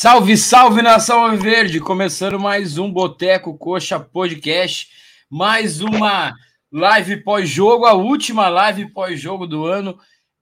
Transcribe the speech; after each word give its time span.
Salve, 0.00 0.36
salve 0.36 0.80
nação 0.80 1.36
verde! 1.36 1.80
Começando 1.80 2.38
mais 2.38 2.78
um 2.78 2.88
Boteco 2.88 3.58
Coxa 3.58 3.98
Podcast, 3.98 4.88
mais 5.28 5.80
uma 5.80 6.36
live 6.70 7.16
pós-jogo, 7.16 7.84
a 7.84 7.94
última 7.94 8.48
live 8.48 8.92
pós-jogo 8.92 9.44
do 9.44 9.66
ano. 9.66 9.98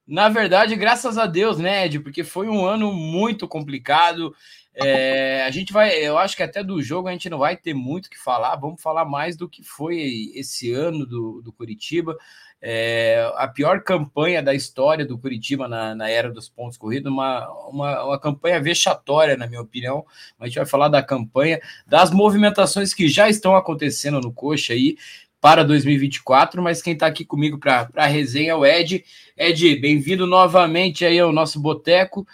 Na 0.07 0.29
verdade, 0.29 0.77
graças 0.77 1.17
a 1.17 1.25
Deus, 1.25 1.59
né, 1.59 1.87
Ed? 1.87 2.01
Porque 2.01 2.23
foi 2.23 2.51
um 2.51 2.67
ano 2.67 2.93
muito 2.93 3.49
complicado. 3.49 4.37
É, 4.75 5.43
a 5.47 5.51
gente 5.51 5.73
vai, 5.73 5.95
eu 6.05 6.19
acho 6.19 6.37
que 6.37 6.43
até 6.43 6.63
do 6.63 6.83
jogo 6.83 7.09
a 7.09 7.13
gente 7.13 7.31
não 7.31 7.39
vai 7.39 7.57
ter 7.57 7.73
muito 7.73 8.11
que 8.11 8.19
falar, 8.19 8.57
vamos 8.57 8.83
falar 8.83 9.07
mais 9.07 9.39
do 9.39 9.49
que 9.49 9.63
foi 9.63 10.33
esse 10.35 10.71
ano 10.71 11.07
do, 11.07 11.41
do 11.41 11.51
Curitiba 11.51 12.15
é, 12.61 13.31
a 13.37 13.47
pior 13.47 13.83
campanha 13.83 14.43
da 14.43 14.55
história 14.55 15.05
do 15.05 15.19
Curitiba 15.19 15.69
na, 15.69 15.95
na 15.95 16.09
era 16.09 16.31
dos 16.31 16.49
pontos 16.49 16.79
corridos, 16.79 17.13
uma, 17.13 17.49
uma, 17.69 18.05
uma, 18.05 18.19
campanha 18.19 18.61
vexatória, 18.61 19.37
na 19.37 19.47
minha 19.47 19.61
opinião. 19.61 20.05
A 20.39 20.47
gente 20.47 20.57
vai 20.57 20.67
falar 20.67 20.89
da 20.89 21.03
campanha, 21.03 21.61
das 21.87 22.11
movimentações 22.11 22.95
que 22.95 23.09
já 23.09 23.29
estão 23.29 23.55
acontecendo 23.55 24.21
no 24.21 24.33
Coxa 24.33 24.73
aí 24.73 24.97
para 25.41 25.63
2024, 25.63 26.63
mas 26.63 26.83
quem 26.83 26.95
está 26.95 27.07
aqui 27.07 27.25
comigo 27.25 27.59
para 27.59 27.89
a 27.95 28.07
resenha 28.07 28.53
é 28.53 28.55
o 28.55 28.65
Ed. 28.65 29.05
Ed, 29.37 29.77
bem-vindo 29.77 30.27
novamente 30.27 31.05
aí 31.05 31.19
ao 31.19 31.33
nosso 31.33 31.61
boteco. 31.61 32.27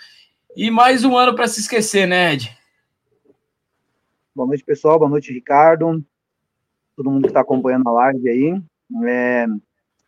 E 0.57 0.71
mais 0.71 1.05
um 1.05 1.17
ano 1.17 1.35
para 1.35 1.49
se 1.49 1.61
esquecer, 1.61 2.07
né, 2.07 2.35
Ed? 2.35 2.57
Boa 4.35 4.47
noite, 4.47 4.65
pessoal. 4.65 4.99
Boa 4.99 5.11
noite, 5.11 5.33
Ricardo. 5.33 6.03
Todo 6.97 7.11
mundo 7.11 7.23
que 7.23 7.29
está 7.29 7.41
acompanhando 7.41 7.89
a 7.89 7.93
live 7.93 8.29
aí. 8.29 8.63
É, 9.07 9.47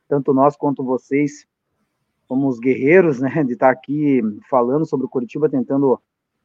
tanto 0.09 0.33
nós 0.33 0.57
quanto 0.57 0.85
vocês 0.85 1.47
somos 2.27 2.59
guerreiros, 2.59 3.21
né, 3.21 3.45
de 3.45 3.53
estar 3.53 3.71
aqui 3.71 4.21
falando 4.49 4.87
sobre 4.87 5.07
o 5.07 5.09
Curitiba, 5.09 5.49
tentando 5.49 6.01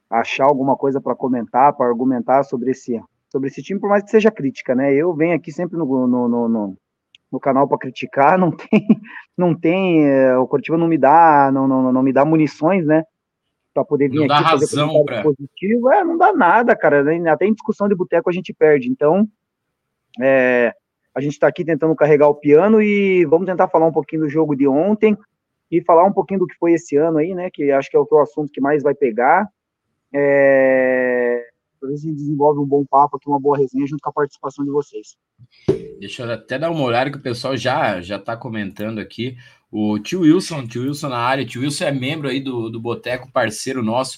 achar 0.09 0.46
alguma 0.46 0.75
coisa 0.75 1.00
para 1.00 1.16
comentar, 1.16 1.74
para 1.74 1.88
argumentar 1.88 2.44
sobre 2.44 2.72
esse, 2.72 3.02
sobre 3.30 3.50
esse 3.50 3.62
time, 3.62 3.80
por 3.80 3.90
mais 3.90 4.03
que 4.03 4.09
seja 4.09 4.31
crítica, 4.31 4.74
né? 4.74 4.94
Eu 4.94 5.14
venho 5.14 5.36
aqui 5.36 5.52
sempre 5.52 5.78
no, 5.78 5.86
no, 5.86 6.28
no, 6.28 6.50
no, 6.50 6.78
no 7.31 7.40
canal 7.40 7.68
para 7.68 7.78
criticar, 7.78 8.38
não 8.38 8.52
tem, 8.52 8.88
não 9.38 9.56
tem, 9.56 10.06
é, 10.06 10.38
o 10.38 10.47
Curitiba 10.47 10.78
não 10.78 10.88
me 10.88 10.97
dá, 10.97 11.52
não, 11.53 11.68
não, 11.68 11.94
não 11.94 12.03
me 12.03 12.12
dá 12.12 12.26
munições, 12.26 12.86
né? 12.86 13.03
Para 13.72 13.86
poder 13.86 14.09
vir 14.09 14.18
não 14.18 14.36
aqui 14.36 14.44
dá 14.44 14.50
fazer 14.50 14.66
razão 14.66 15.06
pra... 15.06 15.22
positivo, 15.22 15.91
é, 15.91 16.03
não 16.03 16.18
dá 16.18 16.34
nada, 16.34 16.76
cara. 16.76 17.06
Até 17.31 17.46
em 17.46 17.53
discussão 17.53 17.88
de 17.88 17.94
boteco 17.94 18.30
a 18.30 18.34
gente 18.34 18.52
perde. 18.52 18.90
Então, 18.90 19.28
é, 20.20 20.74
a 21.19 21.22
gente 21.22 21.34
está 21.34 21.47
aqui 21.47 21.66
tentando 21.66 21.96
carregar 21.96 22.30
o 22.30 22.35
piano 22.35 22.81
e 22.81 23.25
vamos 23.25 23.46
tentar 23.46 23.68
falar 23.68 23.85
um 23.85 23.91
pouquinho 23.91 24.24
do 24.24 24.30
jogo 24.30 24.56
de 24.56 24.68
ontem 24.68 25.18
e 25.69 25.81
falar 25.84 26.06
um 26.06 26.13
pouquinho 26.13 26.40
do 26.40 26.47
que 26.47 26.56
foi 26.56 26.74
esse 26.74 26.96
ano 26.96 27.18
aí, 27.18 27.35
né? 27.35 27.50
Que 27.52 27.72
acho 27.72 27.90
que 27.91 27.97
é 27.97 28.00
o, 28.00 28.07
o 28.09 28.19
assunto 28.19 28.52
que 28.52 28.62
mais 28.62 28.81
vai 28.81 28.96
pegar. 28.96 29.47
É... 30.13 31.46
Talvez 31.79 32.02
a 32.02 32.08
gente 32.08 32.16
desenvolve 32.16 32.59
um 32.59 32.66
bom 32.66 32.85
papo 32.85 33.18
aqui, 33.18 33.28
uma 33.28 33.40
boa 33.40 33.58
resenha 33.58 33.85
junto 33.85 34.02
com 34.02 34.09
a 34.09 34.13
participação 34.13 34.66
de 34.66 34.72
vocês. 34.72 35.18
Deixa 36.00 36.24
eu 36.24 36.31
até 36.31 36.58
dar 36.58 36.72
uma 36.72 36.84
olhada 36.84 37.12
que 37.12 37.18
o 37.18 37.22
pessoal 37.22 37.56
já 37.56 38.02
já 38.02 38.16
está 38.16 38.35
comentando 38.35 39.00
aqui. 39.00 39.38
O 39.72 40.00
tio 40.00 40.22
Wilson, 40.22 40.68
tio 40.68 40.84
Wilson 40.84 41.09
na 41.09 41.19
área, 41.19 41.46
tio 41.46 41.62
Wilson 41.62 41.85
é 41.85 41.91
membro 41.91 42.29
aí 42.29 42.40
do, 42.40 42.69
do 42.69 42.79
Boteco, 42.79 43.31
parceiro 43.31 43.84
nosso. 43.84 44.18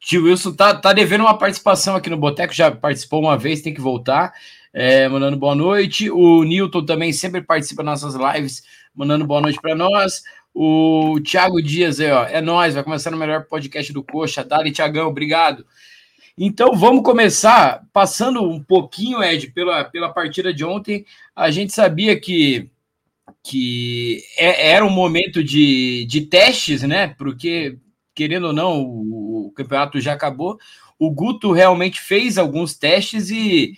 Tio 0.00 0.24
Wilson 0.24 0.54
tá, 0.54 0.74
tá 0.74 0.92
devendo 0.92 1.22
uma 1.22 1.36
participação 1.36 1.94
aqui 1.94 2.08
no 2.08 2.16
Boteco, 2.16 2.54
já 2.54 2.70
participou 2.70 3.20
uma 3.20 3.36
vez, 3.36 3.60
tem 3.60 3.74
que 3.74 3.80
voltar 3.80 4.32
é, 4.72 5.08
mandando 5.08 5.36
boa 5.36 5.54
noite. 5.54 6.10
O 6.10 6.44
Newton 6.44 6.84
também 6.84 7.12
sempre 7.12 7.42
participa 7.42 7.82
das 7.82 8.02
nossas 8.02 8.34
lives, 8.34 8.62
mandando 8.94 9.26
boa 9.26 9.40
noite 9.40 9.60
para 9.60 9.74
nós. 9.74 10.22
O 10.54 11.20
Thiago 11.20 11.62
Dias 11.62 12.00
aí, 12.00 12.10
ó, 12.10 12.24
é 12.24 12.40
nós, 12.40 12.74
vai 12.74 12.82
começar 12.82 13.10
no 13.10 13.16
melhor 13.16 13.44
podcast 13.44 13.92
do 13.92 14.02
Coxa. 14.02 14.44
Dali, 14.44 14.72
Thiagão, 14.72 15.08
obrigado. 15.08 15.64
Então 16.36 16.74
vamos 16.76 17.02
começar 17.02 17.84
passando 17.92 18.42
um 18.42 18.62
pouquinho, 18.62 19.22
Ed, 19.22 19.50
pela, 19.50 19.84
pela 19.84 20.12
partida 20.12 20.52
de 20.52 20.64
ontem. 20.64 21.04
A 21.34 21.50
gente 21.50 21.72
sabia 21.72 22.18
que, 22.18 22.70
que 23.42 24.22
é, 24.36 24.70
era 24.70 24.84
um 24.84 24.90
momento 24.90 25.42
de, 25.42 26.04
de 26.06 26.22
testes, 26.22 26.82
né? 26.82 27.08
Porque, 27.18 27.76
querendo 28.14 28.48
ou 28.48 28.52
não, 28.52 28.82
o, 28.82 29.46
o 29.46 29.52
campeonato 29.52 30.00
já 30.00 30.12
acabou. 30.12 30.58
O 30.98 31.10
Guto 31.10 31.52
realmente 31.52 32.00
fez 32.00 32.38
alguns 32.38 32.74
testes 32.74 33.30
e 33.30 33.76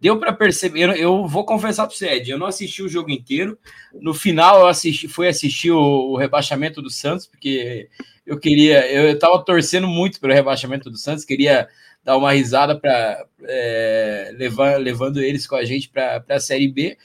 deu 0.00 0.18
para 0.18 0.32
perceber. 0.32 0.98
Eu, 0.98 1.26
vou 1.26 1.44
confessar 1.44 1.86
para 1.86 1.94
você, 1.94 2.08
Ed, 2.08 2.30
eu 2.30 2.38
não 2.38 2.46
assisti 2.46 2.82
o 2.82 2.88
jogo 2.88 3.10
inteiro. 3.10 3.58
No 3.92 4.14
final, 4.14 4.60
eu 4.60 4.66
assisti, 4.66 5.06
fui 5.06 5.28
assistir 5.28 5.70
o, 5.70 6.12
o 6.12 6.16
rebaixamento 6.16 6.80
do 6.80 6.88
Santos, 6.88 7.26
porque 7.26 7.88
eu 8.26 8.38
queria, 8.38 8.90
eu 8.90 9.12
estava 9.12 9.44
torcendo 9.44 9.86
muito 9.86 10.18
pelo 10.20 10.32
rebaixamento 10.32 10.90
do 10.90 10.96
Santos, 10.96 11.24
queria 11.24 11.68
dar 12.02 12.16
uma 12.16 12.32
risada 12.32 12.78
para 12.78 13.26
é, 13.44 14.32
levar, 14.36 14.78
levando 14.80 15.22
eles 15.22 15.46
com 15.46 15.56
a 15.56 15.64
gente 15.64 15.88
para 15.90 16.24
a 16.28 16.40
Série 16.40 16.68
B. 16.68 16.96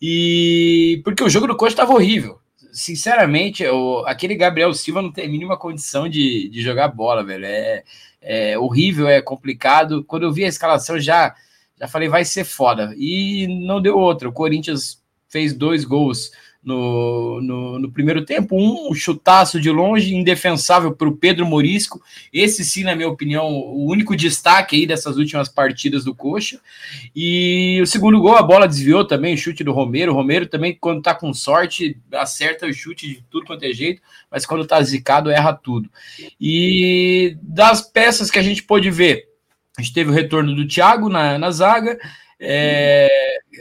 E 0.00 1.00
porque 1.04 1.22
o 1.22 1.28
jogo 1.28 1.46
do 1.46 1.56
Coxa 1.56 1.74
estava 1.74 1.92
horrível. 1.92 2.38
Sinceramente, 2.72 3.62
eu, 3.62 4.04
aquele 4.06 4.36
Gabriel 4.36 4.72
Silva 4.72 5.02
não 5.02 5.12
tem 5.12 5.26
a 5.26 5.28
mínima 5.28 5.56
condição 5.56 6.08
de, 6.08 6.48
de 6.48 6.62
jogar 6.62 6.88
bola, 6.88 7.24
velho. 7.24 7.44
É, 7.44 7.82
é 8.22 8.58
horrível, 8.58 9.08
é 9.08 9.20
complicado. 9.20 10.04
Quando 10.04 10.22
eu 10.22 10.32
vi 10.32 10.44
a 10.44 10.48
escalação 10.48 10.98
já 10.98 11.34
já 11.80 11.88
falei, 11.88 12.08
vai 12.08 12.24
ser 12.24 12.44
foda. 12.44 12.94
E 12.96 13.46
não 13.66 13.80
deu 13.80 13.96
outra. 13.96 14.28
O 14.28 14.32
Corinthians 14.32 15.02
fez 15.28 15.52
dois 15.52 15.84
gols 15.84 16.30
no, 16.62 17.40
no, 17.40 17.78
no 17.78 17.90
primeiro 17.90 18.24
tempo. 18.24 18.56
Um, 18.56 18.90
um 18.90 18.94
chutaço 18.94 19.60
de 19.60 19.70
longe, 19.70 20.14
indefensável 20.14 20.92
para 20.92 21.08
o 21.08 21.16
Pedro 21.16 21.46
Morisco. 21.46 22.02
Esse 22.32 22.64
sim, 22.64 22.82
na 22.82 22.96
minha 22.96 23.08
opinião, 23.08 23.48
o 23.52 23.86
único 23.86 24.16
destaque 24.16 24.76
aí 24.76 24.86
dessas 24.86 25.16
últimas 25.16 25.48
partidas 25.48 26.04
do 26.04 26.14
Coxa. 26.14 26.60
E 27.14 27.78
o 27.82 27.86
segundo 27.86 28.20
gol, 28.20 28.36
a 28.36 28.42
bola 28.42 28.68
desviou 28.68 29.04
também, 29.04 29.34
o 29.34 29.38
chute 29.38 29.62
do 29.62 29.72
Romero. 29.72 30.12
O 30.12 30.14
Romero 30.14 30.46
também, 30.46 30.76
quando 30.78 31.02
tá 31.02 31.14
com 31.14 31.32
sorte, 31.32 31.96
acerta 32.12 32.66
o 32.66 32.72
chute 32.72 33.06
de 33.08 33.24
tudo 33.30 33.46
quanto 33.46 33.64
é 33.64 33.72
jeito, 33.72 34.02
mas 34.30 34.44
quando 34.44 34.66
tá 34.66 34.82
zicado, 34.82 35.30
erra 35.30 35.52
tudo. 35.52 35.88
E 36.40 37.36
das 37.40 37.82
peças 37.82 38.30
que 38.30 38.38
a 38.38 38.42
gente 38.42 38.62
pôde 38.62 38.90
ver, 38.90 39.27
a 39.78 39.80
gente 39.80 39.94
teve 39.94 40.10
o 40.10 40.12
retorno 40.12 40.56
do 40.56 40.66
Thiago 40.66 41.08
na, 41.08 41.38
na 41.38 41.52
zaga. 41.52 41.96
É, 42.40 43.08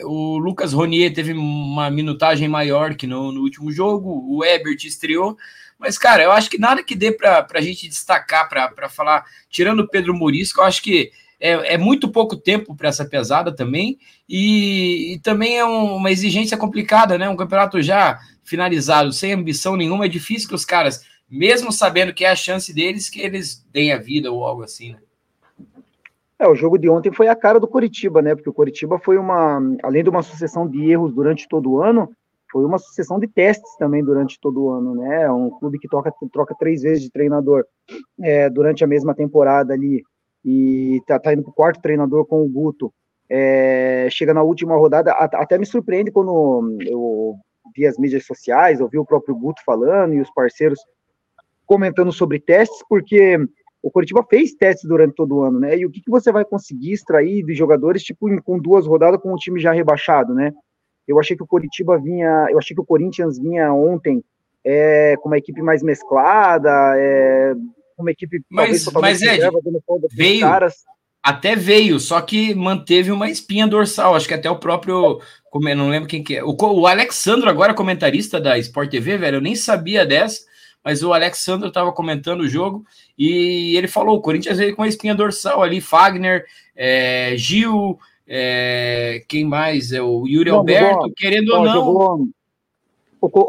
o 0.04 0.40
Lucas 0.40 0.74
Ronier 0.74 1.14
teve 1.14 1.31
uma 1.31 1.92
minutagem 1.92 2.48
maior 2.48 2.96
que 2.96 3.06
no, 3.06 3.31
no, 3.31 3.42
último 3.42 3.72
jogo. 3.72 4.25
O 4.28 4.44
Ebert 4.44 4.84
estreou. 4.84 5.38
Mas, 5.78 5.96
cara, 5.96 6.24
eu 6.24 6.31
acho 6.31 6.50
que 6.50 6.58
nada 6.58 6.84
que 6.84 6.96
dê 6.96 7.12
para 7.12 7.46
a 7.54 7.62
gente 7.62 7.88
destacar, 7.88 8.50
para 8.50 8.90
falar, 8.90 9.25
tirando 9.48 9.81
o 9.81 9.88
Pedro 9.88 10.12
Murisco, 10.12 10.60
eu 10.60 10.66
acho 10.66 10.81
que 10.81 11.12
é, 11.40 11.75
é 11.75 11.78
muito 11.78 12.10
pouco 12.10 12.36
tempo 12.36 12.75
para 12.75 12.90
essa 12.90 13.06
pesada 13.06 13.56
também. 13.56 14.00
E, 14.28 15.14
e 15.14 15.19
também 15.19 15.60
é 15.60 15.66
um, 15.66 15.98
uma 15.98 16.12
exigência 16.12 16.58
complicada, 16.58 17.16
né? 17.16 17.30
Um 17.30 17.38
campeonato 17.38 17.80
já 17.80 18.19
finalizado, 18.44 19.14
sem 19.14 19.34
ambição 19.34 19.75
nenhuma, 19.75 20.06
é 20.06 20.10
difícil 20.10 20.50
que 20.50 20.56
os 20.56 20.66
caras, 20.66 21.06
mesmo 21.30 21.72
sabendo 21.72 22.12
que 22.12 22.25
é 22.25 22.31
a 22.31 22.36
chance 22.36 22.74
deles, 22.74 23.08
que 23.08 23.22
eles 23.22 23.64
deem 23.72 23.92
a 23.92 24.00
vida 24.00 24.31
ou 24.31 24.44
algo 24.44 24.64
assim, 24.64 24.94
né? 24.94 25.00
É, 26.39 26.48
o 26.48 26.56
jogo 26.56 26.78
de 26.78 26.88
ontem 26.88 27.12
foi 27.12 27.28
a 27.28 27.36
cara 27.36 27.60
do 27.60 27.68
Coritiba, 27.68 28.22
né? 28.22 28.36
Porque 28.36 28.50
o 28.50 28.54
Coritiba 28.54 29.00
foi 29.00 29.18
uma, 29.18 29.60
além 29.81 30.04
de 30.04 30.10
uma 30.10 30.22
sucessão 30.22 30.68
de 30.68 30.92
erros 30.92 31.13
durante 31.13 31.48
todo 31.48 31.72
o 31.72 31.81
ano, 31.81 32.10
foi 32.51 32.63
uma 32.63 32.78
sucessão 32.78 33.19
de 33.19 33.28
testes 33.28 33.75
também 33.78 34.04
durante 34.04 34.39
todo 34.39 34.63
o 34.63 34.69
ano, 34.69 34.95
né? 34.95 35.24
É 35.24 35.31
um 35.31 35.50
clube 35.50 35.80
que 35.80 35.88
troca, 35.88 36.13
troca 36.31 36.56
três 36.57 36.81
vezes 36.81 37.04
de 37.04 37.12
treinador 37.12 37.66
é, 38.22 38.50
durante 38.50 38.84
a 38.84 38.88
mesma 38.88 39.16
temporada 39.16 39.74
ali 39.74 40.04
e 40.45 41.01
tá, 41.06 41.19
tá 41.19 41.34
indo 41.34 41.44
pro 41.44 41.51
quarto 41.51 41.81
treinador 41.81 42.25
com 42.25 42.42
o 42.42 42.50
Guto. 42.50 42.94
É, 43.30 44.07
chega 44.10 44.33
na 44.33 44.44
última 44.44 44.78
rodada, 44.78 45.12
até 45.12 45.57
me 45.57 45.66
surpreende 45.66 46.12
quando 46.12 46.78
eu 46.81 47.36
vi 47.75 47.86
as 47.86 47.98
mídias 47.98 48.25
sociais, 48.25 48.80
ouvi 48.80 48.98
o 48.98 49.06
próprio 49.06 49.36
Guto 49.36 49.62
falando 49.66 50.13
e 50.13 50.22
os 50.22 50.31
parceiros 50.33 50.80
comentando 51.66 52.13
sobre 52.13 52.40
testes, 52.40 52.81
porque 52.88 53.38
o 53.88 53.92
Coritiba 53.92 54.22
fez 54.30 54.54
testes 54.54 54.84
durante 54.84 55.16
todo 55.16 55.38
o 55.38 55.44
ano, 55.44 55.62
né? 55.62 55.78
E 55.78 55.86
o 55.86 55.89
que, 55.89 56.01
que 56.01 56.12
você 56.12 56.30
vai 56.30 56.44
conseguir 56.44 56.92
extrair 56.92 57.42
de 57.45 57.54
jogadores, 57.54 58.04
tipo, 58.04 58.30
em, 58.30 58.38
com 58.38 58.60
duas 58.60 58.86
rodadas 58.86 59.22
com 59.22 59.34
o 59.34 59.38
time 59.38 59.62
já 59.62 59.72
rebaixado, 59.72 60.34
né? 60.34 60.51
Eu 61.07 61.18
achei 61.18 61.38
que 61.38 61.44
o 61.44 61.48
Coritiba 61.48 61.98
vinha, 61.98 62.48
eu 62.50 62.57
achei 62.57 62.75
que 62.75 62.81
o 62.81 62.86
Corinthians 62.86 63.39
vinha 63.39 63.72
ontem 63.74 64.22
é, 64.62 65.16
com 65.22 65.30
uma 65.30 65.38
equipe 65.38 65.62
mais 65.62 65.81
mesclada, 65.81 66.69
é, 66.98 67.54
uma 67.98 68.12
equipe 68.12 68.42
mas, 68.51 68.86
mas 68.92 69.22
Ed, 69.22 69.39
veio, 70.12 70.42
caras. 70.42 70.75
até 71.24 71.56
veio, 71.56 71.98
só 71.98 72.19
que 72.19 72.54
manteve 72.54 73.10
uma 73.10 73.30
espinha 73.30 73.66
dorsal, 73.66 74.16
acho 74.16 74.28
que 74.28 74.33
até 74.33 74.51
o 74.51 74.60
próprio, 74.60 75.22
como 75.50 75.74
não 75.74 75.88
lembro 75.88 76.10
quem 76.10 76.22
que 76.22 76.36
é, 76.36 76.44
o, 76.44 76.57
o 76.60 76.86
Alexandro 76.86 77.50
agora 77.50 77.74
comentarista 77.74 78.38
da 78.38 78.57
Sport 78.57 78.92
TV, 78.92 79.18
velho, 79.18 79.38
eu 79.38 79.42
nem 79.42 79.56
sabia 79.56 80.06
dessa, 80.06 80.42
mas 80.88 81.04
o 81.04 81.12
Alexandre 81.12 81.68
estava 81.68 81.92
comentando 81.92 82.39
o 82.39 82.48
jogo 82.48 82.86
e 83.19 83.75
ele 83.75 83.89
falou: 83.89 84.16
o 84.16 84.22
Corinthians 84.22 84.57
veio 84.57 84.74
com 84.74 84.84
a 84.84 84.88
espinha 84.88 85.13
dorsal 85.13 85.62
ali, 85.62 85.81
Fagner, 85.81 86.45
é, 86.74 87.34
Gil, 87.36 88.00
é, 88.25 89.22
quem 89.28 89.44
mais? 89.44 89.92
É 89.92 90.01
o 90.01 90.25
Yuri 90.25 90.50
não, 90.50 90.60
Alberto, 90.60 91.12
querendo 91.13 91.50
ou 91.50 91.66
não. 91.66 91.74
Jogou, 91.74 92.30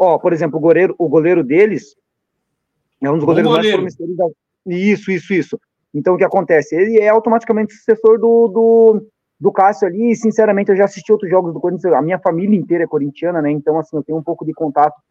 ó, 0.01 0.17
por 0.17 0.33
exemplo, 0.33 0.57
o 0.57 0.59
goleiro, 0.59 0.93
o 0.99 1.07
goleiro 1.07 1.41
deles 1.41 1.95
é 3.01 3.09
um 3.09 3.15
dos 3.15 3.23
goleiros 3.23 3.49
goleiro. 3.49 3.83
mais 3.83 3.95
promissores 3.95 4.17
da. 4.17 4.75
Isso, 4.75 5.09
isso, 5.09 5.33
isso. 5.33 5.59
Então, 5.93 6.15
o 6.15 6.17
que 6.17 6.25
acontece? 6.25 6.75
Ele 6.75 6.99
é 6.99 7.07
automaticamente 7.07 7.73
sucessor 7.73 8.19
do, 8.19 8.49
do, 8.49 9.07
do 9.39 9.51
Cássio 9.53 9.87
ali, 9.87 10.11
e 10.11 10.15
sinceramente, 10.17 10.71
eu 10.71 10.75
já 10.75 10.83
assisti 10.83 11.09
outros 11.09 11.31
jogos 11.31 11.53
do 11.53 11.61
Corinthians, 11.61 11.93
a 11.93 12.01
minha 12.01 12.19
família 12.19 12.59
inteira 12.59 12.83
é 12.83 12.87
corintiana, 12.87 13.41
né? 13.41 13.49
Então, 13.49 13.79
assim, 13.79 13.95
eu 13.95 14.03
tenho 14.03 14.17
um 14.17 14.23
pouco 14.23 14.45
de 14.45 14.51
contato 14.51 15.01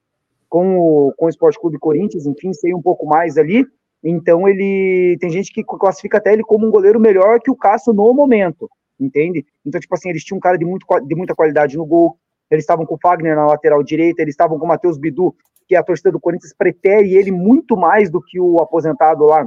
com 0.48 0.78
o, 0.78 1.12
com 1.16 1.26
o 1.26 1.28
Esporte 1.28 1.60
Clube 1.60 1.78
Corinthians, 1.78 2.26
enfim, 2.26 2.52
sei 2.52 2.74
um 2.74 2.82
pouco 2.82 3.06
mais 3.06 3.36
ali. 3.36 3.66
Então, 4.02 4.48
ele 4.48 5.16
tem 5.20 5.30
gente 5.30 5.52
que 5.52 5.64
classifica 5.64 6.18
até 6.18 6.32
ele 6.32 6.42
como 6.42 6.66
um 6.66 6.70
goleiro 6.70 7.00
melhor 7.00 7.40
que 7.40 7.50
o 7.50 7.56
Cássio 7.56 7.92
no 7.92 8.14
momento, 8.14 8.70
entende? 8.98 9.44
Então, 9.66 9.80
tipo 9.80 9.94
assim, 9.94 10.08
eles 10.08 10.24
tinham 10.24 10.38
um 10.38 10.40
cara 10.40 10.56
de, 10.56 10.64
muito, 10.64 10.86
de 11.06 11.14
muita 11.14 11.34
qualidade 11.34 11.76
no 11.76 11.84
gol, 11.84 12.16
eles 12.50 12.62
estavam 12.62 12.86
com 12.86 12.94
o 12.94 12.98
Fagner 13.00 13.34
na 13.34 13.46
lateral 13.46 13.82
direita, 13.82 14.22
eles 14.22 14.32
estavam 14.32 14.58
com 14.58 14.64
o 14.64 14.68
Matheus 14.68 14.96
Bidu, 14.96 15.34
que 15.66 15.76
a 15.76 15.82
torcida 15.82 16.10
do 16.10 16.20
Corinthians 16.20 16.54
prefere 16.56 17.14
ele 17.14 17.30
muito 17.30 17.76
mais 17.76 18.10
do 18.10 18.22
que 18.22 18.40
o 18.40 18.58
aposentado 18.58 19.24
lá, 19.24 19.46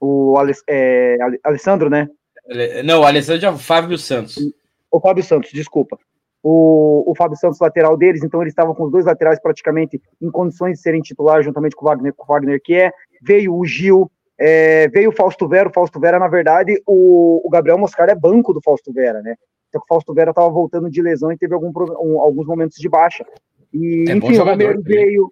o 0.00 0.34
é, 0.68 1.18
Alessandro, 1.44 1.88
né? 1.88 2.08
Não, 2.84 3.00
o 3.00 3.04
Alessandro 3.04 3.46
é 3.46 3.50
o 3.50 3.58
Fábio 3.58 3.98
Santos. 3.98 4.38
O 4.90 5.00
Fábio 5.00 5.22
Santos, 5.22 5.52
desculpa. 5.52 5.98
O, 6.48 7.10
o 7.10 7.14
Fábio 7.16 7.36
Santos, 7.36 7.58
lateral 7.58 7.96
deles, 7.96 8.22
então 8.22 8.40
eles 8.40 8.52
estavam 8.52 8.72
com 8.72 8.84
os 8.84 8.92
dois 8.92 9.04
laterais 9.04 9.40
praticamente 9.40 10.00
em 10.22 10.30
condições 10.30 10.74
de 10.74 10.80
serem 10.80 11.00
titulares, 11.00 11.44
juntamente 11.44 11.74
com 11.74 11.84
o 11.84 11.88
Wagner, 11.88 12.14
com 12.14 12.22
o 12.22 12.26
Wagner 12.32 12.60
que 12.62 12.72
é. 12.72 12.92
Veio 13.20 13.52
o 13.52 13.64
Gil, 13.64 14.08
é, 14.38 14.86
veio 14.86 15.10
o 15.10 15.12
Fausto 15.12 15.48
Vera. 15.48 15.68
O 15.68 15.72
Fausto 15.72 15.98
Vera, 15.98 16.20
na 16.20 16.28
verdade, 16.28 16.80
o, 16.86 17.44
o 17.44 17.50
Gabriel 17.50 17.76
Moscar 17.76 18.08
é 18.08 18.14
banco 18.14 18.52
do 18.52 18.60
Fausto 18.62 18.92
Vera, 18.92 19.20
né? 19.22 19.34
Então 19.68 19.82
o 19.84 19.88
Fausto 19.88 20.14
Vera 20.14 20.30
estava 20.30 20.48
voltando 20.48 20.88
de 20.88 21.02
lesão 21.02 21.32
e 21.32 21.36
teve 21.36 21.52
algum, 21.52 21.72
um, 22.00 22.20
alguns 22.20 22.46
momentos 22.46 22.76
de 22.76 22.88
baixa. 22.88 23.26
E, 23.74 24.04
é 24.08 24.12
enfim, 24.12 24.38
o 24.38 24.44
Romero 24.44 24.80
veio. 24.80 25.28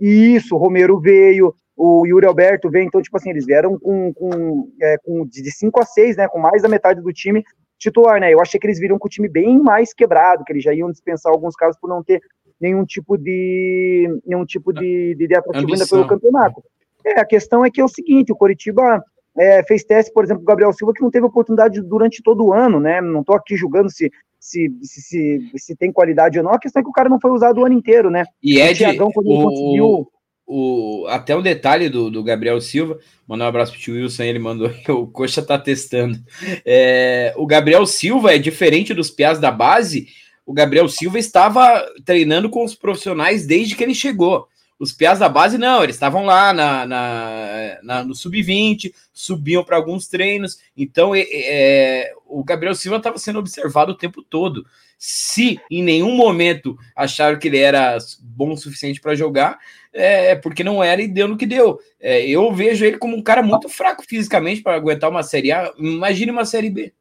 Isso, 0.00 0.56
o 0.56 0.58
Romero 0.58 0.98
veio, 0.98 1.54
o 1.76 2.06
Yuri 2.06 2.24
Alberto 2.24 2.70
veio, 2.70 2.86
então, 2.86 3.02
tipo 3.02 3.18
assim, 3.18 3.28
eles 3.28 3.44
vieram 3.44 3.78
com, 3.78 4.14
com, 4.14 4.70
é, 4.80 4.96
com 5.04 5.26
de 5.26 5.52
5 5.52 5.78
a 5.78 5.84
6, 5.84 6.16
né? 6.16 6.26
Com 6.26 6.38
mais 6.38 6.62
da 6.62 6.70
metade 6.70 7.02
do 7.02 7.12
time 7.12 7.44
titular, 7.84 8.18
né? 8.20 8.32
Eu 8.32 8.40
achei 8.40 8.58
que 8.58 8.66
eles 8.66 8.78
viram 8.78 8.98
com 8.98 9.06
o 9.06 9.10
time 9.10 9.28
bem 9.28 9.58
mais 9.58 9.92
quebrado, 9.92 10.44
que 10.44 10.52
eles 10.52 10.64
já 10.64 10.72
iam 10.72 10.90
dispensar 10.90 11.32
alguns 11.32 11.54
caras 11.54 11.78
por 11.78 11.88
não 11.88 12.02
ter 12.02 12.20
nenhum 12.60 12.84
tipo 12.84 13.16
de 13.16 14.08
nenhum 14.26 14.44
tipo 14.44 14.72
de, 14.72 15.14
de, 15.14 15.26
de 15.26 15.36
atrativo 15.36 15.72
ainda 15.72 15.86
pelo 15.86 16.06
campeonato. 16.06 16.62
É, 17.04 17.20
a 17.20 17.24
questão 17.24 17.64
é 17.64 17.70
que 17.70 17.80
é 17.80 17.84
o 17.84 17.88
seguinte, 17.88 18.32
o 18.32 18.36
Coritiba 18.36 19.02
é, 19.36 19.62
fez 19.64 19.84
teste, 19.84 20.12
por 20.12 20.24
exemplo, 20.24 20.42
o 20.42 20.46
Gabriel 20.46 20.72
Silva, 20.72 20.94
que 20.94 21.02
não 21.02 21.10
teve 21.10 21.26
oportunidade 21.26 21.82
durante 21.82 22.22
todo 22.22 22.46
o 22.46 22.52
ano, 22.52 22.80
né? 22.80 23.00
Não 23.00 23.20
estou 23.20 23.36
aqui 23.36 23.56
julgando 23.56 23.90
se, 23.90 24.10
se, 24.40 24.72
se, 24.82 25.00
se, 25.00 25.50
se 25.56 25.76
tem 25.76 25.92
qualidade 25.92 26.38
ou 26.38 26.44
não, 26.44 26.52
a 26.52 26.58
questão 26.58 26.80
é 26.80 26.82
que 26.82 26.88
o 26.88 26.92
cara 26.92 27.08
não 27.08 27.20
foi 27.20 27.30
usado 27.30 27.60
o 27.60 27.64
ano 27.64 27.74
inteiro, 27.74 28.10
né? 28.10 28.24
E 28.42 28.58
Ed, 28.58 28.72
o 28.72 28.76
Thiagão, 28.76 29.10
quando 29.12 29.30
o, 29.30 29.44
conseguiu... 29.44 30.08
O, 30.46 31.06
até 31.08 31.34
um 31.34 31.40
detalhe 31.40 31.88
do, 31.88 32.10
do 32.10 32.22
Gabriel 32.22 32.60
Silva, 32.60 32.98
mandar 33.26 33.46
um 33.46 33.48
abraço 33.48 33.72
pro 33.72 33.80
tio 33.80 33.94
Wilson, 33.94 34.24
ele 34.24 34.38
mandou 34.38 34.70
o 34.88 35.06
Coxa 35.06 35.42
tá 35.42 35.58
testando. 35.58 36.18
É, 36.64 37.32
o 37.36 37.46
Gabriel 37.46 37.86
Silva 37.86 38.34
é 38.34 38.38
diferente 38.38 38.92
dos 38.92 39.10
piás 39.10 39.38
da 39.38 39.50
base. 39.50 40.08
O 40.44 40.52
Gabriel 40.52 40.88
Silva 40.88 41.18
estava 41.18 41.86
treinando 42.04 42.50
com 42.50 42.64
os 42.64 42.74
profissionais 42.74 43.46
desde 43.46 43.74
que 43.74 43.82
ele 43.82 43.94
chegou. 43.94 44.46
Os 44.78 44.92
piás 44.92 45.20
da 45.20 45.28
base, 45.28 45.56
não, 45.56 45.82
eles 45.82 45.96
estavam 45.96 46.26
lá 46.26 46.52
na, 46.52 46.84
na, 46.84 47.78
na 47.82 48.04
no 48.04 48.14
sub-20, 48.14 48.92
subiam 49.12 49.64
para 49.64 49.76
alguns 49.76 50.08
treinos. 50.08 50.58
Então, 50.76 51.14
é, 51.14 51.24
é, 51.30 52.12
o 52.26 52.42
Gabriel 52.42 52.74
Silva 52.74 52.98
estava 52.98 53.16
sendo 53.16 53.38
observado 53.38 53.92
o 53.92 53.96
tempo 53.96 54.20
todo. 54.22 54.66
Se 54.98 55.60
em 55.70 55.82
nenhum 55.82 56.14
momento 56.16 56.76
acharam 56.94 57.38
que 57.38 57.48
ele 57.48 57.58
era 57.58 57.96
bom 58.20 58.52
o 58.52 58.56
suficiente 58.56 59.00
para 59.00 59.14
jogar, 59.14 59.58
é, 59.94 60.32
é 60.32 60.34
porque 60.34 60.64
não 60.64 60.82
era 60.82 61.00
e 61.00 61.08
deu 61.08 61.28
no 61.28 61.36
que 61.36 61.46
deu. 61.46 61.78
É, 62.00 62.26
eu 62.28 62.52
vejo 62.52 62.84
ele 62.84 62.98
como 62.98 63.16
um 63.16 63.22
cara 63.22 63.42
muito 63.42 63.68
fraco 63.68 64.04
fisicamente 64.06 64.62
para 64.62 64.76
aguentar 64.76 65.08
uma 65.08 65.22
Série 65.22 65.52
A. 65.52 65.72
Imagine 65.78 66.32
uma 66.32 66.44
Série 66.44 66.68
B. 66.68 66.92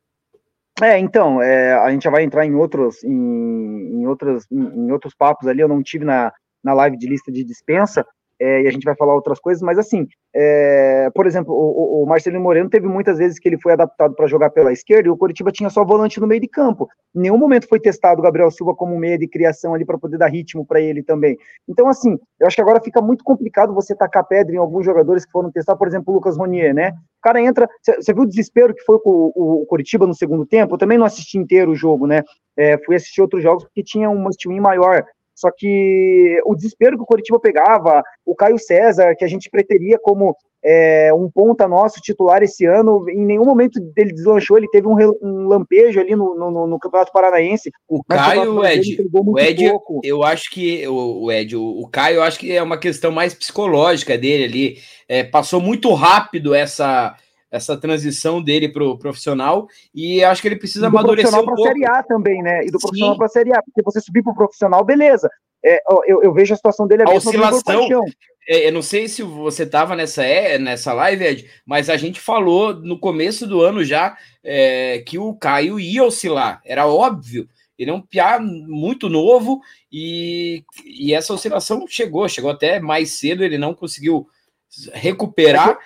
É, 0.81 0.97
então, 0.97 1.41
é, 1.41 1.73
a 1.73 1.91
gente 1.91 2.03
já 2.03 2.09
vai 2.09 2.23
entrar 2.23 2.45
em 2.45 2.55
outros, 2.55 3.03
em, 3.03 3.11
em, 3.11 4.07
outros, 4.07 4.45
em, 4.51 4.57
em 4.57 4.91
outros 4.91 5.13
papos 5.15 5.47
ali. 5.47 5.61
Eu 5.61 5.67
não 5.67 5.81
tive 5.83 6.05
na, 6.05 6.31
na 6.63 6.73
live 6.73 6.97
de 6.97 7.07
lista 7.07 7.31
de 7.31 7.43
dispensa, 7.43 8.05
é, 8.39 8.63
e 8.63 8.67
a 8.67 8.71
gente 8.71 8.83
vai 8.83 8.95
falar 8.95 9.13
outras 9.13 9.39
coisas, 9.39 9.61
mas 9.61 9.77
assim, 9.77 10.07
é, 10.35 11.09
por 11.13 11.27
exemplo, 11.27 11.53
o, 11.53 12.03
o, 12.03 12.05
Marcelino 12.05 12.41
Moreno 12.41 12.69
teve 12.69 12.87
muitas 12.87 13.17
vezes 13.17 13.37
que 13.37 13.47
ele 13.47 13.59
foi 13.59 13.73
adaptado 13.73 14.15
para 14.15 14.27
jogar 14.27 14.49
pela 14.49 14.71
esquerda 14.71 15.07
e 15.07 15.11
o 15.11 15.17
Coritiba 15.17 15.51
tinha 15.51 15.69
só 15.69 15.85
volante 15.85 16.19
no 16.19 16.27
meio 16.27 16.41
de 16.41 16.47
campo. 16.47 16.89
Em 17.15 17.21
nenhum 17.21 17.37
momento 17.37 17.67
foi 17.67 17.79
testado 17.79 18.19
o 18.19 18.23
Gabriel 18.23 18.49
Silva 18.49 18.73
como 18.73 18.97
meia 18.97 19.17
de 19.17 19.27
criação 19.27 19.73
ali 19.73 19.85
para 19.85 19.97
poder 19.97 20.17
dar 20.17 20.27
ritmo 20.27 20.65
para 20.65 20.81
ele 20.81 21.03
também. 21.03 21.37
Então, 21.69 21.87
assim, 21.87 22.17
eu 22.39 22.47
acho 22.47 22.55
que 22.55 22.61
agora 22.61 22.81
fica 22.81 23.01
muito 23.01 23.23
complicado 23.23 23.73
você 23.73 23.95
tacar 23.95 24.27
pedra 24.27 24.55
em 24.55 24.59
alguns 24.59 24.83
jogadores 24.83 25.25
que 25.25 25.31
foram 25.31 25.51
testar, 25.51 25.75
por 25.75 25.87
exemplo, 25.87 26.11
o 26.11 26.15
Lucas 26.15 26.35
Ronier, 26.35 26.73
né? 26.73 26.89
O 26.89 27.21
cara 27.21 27.39
entra. 27.39 27.69
Você 27.81 28.13
viu 28.13 28.23
o 28.23 28.27
desespero 28.27 28.73
que 28.73 28.83
foi 28.83 28.99
com 28.99 29.31
o, 29.35 29.61
o 29.61 29.65
Coritiba 29.67 30.07
no 30.07 30.15
segundo 30.15 30.45
tempo? 30.45 30.73
Eu 30.73 30.79
também 30.79 30.97
não 30.97 31.05
assisti 31.05 31.37
inteiro 31.37 31.71
o 31.71 31.75
jogo, 31.75 32.07
né? 32.07 32.23
É, 32.57 32.77
fui 32.79 32.95
assistir 32.95 33.21
outros 33.21 33.43
jogos 33.43 33.63
porque 33.63 33.83
tinha 33.83 34.09
um 34.09 34.17
must 34.17 34.47
maior. 34.59 35.05
Só 35.43 35.51
que 35.51 36.41
o 36.45 36.55
desespero 36.55 36.95
que 36.95 37.03
o 37.03 37.05
Coritiba 37.05 37.37
pegava, 37.37 38.01
o 38.25 38.33
Caio 38.33 38.57
César, 38.57 39.13
que 39.13 39.25
a 39.25 39.27
gente 39.27 39.49
preteria 39.49 39.99
como 40.01 40.33
é, 40.63 41.13
um 41.13 41.29
ponta 41.29 41.67
nosso 41.67 41.99
titular 41.99 42.41
esse 42.41 42.65
ano, 42.65 43.03
em 43.09 43.25
nenhum 43.25 43.43
momento 43.43 43.77
dele 43.93 44.13
deslanchou, 44.13 44.57
ele 44.57 44.69
teve 44.69 44.87
um, 44.87 44.95
um 45.21 45.47
lampejo 45.49 45.99
ali 45.99 46.15
no, 46.15 46.33
no, 46.33 46.65
no, 46.65 46.79
Campeonato 46.79 47.11
Paranaense. 47.11 47.69
O 47.89 48.01
Caio, 48.05 48.53
o 48.53 48.65
Ed, 48.65 48.97
o 49.13 49.37
Ed 49.37 49.73
eu 50.01 50.23
acho 50.23 50.49
que 50.49 50.87
o, 50.87 51.25
o 51.25 51.31
Ed, 51.31 51.57
o, 51.57 51.81
o, 51.81 51.89
Caio, 51.89 52.15
eu 52.15 52.23
acho 52.23 52.39
que 52.39 52.53
é 52.53 52.63
uma 52.63 52.77
questão 52.77 53.11
mais 53.11 53.33
psicológica 53.33 54.17
dele 54.17 54.45
ali. 54.45 54.77
É, 55.09 55.25
passou 55.25 55.59
muito 55.59 55.93
rápido 55.93 56.55
essa 56.55 57.17
essa 57.53 57.77
transição 57.77 58.41
dele 58.41 58.67
para 58.67 58.83
o 58.83 58.97
profissional 58.97 59.67
e 59.93 60.23
acho 60.23 60.41
que 60.41 60.47
ele 60.47 60.55
precisa 60.55 60.87
amadurecer 60.87 61.39
um 61.39 61.45
pouco. 61.45 61.61
Série 61.61 61.85
A 61.85 62.01
também, 62.01 62.41
né? 62.41 62.65
E 62.65 62.71
do 62.71 62.79
profissional 62.79 63.15
para 63.15 63.27
a 63.27 63.29
Série 63.29 63.53
A, 63.53 63.61
porque 63.61 63.83
você 63.83 64.01
subir 64.01 64.23
para 64.23 64.33
o 64.33 64.35
profissional, 64.35 64.83
beleza. 64.83 65.29
É, 65.63 65.79
eu, 66.07 66.23
eu, 66.23 66.33
vejo 66.33 66.51
a 66.51 66.57
situação 66.57 66.87
dele 66.87 67.03
a, 67.03 67.11
a 67.11 67.13
oscilação. 67.13 67.87
É, 68.49 68.67
eu 68.67 68.73
não 68.73 68.81
sei 68.81 69.07
se 69.07 69.21
você 69.21 69.63
estava 69.63 69.95
nessa 69.95 70.23
é, 70.23 70.57
nessa 70.57 70.93
live, 70.93 71.23
Ed, 71.23 71.49
mas 71.63 71.91
a 71.91 71.95
gente 71.95 72.19
falou 72.19 72.73
no 72.73 72.99
começo 72.99 73.45
do 73.45 73.61
ano 73.61 73.83
já 73.85 74.17
é, 74.43 75.03
que 75.05 75.19
o 75.19 75.35
Caio 75.35 75.79
ia 75.79 76.03
oscilar, 76.03 76.59
era 76.65 76.87
óbvio. 76.87 77.47
Ele 77.77 77.91
é 77.91 77.93
um 77.93 78.01
piá 78.01 78.39
muito 78.39 79.09
novo 79.09 79.61
e, 79.91 80.63
e 80.83 81.13
essa 81.13 81.33
oscilação 81.33 81.85
chegou, 81.87 82.27
chegou 82.27 82.49
até 82.49 82.79
mais 82.79 83.11
cedo, 83.11 83.43
ele 83.43 83.57
não 83.57 83.75
conseguiu 83.75 84.27
recuperar 84.93 85.77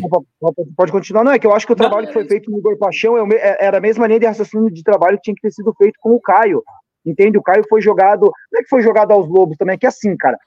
Pode, 0.00 0.26
pode. 0.40 0.70
Pode 0.76 0.92
continuar, 0.92 1.24
não, 1.24 1.32
é 1.32 1.38
que 1.38 1.46
eu 1.46 1.52
acho 1.52 1.66
que 1.66 1.72
o 1.72 1.76
trabalho 1.76 2.02
não, 2.02 2.08
que 2.08 2.12
foi 2.12 2.24
é 2.24 2.28
feito 2.28 2.50
no 2.50 2.58
Igor 2.58 2.78
Paixão 2.78 3.16
é, 3.16 3.34
é, 3.34 3.66
era 3.66 3.78
a 3.78 3.80
mesma 3.80 4.06
linha 4.06 4.20
de 4.20 4.26
raciocínio 4.26 4.70
de 4.70 4.82
trabalho 4.82 5.16
que 5.16 5.24
tinha 5.24 5.34
que 5.34 5.42
ter 5.42 5.52
sido 5.52 5.74
feito 5.74 5.98
com 6.00 6.14
o 6.14 6.20
Caio. 6.20 6.62
Entende? 7.04 7.36
O 7.36 7.42
Caio 7.42 7.64
foi 7.68 7.80
jogado. 7.80 8.30
Não 8.52 8.60
é 8.60 8.62
que 8.62 8.68
foi 8.68 8.82
jogado 8.82 9.12
aos 9.12 9.28
lobos 9.28 9.56
também, 9.56 9.74
é 9.74 9.78
que 9.78 9.86
assim, 9.86 10.16
cara. 10.16 10.38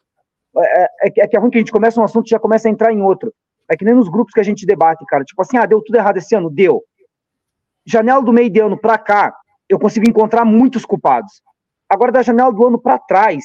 É, 0.57 0.83
é, 0.83 0.89
é, 1.05 1.27
que 1.27 1.36
é 1.36 1.39
ruim 1.39 1.50
que 1.50 1.57
a 1.57 1.62
gente 1.62 1.71
começa 1.71 2.00
um 2.00 2.03
assunto 2.03 2.27
e 2.27 2.29
já 2.29 2.39
começa 2.39 2.67
a 2.67 2.71
entrar 2.71 2.93
em 2.93 3.01
outro. 3.01 3.33
É 3.69 3.75
que 3.75 3.86
nem 3.86 3.93
nos 3.93 4.09
grupos 4.09 4.33
que 4.33 4.39
a 4.39 4.43
gente 4.43 4.65
debate, 4.65 5.05
cara. 5.05 5.24
Tipo 5.24 5.41
assim, 5.41 5.57
ah, 5.57 5.65
deu 5.65 5.81
tudo 5.81 5.95
errado 5.95 6.17
esse 6.17 6.33
ano? 6.36 6.50
Deu. 6.50 6.81
Janela 7.86 8.24
do 8.24 8.33
meio 8.33 8.50
de 8.50 8.59
ano 8.59 8.77
pra 8.77 8.98
cá, 8.98 9.36
eu 9.67 9.77
consigo 9.77 10.09
encontrar 10.09 10.45
muitos 10.45 10.86
culpados. 10.86 11.41
Agora, 11.88 12.12
da 12.12 12.21
janela 12.21 12.51
do 12.51 12.65
ano 12.65 12.79
para 12.79 12.98
trás, 12.98 13.43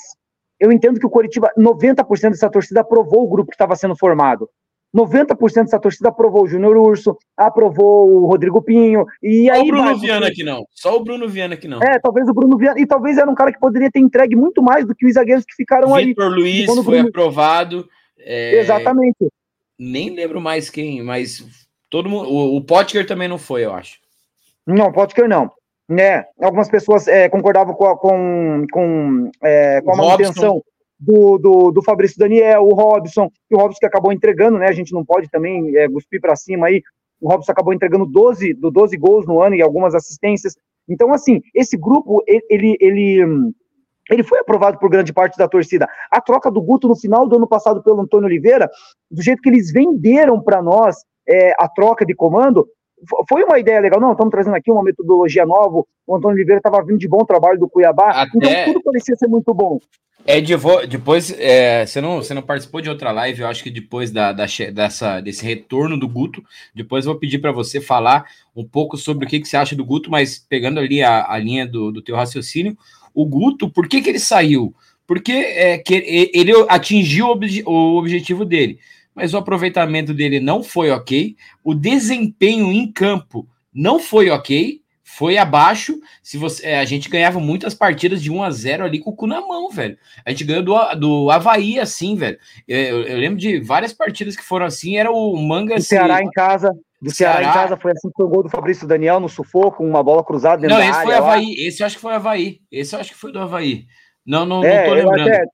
eu 0.58 0.72
entendo 0.72 0.98
que 0.98 1.06
o 1.06 1.10
Coritiba, 1.10 1.50
90% 1.58 2.30
dessa 2.30 2.50
torcida 2.50 2.80
aprovou 2.80 3.24
o 3.24 3.28
grupo 3.28 3.50
que 3.50 3.54
estava 3.54 3.76
sendo 3.76 3.96
formado. 3.96 4.48
90% 4.94 5.64
dessa 5.64 5.78
torcida 5.80 6.08
aprovou 6.08 6.44
o 6.44 6.46
Júnior 6.46 6.76
Urso, 6.76 7.18
aprovou 7.36 8.08
o 8.08 8.26
Rodrigo 8.26 8.62
Pinho, 8.62 9.04
e 9.22 9.50
aí... 9.50 9.58
Só 9.58 9.64
o 9.64 9.66
Bruno 9.66 9.84
vai, 9.84 9.94
Viana 9.96 10.30
que 10.30 10.44
não, 10.44 10.66
só 10.70 10.96
o 10.96 11.02
Bruno 11.02 11.28
Viana 11.28 11.56
que 11.56 11.66
não. 11.66 11.82
É, 11.82 11.98
talvez 11.98 12.28
o 12.28 12.34
Bruno 12.34 12.56
Viana, 12.56 12.80
e 12.80 12.86
talvez 12.86 13.18
era 13.18 13.28
um 13.28 13.34
cara 13.34 13.52
que 13.52 13.58
poderia 13.58 13.90
ter 13.90 13.98
entregue 13.98 14.36
muito 14.36 14.62
mais 14.62 14.86
do 14.86 14.94
que 14.94 15.04
os 15.04 15.14
zagueiros 15.14 15.44
que 15.44 15.54
ficaram 15.54 15.88
Victor 15.88 15.98
aí. 15.98 16.06
Vitor 16.06 16.28
Luiz 16.30 16.66
foi 16.66 16.84
Bruno... 16.84 17.08
aprovado. 17.08 17.88
É... 18.18 18.60
Exatamente. 18.60 19.28
Nem 19.76 20.14
lembro 20.14 20.40
mais 20.40 20.70
quem, 20.70 21.02
mas 21.02 21.44
todo 21.90 22.08
mundo, 22.08 22.28
o, 22.30 22.56
o 22.56 22.64
Potker 22.64 23.04
também 23.04 23.26
não 23.26 23.38
foi, 23.38 23.64
eu 23.64 23.74
acho. 23.74 23.98
Não, 24.64 24.92
Potker 24.92 25.28
não. 25.28 25.50
Né, 25.86 26.24
algumas 26.40 26.70
pessoas 26.70 27.06
é, 27.06 27.28
concordavam 27.28 27.74
com 27.74 27.84
a, 27.84 27.98
com, 27.98 28.64
com, 28.72 29.30
é, 29.42 29.82
com 29.82 29.92
a 29.92 29.96
manutenção 29.96 30.62
do, 30.98 31.38
do, 31.38 31.70
do 31.70 31.82
Fabrício 31.82 32.18
Daniel, 32.18 32.62
o 32.62 32.74
Robson, 32.74 33.30
e 33.50 33.54
o 33.54 33.58
Robson 33.58 33.78
que 33.80 33.86
acabou 33.86 34.12
entregando, 34.12 34.58
né? 34.58 34.68
A 34.68 34.72
gente 34.72 34.92
não 34.92 35.04
pode 35.04 35.28
também 35.28 35.76
é, 35.76 35.88
cuspir 35.88 36.20
para 36.20 36.36
cima 36.36 36.66
aí. 36.66 36.82
O 37.20 37.28
Robson 37.28 37.52
acabou 37.52 37.72
entregando 37.72 38.06
12, 38.06 38.54
do 38.54 38.70
12 38.70 38.96
gols 38.96 39.26
no 39.26 39.40
ano 39.40 39.54
e 39.54 39.62
algumas 39.62 39.94
assistências. 39.94 40.54
Então, 40.88 41.12
assim, 41.12 41.40
esse 41.54 41.76
grupo, 41.76 42.22
ele, 42.26 42.76
ele, 42.80 43.20
ele 44.10 44.22
foi 44.22 44.40
aprovado 44.40 44.78
por 44.78 44.90
grande 44.90 45.12
parte 45.12 45.36
da 45.38 45.48
torcida. 45.48 45.88
A 46.10 46.20
troca 46.20 46.50
do 46.50 46.60
Guto 46.60 46.88
no 46.88 46.96
final 46.96 47.26
do 47.26 47.36
ano 47.36 47.46
passado 47.46 47.82
pelo 47.82 48.00
Antônio 48.00 48.26
Oliveira, 48.26 48.68
do 49.10 49.22
jeito 49.22 49.40
que 49.40 49.48
eles 49.48 49.72
venderam 49.72 50.40
para 50.40 50.62
nós 50.62 50.96
é, 51.26 51.52
a 51.58 51.68
troca 51.68 52.04
de 52.04 52.14
comando, 52.14 52.66
foi 53.28 53.42
uma 53.44 53.58
ideia 53.58 53.80
legal. 53.80 54.00
Não, 54.00 54.12
estamos 54.12 54.30
trazendo 54.30 54.56
aqui 54.56 54.70
uma 54.70 54.82
metodologia 54.82 55.44
nova. 55.46 55.84
O 56.06 56.16
Antônio 56.16 56.36
Oliveira 56.36 56.58
estava 56.58 56.84
vindo 56.84 56.98
de 56.98 57.08
bom 57.08 57.24
trabalho 57.24 57.58
do 57.58 57.68
Cuiabá. 57.68 58.10
Até... 58.10 58.28
Então, 58.34 58.72
tudo 58.72 58.82
parecia 58.82 59.16
ser 59.16 59.28
muito 59.28 59.52
bom. 59.52 59.78
É, 60.26 60.40
de, 60.40 60.54
depois, 60.88 61.30
é, 61.38 61.84
você, 61.84 62.00
não, 62.00 62.16
você 62.16 62.32
não 62.32 62.40
participou 62.40 62.80
de 62.80 62.88
outra 62.88 63.12
live, 63.12 63.42
eu 63.42 63.46
acho 63.46 63.62
que 63.62 63.70
depois 63.70 64.10
da, 64.10 64.32
da 64.32 64.46
dessa, 64.72 65.20
desse 65.20 65.44
retorno 65.44 65.98
do 65.98 66.08
Guto, 66.08 66.42
depois 66.74 67.04
eu 67.04 67.12
vou 67.12 67.20
pedir 67.20 67.40
para 67.40 67.52
você 67.52 67.78
falar 67.78 68.24
um 68.56 68.64
pouco 68.64 68.96
sobre 68.96 69.26
o 69.26 69.28
que, 69.28 69.38
que 69.38 69.46
você 69.46 69.58
acha 69.58 69.76
do 69.76 69.84
Guto, 69.84 70.10
mas 70.10 70.38
pegando 70.38 70.80
ali 70.80 71.02
a, 71.02 71.30
a 71.30 71.38
linha 71.38 71.66
do, 71.66 71.92
do 71.92 72.00
teu 72.00 72.16
raciocínio, 72.16 72.76
o 73.12 73.26
Guto, 73.26 73.68
por 73.68 73.86
que, 73.86 74.00
que 74.00 74.08
ele 74.08 74.18
saiu? 74.18 74.74
Porque 75.06 75.32
é, 75.32 75.76
que 75.76 76.30
ele 76.32 76.52
atingiu 76.70 77.26
o, 77.26 77.30
obje, 77.32 77.62
o 77.66 77.98
objetivo 77.98 78.46
dele, 78.46 78.78
mas 79.14 79.34
o 79.34 79.36
aproveitamento 79.36 80.14
dele 80.14 80.40
não 80.40 80.62
foi 80.62 80.90
ok, 80.90 81.36
o 81.62 81.74
desempenho 81.74 82.72
em 82.72 82.90
campo 82.90 83.46
não 83.74 84.00
foi 84.00 84.30
ok, 84.30 84.80
foi 85.16 85.38
abaixo. 85.38 85.98
Se 86.22 86.36
você, 86.36 86.66
é, 86.66 86.80
a 86.80 86.84
gente 86.84 87.08
ganhava 87.08 87.38
muitas 87.38 87.72
partidas 87.72 88.22
de 88.22 88.30
1 88.30 88.42
a 88.42 88.50
0 88.50 88.84
ali 88.84 88.98
com 88.98 89.10
o 89.10 89.16
cu 89.16 89.26
na 89.26 89.40
mão, 89.40 89.70
velho. 89.70 89.96
A 90.24 90.30
gente 90.30 90.44
ganhou 90.44 90.62
do, 90.62 90.94
do 90.94 91.30
Havaí 91.30 91.78
assim, 91.78 92.16
velho. 92.16 92.36
Eu, 92.66 93.02
eu 93.02 93.18
lembro 93.18 93.38
de 93.38 93.60
várias 93.60 93.92
partidas 93.92 94.34
que 94.34 94.42
foram 94.42 94.66
assim, 94.66 94.96
era 94.96 95.10
o 95.12 95.36
Manga. 95.36 95.76
Do 95.76 95.82
Ceará 95.82 96.20
em 96.20 96.30
casa. 96.30 96.72
Do 97.00 97.14
Ceará, 97.14 97.36
Ceará, 97.36 97.50
em 97.50 97.52
casa 97.52 97.76
foi 97.76 97.92
assim 97.92 98.10
foi 98.16 98.26
o 98.26 98.28
gol 98.28 98.42
do 98.42 98.48
Fabrício 98.48 98.88
Daniel 98.88 99.20
no 99.20 99.28
sufoco, 99.28 99.84
uma 99.84 100.02
bola 100.02 100.24
cruzada 100.24 100.62
dentro 100.62 100.76
Não, 100.76 100.82
esse 100.82 101.02
foi 101.02 101.14
Havaí. 101.14 101.46
Lá. 101.46 101.68
Esse 101.68 101.82
eu 101.82 101.86
acho 101.86 101.96
que 101.96 102.02
foi 102.02 102.14
Havaí. 102.14 102.60
Esse 102.72 102.96
eu 102.96 103.00
acho 103.00 103.12
que 103.12 103.18
foi 103.18 103.30
do 103.30 103.38
Havaí. 103.38 103.86
Não, 104.26 104.44
não, 104.44 104.64
é, 104.64 104.80
não 104.80 104.88
tô 104.88 104.94
lembrando. 104.94 105.28
Até, 105.28 105.44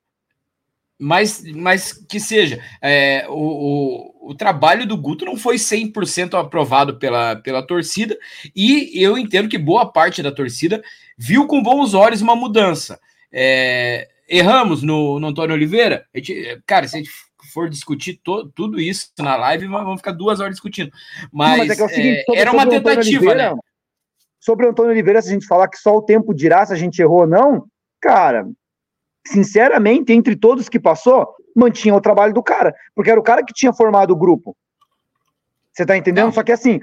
mas, 1.01 1.43
mas 1.55 1.93
que 1.93 2.21
seja, 2.21 2.63
é, 2.83 3.25
o, 3.29 3.33
o, 3.33 4.31
o, 4.31 4.35
trabalho 4.35 4.87
do 4.87 4.99
Guto 4.99 5.25
não 5.25 5.35
foi 5.35 5.57
100% 5.57 6.39
aprovado 6.39 6.99
pela, 6.99 7.37
pela 7.37 7.67
torcida, 7.67 8.19
e 8.55 8.93
eu 8.95 9.17
entendo 9.17 9.49
que 9.49 9.57
boa 9.57 9.91
parte 9.91 10.23
da 10.23 10.31
torcida 10.31 10.83
viu 11.17 11.47
com 11.47 11.63
bons 11.63 11.95
olhos 11.95 12.21
uma 12.21 12.37
mudança. 12.37 13.01
É, 13.33 14.09
erramos 14.29 14.83
no, 14.83 15.19
no 15.19 15.29
Antônio 15.29 15.55
Oliveira, 15.55 16.05
gente, 16.15 16.63
cara, 16.67 16.87
se 16.87 16.97
a 16.97 16.99
gente 16.99 17.11
for 17.55 17.71
discutir 17.71 18.21
to, 18.23 18.51
tudo 18.55 18.79
isso 18.79 19.11
na 19.19 19.37
live, 19.37 19.67
vamos 19.67 20.01
ficar 20.01 20.13
duas 20.13 20.39
horas 20.39 20.53
discutindo. 20.53 20.93
Mas, 21.33 21.67
mas 21.67 21.81
é, 21.81 21.83
é 21.83 21.89
seguinte, 21.89 22.25
sobre, 22.25 22.41
era 22.41 22.53
uma 22.53 22.69
tentativa, 22.69 23.25
Oliveira, 23.25 23.55
né? 23.55 23.61
Sobre 24.39 24.67
o 24.67 24.71
Antônio 24.71 24.93
Oliveira, 24.93 25.23
se 25.23 25.31
a 25.31 25.33
gente 25.33 25.47
falar 25.47 25.69
que 25.69 25.79
só 25.79 25.97
o 25.97 26.03
tempo 26.03 26.35
dirá 26.35 26.65
se 26.67 26.75
a 26.75 26.77
gente 26.77 27.01
errou 27.01 27.21
ou 27.21 27.27
não, 27.27 27.67
cara, 28.01 28.47
sinceramente, 29.27 30.13
entre 30.13 30.37
todos 30.37 30.69
que 30.69 30.81
passou, 30.81 31.29
mantinha 31.55 31.95
o 31.95 32.01
trabalho 32.01 32.33
do 32.33 32.43
cara, 32.43 32.75
porque 32.95 33.11
era 33.11 33.21
o 33.21 33.25
cara 33.25 33.45
que 33.45 33.53
tinha 33.53 33.73
formado 33.73 34.13
o 34.13 34.17
grupo. 34.17 34.57
Você 35.73 35.87
tá 35.87 35.97
entendendo? 35.97 36.27
Não. 36.27 36.33
Só 36.33 36.43
que 36.43 36.53
assim, 36.53 36.81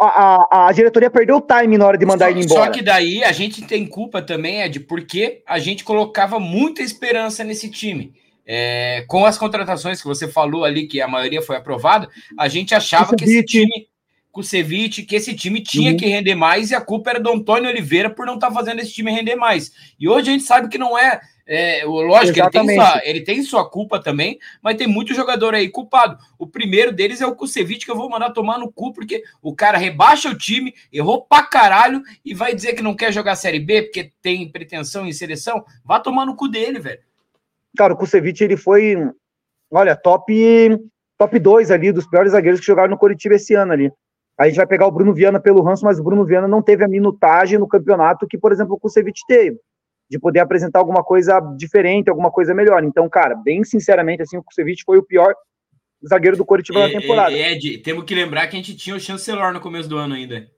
a, 0.00 0.06
a, 0.06 0.68
a, 0.68 0.72
diretoria 0.72 1.10
perdeu 1.10 1.36
o 1.36 1.40
time 1.40 1.76
na 1.76 1.86
hora 1.86 1.98
de 1.98 2.06
mandar 2.06 2.26
só, 2.26 2.30
ele 2.30 2.44
embora. 2.44 2.66
Só 2.66 2.70
que 2.70 2.82
daí 2.82 3.24
a 3.24 3.32
gente 3.32 3.62
tem 3.62 3.86
culpa 3.86 4.22
também, 4.22 4.62
Ed, 4.62 4.80
porque 4.80 5.42
a 5.46 5.58
gente 5.58 5.82
colocava 5.82 6.38
muita 6.38 6.82
esperança 6.82 7.42
nesse 7.42 7.68
time. 7.68 8.14
É, 8.46 9.04
com 9.06 9.24
as 9.24 9.38
contratações 9.38 10.00
que 10.00 10.08
você 10.08 10.26
falou 10.26 10.64
ali, 10.64 10.86
que 10.86 11.00
a 11.00 11.06
maioria 11.06 11.42
foi 11.42 11.56
aprovada, 11.56 12.08
a 12.38 12.48
gente 12.48 12.74
achava 12.74 13.14
que 13.14 13.24
esse 13.24 13.44
time, 13.44 13.86
com 14.30 14.40
o 14.40 14.44
Ceviche, 14.44 15.02
que 15.02 15.16
esse 15.16 15.34
time 15.34 15.60
tinha 15.60 15.90
uhum. 15.92 15.96
que 15.96 16.06
render 16.06 16.34
mais 16.34 16.70
e 16.70 16.74
a 16.74 16.80
culpa 16.80 17.10
era 17.10 17.20
do 17.20 17.30
Antônio 17.30 17.68
Oliveira 17.68 18.08
por 18.08 18.26
não 18.26 18.34
estar 18.34 18.48
tá 18.48 18.54
fazendo 18.54 18.80
esse 18.80 18.92
time 18.92 19.10
render 19.10 19.36
mais. 19.36 19.72
E 19.98 20.08
hoje 20.08 20.30
a 20.30 20.32
gente 20.32 20.44
sabe 20.44 20.68
que 20.68 20.78
não 20.78 20.98
é 20.98 21.20
é, 21.52 21.84
lógico, 21.84 22.38
ele 22.38 22.50
tem, 22.50 22.74
sua, 22.76 23.00
ele 23.02 23.20
tem 23.22 23.42
sua 23.42 23.68
culpa 23.68 24.00
também, 24.00 24.38
mas 24.62 24.76
tem 24.76 24.86
muito 24.86 25.12
jogador 25.12 25.52
aí 25.52 25.68
culpado. 25.68 26.16
O 26.38 26.46
primeiro 26.46 26.92
deles 26.92 27.20
é 27.20 27.26
o 27.26 27.34
Kusevich, 27.34 27.84
que 27.84 27.90
eu 27.90 27.96
vou 27.96 28.08
mandar 28.08 28.30
tomar 28.30 28.56
no 28.56 28.70
cu, 28.70 28.92
porque 28.92 29.24
o 29.42 29.52
cara 29.52 29.76
rebaixa 29.76 30.30
o 30.30 30.38
time, 30.38 30.72
errou 30.92 31.24
pra 31.24 31.42
caralho 31.42 32.02
e 32.24 32.32
vai 32.34 32.54
dizer 32.54 32.74
que 32.74 32.82
não 32.82 32.94
quer 32.94 33.12
jogar 33.12 33.34
Série 33.34 33.58
B 33.58 33.82
porque 33.82 34.12
tem 34.22 34.48
pretensão 34.48 35.04
em 35.04 35.12
seleção. 35.12 35.64
Vá 35.84 35.98
tomar 35.98 36.24
no 36.24 36.36
cu 36.36 36.46
dele, 36.46 36.78
velho. 36.78 37.00
Cara, 37.76 37.94
o 37.94 37.96
Kusevich, 37.96 38.44
ele 38.44 38.56
foi, 38.56 38.94
olha, 39.72 39.96
top 39.96 40.32
top 41.18 41.36
2 41.36 41.72
ali 41.72 41.90
dos 41.90 42.06
piores 42.06 42.30
zagueiros 42.30 42.60
que 42.60 42.66
jogaram 42.66 42.90
no 42.90 42.96
Coritiba 42.96 43.34
esse 43.34 43.54
ano 43.54 43.72
ali. 43.72 43.92
A 44.40 44.46
gente 44.46 44.56
vai 44.56 44.66
pegar 44.66 44.86
o 44.86 44.90
Bruno 44.90 45.12
Viana 45.12 45.38
pelo 45.38 45.60
ranço, 45.60 45.84
mas 45.84 46.00
o 46.00 46.02
Bruno 46.02 46.24
Viana 46.24 46.48
não 46.48 46.62
teve 46.62 46.82
a 46.82 46.88
minutagem 46.88 47.58
no 47.58 47.68
campeonato 47.68 48.26
que, 48.26 48.38
por 48.38 48.52
exemplo, 48.52 48.74
o 48.74 48.80
Kusevich 48.80 49.20
teve 49.28 49.60
de 50.10 50.18
poder 50.18 50.40
apresentar 50.40 50.78
alguma 50.78 51.04
coisa 51.04 51.38
diferente, 51.58 52.08
alguma 52.08 52.30
coisa 52.30 52.54
melhor. 52.54 52.82
Então, 52.82 53.06
cara, 53.06 53.34
bem 53.34 53.62
sinceramente, 53.64 54.22
assim, 54.22 54.38
o 54.38 54.42
Kusevich 54.42 54.82
foi 54.82 54.96
o 54.96 55.02
pior 55.02 55.34
zagueiro 56.08 56.38
do 56.38 56.44
Coritiba 56.46 56.80
é, 56.80 56.82
na 56.84 57.00
temporada. 57.00 57.32
É, 57.32 57.52
Ed, 57.52 57.82
temos 57.82 58.02
que 58.04 58.14
lembrar 58.14 58.46
que 58.46 58.56
a 58.56 58.58
gente 58.58 58.74
tinha 58.74 58.96
o 58.96 59.00
chancelor 59.00 59.52
no 59.52 59.60
começo 59.60 59.90
do 59.90 59.98
ano 59.98 60.14
ainda. 60.14 60.48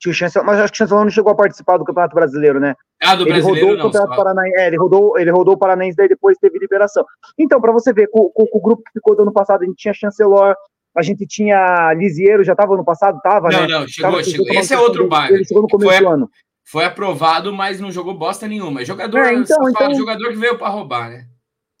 Tinha 0.00 0.12
o 0.12 0.14
chancelor, 0.14 0.46
mas 0.46 0.58
acho 0.58 0.72
que 0.72 0.76
o 0.76 0.78
chancelor 0.78 1.04
não 1.04 1.10
chegou 1.10 1.32
a 1.32 1.36
participar 1.36 1.76
do 1.76 1.84
Campeonato 1.84 2.14
Brasileiro, 2.14 2.58
né? 2.58 2.74
Ah, 3.02 3.14
do 3.14 3.24
ele 3.24 3.32
Brasileiro 3.32 3.66
rodou 3.66 3.78
não. 3.78 3.88
O 3.88 3.92
Campeonato 3.92 4.16
Paranaense, 4.16 4.56
é, 4.58 4.66
ele 4.68 4.78
rodou, 4.78 5.18
ele 5.18 5.30
rodou 5.30 5.54
o 5.54 5.58
Paranaense, 5.58 5.98
daí 5.98 6.08
depois 6.08 6.38
teve 6.38 6.58
liberação. 6.58 7.04
Então, 7.38 7.60
para 7.60 7.72
você 7.72 7.92
ver, 7.92 8.08
com, 8.08 8.30
com, 8.30 8.46
com, 8.46 8.58
o 8.58 8.62
grupo 8.62 8.82
que 8.84 8.92
ficou 8.94 9.14
do 9.14 9.22
ano 9.22 9.32
passado, 9.34 9.62
a 9.62 9.66
gente 9.66 9.76
tinha 9.76 9.92
chancelor, 9.92 10.56
a 10.96 11.02
gente 11.02 11.26
tinha 11.26 11.92
Lisieiro, 11.94 12.44
já 12.44 12.52
estava 12.52 12.76
no 12.76 12.84
passado? 12.84 13.20
Tava, 13.22 13.50
não, 13.50 13.60
né? 13.60 13.66
Não, 13.66 13.88
chegou, 13.88 14.10
tava, 14.10 14.24
chegou. 14.24 14.46
Esse 14.50 14.74
é 14.74 14.78
outro 14.78 15.08
bairro. 15.08 15.34
Ele 15.34 15.44
chegou 15.44 15.62
no 15.62 15.68
começo 15.68 16.00
do 16.00 16.08
ano 16.08 16.30
foi 16.66 16.84
aprovado, 16.84 17.52
mas 17.52 17.80
não 17.80 17.90
jogou 17.90 18.14
bosta 18.14 18.48
nenhuma. 18.48 18.80
É 18.80 18.84
jogador, 18.84 19.18
é, 19.18 19.34
então, 19.34 19.68
então, 19.68 19.94
jogador 19.94 20.30
que 20.30 20.36
veio 20.36 20.58
para 20.58 20.68
roubar, 20.68 21.10
né? 21.10 21.26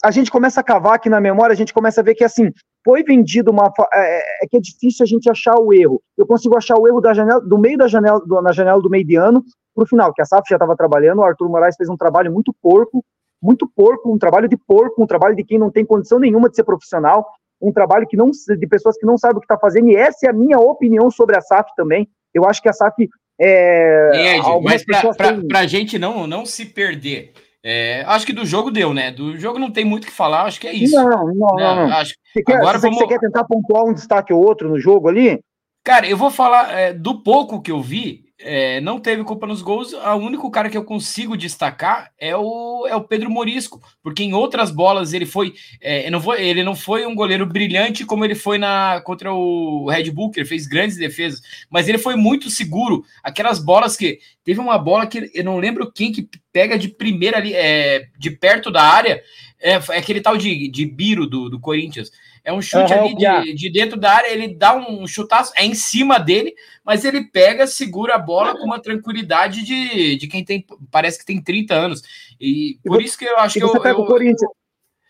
A 0.04 0.10
gente 0.10 0.30
começa 0.30 0.60
a 0.60 0.64
cavar 0.64 0.94
aqui 0.94 1.08
na 1.08 1.20
memória, 1.20 1.54
a 1.54 1.56
gente 1.56 1.72
começa 1.72 2.00
a 2.00 2.04
ver 2.04 2.14
que 2.14 2.22
assim, 2.22 2.52
foi 2.84 3.02
vendido 3.02 3.50
uma. 3.50 3.72
É, 3.92 4.18
é, 4.18 4.44
é 4.44 4.46
que 4.48 4.56
é 4.58 4.60
difícil 4.60 5.02
a 5.02 5.06
gente 5.06 5.28
achar 5.30 5.56
o 5.58 5.72
erro. 5.72 6.02
Eu 6.16 6.26
consigo 6.26 6.56
achar 6.56 6.78
o 6.78 6.86
erro 6.86 7.00
da 7.00 7.14
janela, 7.14 7.40
do 7.40 7.58
meio 7.58 7.78
da 7.78 7.88
janela, 7.88 8.20
do, 8.20 8.42
na 8.42 8.52
janela 8.52 8.80
do 8.80 8.90
meio 8.90 9.06
de 9.06 9.16
ano 9.16 9.42
para 9.74 9.84
o 9.84 9.86
final, 9.86 10.12
que 10.12 10.22
a 10.22 10.24
SAF 10.24 10.48
já 10.48 10.56
estava 10.56 10.76
trabalhando, 10.76 11.18
o 11.18 11.24
Arthur 11.24 11.48
Moraes 11.48 11.74
fez 11.76 11.88
um 11.88 11.96
trabalho 11.96 12.32
muito 12.32 12.54
porco, 12.62 13.04
muito 13.42 13.68
porco, 13.74 14.14
um 14.14 14.18
trabalho 14.18 14.48
de 14.48 14.56
porco, 14.56 15.02
um 15.02 15.06
trabalho 15.06 15.34
de 15.34 15.42
quem 15.42 15.58
não 15.58 15.70
tem 15.70 15.84
condição 15.84 16.20
nenhuma 16.20 16.48
de 16.48 16.54
ser 16.54 16.62
profissional, 16.62 17.26
um 17.66 17.72
trabalho 17.72 18.06
que 18.06 18.16
não 18.16 18.30
de 18.30 18.66
pessoas 18.66 18.96
que 18.96 19.06
não 19.06 19.16
sabem 19.16 19.38
o 19.38 19.40
que 19.40 19.46
está 19.46 19.58
fazendo, 19.58 19.88
e 19.88 19.96
essa 19.96 20.26
é 20.26 20.30
a 20.30 20.32
minha 20.32 20.58
opinião 20.58 21.10
sobre 21.10 21.36
a 21.36 21.40
SAF 21.40 21.70
também. 21.76 22.08
Eu 22.32 22.44
acho 22.44 22.60
que 22.60 22.68
a 22.68 22.72
SAF 22.72 23.08
é, 23.40 24.36
Ed, 24.36 24.46
mas 24.62 24.84
para 24.84 25.58
a 25.58 25.66
gente 25.66 25.98
não, 25.98 26.26
não 26.26 26.46
se 26.46 26.66
perder, 26.66 27.32
é, 27.64 28.04
acho 28.06 28.26
que 28.26 28.32
do 28.32 28.44
jogo 28.44 28.70
deu, 28.70 28.92
né? 28.92 29.10
Do 29.10 29.38
jogo 29.38 29.58
não 29.58 29.70
tem 29.70 29.84
muito 29.84 30.04
o 30.04 30.06
que 30.06 30.12
falar, 30.12 30.42
acho 30.42 30.60
que 30.60 30.68
é 30.68 30.72
isso. 30.72 30.94
Não, 30.94 31.08
não, 31.34 31.56
né? 31.56 31.74
não. 31.74 31.92
Acho... 31.92 32.14
Você, 32.32 32.42
quer, 32.42 32.56
Agora 32.56 32.78
você, 32.78 32.86
vamos... 32.86 32.98
você 32.98 33.06
quer 33.08 33.18
tentar 33.18 33.44
pontuar 33.44 33.84
um 33.84 33.94
destaque 33.94 34.32
ou 34.32 34.44
outro 34.44 34.68
no 34.68 34.78
jogo 34.78 35.08
ali? 35.08 35.40
Cara, 35.82 36.06
eu 36.06 36.16
vou 36.16 36.30
falar 36.30 36.72
é, 36.78 36.92
do 36.92 37.22
pouco 37.22 37.60
que 37.60 37.72
eu 37.72 37.80
vi, 37.80 38.23
é, 38.44 38.78
não 38.80 39.00
teve 39.00 39.24
culpa 39.24 39.46
nos 39.46 39.62
gols. 39.62 39.94
O 39.94 40.16
único 40.16 40.50
cara 40.50 40.68
que 40.68 40.76
eu 40.76 40.84
consigo 40.84 41.36
destacar 41.36 42.12
é 42.18 42.36
o, 42.36 42.86
é 42.86 42.94
o 42.94 43.02
Pedro 43.02 43.30
Morisco, 43.30 43.82
porque 44.02 44.22
em 44.22 44.34
outras 44.34 44.70
bolas 44.70 45.14
ele 45.14 45.24
foi, 45.24 45.54
é, 45.80 46.10
não 46.10 46.20
foi, 46.20 46.46
ele 46.46 46.62
não 46.62 46.76
foi 46.76 47.06
um 47.06 47.14
goleiro 47.14 47.46
brilhante 47.46 48.04
como 48.04 48.24
ele 48.24 48.34
foi 48.34 48.58
na 48.58 49.00
contra 49.00 49.32
o 49.32 49.88
Red 49.88 50.10
Bull, 50.10 50.30
que 50.30 50.40
ele 50.40 50.48
fez 50.48 50.66
grandes 50.66 50.98
defesas, 50.98 51.40
mas 51.70 51.88
ele 51.88 51.98
foi 51.98 52.16
muito 52.16 52.50
seguro. 52.50 53.02
Aquelas 53.22 53.58
bolas 53.58 53.96
que 53.96 54.18
teve 54.44 54.60
uma 54.60 54.76
bola 54.76 55.06
que 55.06 55.30
eu 55.34 55.42
não 55.42 55.58
lembro 55.58 55.90
quem 55.90 56.12
que 56.12 56.28
pega 56.52 56.78
de 56.78 56.88
primeira 56.88 57.38
ali, 57.38 57.54
é, 57.54 58.08
de 58.18 58.30
perto 58.30 58.70
da 58.70 58.82
área, 58.82 59.22
é, 59.58 59.72
é 59.72 59.98
aquele 59.98 60.20
tal 60.20 60.36
de, 60.36 60.68
de 60.68 60.84
Biro 60.84 61.26
do, 61.26 61.48
do 61.48 61.58
Corinthians. 61.58 62.10
É 62.44 62.52
um 62.52 62.60
chute 62.60 62.92
uhum, 62.92 63.00
ali 63.00 63.14
de, 63.14 63.54
de, 63.54 63.70
dentro 63.70 63.98
da 63.98 64.12
área, 64.12 64.30
ele 64.30 64.54
dá 64.54 64.76
um 64.76 65.06
chutaço, 65.06 65.50
é 65.56 65.64
em 65.64 65.74
cima 65.74 66.18
dele, 66.18 66.54
mas 66.84 67.02
ele 67.02 67.24
pega, 67.24 67.66
segura 67.66 68.16
a 68.16 68.18
bola 68.18 68.52
com 68.52 68.66
uma 68.66 68.78
tranquilidade 68.78 69.64
de, 69.64 70.16
de 70.16 70.26
quem 70.28 70.44
tem, 70.44 70.64
parece 70.90 71.18
que 71.18 71.24
tem 71.24 71.42
30 71.42 71.74
anos. 71.74 72.02
E 72.38 72.78
por 72.84 73.00
isso 73.00 73.16
que 73.16 73.24
eu 73.24 73.38
acho 73.38 73.54
que 73.54 73.60
você 73.60 73.78
eu, 73.78 73.82
pega 73.82 73.98
eu... 73.98 74.02
o 74.02 74.06
Corinthians. 74.06 74.50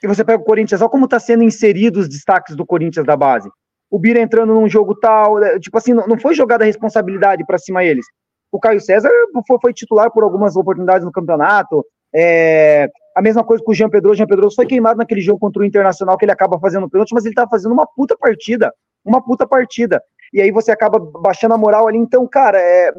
E 0.00 0.07
você 0.07 0.23
pega 0.23 0.41
o 0.41 0.45
Corinthians, 0.45 0.81
olha 0.81 0.91
como 0.91 1.07
está 1.07 1.19
sendo 1.19 1.43
inserido 1.43 1.99
os 1.99 2.09
destaques 2.09 2.55
do 2.55 2.64
Corinthians 2.64 3.05
da 3.05 3.17
base. 3.17 3.50
O 3.91 3.99
Bira 3.99 4.21
entrando 4.21 4.55
num 4.55 4.69
jogo 4.69 4.95
tal, 4.95 5.41
né, 5.41 5.59
tipo 5.59 5.76
assim, 5.76 5.93
não 5.93 6.19
foi 6.19 6.35
jogada 6.35 6.62
a 6.62 6.67
responsabilidade 6.67 7.45
para 7.45 7.59
cima 7.59 7.83
eles. 7.83 8.07
O 8.53 8.61
Caio 8.61 8.81
César 8.81 9.11
foi, 9.47 9.59
foi, 9.61 9.73
titular 9.73 10.09
por 10.12 10.23
algumas 10.23 10.55
oportunidades 10.55 11.05
no 11.05 11.11
campeonato. 11.11 11.85
É, 12.14 12.88
a 13.14 13.23
mesma 13.23 13.44
coisa 13.44 13.62
com 13.62 13.71
o 13.71 13.75
Jean 13.75 13.88
Pedroso. 13.88 14.14
O 14.14 14.16
Jean 14.16 14.26
Pedroso 14.26 14.56
foi 14.56 14.66
queimado 14.66 14.99
naquele 14.99 15.21
jogo 15.21 15.38
contra 15.38 15.62
o 15.62 15.64
Internacional, 15.64 16.18
que 16.18 16.25
ele 16.25 16.33
acaba 16.33 16.59
fazendo 16.59 16.88
pênalti, 16.90 17.14
mas 17.14 17.25
ele 17.25 17.35
tá 17.35 17.47
fazendo 17.49 17.73
uma 17.73 17.87
puta 17.87 18.16
partida. 18.16 18.73
Uma 19.04 19.23
puta 19.23 19.47
partida. 19.47 20.02
E 20.33 20.40
aí 20.40 20.50
você 20.50 20.73
acaba 20.73 20.99
baixando 20.99 21.54
a 21.54 21.59
moral 21.59 21.87
ali. 21.87 21.99
Então, 21.99 22.26
cara, 22.26 22.59
é, 22.59 22.92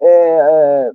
é, 0.00 0.08
é 0.08 0.90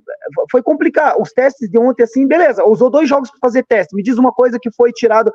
foi 0.50 0.62
complicado. 0.62 1.20
Os 1.20 1.32
testes 1.32 1.68
de 1.68 1.78
ontem, 1.78 2.04
assim, 2.04 2.26
beleza, 2.26 2.64
usou 2.64 2.88
dois 2.88 3.08
jogos 3.08 3.30
para 3.30 3.40
fazer 3.40 3.64
teste. 3.64 3.94
Me 3.94 4.02
diz 4.02 4.16
uma 4.16 4.32
coisa 4.32 4.58
que 4.60 4.70
foi 4.72 4.90
tirado. 4.92 5.30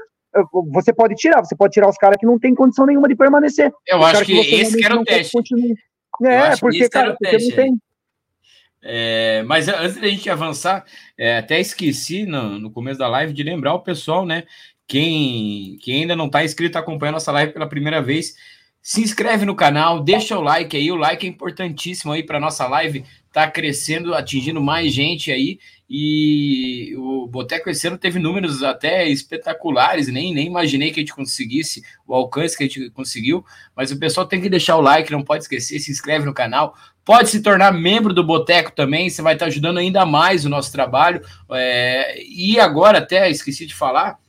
Você 0.73 0.91
pode 0.91 1.15
tirar, 1.15 1.43
você 1.43 1.55
pode 1.55 1.73
tirar 1.73 1.89
os 1.89 1.97
caras 1.97 2.17
que 2.17 2.25
não 2.25 2.39
tem 2.39 2.55
condição 2.55 2.85
nenhuma 2.85 3.07
de 3.07 3.15
permanecer. 3.15 3.71
Eu 3.85 4.03
acho 4.03 4.25
que, 4.25 4.41
que 4.43 4.55
esse 4.55 4.83
era 4.83 4.99
o 4.99 5.03
teste. 5.03 5.37
É, 6.23 6.55
porque, 6.59 6.89
cara, 6.89 7.15
você 7.21 7.49
não 7.49 7.55
tem. 7.55 7.77
É, 8.83 9.43
mas 9.43 9.67
antes 9.67 9.99
da 9.99 10.07
gente 10.07 10.29
avançar, 10.29 10.85
é, 11.17 11.37
até 11.37 11.59
esqueci 11.59 12.25
no, 12.25 12.59
no, 12.59 12.71
começo 12.71 12.99
da 12.99 13.07
live 13.07 13.33
de 13.33 13.43
lembrar 13.43 13.73
o 13.73 13.81
pessoal, 13.81 14.25
né? 14.25 14.43
Quem, 14.87 15.77
quem 15.81 16.01
ainda 16.01 16.15
não 16.15 16.27
está 16.27 16.43
inscrito, 16.43 16.77
acompanhando 16.77 17.15
nossa 17.15 17.31
live 17.31 17.53
pela 17.53 17.67
primeira 17.67 18.01
vez, 18.01 18.35
se 18.81 19.01
inscreve 19.01 19.45
no 19.45 19.55
canal, 19.55 20.01
deixa 20.01 20.37
o 20.37 20.41
like 20.41 20.77
aí, 20.77 20.91
o 20.91 20.95
like 20.95 21.25
é 21.25 21.29
importantíssimo 21.29 22.13
aí 22.13 22.23
para 22.23 22.39
nossa 22.39 22.67
live 22.67 23.03
tá 23.33 23.51
crescendo, 23.51 24.15
atingindo 24.15 24.61
mais 24.61 24.93
gente 24.93 25.31
aí. 25.31 25.59
E 25.89 26.93
o 26.97 27.25
Boteco 27.27 27.69
esse 27.69 27.87
ano 27.87 27.97
teve 27.97 28.19
números 28.19 28.61
até 28.61 29.07
espetaculares, 29.07 30.09
nem, 30.09 30.33
nem 30.33 30.47
imaginei 30.47 30.91
que 30.91 30.99
a 30.99 31.01
gente 31.01 31.13
conseguisse 31.13 31.81
o 32.05 32.13
alcance 32.13 32.57
que 32.57 32.63
a 32.63 32.67
gente 32.67 32.89
conseguiu. 32.89 33.45
Mas 33.75 33.91
o 33.91 33.99
pessoal 33.99 34.27
tem 34.27 34.41
que 34.41 34.49
deixar 34.49 34.75
o 34.75 34.81
like, 34.81 35.11
não 35.11 35.23
pode 35.23 35.43
esquecer, 35.43 35.79
se 35.79 35.91
inscreve 35.91 36.25
no 36.25 36.33
canal. 36.33 36.75
Pode 37.05 37.29
se 37.29 37.41
tornar 37.41 37.71
membro 37.71 38.13
do 38.13 38.23
Boteco 38.23 38.73
também, 38.73 39.09
você 39.09 39.21
vai 39.21 39.33
estar 39.33 39.45
ajudando 39.45 39.77
ainda 39.77 40.05
mais 40.05 40.43
o 40.43 40.49
nosso 40.49 40.73
trabalho. 40.73 41.21
É, 41.51 42.21
e 42.21 42.59
agora, 42.59 42.97
até 42.97 43.29
esqueci 43.29 43.65
de 43.65 43.73
falar, 43.73 44.19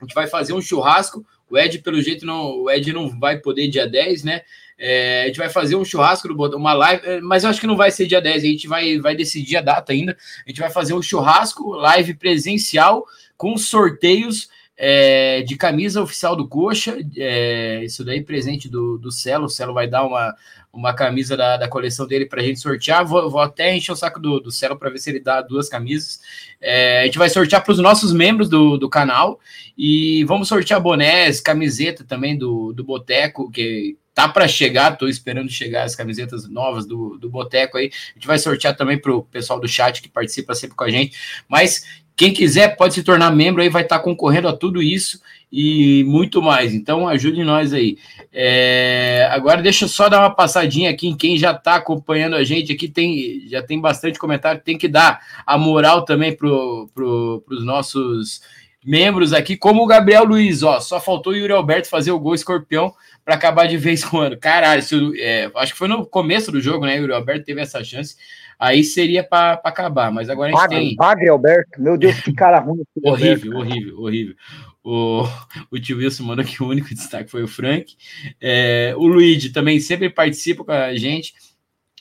a 0.00 0.04
gente 0.04 0.14
vai 0.14 0.26
fazer 0.26 0.54
um 0.54 0.60
churrasco. 0.62 1.24
O 1.50 1.58
Ed, 1.58 1.78
pelo 1.80 2.00
jeito, 2.00 2.24
não, 2.24 2.62
o 2.62 2.70
Ed 2.70 2.90
não 2.94 3.10
vai 3.20 3.36
poder 3.36 3.68
dia 3.68 3.86
10, 3.86 4.24
né? 4.24 4.40
É, 4.78 5.22
a 5.22 5.26
gente 5.26 5.38
vai 5.38 5.48
fazer 5.48 5.76
um 5.76 5.84
churrasco, 5.84 6.28
uma 6.32 6.72
live, 6.72 7.06
é, 7.06 7.20
mas 7.20 7.44
eu 7.44 7.50
acho 7.50 7.60
que 7.60 7.66
não 7.66 7.76
vai 7.76 7.90
ser 7.90 8.06
dia 8.06 8.20
10, 8.20 8.42
a 8.42 8.46
gente 8.46 8.68
vai, 8.68 8.98
vai 8.98 9.14
decidir 9.14 9.56
a 9.56 9.62
data 9.62 9.92
ainda. 9.92 10.16
A 10.46 10.50
gente 10.50 10.60
vai 10.60 10.70
fazer 10.70 10.94
um 10.94 11.02
churrasco, 11.02 11.70
live 11.70 12.14
presencial, 12.14 13.04
com 13.36 13.56
sorteios 13.56 14.48
é, 14.76 15.42
de 15.42 15.56
camisa 15.56 16.02
oficial 16.02 16.36
do 16.36 16.48
Coxa. 16.48 16.96
É, 17.16 17.84
isso 17.84 18.04
daí, 18.04 18.22
presente 18.22 18.68
do, 18.68 18.98
do 18.98 19.10
Celo. 19.10 19.46
O 19.46 19.48
Celo 19.48 19.74
vai 19.74 19.88
dar 19.88 20.04
uma, 20.04 20.34
uma 20.74 20.92
camisa 20.92 21.36
da, 21.36 21.56
da 21.56 21.68
coleção 21.68 22.06
dele 22.06 22.26
para 22.26 22.40
a 22.40 22.44
gente 22.44 22.60
sortear. 22.60 23.06
Vou, 23.06 23.30
vou, 23.30 23.40
até 23.40 23.74
encher 23.74 23.92
o 23.92 23.96
saco 23.96 24.20
do, 24.20 24.40
do 24.40 24.50
Celo 24.50 24.76
para 24.76 24.90
ver 24.90 24.98
se 24.98 25.10
ele 25.10 25.20
dá 25.20 25.40
duas 25.40 25.68
camisas. 25.68 26.20
É, 26.60 27.02
a 27.02 27.04
gente 27.04 27.18
vai 27.18 27.30
sortear 27.30 27.62
para 27.62 27.72
os 27.72 27.78
nossos 27.78 28.12
membros 28.12 28.48
do, 28.48 28.76
do 28.76 28.88
canal 28.88 29.38
e 29.78 30.24
vamos 30.24 30.48
sortear 30.48 30.80
bonés, 30.80 31.40
camiseta 31.40 32.04
também 32.04 32.36
do, 32.36 32.72
do 32.72 32.82
Boteco, 32.82 33.50
que 33.50 33.96
tá 34.14 34.28
para 34.28 34.46
chegar, 34.46 34.96
tô 34.96 35.08
esperando 35.08 35.50
chegar 35.50 35.82
as 35.82 35.96
camisetas 35.96 36.48
novas 36.48 36.86
do, 36.86 37.18
do 37.18 37.28
Boteco 37.28 37.76
aí. 37.76 37.90
A 38.10 38.14
gente 38.14 38.26
vai 38.26 38.38
sortear 38.38 38.76
também 38.76 38.96
para 38.96 39.12
o 39.12 39.22
pessoal 39.22 39.58
do 39.58 39.66
chat 39.66 40.00
que 40.00 40.08
participa 40.08 40.54
sempre 40.54 40.76
com 40.76 40.84
a 40.84 40.90
gente. 40.90 41.18
Mas 41.48 41.84
quem 42.16 42.32
quiser 42.32 42.76
pode 42.76 42.94
se 42.94 43.02
tornar 43.02 43.30
membro 43.30 43.60
aí, 43.60 43.68
vai 43.68 43.82
estar 43.82 43.98
tá 43.98 44.04
concorrendo 44.04 44.48
a 44.48 44.56
tudo 44.56 44.82
isso 44.82 45.20
e 45.50 46.04
muito 46.04 46.40
mais. 46.40 46.72
Então 46.74 47.08
ajude 47.08 47.42
nós 47.42 47.72
aí. 47.72 47.98
É, 48.32 49.28
agora 49.30 49.62
deixa 49.62 49.84
eu 49.84 49.88
só 49.88 50.08
dar 50.08 50.20
uma 50.20 50.34
passadinha 50.34 50.90
aqui 50.90 51.08
em 51.08 51.16
quem 51.16 51.36
já 51.36 51.52
está 51.52 51.76
acompanhando 51.76 52.36
a 52.36 52.44
gente 52.44 52.72
aqui. 52.72 52.88
Tem, 52.88 53.42
já 53.48 53.62
tem 53.62 53.80
bastante 53.80 54.18
comentário, 54.18 54.60
tem 54.64 54.78
que 54.78 54.88
dar 54.88 55.20
a 55.44 55.58
moral 55.58 56.04
também 56.04 56.34
para 56.34 56.48
pro, 56.94 57.44
os 57.48 57.64
nossos 57.64 58.42
membros 58.84 59.32
aqui, 59.32 59.56
como 59.56 59.82
o 59.82 59.86
Gabriel 59.86 60.24
Luiz, 60.24 60.62
ó, 60.62 60.78
só 60.78 61.00
faltou 61.00 61.32
o 61.32 61.36
Yuri 61.36 61.54
Alberto 61.54 61.88
fazer 61.88 62.12
o 62.12 62.20
gol 62.20 62.34
escorpião 62.34 62.92
para 63.24 63.34
acabar 63.34 63.66
de 63.66 63.76
vez 63.76 64.04
com 64.04 64.18
o 64.18 64.20
ano. 64.20 64.38
Caralho, 64.38 64.80
isso, 64.80 65.12
é, 65.16 65.50
acho 65.56 65.72
que 65.72 65.78
foi 65.78 65.88
no 65.88 66.04
começo 66.04 66.52
do 66.52 66.60
jogo, 66.60 66.84
né? 66.84 66.96
O 66.96 67.02
Yuri 67.02 67.12
Alberto 67.12 67.44
teve 67.44 67.60
essa 67.60 67.82
chance. 67.82 68.16
Aí 68.58 68.84
seria 68.84 69.24
para 69.24 69.60
acabar, 69.64 70.12
mas 70.12 70.28
agora 70.28 70.48
a 70.48 70.52
gente 70.52 70.60
Bagre, 70.60 70.78
tem. 70.78 70.96
Bagre 70.96 71.28
Alberto, 71.28 71.82
meu 71.82 71.96
Deus, 71.96 72.20
que 72.20 72.32
cara 72.32 72.60
ruim. 72.60 72.82
horrível, 73.02 73.12
Alberto, 73.12 73.56
horrível, 73.56 74.00
horrível. 74.00 74.34
O, 74.84 75.24
o 75.70 75.80
tio 75.80 75.96
Wilson 75.96 76.24
mandou 76.24 76.44
que 76.44 76.62
o 76.62 76.68
único 76.68 76.94
destaque 76.94 77.30
foi 77.30 77.42
o 77.42 77.48
Frank. 77.48 77.96
É, 78.40 78.92
o 78.96 79.06
Luigi 79.06 79.50
também 79.50 79.80
sempre 79.80 80.10
participa 80.10 80.62
com 80.62 80.72
a 80.72 80.94
gente. 80.94 81.34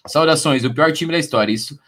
Saudações, 0.06 0.66
o 0.66 0.74
pior 0.74 0.92
time 0.92 1.12
da 1.12 1.18
história. 1.18 1.52
Isso 1.52 1.80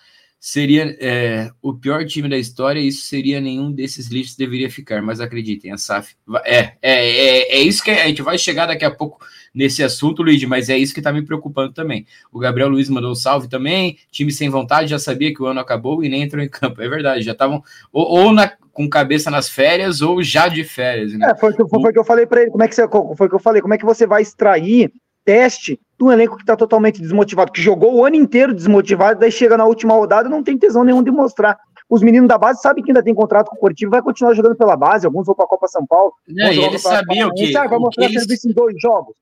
seria 0.46 0.96
é, 1.00 1.50
o 1.60 1.74
pior 1.74 2.06
time 2.06 2.30
da 2.30 2.38
história, 2.38 2.80
isso 2.80 3.08
seria 3.08 3.42
nenhum 3.42 3.72
desses 3.72 4.10
lixos 4.10 4.36
deveria 4.36 4.70
ficar, 4.70 5.02
mas 5.02 5.20
acreditem, 5.20 5.72
a 5.72 5.78
SAF 5.78 6.16
é, 6.46 6.60
é, 6.60 6.74
é, 6.84 7.56
é 7.56 7.60
isso 7.62 7.84
que 7.84 7.90
a 7.90 8.06
gente 8.06 8.22
vai 8.22 8.38
chegar 8.38 8.68
daqui 8.68 8.86
a 8.86 8.92
pouco 8.92 9.26
nesse 9.56 9.82
assunto, 9.82 10.22
Luiz, 10.22 10.44
mas 10.44 10.70
é 10.70 10.78
isso 10.78 10.94
que 10.94 11.02
tá 11.02 11.12
me 11.12 11.24
preocupando 11.24 11.74
também. 11.74 12.06
O 12.32 12.38
Gabriel 12.38 12.70
Luiz 12.70 12.88
mandou 12.90 13.12
um 13.12 13.16
salve 13.16 13.50
também, 13.50 13.98
time 14.12 14.32
sem 14.32 14.48
vontade, 14.48 14.92
já 14.92 15.00
sabia 15.00 15.34
que 15.34 15.42
o 15.42 15.48
ano 15.48 15.60
acabou 15.60 16.04
e 16.04 16.10
nem 16.10 16.22
entrou 16.22 16.44
em 16.44 16.48
campo, 16.48 16.80
é 16.80 16.88
verdade, 16.88 17.26
já 17.26 17.32
estavam 17.32 17.64
ou, 17.92 18.06
ou 18.06 18.32
na, 18.32 18.48
com 18.72 18.88
cabeça 18.88 19.32
nas 19.32 19.50
férias 19.50 20.04
ou 20.04 20.22
já 20.22 20.48
de 20.48 20.64
férias. 20.64 21.12
Né? 21.14 21.28
É, 21.28 21.36
foi 21.36 21.54
o 21.54 21.68
foi, 21.68 21.82
foi 21.82 21.92
que 21.92 21.98
eu 21.98 22.06
falei 22.06 22.28
para 22.28 22.44
ele, 22.44 22.52
como 22.52 22.64
é 22.64 22.68
que 22.68 22.76
você, 22.76 22.88
foi 23.18 23.28
que 23.28 23.34
eu 23.34 23.40
falei, 23.40 23.64
como 23.64 23.74
é 23.74 23.80
que 23.80 23.86
você 23.86 24.06
vai 24.06 24.22
extrair 24.22 24.94
teste 25.26 25.80
de 25.98 26.06
um 26.06 26.12
elenco 26.12 26.36
que 26.38 26.44
está 26.44 26.56
totalmente 26.56 27.02
desmotivado, 27.02 27.52
que 27.52 27.62
jogou 27.62 27.96
o 27.96 28.06
ano 28.06 28.16
inteiro 28.16 28.54
desmotivado, 28.54 29.20
daí 29.20 29.32
chega 29.32 29.58
na 29.58 29.66
última 29.66 29.94
rodada 29.96 30.30
não 30.30 30.44
tem 30.44 30.58
tesão 30.58 30.84
nenhum 30.84 31.02
de 31.02 31.12
mostrar. 31.12 31.58
Os 31.90 32.02
meninos 32.02 32.28
da 32.28 32.38
base 32.38 32.62
sabem 32.62 32.84
que 32.84 32.92
ainda 32.92 33.04
tem 33.04 33.14
contrato 33.14 33.50
com 33.50 33.56
o 33.56 33.60
Coritiba, 33.60 33.92
vai 33.92 34.02
continuar 34.02 34.34
jogando 34.34 34.56
pela 34.56 34.76
base, 34.76 35.06
alguns 35.06 35.26
vão 35.26 35.36
para 35.36 35.46
a 35.46 35.48
Copa 35.48 35.68
São 35.68 35.86
Paulo. 35.86 36.14
Não, 36.28 36.48
eles 36.48 36.82
sabiam 36.82 37.32
que. 37.34 37.52
vai 37.52 37.80
mostrar 37.80 38.06
eles... 38.06 38.22
serviço 38.22 38.50
em 38.50 38.54
dois 38.54 38.76
jogos. 38.80 39.16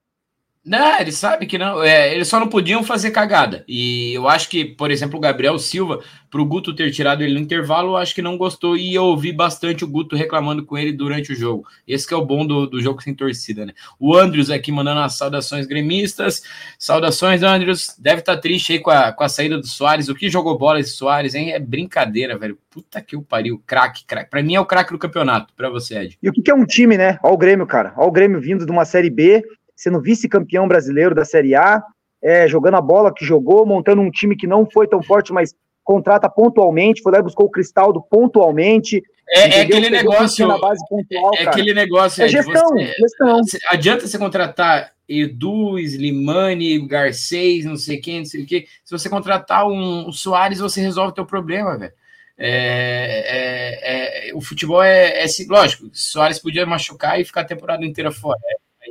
Não, 0.66 0.98
eles 0.98 1.18
sabem 1.18 1.46
que 1.46 1.58
não. 1.58 1.84
É, 1.84 2.14
eles 2.16 2.30
só 2.30 2.40
não 2.40 2.48
podiam 2.48 2.86
fazer 2.86 3.12
cagada. 3.12 3.66
E 3.68 4.14
eu 4.14 4.30
acho 4.30 4.48
que, 4.48 4.64
por 4.64 4.92
exemplo, 4.92 5.18
o 5.18 5.22
Gabriel 5.22 5.60
Silva, 5.60 6.00
para 6.32 6.42
o 6.42 6.46
Guto 6.46 6.74
ter 6.74 6.90
tirado 6.90 7.22
ele 7.22 7.34
no 7.34 7.40
intervalo, 7.42 7.90
eu 7.90 7.98
acho 7.98 8.16
que 8.16 8.22
não 8.22 8.38
gostou. 8.38 8.78
E 8.78 8.96
eu 8.96 9.04
ouvi 9.04 9.34
bastante 9.34 9.84
o 9.84 9.88
Guto 9.88 10.16
reclamando 10.16 10.66
com 10.66 10.78
ele 10.78 10.94
durante 10.94 11.34
o 11.34 11.36
jogo. 11.36 11.68
Esse 11.86 12.08
que 12.08 12.14
é 12.14 12.18
o 12.18 12.26
bom 12.26 12.46
do, 12.46 12.66
do 12.66 12.82
jogo 12.82 13.04
sem 13.04 13.14
torcida, 13.14 13.66
né? 13.66 13.74
O 14.00 14.16
Andrews 14.16 14.50
aqui 14.50 14.72
mandando 14.72 15.02
as 15.02 15.16
saudações 15.16 15.66
gremistas. 15.66 16.42
Saudações, 16.80 17.44
Andrews. 17.44 17.98
Deve 18.00 18.22
estar 18.22 18.36
tá 18.36 18.42
triste 18.42 18.72
aí 18.72 18.80
com 18.80 18.90
a, 18.90 19.12
com 19.12 19.24
a 19.26 19.30
saída 19.30 19.58
do 19.58 19.68
Soares. 19.68 20.08
O 20.08 20.16
que 20.16 20.30
jogou 20.30 20.58
bola 20.58 20.80
esse 20.80 20.92
Soares, 20.92 21.36
hein? 21.36 21.52
É 21.52 21.60
brincadeira, 21.60 22.38
velho. 22.38 22.58
Puta 22.70 23.02
que 23.02 23.18
o 23.18 23.22
pariu. 23.22 23.62
Craque, 23.68 24.06
craque. 24.06 24.30
Para 24.30 24.42
mim 24.42 24.56
é 24.56 24.62
o 24.62 24.66
craque 24.66 24.94
do 24.94 24.98
campeonato. 24.98 25.54
Para 25.58 25.70
você, 25.70 25.98
Ed. 25.98 26.18
E 26.24 26.30
o 26.30 26.32
que 26.32 26.50
é 26.50 26.56
um 26.56 26.66
time, 26.66 26.98
né? 26.98 27.20
Olha 27.22 27.34
o 27.34 27.38
Grêmio, 27.38 27.68
cara. 27.68 27.94
Olha 27.98 28.08
o 28.08 28.12
Grêmio 28.12 28.40
vindo 28.40 28.66
de 28.66 28.72
uma 28.72 28.86
Série 28.86 29.10
B 29.10 29.44
sendo 29.76 30.02
vice-campeão 30.02 30.68
brasileiro 30.68 31.16
da 31.16 31.26
Série 31.26 31.56
A, 31.56 31.82
é, 32.22 32.48
jogando 32.48 32.76
a 32.76 32.82
bola 32.82 33.14
que 33.14 33.26
jogou, 33.26 33.66
montando 33.66 34.02
um 34.02 34.10
time 34.10 34.36
que 34.36 34.48
não 34.48 34.66
foi 34.66 34.88
tão 34.88 35.04
forte, 35.04 35.34
mas 35.34 35.54
contrata 35.84 36.30
pontualmente, 36.30 37.02
foi 37.02 37.12
lá 37.12 37.20
e 37.20 37.24
buscou 37.24 37.46
o 37.46 37.52
Cristaldo 37.52 38.02
pontualmente. 38.02 39.04
É, 39.30 39.60
é 39.60 39.62
aquele 39.62 39.90
negócio. 39.90 40.48
Pontual, 40.48 41.32
é, 41.36 41.44
é 41.44 41.48
aquele 41.48 41.74
negócio. 41.74 42.24
É 42.24 42.28
gestão, 42.28 42.70
você, 42.70 42.94
gestão. 42.98 43.42
Adianta 43.70 44.08
você 44.08 44.18
contratar 44.18 44.94
Edu, 45.08 45.78
Slimani, 45.80 46.88
Garcês, 46.88 47.66
não 47.66 47.76
sei 47.76 47.98
quem, 47.98 48.20
não 48.20 48.26
sei 48.26 48.44
o 48.44 48.46
quê. 48.46 48.68
Se 48.84 48.98
você 48.98 49.10
contratar 49.10 49.68
um, 49.68 50.08
um 50.08 50.12
Soares, 50.12 50.60
você 50.60 50.82
resolve 50.82 51.12
o 51.12 51.16
teu 51.16 51.26
problema, 51.26 51.78
velho. 51.78 51.94
É, 52.38 53.26
é, 53.28 54.30
é, 54.30 54.36
o 54.36 54.42
futebol 54.42 54.82
é, 54.82 55.24
é, 55.24 55.28
lógico, 55.48 55.90
Soares 55.94 56.40
podia 56.40 56.66
machucar 56.66 57.20
e 57.20 57.26
ficar 57.26 57.42
a 57.42 57.46
temporada 57.46 57.86
inteira 57.86 58.12
fora. 58.12 58.40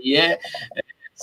Aí 0.02 0.16
é, 0.16 0.38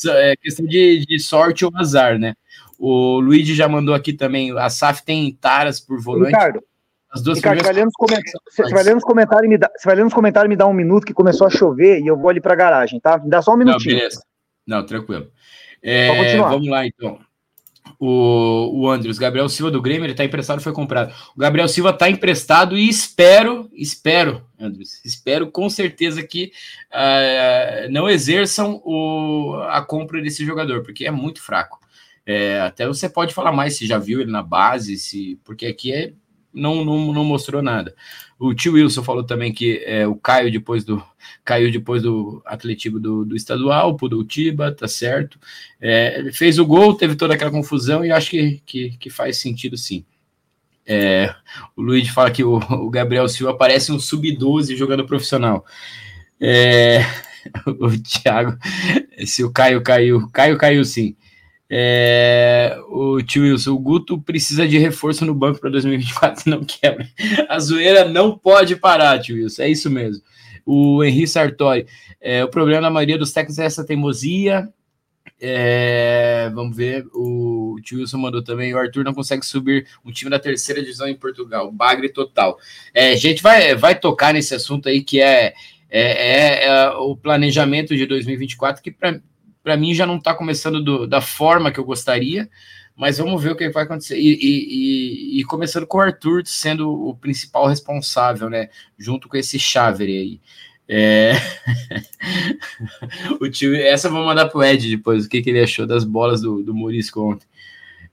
é, 0.06 0.32
é 0.32 0.36
questão 0.36 0.66
de, 0.66 1.06
de, 1.06 1.20
sorte 1.20 1.66
ou 1.66 1.72
azar, 1.76 2.18
né? 2.18 2.36
O 2.78 3.20
Luigi 3.20 3.54
já 3.54 3.68
mandou 3.68 3.94
aqui 3.94 4.14
também. 4.14 4.58
A 4.58 4.70
SAF 4.70 5.04
tem 5.04 5.32
taras 5.34 5.80
por 5.80 6.02
volante. 6.02 6.32
Ricardo, 6.32 6.64
as 7.12 7.22
duas 7.22 7.38
Ricardo, 7.38 7.64
vai 7.64 7.74
você 7.74 8.64
vai 8.70 8.84
ler 8.84 8.96
nos 8.96 9.04
comentários 9.04 9.46
e 9.46 9.50
me 9.50 9.58
dá, 9.58 9.70
você 9.76 9.86
vai 9.86 9.96
ler 9.96 10.04
nos 10.04 10.14
comentários 10.14 10.48
e 10.48 10.50
me 10.50 10.56
dá 10.56 10.68
um 10.68 10.74
minuto 10.74 11.06
que 11.06 11.14
começou 11.14 11.48
a 11.48 11.50
chover 11.50 12.00
e 12.02 12.08
eu 12.08 12.18
vou 12.18 12.30
ali 12.30 12.40
para 12.40 12.54
a 12.54 12.58
garagem, 12.58 13.00
tá? 13.00 13.18
Me 13.18 13.30
dá 13.30 13.42
só 13.42 13.54
um 13.54 13.58
minutinho. 13.58 13.94
Não, 13.94 14.00
beleza. 14.00 14.24
Não, 14.66 14.86
tranquilo. 14.86 15.32
É, 15.82 16.38
vamos 16.38 16.68
lá, 16.68 16.86
então 16.86 17.20
o, 17.98 18.82
o 18.82 18.90
Andrews, 18.90 19.18
Gabriel 19.18 19.48
Silva 19.48 19.72
do 19.72 19.82
Grêmio, 19.82 20.06
ele 20.06 20.14
tá 20.14 20.26
emprestado, 20.26 20.62
foi 20.62 20.74
comprado. 20.74 21.14
O 21.36 21.40
Gabriel 21.40 21.68
Silva 21.68 21.94
tá 21.94 22.10
emprestado 22.10 22.78
e 22.78 22.90
espero, 22.90 23.70
espero, 23.74 24.44
Andrews, 24.60 25.04
espero 25.06 25.50
com 25.50 25.70
certeza 25.70 26.22
que 26.22 26.52
uh, 26.92 27.92
não 27.92 28.10
exerçam 28.10 28.82
o, 28.86 29.56
a 29.70 29.82
compra 29.82 30.22
desse 30.22 30.46
jogador, 30.46 30.84
porque 30.84 31.06
é 31.06 31.12
muito 31.12 31.42
fraco. 31.42 31.80
É, 32.26 32.60
até 32.62 32.86
você 32.86 33.10
pode 33.10 33.34
falar 33.34 33.52
mais 33.52 33.76
se 33.76 33.88
já 33.88 33.98
viu 33.98 34.22
ele 34.22 34.32
na 34.32 34.44
base, 34.44 34.98
se 34.98 35.40
porque 35.44 35.66
aqui 35.66 35.92
é, 35.92 36.14
não, 36.54 36.84
não, 36.84 37.14
não 37.14 37.24
mostrou 37.24 37.62
nada. 37.62 37.96
O 38.40 38.54
tio 38.54 38.74
Wilson 38.74 39.04
falou 39.04 39.24
também 39.24 39.54
que 39.54 39.84
é, 39.86 40.08
o 40.08 40.16
Caio 40.16 40.52
depois 40.52 40.84
do 40.84 41.04
caiu 41.44 41.72
depois 41.72 42.02
do 42.04 42.42
atletivo 42.46 43.00
do, 43.00 43.26
do 43.26 43.36
estadual, 43.36 43.96
pro 43.96 44.08
do 44.08 44.24
Tiba, 44.24 44.72
tá 44.72 44.88
certo. 44.88 45.40
É, 45.82 46.20
ele 46.20 46.32
fez 46.32 46.58
o 46.58 46.66
gol, 46.66 46.96
teve 46.96 47.16
toda 47.16 47.34
aquela 47.34 47.52
confusão 47.52 48.06
e 48.06 48.12
acho 48.12 48.32
que, 48.32 48.62
que, 48.66 48.98
que 48.98 49.10
faz 49.10 49.38
sentido 49.38 49.78
sim. 49.78 50.06
É, 50.88 51.36
o 51.76 51.82
Luiz 51.82 52.08
fala 52.10 52.32
que 52.32 52.44
o, 52.44 52.56
o, 52.56 52.90
Gabriel 52.90 53.28
Silva 53.28 53.54
parece 53.54 53.92
um 53.92 54.00
sub-12 54.00 54.76
jogando 54.76 55.06
profissional. 55.06 55.66
É, 56.40 57.02
o 57.68 57.92
Thiago, 58.02 58.58
se 59.26 59.44
o 59.44 59.52
Caio 59.52 59.84
caiu, 59.84 60.28
Caio 60.32 60.58
caiu 60.58 60.84
sim. 60.84 61.16
É, 61.72 62.76
o 62.88 63.22
tio 63.22 63.44
Wilson, 63.44 63.74
o 63.74 63.80
Guto 63.80 64.20
precisa 64.20 64.68
de 64.68 64.80
reforço 64.80 65.24
no 65.24 65.36
banco 65.36 65.60
para 65.60 65.70
2024, 65.70 66.50
não 66.50 66.64
quebra. 66.64 67.08
A 67.48 67.60
zoeira 67.60 68.06
não 68.10 68.38
pode 68.38 68.76
parar, 68.76 69.20
tio 69.20 69.36
Wilson, 69.36 69.62
é 69.62 69.70
isso 69.70 69.90
mesmo. 69.90 70.24
O 70.66 71.04
Henri 71.04 71.28
Sartori, 71.28 71.86
é, 72.20 72.44
o 72.44 72.50
problema 72.50 72.82
da 72.82 72.90
maioria 72.90 73.18
dos 73.18 73.32
técnicos 73.32 73.60
é 73.60 73.66
essa 73.66 73.86
teimosia. 73.86 74.68
É, 75.42 76.52
vamos 76.54 76.76
ver, 76.76 77.06
o 77.14 77.78
tio 77.84 78.00
Wilson 78.00 78.18
mandou 78.18 78.44
também. 78.44 78.74
O 78.74 78.78
Arthur 78.78 79.04
não 79.04 79.14
consegue 79.14 79.46
subir 79.46 79.88
um 80.04 80.12
time 80.12 80.30
da 80.30 80.40
terceira 80.40 80.82
divisão 80.82 81.08
em 81.08 81.16
Portugal, 81.16 81.72
bagre 81.72 82.10
total. 82.10 82.58
É, 82.94 83.12
a 83.12 83.16
gente 83.16 83.44
vai, 83.44 83.76
vai 83.76 83.98
tocar 83.98 84.34
nesse 84.34 84.56
assunto 84.56 84.90
aí 84.90 85.02
que 85.02 85.22
é, 85.22 85.54
é, 85.90 86.02
é, 86.02 86.66
é 86.66 86.90
o 86.90 87.16
planejamento 87.16 87.96
de 87.96 88.06
2024, 88.06 88.82
que 88.82 88.92
para 88.92 89.22
para 89.64 89.78
mim 89.78 89.94
já 89.94 90.06
não 90.06 90.18
está 90.18 90.34
começando 90.34 90.84
do, 90.84 91.08
da 91.08 91.22
forma 91.22 91.72
que 91.72 91.80
eu 91.80 91.84
gostaria, 91.84 92.50
mas 92.96 93.18
vamos 93.18 93.42
ver 93.42 93.52
o 93.52 93.56
que 93.56 93.70
vai 93.70 93.84
acontecer. 93.84 94.18
E, 94.18 94.34
e, 94.34 95.38
e, 95.38 95.40
e, 95.40 95.44
começando 95.46 95.88
com 95.88 95.98
o 95.98 96.02
Arthur 96.02 96.44
sendo 96.46 96.90
o 96.92 97.16
principal 97.16 97.68
responsável, 97.68 98.50
né? 98.50 98.70
Junto 98.98 99.30
com 99.30 99.38
esse 99.38 99.58
Xavier 99.58 100.10
aí. 100.10 100.42
É... 100.88 101.34
o 103.40 103.50
tio, 103.50 103.76
essa 103.76 104.08
eu 104.08 104.12
vou 104.12 104.26
mandar 104.26 104.50
pro 104.50 104.64
Ed 104.64 104.90
depois, 104.90 105.26
o 105.26 105.30
que, 105.30 105.42
que 105.42 105.50
ele 105.50 105.62
achou 105.62 105.86
das 105.86 106.04
bolas 106.04 106.42
do, 106.42 106.64
do 106.64 106.74
Morisco 106.74 107.22
ontem. 107.22 107.48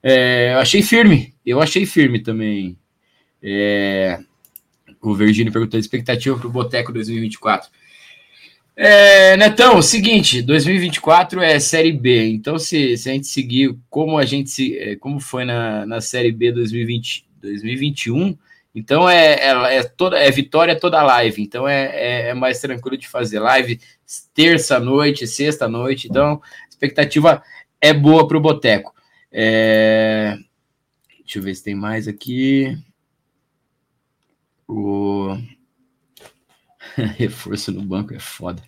É, 0.03 0.53
eu 0.53 0.59
achei 0.59 0.83
firme, 0.83 1.35
eu 1.45 1.61
achei 1.61 1.85
firme 1.85 2.23
também. 2.23 2.79
É, 3.43 4.21
o 5.01 5.15
Virgínio 5.15 5.53
perguntou 5.53 5.81
expectativa 5.81 6.39
para 6.39 6.47
o 6.47 6.51
Boteco 6.51 6.93
2024. 6.93 7.71
É, 8.79 9.39
Netão, 9.39 9.81
seguinte, 9.81 10.43
2024 10.43 11.41
é 11.41 11.59
Série 11.59 11.93
B, 11.93 12.29
então 12.29 12.59
se, 12.59 12.95
se 12.99 13.09
a 13.09 13.13
gente 13.15 13.27
seguir 13.27 13.75
como 13.89 14.19
a 14.19 14.27
gente 14.27 14.51
se, 14.51 14.79
é, 14.79 14.97
como 14.97 15.19
foi 15.19 15.47
na, 15.47 15.87
na 15.87 16.03
Série 16.03 16.31
B 16.31 16.53
2020, 16.53 17.27
2021, 17.41 18.37
então 18.75 19.09
é, 19.09 19.33
é, 19.33 19.77
é 19.79 19.83
toda 19.83 20.19
é 20.19 20.31
vitória 20.31 20.79
toda 20.79 21.03
live, 21.03 21.43
então 21.43 21.67
é, 21.67 21.87
é, 21.87 22.29
é 22.29 22.35
mais 22.35 22.61
tranquilo 22.61 22.99
de 22.99 23.09
fazer 23.09 23.41
live 23.41 23.81
terça 24.35 24.79
noite, 24.79 25.27
sexta 25.27 25.67
noite, 25.67 26.07
então 26.07 26.43
a 26.43 26.69
expectativa 26.69 27.43
é 27.81 27.95
boa 27.95 28.29
para 28.29 28.37
o 28.37 28.41
Boteco. 28.41 28.95
É, 29.33 30.37
deixa 31.21 31.39
eu 31.39 31.43
ver 31.43 31.55
se 31.55 31.65
tem 31.65 31.75
mais 31.75 32.07
aqui. 32.07 32.77
O 34.69 35.35
Reforço 37.17 37.71
no 37.71 37.83
banco 37.83 38.15
é 38.15 38.19
foda. 38.19 38.63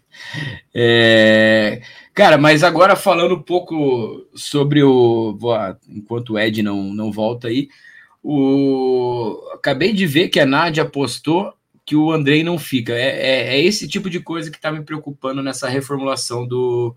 É, 0.74 1.80
cara, 2.14 2.36
mas 2.36 2.62
agora 2.62 2.94
falando 2.94 3.34
um 3.34 3.42
pouco 3.42 4.26
sobre 4.34 4.82
o. 4.82 5.38
Enquanto 5.88 6.34
o 6.34 6.38
Ed 6.38 6.62
não, 6.62 6.82
não 6.92 7.10
volta 7.10 7.48
aí, 7.48 7.68
o, 8.22 9.40
acabei 9.54 9.92
de 9.92 10.06
ver 10.06 10.28
que 10.28 10.40
a 10.40 10.46
Nádia 10.46 10.84
postou 10.84 11.54
que 11.84 11.96
o 11.96 12.12
Andrei 12.12 12.44
não 12.44 12.58
fica. 12.58 12.92
É, 12.92 13.08
é, 13.08 13.56
é 13.56 13.64
esse 13.64 13.88
tipo 13.88 14.10
de 14.10 14.20
coisa 14.20 14.50
que 14.50 14.56
está 14.56 14.70
me 14.70 14.82
preocupando 14.82 15.42
nessa 15.42 15.66
reformulação 15.68 16.46
do, 16.46 16.94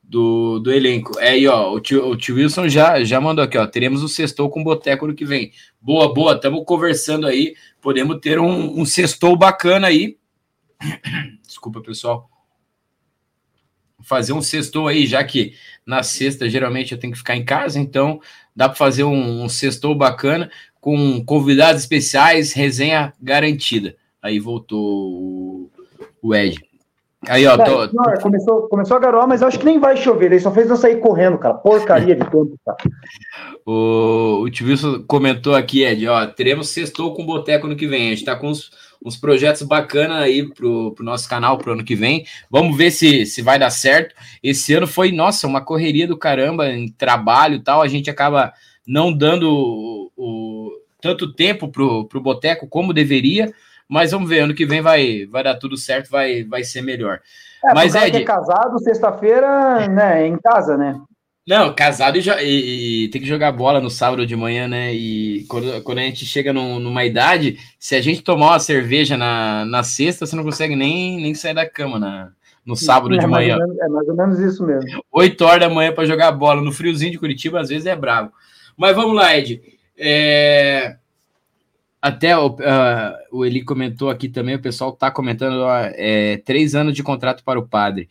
do, 0.00 0.60
do 0.60 0.70
elenco. 0.70 1.18
É 1.18 1.30
aí, 1.30 1.48
ó, 1.48 1.72
o 1.72 1.80
tio, 1.80 2.08
o 2.08 2.16
tio 2.16 2.36
Wilson 2.36 2.68
já, 2.68 3.02
já 3.02 3.20
mandou 3.20 3.44
aqui, 3.44 3.58
ó. 3.58 3.66
Teremos 3.66 4.00
o 4.00 4.08
sextou 4.08 4.48
com 4.48 4.62
Boteco 4.62 5.08
no 5.08 5.14
que 5.14 5.24
vem. 5.24 5.50
Boa, 5.80 6.14
boa, 6.14 6.34
estamos 6.34 6.62
conversando 6.64 7.26
aí. 7.26 7.56
Podemos 7.80 8.20
ter 8.20 8.38
um, 8.38 8.80
um 8.80 8.84
sextou 8.84 9.36
bacana 9.36 9.88
aí 9.88 10.16
Desculpa, 11.46 11.80
pessoal. 11.80 12.28
Fazer 14.00 14.32
um 14.32 14.40
sextou 14.40 14.86
aí, 14.86 15.06
já 15.06 15.22
que 15.24 15.54
na 15.84 16.02
sexta 16.02 16.48
geralmente 16.48 16.92
eu 16.92 16.98
tenho 16.98 17.12
que 17.12 17.18
ficar 17.18 17.36
em 17.36 17.44
casa, 17.44 17.80
então 17.80 18.20
dá 18.54 18.68
para 18.68 18.78
fazer 18.78 19.04
um, 19.04 19.42
um 19.42 19.48
sextou 19.48 19.94
bacana 19.94 20.50
com 20.80 21.24
convidados 21.24 21.82
especiais, 21.82 22.52
resenha 22.52 23.12
garantida. 23.20 23.96
Aí 24.22 24.38
voltou 24.38 25.70
o, 26.22 26.34
Ed. 26.34 26.58
Aí, 27.26 27.46
ó, 27.46 27.56
tô... 27.56 27.88
Senhor, 27.88 28.22
começou, 28.22 28.68
começou 28.68 28.96
a 28.96 29.00
garoar, 29.00 29.26
mas 29.26 29.42
eu 29.42 29.48
acho 29.48 29.58
que 29.58 29.64
nem 29.64 29.80
vai 29.80 29.96
chover. 29.96 30.26
Ele 30.26 30.40
só 30.40 30.52
fez 30.52 30.70
eu 30.70 30.76
sair 30.76 31.00
correndo, 31.00 31.36
cara. 31.36 31.54
Porcaria 31.54 32.14
de 32.14 32.22
tempo, 32.22 32.54
tá? 32.64 32.76
O, 33.66 34.42
o 34.42 34.50
Tio 34.50 34.68
Wilson 34.68 35.02
comentou 35.06 35.54
aqui, 35.54 35.82
Ed, 35.82 36.06
ó, 36.06 36.26
teremos 36.26 36.68
sextou 36.68 37.14
com 37.14 37.26
boteco 37.26 37.66
no 37.66 37.76
que 37.76 37.88
vem. 37.88 38.06
A 38.06 38.10
gente 38.14 38.24
tá 38.24 38.36
com 38.36 38.50
os 38.50 38.70
uns 39.04 39.16
projetos 39.16 39.62
bacanas 39.62 40.18
aí 40.18 40.48
pro, 40.52 40.92
pro 40.92 41.04
nosso 41.04 41.28
canal 41.28 41.58
pro 41.58 41.72
ano 41.72 41.84
que 41.84 41.94
vem. 41.94 42.24
Vamos 42.50 42.76
ver 42.76 42.90
se, 42.90 43.24
se 43.26 43.42
vai 43.42 43.58
dar 43.58 43.70
certo. 43.70 44.14
Esse 44.42 44.74
ano 44.74 44.86
foi, 44.86 45.12
nossa, 45.12 45.46
uma 45.46 45.60
correria 45.60 46.06
do 46.06 46.16
caramba 46.16 46.68
em 46.70 46.88
trabalho 46.88 47.56
e 47.56 47.62
tal. 47.62 47.80
A 47.80 47.88
gente 47.88 48.10
acaba 48.10 48.52
não 48.86 49.12
dando 49.12 49.50
o, 49.50 50.10
o 50.16 50.72
tanto 51.00 51.32
tempo 51.32 51.68
pro, 51.68 52.06
pro 52.06 52.20
Boteco 52.20 52.66
como 52.66 52.92
deveria, 52.92 53.52
mas 53.88 54.10
vamos 54.10 54.28
ver, 54.28 54.40
ano 54.40 54.54
que 54.54 54.66
vem 54.66 54.80
vai, 54.80 55.26
vai 55.26 55.42
dar 55.42 55.56
tudo 55.56 55.76
certo, 55.76 56.10
vai, 56.10 56.44
vai 56.44 56.64
ser 56.64 56.82
melhor. 56.82 57.20
É, 57.64 57.74
mas 57.74 57.94
Ed, 57.94 58.16
é 58.16 58.24
casado, 58.24 58.78
sexta-feira, 58.80 59.88
né, 59.88 60.26
em 60.26 60.38
casa, 60.38 60.76
né? 60.76 61.00
Não, 61.48 61.74
casado 61.74 62.18
e, 62.18 62.20
e, 62.42 63.04
e, 63.04 63.08
tem 63.08 63.22
que 63.22 63.26
jogar 63.26 63.50
bola 63.52 63.80
no 63.80 63.88
sábado 63.88 64.26
de 64.26 64.36
manhã, 64.36 64.68
né? 64.68 64.92
E 64.92 65.46
quando, 65.48 65.82
quando 65.82 65.96
a 65.96 66.02
gente 66.02 66.26
chega 66.26 66.52
num, 66.52 66.78
numa 66.78 67.06
idade, 67.06 67.58
se 67.78 67.96
a 67.96 68.02
gente 68.02 68.20
tomar 68.20 68.48
uma 68.48 68.58
cerveja 68.58 69.16
na, 69.16 69.64
na 69.64 69.82
sexta, 69.82 70.26
você 70.26 70.36
não 70.36 70.44
consegue 70.44 70.76
nem, 70.76 71.18
nem 71.18 71.32
sair 71.32 71.54
da 71.54 71.66
cama 71.66 71.98
na, 71.98 72.32
no 72.66 72.76
sábado 72.76 73.14
é, 73.14 73.18
de 73.18 73.26
manhã. 73.26 73.56
Menos, 73.56 73.78
é 73.78 73.88
mais 73.88 74.08
ou 74.10 74.14
menos 74.14 74.38
isso 74.40 74.62
mesmo. 74.62 75.02
8 75.10 75.40
horas 75.42 75.60
da 75.60 75.74
manhã 75.74 75.90
para 75.90 76.04
jogar 76.04 76.32
bola 76.32 76.60
no 76.60 76.70
friozinho 76.70 77.12
de 77.12 77.18
Curitiba, 77.18 77.62
às 77.62 77.70
vezes 77.70 77.86
é 77.86 77.96
bravo. 77.96 78.30
Mas 78.76 78.94
vamos 78.94 79.16
lá, 79.16 79.34
Ed. 79.34 79.62
É... 79.96 80.96
Até 82.00 82.36
o, 82.36 82.48
uh, 82.48 82.58
o 83.32 83.44
Eli 83.44 83.64
comentou 83.64 84.10
aqui 84.10 84.28
também, 84.28 84.54
o 84.54 84.62
pessoal 84.62 84.90
está 84.90 85.10
comentando: 85.10 85.64
é, 85.94 86.36
três 86.44 86.74
anos 86.74 86.94
de 86.94 87.02
contrato 87.02 87.42
para 87.42 87.58
o 87.58 87.66
padre. 87.66 88.06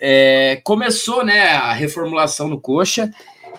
É, 0.00 0.60
começou 0.64 1.22
né, 1.22 1.48
a 1.48 1.74
reformulação 1.74 2.48
no 2.48 2.58
Coxa. 2.58 3.12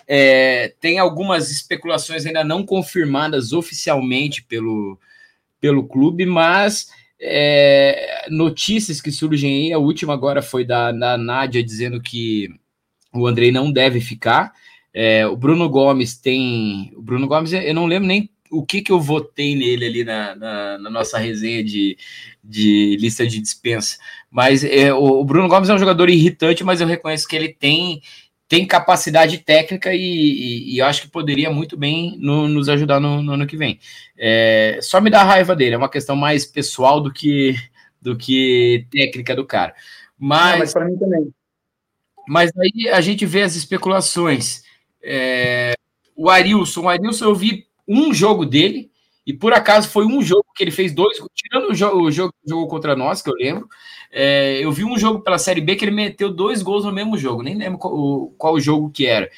É, 0.08 0.74
tem 0.80 0.98
algumas 0.98 1.52
especulações 1.52 2.26
ainda 2.26 2.44
não 2.44 2.66
confirmadas 2.66 3.54
oficialmente 3.54 4.42
pelo, 4.44 5.00
pelo 5.60 5.88
clube, 5.88 6.26
mas 6.26 6.90
é, 7.20 8.26
notícias 8.30 9.00
que 9.00 9.12
surgem 9.12 9.66
aí. 9.68 9.74
A 9.74 9.78
última 9.78 10.14
agora 10.14 10.42
foi 10.42 10.66
da, 10.66 10.92
da 10.92 11.18
Nádia 11.18 11.64
dizendo 11.64 12.02
que 12.02 12.50
o 13.14 13.28
Andrei 13.28 13.52
não 13.52 13.72
deve 13.72 14.02
ficar. 14.02 14.52
É, 14.94 15.26
o 15.28 15.38
Bruno 15.38 15.70
Gomes 15.70 16.18
tem. 16.18 16.92
O 16.96 17.02
Bruno 17.02 17.28
Gomes, 17.28 17.54
eu 17.54 17.74
não 17.74 17.86
lembro 17.86 18.08
nem 18.08 18.30
o 18.52 18.66
que, 18.66 18.82
que 18.82 18.92
eu 18.92 19.00
votei 19.00 19.56
nele 19.56 19.86
ali 19.86 20.04
na, 20.04 20.36
na, 20.36 20.78
na 20.78 20.90
nossa 20.90 21.18
resenha 21.18 21.64
de, 21.64 21.98
de 22.44 22.98
lista 23.00 23.26
de 23.26 23.40
dispensa. 23.40 23.98
Mas 24.32 24.64
é, 24.64 24.94
o, 24.94 25.24
Bruno 25.26 25.50
Gomes 25.50 25.70
é 25.70 25.74
um 25.74 25.80
jogador 25.80 26.10
irritante, 26.10 26.64
mas 26.64 26.80
eu 26.80 26.88
reconheço 26.88 27.28
que 27.28 27.36
ele 27.36 27.50
tem, 27.50 28.02
tem 28.48 28.66
capacidade 28.66 29.38
técnica 29.40 29.94
e, 29.94 30.00
e, 30.00 30.76
e 30.76 30.82
acho 30.82 31.02
que 31.02 31.10
poderia 31.10 31.52
muito 31.52 31.76
bem 31.76 32.18
no, 32.18 32.48
nos 32.48 32.70
ajudar 32.70 33.02
no, 33.02 33.22
no, 33.22 33.34
ano 33.34 33.46
que 33.46 33.58
vem. 33.58 33.78
É, 34.18 34.80
só 34.82 35.02
me 35.02 35.10
dá 35.10 35.22
raiva 35.22 35.54
dele, 35.54 35.76
é 35.76 35.78
uma 35.78 35.90
questão 35.90 36.16
mais 36.16 36.46
pessoal 36.46 37.02
do 37.02 37.12
que, 37.12 37.56
do 38.02 38.16
que 38.16 38.88
técnica 38.90 39.36
do 39.36 39.46
cara. 39.46 39.76
Mas, 40.18 40.60
mas 40.60 40.74
para 40.74 40.86
mim 40.86 40.98
também. 40.98 41.34
Mas 42.28 42.52
aí 42.58 42.88
a 42.90 43.02
gente 43.02 43.26
vê 43.26 43.42
as 43.42 43.56
especulações. 43.56 44.64
É, 45.04 45.74
o 46.16 46.30
Arilson, 46.30 46.82
o 46.84 46.90
Arilson 46.90 47.26
eu 47.26 47.36
vi 47.36 47.66
um 47.88 48.14
jogo 48.14 48.46
dele, 48.46 48.91
e 49.26 49.34
por 49.34 49.54
acaso 49.54 49.90
foi 49.90 50.06
um 50.06 50.22
jogo 50.22 50.46
que 50.56 50.64
ele 50.64 50.72
fez 50.72 50.94
dois, 50.94 51.18
tirando 51.36 51.70
o 51.72 51.76
jogo, 51.76 52.02
o 52.02 52.12
jogo, 52.12 52.34
jogo 52.46 52.68
contra 52.68 52.96
nós, 52.96 53.22
que 53.22 53.30
eu 53.30 53.36
lembro. 53.36 53.68
É, 54.12 54.60
eu 54.60 54.72
vi 54.72 54.84
um 54.84 54.98
jogo 54.98 55.22
pela 55.22 55.38
Série 55.38 55.62
B 55.62 55.76
que 55.76 55.86
ele 55.86 55.92
meteu 55.92 56.32
dois 56.32 56.62
gols 56.62 56.84
no 56.84 56.92
mesmo 56.92 57.18
jogo, 57.18 57.44
nem 57.44 57.56
lembro 57.56 57.78
qual, 57.78 58.28
qual 58.38 58.60
jogo 58.60 58.90
que 58.90 59.06
era. 59.06 59.30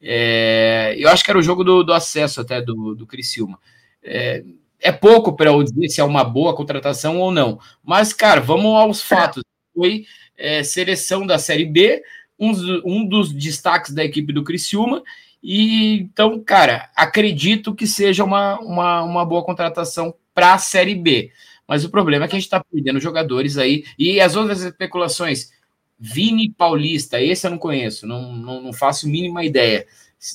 É, 0.00 0.94
eu 0.96 1.08
acho 1.08 1.24
que 1.24 1.30
era 1.30 1.38
o 1.38 1.42
jogo 1.42 1.64
do, 1.64 1.82
do 1.82 1.92
acesso 1.92 2.40
até 2.40 2.60
do, 2.60 2.94
do 2.94 3.06
Criciúma. 3.06 3.58
É, 4.02 4.44
é 4.80 4.92
pouco 4.92 5.34
para 5.34 5.50
eu 5.50 5.62
dizer 5.62 5.88
se 5.88 6.00
é 6.00 6.04
uma 6.04 6.24
boa 6.24 6.54
contratação 6.54 7.18
ou 7.18 7.30
não. 7.30 7.58
Mas, 7.84 8.12
cara, 8.12 8.40
vamos 8.40 8.74
aos 8.74 9.02
fatos. 9.02 9.42
Foi 9.74 10.04
é, 10.36 10.62
seleção 10.62 11.26
da 11.26 11.38
Série 11.38 11.66
B, 11.66 12.02
um, 12.38 12.52
um 12.84 13.06
dos 13.06 13.32
destaques 13.32 13.94
da 13.94 14.04
equipe 14.04 14.32
do 14.32 14.42
Criciúma, 14.42 15.02
e 15.42 15.94
então, 16.02 16.42
cara, 16.42 16.90
acredito 16.94 17.74
que 17.74 17.86
seja 17.86 18.22
uma, 18.22 18.58
uma, 18.60 19.02
uma 19.02 19.24
boa 19.24 19.44
contratação 19.44 20.14
para 20.34 20.54
a 20.54 20.58
Série 20.58 20.94
B. 20.94 21.32
Mas 21.66 21.84
o 21.84 21.90
problema 21.90 22.24
é 22.24 22.28
que 22.28 22.34
a 22.34 22.38
gente 22.38 22.46
está 22.46 22.62
perdendo 22.62 23.00
jogadores 23.00 23.56
aí. 23.58 23.84
E 23.98 24.20
as 24.20 24.36
outras 24.36 24.62
especulações, 24.62 25.50
Vini 25.98 26.50
Paulista, 26.50 27.20
esse 27.20 27.46
eu 27.46 27.50
não 27.50 27.58
conheço, 27.58 28.06
não, 28.06 28.32
não, 28.34 28.62
não 28.62 28.72
faço 28.72 29.08
mínima 29.08 29.44
ideia. 29.44 29.86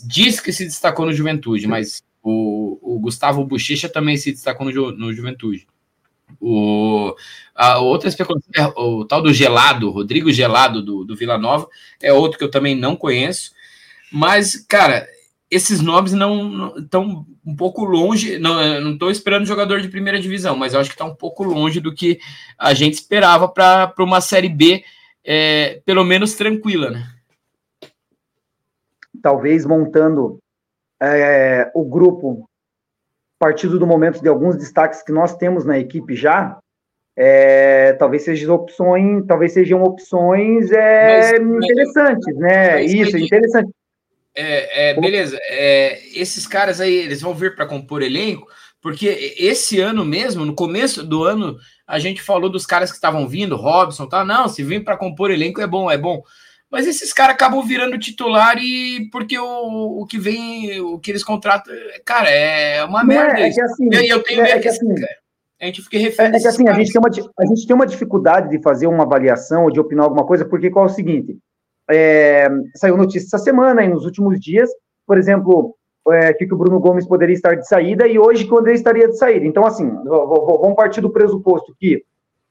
Diz 0.06 0.39
que 0.39 0.52
se 0.52 0.65
destacou 0.65 1.06
no 1.06 1.13
Juventude, 1.13 1.67
mas 1.67 2.04
o, 2.22 2.78
o 2.82 3.00
Gustavo 3.00 3.46
Bochecha 3.46 3.88
também 3.88 4.17
se 4.17 4.32
destacou 4.32 4.65
no, 4.65 4.72
Ju, 4.72 4.91
no 4.91 5.13
Juventude. 5.13 5.67
O, 6.41 7.15
a 7.56 7.80
outra 7.80 8.10
especulação 8.10 8.50
é 8.54 8.65
o 8.76 9.06
tal 9.06 9.22
do 9.22 9.34
Gelado, 9.34 9.89
Rodrigo 9.89 10.32
Gelado 10.32 10.82
do, 10.82 11.06
do 11.06 11.15
Vila 11.15 11.38
Nova, 11.38 11.70
é 12.02 12.12
outro 12.12 12.38
que 12.38 12.43
eu 12.43 12.52
também 12.52 12.76
não 12.76 12.96
conheço. 12.96 13.52
Mas, 14.12 14.56
cara, 14.67 15.08
esses 15.50 15.82
nomes 15.82 16.13
não 16.13 16.78
estão 16.78 17.26
um 17.46 17.56
pouco 17.56 17.84
longe. 17.84 18.38
Não 18.38 18.93
estou 18.93 19.10
esperando 19.10 19.46
jogador 19.46 19.82
de 19.82 19.89
primeira 19.89 20.20
divisão, 20.20 20.56
mas 20.56 20.74
eu 20.74 20.80
acho 20.80 20.89
que 20.89 20.96
está 20.96 21.06
um 21.06 21.15
pouco 21.15 21.43
longe 21.43 21.80
do 21.80 21.93
que 21.93 22.20
a 22.58 22.74
gente 22.74 22.96
esperava 22.96 23.48
para 23.48 23.93
uma 24.00 24.22
série 24.22 24.50
B, 24.50 24.84
é, 25.24 25.82
pelo 25.86 26.04
menos 26.04 26.36
tranquila, 26.36 26.91
né? 26.91 27.08
Talvez 29.22 29.65
montando 29.65 30.38
é, 31.02 31.72
o 31.74 31.84
grupo 31.84 32.48
partido 33.39 33.80
do 33.80 33.88
momento 33.88 34.22
de 34.22 34.28
alguns 34.28 34.56
destaques 34.58 35.02
que 35.02 35.12
nós 35.12 35.36
temos 35.36 35.63
na 35.63 35.78
equipe 35.78 36.15
já, 36.15 36.58
é, 37.15 37.93
talvez 37.93 38.24
sejam 38.24 38.54
opções, 38.54 39.26
talvez 39.26 39.54
sejam 39.54 39.84
opções 39.84 40.72
é, 40.72 41.39
mas, 41.39 41.63
interessantes, 41.63 42.36
né? 42.36 42.74
Mas, 42.74 42.93
Isso, 42.93 43.17
interessante. 43.17 43.72
É, 44.39 44.89
é, 44.89 44.93
beleza, 44.93 45.39
é, 45.45 46.00
esses 46.13 46.45
caras 46.45 46.80
aí, 46.80 46.93
eles 46.93 47.21
vão 47.21 47.34
vir 47.34 47.56
para 47.56 47.65
compor 47.65 48.04
elenco, 48.04 48.47
porque 48.80 49.34
esse 49.36 49.80
ano 49.80 50.06
mesmo, 50.06 50.45
no 50.45 50.54
começo 50.54 51.04
do 51.04 51.23
ano, 51.23 51.58
a 51.88 51.97
gente 51.97 52.21
falou 52.21 52.47
dos 52.47 52.63
caras 52.63 52.91
que 52.91 52.97
estavam 52.97 53.28
vindo, 53.28 53.56
Robson, 53.56 54.06
tá? 54.06 54.23
Não, 54.23 54.47
se 54.47 54.63
vir 54.63 54.84
para 54.84 54.95
compor 54.95 55.32
elenco 55.32 55.60
é 55.60 55.65
bom, 55.65 55.89
é 55.89 55.97
bom. 55.97 56.21
Mas 56.69 56.86
esses 56.86 57.12
caras 57.12 57.34
acabam 57.34 57.65
virando 57.65 57.97
titular 57.97 58.60
e 58.60 59.10
porque 59.10 59.39
o, 59.39 60.02
o 60.02 60.06
que 60.06 60.19
vem, 60.19 60.80
o 60.82 61.00
que 61.00 61.10
eles 61.10 61.23
contratam, 61.23 61.73
cara, 62.06 62.30
é 62.30 62.84
uma 62.84 63.00
Não 63.00 63.08
merda. 63.08 63.39
É, 63.39 63.47
é 63.47 63.52
que 63.52 63.62
assim, 63.62 63.89
e 63.91 64.08
eu 64.08 64.21
tenho 64.21 64.45
é, 64.45 64.52
é 64.52 64.60
que, 64.60 64.67
assim, 64.67 64.86
a 65.60 65.65
gente 65.65 65.82
fique 65.82 65.97
refém. 65.97 66.28
É, 66.28 66.36
é 66.36 66.39
que 66.39 66.47
assim, 66.47 66.67
a 66.67 66.73
gente, 66.73 66.91
tem 66.91 67.02
uma, 67.02 67.10
a 67.39 67.45
gente 67.45 67.65
tem 67.65 67.76
uma 67.76 67.88
dificuldade 67.88 68.50
de 68.50 68.62
fazer 68.62 68.86
uma 68.86 69.04
avaliação 69.04 69.63
ou 69.63 69.71
de 69.71 69.80
opinar 69.80 70.06
alguma 70.06 70.28
coisa, 70.28 70.45
porque 70.45 70.69
qual 70.69 70.86
é 70.86 70.91
o 70.91 70.93
seguinte? 70.93 71.39
É, 71.89 72.47
saiu 72.76 72.97
notícia 72.97 73.28
essa 73.28 73.38
semana 73.38 73.84
e 73.84 73.88
nos 73.88 74.06
últimos 74.06 74.39
dias, 74.39 74.69
por 75.06 75.17
exemplo, 75.17 75.76
é, 76.10 76.34
que, 76.34 76.45
o 76.52 76.58
Bruno 76.58 76.80
Gomes 76.80 77.08
poderia 77.08 77.34
estar 77.34 77.56
de 77.56 77.67
saída 77.67 78.08
e 78.08 78.19
hoje 78.19 78.45
que 78.45 78.54
o 78.54 78.60
André 78.60 78.73
estaria 78.73 79.08
de 79.08 79.17
saída. 79.17 79.45
Então, 79.45 79.65
assim, 79.65 79.89
vamos 80.04 80.76
partir 80.76 81.02
do 81.02 81.10
pressuposto 81.10 81.76
que 81.80 82.04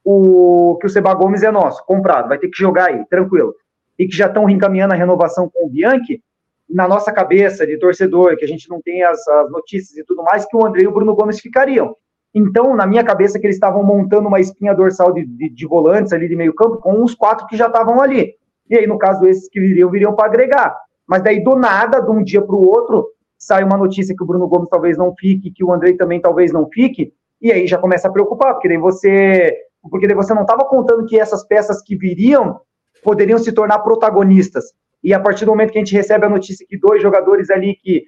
o, 0.03 0.77
que 0.79 0.87
o 0.87 0.89
Seba 0.89 1.13
Gomes 1.13 1.43
é 1.43 1.51
nosso, 1.51 1.85
comprado, 1.85 2.29
vai 2.29 2.37
ter 2.37 2.49
que 2.49 2.57
jogar 2.57 2.89
aí, 2.89 3.05
tranquilo 3.05 3.53
e 3.97 4.07
que 4.07 4.15
já 4.15 4.27
estão 4.27 4.49
encaminhando 4.49 4.93
a 4.93 4.97
renovação 4.97 5.49
com 5.49 5.65
o 5.65 5.69
Bianchi, 5.69 6.21
na 6.69 6.87
nossa 6.87 7.11
cabeça 7.11 7.65
de 7.65 7.77
torcedor, 7.77 8.35
que 8.37 8.43
a 8.43 8.47
gente 8.47 8.69
não 8.69 8.81
tem 8.81 9.01
as, 9.03 9.25
as 9.27 9.49
notícias 9.49 9.97
e 9.97 10.03
tudo 10.03 10.23
mais, 10.23 10.45
que 10.45 10.55
o 10.55 10.65
André 10.65 10.83
e 10.83 10.87
o 10.87 10.91
Bruno 10.91 11.15
Gomes 11.15 11.39
ficariam. 11.39 11.95
Então, 12.33 12.75
na 12.75 12.85
minha 12.85 13.03
cabeça, 13.03 13.39
que 13.39 13.47
eles 13.47 13.55
estavam 13.55 13.83
montando 13.83 14.27
uma 14.27 14.39
espinha 14.39 14.75
dorsal 14.75 15.13
de, 15.13 15.25
de, 15.25 15.49
de 15.49 15.65
volantes 15.65 16.11
ali 16.11 16.27
de 16.27 16.35
meio 16.35 16.53
campo 16.53 16.77
com 16.77 17.03
os 17.03 17.15
quatro 17.15 17.47
que 17.47 17.55
já 17.55 17.67
estavam 17.67 18.01
ali. 18.01 18.35
E 18.69 18.77
aí, 18.77 18.87
no 18.87 18.97
caso, 18.97 19.25
esses 19.25 19.49
que 19.49 19.59
viriam, 19.59 19.89
viriam 19.89 20.15
para 20.15 20.25
agregar. 20.25 20.77
Mas 21.07 21.23
daí, 21.23 21.43
do 21.43 21.55
nada, 21.55 22.01
de 22.01 22.11
um 22.11 22.23
dia 22.23 22.41
para 22.41 22.55
o 22.55 22.67
outro, 22.67 23.07
sai 23.37 23.63
uma 23.63 23.77
notícia 23.77 24.15
que 24.15 24.23
o 24.23 24.25
Bruno 24.25 24.47
Gomes 24.47 24.69
talvez 24.69 24.97
não 24.97 25.15
fique, 25.15 25.51
que 25.51 25.63
o 25.63 25.71
André 25.71 25.93
também 25.93 26.19
talvez 26.19 26.51
não 26.51 26.67
fique, 26.67 27.13
e 27.41 27.51
aí 27.51 27.67
já 27.67 27.77
começa 27.77 28.07
a 28.07 28.11
preocupar, 28.11 28.53
porque 28.53 28.67
daí 28.67 28.77
você, 28.77 29.55
porque 29.89 30.07
daí 30.07 30.15
você 30.15 30.33
não 30.33 30.41
estava 30.41 30.65
contando 30.65 31.05
que 31.05 31.19
essas 31.19 31.45
peças 31.47 31.81
que 31.81 31.95
viriam 31.95 32.59
poderiam 33.03 33.37
se 33.37 33.51
tornar 33.51 33.79
protagonistas. 33.79 34.65
E 35.03 35.13
a 35.13 35.19
partir 35.19 35.45
do 35.45 35.51
momento 35.51 35.71
que 35.71 35.77
a 35.77 35.81
gente 35.81 35.95
recebe 35.95 36.25
a 36.25 36.29
notícia 36.29 36.65
que 36.67 36.77
dois 36.77 37.01
jogadores 37.01 37.49
ali 37.49 37.75
que, 37.75 38.03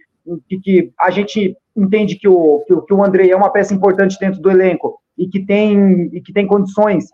que, 0.48 0.60
que 0.60 0.94
a 1.00 1.12
gente 1.12 1.56
entende 1.76 2.16
que 2.18 2.28
o, 2.28 2.64
que, 2.68 2.76
que 2.82 2.94
o 2.94 3.04
André 3.04 3.30
é 3.30 3.36
uma 3.36 3.52
peça 3.52 3.74
importante 3.74 4.18
dentro 4.20 4.42
do 4.42 4.50
elenco 4.50 5.00
e 5.18 5.28
que 5.28 5.46
tem, 5.46 6.10
e 6.12 6.22
que 6.22 6.34
tem 6.34 6.48
condições 6.48 7.06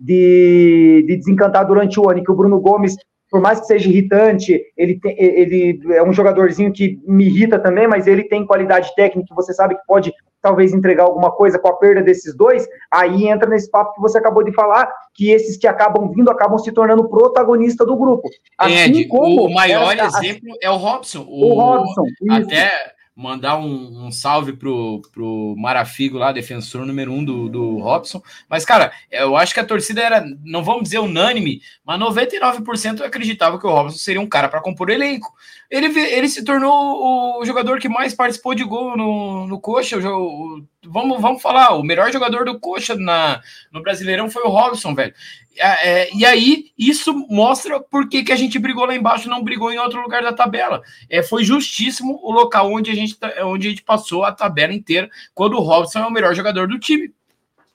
de, 0.00 1.04
de 1.06 1.16
desencantar 1.16 1.66
durante 1.66 2.00
o 2.00 2.08
ano, 2.08 2.20
e 2.20 2.24
que 2.24 2.32
o 2.32 2.36
Bruno 2.36 2.58
Gomes 2.58 2.96
por 3.30 3.40
mais 3.40 3.60
que 3.60 3.66
seja 3.66 3.88
irritante, 3.88 4.60
ele, 4.76 4.98
tem, 4.98 5.14
ele 5.16 5.80
é 5.94 6.02
um 6.02 6.12
jogadorzinho 6.12 6.72
que 6.72 7.00
me 7.06 7.26
irrita 7.26 7.60
também, 7.60 7.86
mas 7.86 8.08
ele 8.08 8.24
tem 8.24 8.44
qualidade 8.44 8.92
técnica, 8.96 9.32
você 9.34 9.54
sabe 9.54 9.76
que 9.76 9.86
pode 9.86 10.12
talvez 10.42 10.72
entregar 10.72 11.04
alguma 11.04 11.30
coisa 11.30 11.58
com 11.58 11.68
a 11.68 11.76
perda 11.76 12.02
desses 12.02 12.34
dois, 12.34 12.66
aí 12.90 13.28
entra 13.28 13.48
nesse 13.48 13.70
papo 13.70 13.94
que 13.94 14.00
você 14.00 14.18
acabou 14.18 14.42
de 14.42 14.52
falar, 14.52 14.90
que 15.14 15.30
esses 15.30 15.56
que 15.56 15.66
acabam 15.66 16.10
vindo 16.10 16.30
acabam 16.30 16.58
se 16.58 16.72
tornando 16.72 17.08
protagonista 17.08 17.84
do 17.84 17.96
grupo. 17.96 18.28
Assim 18.58 18.74
Ed, 18.74 19.06
como 19.06 19.44
o 19.44 19.52
maior 19.52 19.96
exemplo 19.96 20.56
é 20.62 20.70
o 20.70 20.76
Robson. 20.76 21.24
O, 21.28 21.52
o 21.52 21.54
Robson. 21.54 22.04
Até 22.30 22.72
mandar 23.20 23.58
um, 23.58 24.06
um, 24.06 24.10
salve 24.10 24.54
pro, 24.54 25.02
pro 25.12 25.54
Marafigo 25.58 26.16
lá, 26.16 26.32
defensor 26.32 26.86
número 26.86 27.12
um 27.12 27.22
do, 27.22 27.48
do 27.48 27.78
Robson. 27.78 28.22
Mas, 28.48 28.64
cara, 28.64 28.92
eu 29.10 29.36
acho 29.36 29.52
que 29.52 29.60
a 29.60 29.64
torcida 29.64 30.00
era, 30.00 30.24
não 30.42 30.64
vamos 30.64 30.84
dizer 30.84 30.98
unânime, 30.98 31.60
mas 31.84 32.00
99% 32.00 33.02
acreditava 33.02 33.58
que 33.58 33.66
o 33.66 33.70
Robson 33.70 33.98
seria 33.98 34.20
um 34.20 34.28
cara 34.28 34.48
para 34.48 34.62
compor 34.62 34.88
elenco. 34.88 35.32
Ele, 35.70 35.86
ele 36.00 36.28
se 36.28 36.42
tornou 36.42 37.38
o 37.40 37.44
jogador 37.44 37.78
que 37.78 37.88
mais 37.88 38.14
participou 38.14 38.54
de 38.54 38.64
gol 38.64 38.96
no, 38.96 39.46
no 39.46 39.60
Coxa. 39.60 39.98
O, 39.98 40.58
o, 40.58 40.66
vamos, 40.86 41.20
vamos 41.20 41.42
falar, 41.42 41.74
o 41.74 41.82
melhor 41.82 42.10
jogador 42.12 42.44
do 42.44 42.58
Coxa 42.58 42.94
na, 42.94 43.40
no 43.72 43.82
Brasileirão 43.82 44.30
foi 44.30 44.42
o 44.42 44.48
Robson, 44.48 44.94
velho. 44.94 45.14
É, 45.58 45.88
é, 45.88 46.14
e 46.14 46.24
aí, 46.24 46.66
isso 46.78 47.12
mostra 47.28 47.80
por 47.80 48.08
que, 48.08 48.22
que 48.22 48.32
a 48.32 48.36
gente 48.36 48.58
brigou 48.58 48.86
lá 48.86 48.94
embaixo 48.94 49.26
e 49.26 49.30
não 49.30 49.42
brigou 49.42 49.72
em 49.72 49.78
outro 49.78 50.00
lugar 50.00 50.22
da 50.22 50.32
tabela. 50.32 50.80
É, 51.08 51.22
foi 51.22 51.44
justíssimo 51.44 52.18
o 52.22 52.32
local 52.32 52.72
onde 52.72 52.90
a, 52.90 52.94
gente, 52.94 53.18
tá, 53.18 53.32
onde 53.44 53.66
a 53.66 53.70
gente 53.70 53.82
passou 53.82 54.24
a 54.24 54.32
tabela 54.32 54.72
inteira, 54.72 55.08
quando 55.34 55.54
o 55.54 55.60
Robson 55.60 55.98
é 55.98 56.06
o 56.06 56.10
melhor 56.10 56.34
jogador 56.34 56.66
do 56.66 56.78
time. 56.78 57.12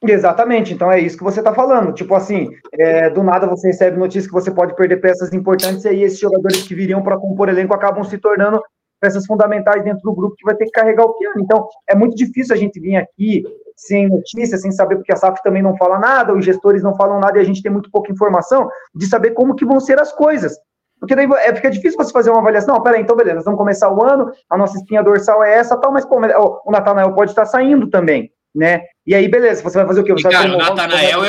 Exatamente, 0.01 0.73
então 0.73 0.91
é 0.91 0.99
isso 0.99 1.17
que 1.17 1.23
você 1.23 1.39
está 1.39 1.53
falando. 1.53 1.93
Tipo 1.93 2.15
assim, 2.15 2.49
é, 2.73 3.09
do 3.09 3.23
nada 3.23 3.47
você 3.47 3.67
recebe 3.67 3.97
notícia 3.97 4.27
que 4.27 4.33
você 4.33 4.51
pode 4.51 4.75
perder 4.75 4.97
peças 4.97 5.33
importantes 5.33 5.83
e 5.85 5.89
aí 5.89 6.03
esses 6.03 6.19
jogadores 6.19 6.63
que 6.63 6.75
viriam 6.75 7.01
para 7.01 7.17
compor 7.17 7.49
elenco 7.49 7.73
acabam 7.73 8.03
se 8.03 8.17
tornando 8.17 8.61
peças 8.99 9.25
fundamentais 9.25 9.83
dentro 9.83 10.01
do 10.01 10.13
grupo 10.13 10.35
que 10.35 10.45
vai 10.45 10.55
ter 10.55 10.65
que 10.65 10.71
carregar 10.71 11.05
o 11.05 11.13
piano. 11.13 11.39
Então 11.39 11.67
é 11.87 11.95
muito 11.95 12.15
difícil 12.15 12.53
a 12.55 12.57
gente 12.57 12.79
vir 12.79 12.95
aqui 12.95 13.43
sem 13.75 14.07
notícia, 14.07 14.57
sem 14.57 14.71
saber, 14.71 14.95
porque 14.95 15.11
a 15.11 15.17
SAF 15.17 15.41
também 15.43 15.61
não 15.61 15.75
fala 15.75 15.99
nada, 15.99 16.33
os 16.33 16.45
gestores 16.45 16.81
não 16.81 16.95
falam 16.95 17.19
nada 17.19 17.37
e 17.37 17.41
a 17.41 17.45
gente 17.45 17.61
tem 17.61 17.71
muito 17.71 17.91
pouca 17.91 18.11
informação 18.11 18.69
de 18.93 19.05
saber 19.05 19.31
como 19.31 19.55
que 19.55 19.65
vão 19.65 19.79
ser 19.79 19.99
as 19.99 20.13
coisas. 20.13 20.57
Porque 20.97 21.13
daí 21.13 21.27
é, 21.39 21.53
fica 21.53 21.69
difícil 21.69 21.97
você 21.97 22.11
fazer 22.11 22.29
uma 22.29 22.39
avaliação. 22.39 22.75
Não, 22.75 22.81
peraí, 22.81 23.01
então 23.01 23.15
beleza, 23.15 23.35
nós 23.35 23.45
vamos 23.45 23.57
começar 23.57 23.91
o 23.91 24.03
ano, 24.03 24.31
a 24.49 24.57
nossa 24.57 24.77
espinha 24.77 25.03
dorsal 25.03 25.43
é 25.43 25.55
essa, 25.55 25.77
tal, 25.77 25.91
mas 25.91 26.05
pô, 26.05 26.19
o 26.65 26.71
Natanael 26.71 27.13
pode 27.13 27.31
estar 27.31 27.45
saindo 27.45 27.89
também 27.89 28.31
né? 28.55 28.81
E 29.05 29.13
aí, 29.13 29.27
beleza, 29.27 29.61
você 29.61 29.77
vai 29.77 29.85
fazer 29.85 30.01
o 30.01 30.03
quê? 30.03 30.13
Você 30.13 30.27
e, 30.27 30.31
cara, 30.31 30.55
o 30.55 30.57
Natanael, 30.57 31.19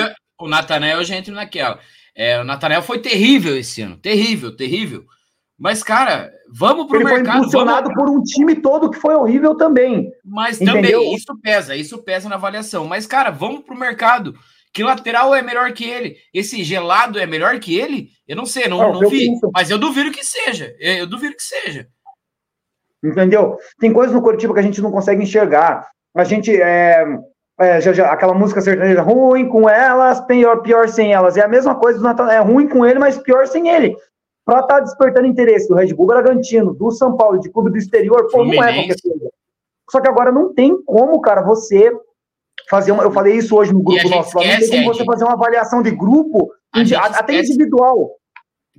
o 0.41 0.49
Natanael 0.49 1.05
já 1.05 1.17
entra 1.17 1.35
naquela. 1.35 1.79
É, 2.15 2.41
o 2.41 2.45
Natanael 2.45 2.83
foi 2.83 2.99
terrível 3.01 3.57
esse 3.57 3.83
ano, 3.83 3.97
terrível, 3.97 4.55
terrível. 4.57 5.05
Mas, 5.59 5.83
cara, 5.83 6.31
vamos 6.53 6.87
pro 6.87 6.97
Ele 6.97 7.05
mercado. 7.05 7.21
Ele 7.21 7.31
foi 7.31 7.39
impulsionado 7.39 7.89
vamos... 7.89 7.95
por 7.95 8.11
um 8.11 8.23
time 8.23 8.57
todo 8.57 8.91
que 8.91 8.99
foi 8.99 9.15
horrível 9.15 9.57
também. 9.57 10.11
Mas 10.25 10.61
entendeu? 10.61 11.01
também, 11.01 11.15
isso 11.15 11.41
pesa, 11.41 11.77
isso 11.77 11.99
pesa 12.03 12.29
na 12.29 12.35
avaliação. 12.35 12.87
Mas, 12.87 13.07
cara, 13.07 13.31
vamos 13.31 13.63
pro 13.63 13.77
mercado. 13.77 14.35
Que 14.73 14.83
lateral 14.83 15.35
é 15.35 15.41
melhor 15.41 15.73
que 15.73 15.85
ele? 15.85 16.17
Esse 16.35 16.63
gelado 16.63 17.19
é 17.19 17.27
melhor 17.27 17.59
que 17.59 17.79
ele? 17.79 18.11
Eu 18.29 18.37
não 18.37 18.45
sei, 18.45 18.69
não, 18.69 18.79
não, 18.79 19.01
não 19.01 19.09
vi. 19.09 19.27
Penso. 19.27 19.51
Mas 19.55 19.71
eu 19.71 19.79
duvido 19.79 20.11
que 20.11 20.23
seja. 20.23 20.75
Eu 20.79 21.07
duvido 21.07 21.35
que 21.35 21.43
seja. 21.43 21.89
Entendeu? 23.03 23.57
Tem 23.79 23.93
coisas 23.93 24.15
no 24.15 24.21
Curitiba 24.21 24.53
que 24.53 24.61
a 24.61 24.63
gente 24.63 24.83
não 24.83 24.91
consegue 24.91 25.23
enxergar 25.23 25.89
a 26.17 26.25
gente 26.25 26.51
é, 26.51 27.05
é 27.61 27.81
já, 27.81 27.93
já, 27.93 28.11
aquela 28.11 28.33
música 28.33 28.63
sertaneja 28.63 29.03
ruim 29.03 29.49
com 29.49 29.69
elas, 29.69 30.19
pior, 30.23 30.63
pior 30.63 30.89
sem 30.89 31.13
elas. 31.13 31.37
É 31.37 31.43
a 31.43 31.49
mesma 31.49 31.75
coisa 31.75 31.99
do 31.99 32.05
Natal, 32.05 32.31
é 32.31 32.39
ruim 32.39 32.67
com 32.67 32.87
ele, 32.87 32.99
mas 32.99 33.19
pior 33.19 33.47
sem 33.47 33.69
ele. 33.69 33.95
Para 34.47 34.61
estar 34.61 34.77
tá 34.77 34.81
despertando 34.81 35.27
interesse 35.27 35.69
do 35.69 35.75
Red 35.75 35.93
Bull 35.93 36.07
Bragantino, 36.07 36.73
do 36.73 36.93
São 36.93 37.17
Paulo, 37.17 37.41
de 37.41 37.51
clube 37.51 37.71
do 37.71 37.77
exterior, 37.77 38.29
pô, 38.31 38.45
não 38.45 38.55
é 38.63 38.75
qualquer 38.75 38.97
coisa. 39.03 39.31
Só 39.91 40.01
que 40.01 40.09
agora 40.09 40.31
não 40.31 40.55
tem 40.55 40.81
como, 40.85 41.21
cara, 41.21 41.43
você 41.43 41.93
fazer 42.71 42.93
uma. 42.93 43.03
Eu 43.03 43.11
falei 43.11 43.37
isso 43.37 43.57
hoje 43.57 43.73
no 43.73 43.83
grupo 43.83 44.09
nosso, 44.09 44.37
não 44.37 44.43
tem 44.43 44.71
como 44.71 44.95
você 44.95 45.05
fazer 45.05 45.25
uma 45.25 45.33
avaliação 45.33 45.83
de 45.83 45.91
grupo, 45.91 46.49
até 46.73 47.41
individual 47.41 48.17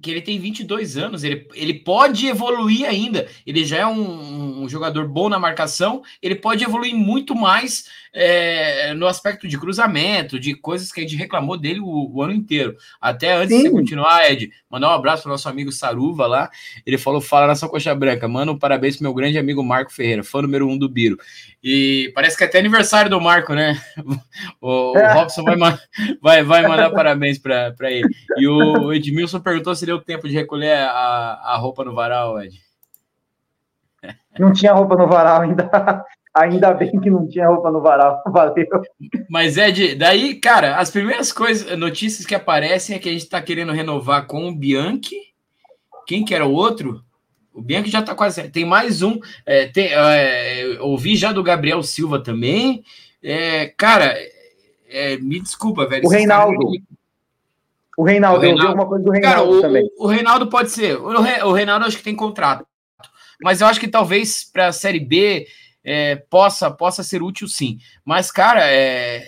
que 0.01 0.11
ele 0.11 0.21
tem 0.21 0.39
22 0.39 0.97
anos, 0.97 1.23
ele, 1.23 1.47
ele 1.53 1.73
pode 1.73 2.27
evoluir 2.27 2.87
ainda. 2.87 3.27
Ele 3.45 3.65
já 3.65 3.77
é 3.77 3.87
um, 3.87 4.63
um 4.63 4.69
jogador 4.69 5.07
bom 5.07 5.27
na 5.27 5.39
marcação, 5.39 6.03
ele 6.21 6.35
pode 6.35 6.63
evoluir 6.63 6.95
muito 6.95 7.35
mais 7.35 7.85
é, 8.13 8.93
no 8.93 9.07
aspecto 9.07 9.47
de 9.47 9.57
cruzamento, 9.57 10.39
de 10.39 10.53
coisas 10.53 10.91
que 10.91 10.99
a 10.99 11.03
gente 11.03 11.15
reclamou 11.15 11.57
dele 11.57 11.79
o, 11.79 12.11
o 12.13 12.21
ano 12.21 12.33
inteiro. 12.33 12.75
Até 13.01 13.35
antes 13.35 13.55
Sim. 13.55 13.63
de 13.63 13.69
você 13.69 13.71
continuar, 13.71 14.29
Ed, 14.29 14.51
mandar 14.69 14.89
um 14.89 14.93
abraço 14.93 15.23
para 15.23 15.29
o 15.29 15.33
nosso 15.33 15.49
amigo 15.49 15.71
Saruva 15.71 16.27
lá. 16.27 16.49
Ele 16.85 16.97
falou: 16.97 17.19
Fala 17.19 17.47
nação 17.47 17.69
Coxa 17.69 17.93
Branca, 17.95 18.27
mano, 18.27 18.57
parabéns 18.57 18.95
pro 18.97 19.03
meu 19.03 19.13
grande 19.13 19.37
amigo 19.37 19.63
Marco 19.63 19.91
Ferreira, 19.91 20.23
fã 20.23 20.41
número 20.41 20.67
um 20.67 20.77
do 20.77 20.87
Biro. 20.87 21.17
E 21.69 22.13
parece 22.15 22.37
que 22.37 22.45
é 22.45 22.47
até 22.47 22.59
aniversário 22.59 23.11
do 23.11 23.19
Marco, 23.19 23.53
né? 23.53 23.77
O, 24.61 24.93
o 24.93 24.97
é. 24.97 25.13
Robson 25.13 25.43
vai, 25.43 25.57
vai, 26.21 26.43
vai 26.43 26.67
mandar 26.67 26.91
parabéns 26.91 27.37
para 27.37 27.73
ele. 27.81 28.07
E 28.37 28.47
o 28.47 28.93
Edmilson 28.93 29.39
perguntou 29.39 29.75
se 29.75 29.85
deu 29.85 29.99
tempo 29.99 30.27
de 30.27 30.33
recolher 30.33 30.77
a, 30.77 31.39
a 31.43 31.57
roupa 31.57 31.83
no 31.83 31.93
varal, 31.93 32.41
Ed. 32.41 32.57
Não 34.39 34.53
tinha 34.53 34.73
roupa 34.73 34.95
no 34.95 35.07
varal 35.07 35.41
ainda. 35.41 35.69
Ainda 36.33 36.71
bem 36.71 36.99
que 36.99 37.09
não 37.09 37.27
tinha 37.27 37.47
roupa 37.47 37.71
no 37.71 37.81
varal. 37.81 38.21
Valeu. 38.27 38.67
Mas, 39.27 39.57
Ed, 39.57 39.95
daí, 39.95 40.35
cara, 40.35 40.75
as 40.75 40.91
primeiras 40.91 41.31
coisas, 41.31 41.77
notícias 41.77 42.27
que 42.27 42.35
aparecem 42.35 42.95
é 42.95 42.99
que 42.99 43.09
a 43.09 43.11
gente 43.11 43.27
tá 43.27 43.41
querendo 43.41 43.73
renovar 43.73 44.27
com 44.27 44.47
o 44.47 44.55
Bianchi. 44.55 45.15
Quem 46.05 46.23
que 46.23 46.35
era 46.35 46.45
o 46.45 46.53
outro? 46.53 47.03
O 47.57 47.61
Bianchi 47.61 47.89
já 47.89 48.03
tá 48.03 48.13
quase. 48.13 48.47
Tem 48.49 48.63
mais 48.63 49.01
um. 49.01 49.19
É, 49.43 49.65
tem, 49.65 49.87
é, 49.91 50.77
ouvi 50.79 51.15
já 51.15 51.31
do 51.31 51.41
Gabriel 51.41 51.81
Silva 51.81 52.19
também. 52.19 52.83
É, 53.21 53.73
cara, 53.75 54.15
é, 54.87 55.17
me 55.17 55.39
desculpa, 55.39 55.87
velho. 55.87 56.05
O 56.05 56.09
Reinaldo. 56.09 56.71
O 57.97 58.03
Reinaldo, 58.03 58.37
o 58.37 58.41
Reinaldo, 58.41 58.45
eu 58.45 58.51
ouvi 58.51 58.67
alguma 58.67 58.85
coisa 58.85 59.03
do 59.03 59.11
Reinaldo 59.11 59.37
cara, 59.37 59.49
o, 59.49 59.61
também. 59.61 59.89
O 59.97 60.05
Reinaldo 60.05 60.47
pode 60.47 60.69
ser. 60.69 60.97
O 60.97 61.51
Reinaldo 61.51 61.85
acho 61.85 61.97
que 61.97 62.03
tem 62.03 62.15
contrato. 62.15 62.63
Mas 63.41 63.59
eu 63.59 63.65
acho 63.65 63.79
que 63.79 63.87
talvez 63.87 64.43
para 64.43 64.67
a 64.67 64.71
Série 64.71 64.99
B 64.99 65.47
é, 65.83 66.15
possa, 66.15 66.69
possa 66.69 67.01
ser 67.01 67.23
útil 67.23 67.47
sim. 67.47 67.79
Mas, 68.05 68.31
cara, 68.31 68.61
é, 68.65 69.25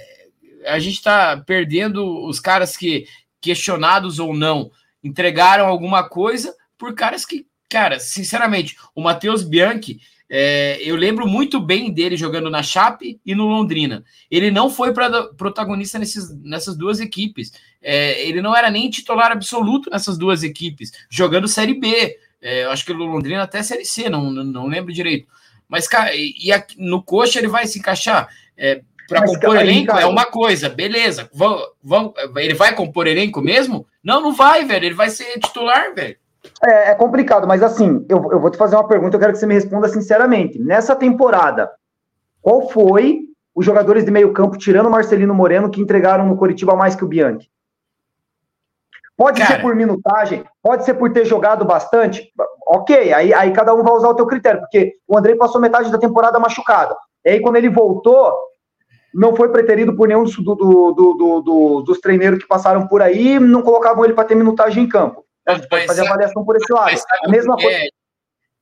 a 0.68 0.78
gente 0.78 0.98
está 0.98 1.36
perdendo 1.36 2.28
os 2.28 2.40
caras 2.40 2.78
que, 2.78 3.08
questionados 3.42 4.20
ou 4.20 4.36
não, 4.36 4.70
entregaram 5.04 5.66
alguma 5.66 6.08
coisa 6.08 6.56
por 6.78 6.94
caras 6.94 7.26
que, 7.26 7.48
cara, 7.70 8.00
sinceramente, 8.00 8.76
o 8.96 9.02
Matheus 9.02 9.44
Bianchi, 9.44 10.00
é, 10.30 10.80
eu 10.84 10.96
lembro 10.96 11.28
muito 11.28 11.60
bem 11.60 11.92
dele 11.92 12.16
jogando 12.16 12.50
na 12.50 12.62
Chape 12.62 13.20
e 13.26 13.34
no 13.34 13.46
Londrina. 13.46 14.04
Ele 14.30 14.52
não 14.52 14.70
foi 14.70 14.94
pra, 14.94 15.24
protagonista 15.34 15.98
nesses, 15.98 16.30
nessas 16.44 16.78
duas 16.78 17.00
equipes. 17.00 17.52
É, 17.82 18.22
ele 18.28 18.42
não 18.42 18.56
era 18.56 18.70
nem 18.70 18.90
titular 18.90 19.32
absoluto 19.32 19.90
nessas 19.90 20.18
duas 20.18 20.44
equipes, 20.44 20.92
jogando 21.10 21.48
Série 21.48 21.80
B. 21.80 22.18
É, 22.42 22.66
eu 22.66 22.72
acho 22.72 22.86
que 22.86 22.94
no 22.94 23.06
Londrina 23.06 23.44
até 23.44 23.64
Série 23.64 23.86
C, 23.86 24.10
não, 24.10 24.30
não, 24.30 24.44
não 24.44 24.68
lembro 24.68 24.94
direito. 24.94 25.28
Mas, 25.68 25.88
cara, 25.88 26.12
e, 26.16 26.52
aqui, 26.52 26.76
no 26.80 27.02
coxa 27.02 27.40
ele 27.40 27.48
vai 27.48 27.66
se 27.66 27.80
encaixar. 27.80 28.30
É, 28.56 28.82
para 29.08 29.26
compor 29.26 29.56
cara, 29.56 29.62
elenco 29.62 29.88
cara, 29.88 30.02
é 30.02 30.06
uma 30.06 30.26
coisa, 30.26 30.70
beleza. 30.70 31.30
Vão, 31.34 31.60
vão, 31.82 32.14
ele 32.38 32.54
vai 32.54 32.76
compor 32.76 33.08
elenco 33.08 33.42
mesmo? 33.42 33.88
Não, 34.04 34.22
não 34.22 34.34
vai, 34.34 34.64
velho. 34.66 34.86
Ele 34.86 34.96
vai 34.96 35.10
ser 35.10 35.40
titular, 35.40 35.94
velho. 35.96 36.18
É, 36.66 36.92
é, 36.92 36.96
complicado, 36.96 37.48
mas 37.48 37.64
assim, 37.64 38.06
eu, 38.10 38.32
eu 38.32 38.40
vou 38.40 38.50
te 38.50 38.58
fazer 38.58 38.76
uma 38.76 38.88
pergunta, 38.88 39.16
eu 39.16 39.20
quero 39.20 39.32
que 39.32 39.40
você 39.40 39.46
me 39.46 39.54
responda 39.54 39.88
sinceramente. 39.88 40.60
Nessa 40.60 40.94
temporada, 40.96 41.72
qual 42.42 42.70
foi 42.70 43.22
os 43.56 43.66
jogadores 43.66 44.04
de 44.04 44.12
meio 44.12 44.34
campo, 44.34 44.58
tirando 44.58 44.88
o 44.88 44.92
Marcelino 44.92 45.34
Moreno, 45.34 45.70
que 45.70 45.82
entregaram 45.82 46.28
no 46.28 46.36
Coritiba 46.36 46.76
mais 46.76 46.96
que 46.96 47.04
o 47.04 47.08
Bianchi? 47.08 47.50
Pode 49.16 49.42
Cara. 49.42 49.56
ser 49.56 49.62
por 49.62 49.76
minutagem, 49.76 50.44
pode 50.62 50.84
ser 50.84 50.94
por 50.96 51.12
ter 51.12 51.26
jogado 51.26 51.66
bastante, 51.66 52.32
ok, 52.68 53.14
aí, 53.14 53.34
aí 53.34 53.52
cada 53.52 53.74
um 53.74 53.84
vai 53.84 53.94
usar 53.94 54.10
o 54.10 54.16
teu 54.16 54.26
critério, 54.26 54.62
porque 54.62 54.96
o 55.08 55.18
Andrei 55.18 55.36
passou 55.36 55.60
metade 55.60 55.92
da 55.92 55.98
temporada 55.98 56.40
machucado. 56.40 56.96
E 57.26 57.32
aí 57.32 57.42
quando 57.42 57.56
ele 57.56 57.70
voltou, 57.70 58.34
não 59.14 59.36
foi 59.36 59.50
preterido 59.50 59.96
por 59.96 60.08
nenhum 60.08 60.24
do, 60.24 60.56
do, 60.56 60.94
do, 60.94 61.42
do 61.42 61.82
dos 61.82 62.00
treineiros 62.00 62.40
que 62.40 62.48
passaram 62.48 62.88
por 62.88 63.02
aí, 63.02 63.40
não 63.40 63.62
colocavam 63.62 64.06
ele 64.06 64.14
para 64.14 64.26
ter 64.26 64.36
minutagem 64.36 64.84
em 64.84 64.90
campo. 64.90 65.24
A 65.52 65.56
gente 65.56 65.70
pode 65.70 65.86
fazer 65.88 66.06
avaliação 66.06 66.46
por 66.46 66.56
esse 66.56 66.72
lado. 66.72 66.96
A 67.24 67.30
mesma 67.30 67.56
coisa. 67.56 67.78
É, 67.78 67.90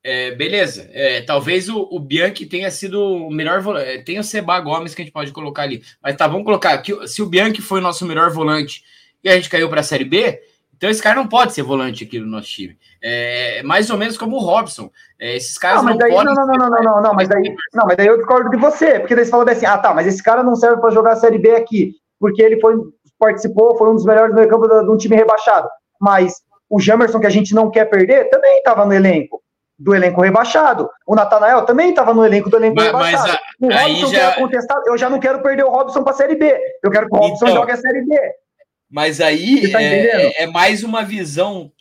é, 0.03 0.31
beleza. 0.31 0.89
É, 0.93 1.21
talvez 1.21 1.67
o, 1.69 1.87
o, 1.91 1.99
Bianchi 1.99 2.45
tenha 2.45 2.71
sido 2.71 3.01
o 3.01 3.31
melhor 3.31 3.61
volante. 3.61 3.89
É, 3.89 4.01
tem 4.01 4.19
o 4.19 4.23
Seba 4.23 4.59
Gomes 4.59 4.95
que 4.95 5.01
a 5.01 5.05
gente 5.05 5.13
pode 5.13 5.31
colocar 5.31 5.63
ali. 5.63 5.83
Mas 6.01 6.15
tá, 6.15 6.27
vamos 6.27 6.45
colocar 6.45 6.71
aqui. 6.71 6.95
Se 7.07 7.21
o 7.21 7.25
Bianchi 7.25 7.61
foi 7.61 7.79
o 7.79 7.83
nosso 7.83 8.05
melhor 8.05 8.29
volante 8.29 8.83
e 9.23 9.29
a 9.29 9.35
gente 9.35 9.49
caiu 9.49 9.69
para 9.69 9.81
a 9.81 9.83
Série 9.83 10.05
B, 10.05 10.39
então 10.77 10.89
esse 10.89 11.01
cara 11.01 11.15
não 11.15 11.27
pode 11.27 11.53
ser 11.53 11.63
volante 11.63 12.03
aqui 12.03 12.19
no 12.19 12.27
nosso 12.27 12.47
time. 12.47 12.77
É 13.01 13.61
mais 13.63 13.89
ou 13.89 13.97
menos 13.97 14.15
como 14.15 14.37
o 14.37 14.39
Robson. 14.39 14.91
É, 15.19 15.35
esses 15.35 15.57
caras 15.57 15.83
não, 15.83 15.91
não 15.91 15.97
daí, 15.97 16.11
podem. 16.11 16.33
Não, 16.33 16.45
não, 16.45 16.55
não, 16.55 16.69
não, 16.69 16.81
não, 16.83 17.01
não, 17.01 17.13
mas 17.13 17.27
daí, 17.27 17.55
não, 17.73 17.85
mas 17.85 17.97
daí 17.97 18.07
eu 18.07 18.17
discordo 18.17 18.49
de 18.49 18.57
você, 18.57 18.99
porque 18.99 19.15
daí 19.15 19.25
você 19.25 19.31
fala 19.31 19.51
assim: 19.51 19.65
ah, 19.65 19.77
tá, 19.77 19.93
mas 19.93 20.05
esse 20.05 20.21
cara 20.21 20.43
não 20.43 20.55
serve 20.55 20.79
para 20.79 20.91
jogar 20.91 21.13
a 21.13 21.15
Série 21.15 21.39
B 21.39 21.55
aqui, 21.55 21.95
porque 22.19 22.41
ele 22.41 22.61
foi, 22.61 22.75
participou, 23.17 23.75
foi 23.77 23.89
um 23.89 23.95
dos 23.95 24.05
melhores 24.05 24.35
meio 24.35 24.47
campo 24.47 24.67
de 24.67 24.89
um 24.89 24.97
time 24.97 25.15
rebaixado. 25.15 25.67
Mas 25.99 26.35
o 26.69 26.79
Jamerson, 26.79 27.19
que 27.19 27.27
a 27.27 27.31
gente 27.31 27.53
não 27.53 27.71
quer 27.71 27.85
perder, 27.85 28.29
também 28.29 28.57
estava 28.57 28.85
no 28.85 28.93
elenco 28.93 29.41
do 29.79 29.93
elenco 29.93 30.21
rebaixado. 30.21 30.89
O 31.05 31.15
Natanael 31.15 31.63
também 31.63 31.89
estava 31.89 32.13
no 32.13 32.25
elenco 32.25 32.49
do 32.49 32.57
elenco 32.57 32.75
mas, 32.75 32.85
rebaixado. 32.87 33.39
Mas 33.59 33.75
a, 33.75 33.85
o 33.85 33.91
Robson 33.91 34.11
já... 34.11 34.33
contestado. 34.33 34.81
Eu 34.87 34.97
já 34.97 35.09
não 35.09 35.19
quero 35.19 35.41
perder 35.41 35.63
o 35.63 35.69
Robson 35.69 36.03
para 36.03 36.13
a 36.13 36.15
Série 36.15 36.35
B. 36.35 36.57
Eu 36.83 36.89
quero 36.89 37.07
que 37.07 37.15
o 37.15 37.19
Robson 37.19 37.45
então, 37.45 37.57
jogue 37.57 37.71
a 37.71 37.77
Série 37.77 38.01
B. 38.03 38.17
Mas 38.89 39.21
aí 39.21 39.71
tá 39.71 39.81
é, 39.81 40.43
é, 40.43 40.47
mais 40.47 40.83
uma 40.83 41.03
visão 41.03 41.71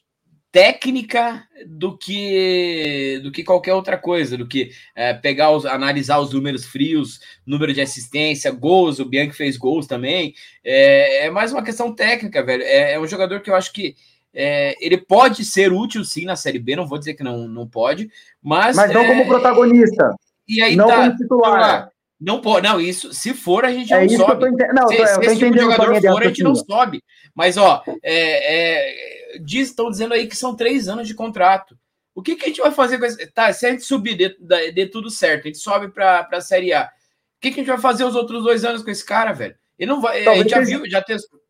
técnica 0.50 1.44
do 1.66 1.96
que 1.96 3.20
do 3.22 3.30
que 3.30 3.44
qualquer 3.44 3.74
outra 3.74 3.96
coisa, 3.96 4.36
do 4.36 4.46
que 4.46 4.70
é, 4.94 5.14
pegar 5.14 5.50
os, 5.50 5.64
analisar 5.64 6.18
os 6.18 6.32
números 6.32 6.64
frios, 6.64 7.20
número 7.46 7.72
de 7.72 7.80
assistência, 7.80 8.50
gols, 8.50 8.98
o 8.98 9.04
Bianchi 9.04 9.36
fez 9.36 9.56
gols 9.56 9.86
também. 9.86 10.34
É, 10.64 11.26
é 11.26 11.30
mais 11.30 11.52
uma 11.52 11.62
questão 11.62 11.94
técnica, 11.94 12.42
velho. 12.42 12.62
É, 12.62 12.94
é 12.94 13.00
um 13.00 13.06
jogador 13.06 13.40
que 13.40 13.50
eu 13.50 13.54
acho 13.54 13.72
que 13.72 13.94
é, 14.38 14.74
ele 14.80 14.98
pode 14.98 15.46
ser 15.46 15.72
útil 15.72 16.04
sim 16.04 16.26
na 16.26 16.36
Série 16.36 16.58
B, 16.58 16.76
não 16.76 16.86
vou 16.86 16.98
dizer 16.98 17.14
que 17.14 17.24
não, 17.24 17.48
não 17.48 17.66
pode, 17.66 18.10
mas. 18.42 18.76
Mas 18.76 18.92
não 18.92 19.00
é, 19.00 19.08
como 19.08 19.26
protagonista. 19.26 20.14
E 20.46 20.60
aí 20.60 20.76
não 20.76 20.86
tá, 20.86 20.96
como 20.96 21.16
titular. 21.16 21.90
Não 22.20 22.40
pode, 22.42 22.68
não, 22.68 22.78
isso, 22.78 23.14
se 23.14 23.32
for, 23.32 23.64
a 23.64 23.72
gente 23.72 23.92
é 23.94 24.06
não 24.06 24.08
sobe. 24.10 24.48
Ente... 24.48 24.66
Não, 24.74 24.88
se, 24.88 24.96
eu 24.96 25.06
se 25.06 25.20
esse 25.20 25.38
tipo 25.38 25.52
de 25.52 25.60
jogador 25.60 26.00
for, 26.02 26.22
a 26.22 26.28
gente 26.28 26.42
não 26.42 26.54
sobe. 26.54 27.02
Mas, 27.34 27.56
ó, 27.56 27.82
é, 28.02 29.34
é, 29.34 29.38
diz, 29.38 29.70
estão 29.70 29.90
dizendo 29.90 30.12
aí 30.12 30.26
que 30.26 30.36
são 30.36 30.54
três 30.54 30.86
anos 30.86 31.08
de 31.08 31.14
contrato. 31.14 31.74
O 32.14 32.22
que, 32.22 32.36
que 32.36 32.44
a 32.44 32.48
gente 32.48 32.60
vai 32.60 32.70
fazer 32.70 32.98
com 32.98 33.06
esse. 33.06 33.26
Tá, 33.32 33.50
se 33.54 33.66
a 33.66 33.70
gente 33.70 33.84
subir 33.84 34.16
de 34.16 34.86
tudo 34.86 35.08
certo, 35.08 35.44
a 35.44 35.46
gente 35.46 35.58
sobe 35.58 35.88
para 35.88 36.28
a 36.30 36.40
Série 36.42 36.74
A. 36.74 36.84
O 36.84 37.40
que, 37.40 37.50
que 37.50 37.60
a 37.60 37.62
gente 37.62 37.72
vai 37.72 37.78
fazer 37.78 38.04
os 38.04 38.14
outros 38.14 38.42
dois 38.42 38.66
anos 38.66 38.82
com 38.82 38.90
esse 38.90 39.04
cara, 39.04 39.32
velho? 39.32 39.54
Ele 39.78 39.90
não 39.90 40.00
vai. 40.00 40.24
Talvez 40.24 40.40
a 40.40 40.42
gente 40.42 40.50
já 40.50 40.60
viu, 40.60 40.90
já 40.90 41.02
testou. 41.02 41.40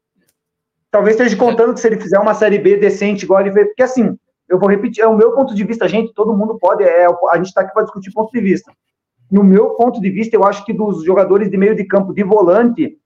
Talvez 0.97 1.15
esteja 1.15 1.37
contando 1.37 1.75
que 1.75 1.81
se 1.81 1.87
ele 1.87 2.01
fizer 2.01 2.19
uma 2.19 2.33
série 2.33 2.59
B 2.59 2.79
decente, 2.79 3.27
igual 3.27 3.43
ele 3.43 3.53
fez, 3.53 3.67
porque 3.67 3.83
assim, 3.83 4.19
eu 4.49 4.59
vou 4.59 4.67
repetir, 4.67 5.05
é 5.05 5.07
o 5.07 5.15
meu 5.15 5.33
ponto 5.33 5.55
de 5.55 5.63
vista, 5.63 5.87
gente, 5.87 6.15
todo 6.15 6.35
mundo 6.35 6.59
pode, 6.59 6.85
é, 6.85 7.05
a 7.05 7.37
gente 7.37 7.49
está 7.49 7.61
aqui 7.61 7.75
para 7.75 7.83
discutir 7.83 8.11
ponto 8.15 8.33
de 8.33 8.41
vista. 8.41 8.73
No 9.31 9.45
meu 9.45 9.75
ponto 9.75 10.01
de 10.01 10.09
vista, 10.09 10.35
eu 10.35 10.43
acho 10.43 10.65
que 10.65 10.73
dos 10.73 11.05
jogadores 11.05 11.51
de 11.51 11.57
meio 11.59 11.77
de 11.77 11.85
campo 11.85 12.15
de 12.15 12.23
volante, 12.23 12.97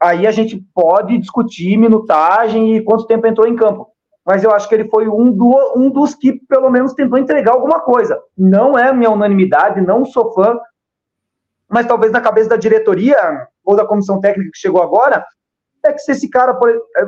aí 0.00 0.26
a 0.26 0.32
gente 0.32 0.60
pode 0.74 1.16
discutir 1.18 1.76
minutagem 1.76 2.74
e 2.74 2.82
quanto 2.82 3.06
tempo 3.06 3.28
entrou 3.28 3.46
em 3.46 3.54
campo. 3.54 3.92
Mas 4.24 4.42
eu 4.42 4.50
acho 4.50 4.68
que 4.68 4.74
ele 4.74 4.88
foi 4.88 5.06
um, 5.06 5.30
do, 5.30 5.74
um 5.76 5.88
dos 5.88 6.16
que, 6.16 6.32
pelo 6.48 6.68
menos, 6.68 6.94
tentou 6.94 7.16
entregar 7.16 7.52
alguma 7.52 7.78
coisa. 7.78 8.20
Não 8.36 8.76
é 8.76 8.92
minha 8.92 9.12
unanimidade, 9.12 9.80
não 9.80 10.04
sou 10.04 10.32
fã, 10.34 10.58
mas 11.70 11.86
talvez 11.86 12.10
na 12.10 12.20
cabeça 12.20 12.48
da 12.48 12.56
diretoria 12.56 13.46
ou 13.64 13.76
da 13.76 13.86
comissão 13.86 14.20
técnica 14.20 14.50
que 14.52 14.58
chegou 14.58 14.82
agora, 14.82 15.24
é 15.86 15.92
que 15.92 15.98
se 15.98 16.12
esse 16.12 16.28
cara, 16.28 16.58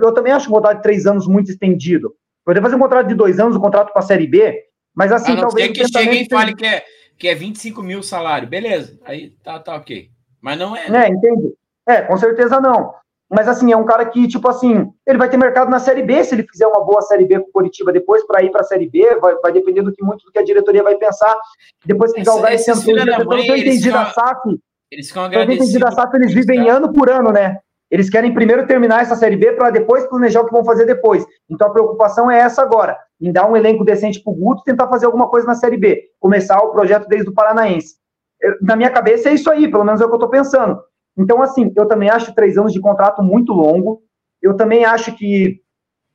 eu 0.00 0.12
também 0.12 0.32
acho 0.32 0.48
um 0.48 0.52
contrato 0.52 0.76
de 0.76 0.82
três 0.82 1.06
anos 1.06 1.26
muito 1.26 1.50
estendido. 1.50 2.14
Poderia 2.44 2.62
fazer 2.62 2.76
um 2.76 2.80
contrato 2.80 3.08
de 3.08 3.14
dois 3.14 3.38
anos, 3.38 3.56
um 3.56 3.60
contrato 3.60 3.92
para 3.92 4.00
a 4.00 4.06
Série 4.06 4.26
B, 4.26 4.64
mas 4.94 5.12
assim, 5.12 5.32
a 5.32 5.40
talvez. 5.40 5.70
que 5.70 5.86
chegue 5.86 6.22
e 6.22 6.28
fale 6.28 6.54
que 6.54 6.66
é, 6.66 6.84
que 7.18 7.28
é 7.28 7.34
25 7.34 7.82
mil 7.82 8.02
salário, 8.02 8.48
beleza, 8.48 8.98
aí 9.04 9.30
tá, 9.44 9.58
tá 9.58 9.76
ok. 9.76 10.08
Mas 10.40 10.58
não 10.58 10.74
é. 10.76 10.88
Né? 10.88 11.06
É, 11.06 11.08
entende? 11.08 11.52
É, 11.86 12.02
com 12.02 12.16
certeza 12.16 12.60
não. 12.60 12.94
Mas 13.30 13.46
assim, 13.46 13.70
é 13.70 13.76
um 13.76 13.84
cara 13.84 14.06
que, 14.06 14.26
tipo 14.26 14.48
assim, 14.48 14.90
ele 15.06 15.18
vai 15.18 15.28
ter 15.28 15.36
mercado 15.36 15.70
na 15.70 15.78
Série 15.78 16.02
B 16.02 16.24
se 16.24 16.34
ele 16.34 16.46
fizer 16.50 16.66
uma 16.66 16.82
boa 16.82 17.02
Série 17.02 17.26
B 17.26 17.38
com 17.40 17.48
o 17.48 17.52
Curitiba 17.52 17.92
depois 17.92 18.26
para 18.26 18.42
ir 18.42 18.50
para 18.50 18.62
a 18.62 18.64
Série 18.64 18.88
B, 18.88 19.16
vai, 19.20 19.34
vai 19.36 19.52
depender 19.52 19.82
do 19.82 19.92
que 19.92 20.02
muito 20.02 20.24
do 20.24 20.32
que 20.32 20.38
a 20.38 20.44
diretoria 20.44 20.82
vai 20.82 20.96
pensar. 20.96 21.36
Depois 21.84 22.12
que 22.12 22.22
galgar 22.22 22.54
esse 22.54 22.70
ano, 22.70 22.80
eu 22.86 23.44
entendi 23.44 23.90
da 23.90 24.06
SAF, 24.06 24.58
eles 24.90 25.08
ficam 25.08 25.24
agradecidos. 25.24 25.74
Eu 25.74 25.78
entendi 25.78 25.78
da 25.78 25.90
SAF, 25.90 26.16
eles 26.16 26.32
vivem 26.32 26.70
ano 26.70 26.90
por 26.92 27.10
ano, 27.10 27.30
né? 27.30 27.58
Eles 27.90 28.10
querem 28.10 28.34
primeiro 28.34 28.66
terminar 28.66 29.02
essa 29.02 29.16
Série 29.16 29.36
B 29.36 29.52
para 29.52 29.70
depois 29.70 30.06
planejar 30.06 30.42
o 30.42 30.46
que 30.46 30.52
vão 30.52 30.64
fazer 30.64 30.84
depois. 30.84 31.24
Então 31.48 31.68
a 31.68 31.70
preocupação 31.70 32.30
é 32.30 32.38
essa 32.38 32.62
agora, 32.62 32.98
em 33.20 33.32
dar 33.32 33.50
um 33.50 33.56
elenco 33.56 33.84
decente 33.84 34.22
para 34.22 34.32
o 34.32 34.36
Guto 34.36 34.62
tentar 34.62 34.88
fazer 34.88 35.06
alguma 35.06 35.28
coisa 35.28 35.46
na 35.46 35.54
Série 35.54 35.76
B, 35.76 36.04
começar 36.20 36.58
o 36.58 36.70
projeto 36.70 37.08
desde 37.08 37.30
o 37.30 37.34
Paranaense. 37.34 37.96
Eu, 38.40 38.56
na 38.60 38.76
minha 38.76 38.90
cabeça 38.90 39.30
é 39.30 39.34
isso 39.34 39.50
aí, 39.50 39.70
pelo 39.70 39.84
menos 39.84 40.00
é 40.00 40.04
o 40.04 40.08
que 40.08 40.14
eu 40.14 40.18
estou 40.18 40.30
pensando. 40.30 40.80
Então, 41.16 41.42
assim, 41.42 41.72
eu 41.76 41.86
também 41.86 42.08
acho 42.10 42.34
três 42.34 42.56
anos 42.56 42.72
de 42.72 42.80
contrato 42.80 43.22
muito 43.22 43.52
longo. 43.52 44.02
Eu 44.40 44.54
também 44.54 44.84
acho 44.84 45.16
que 45.16 45.60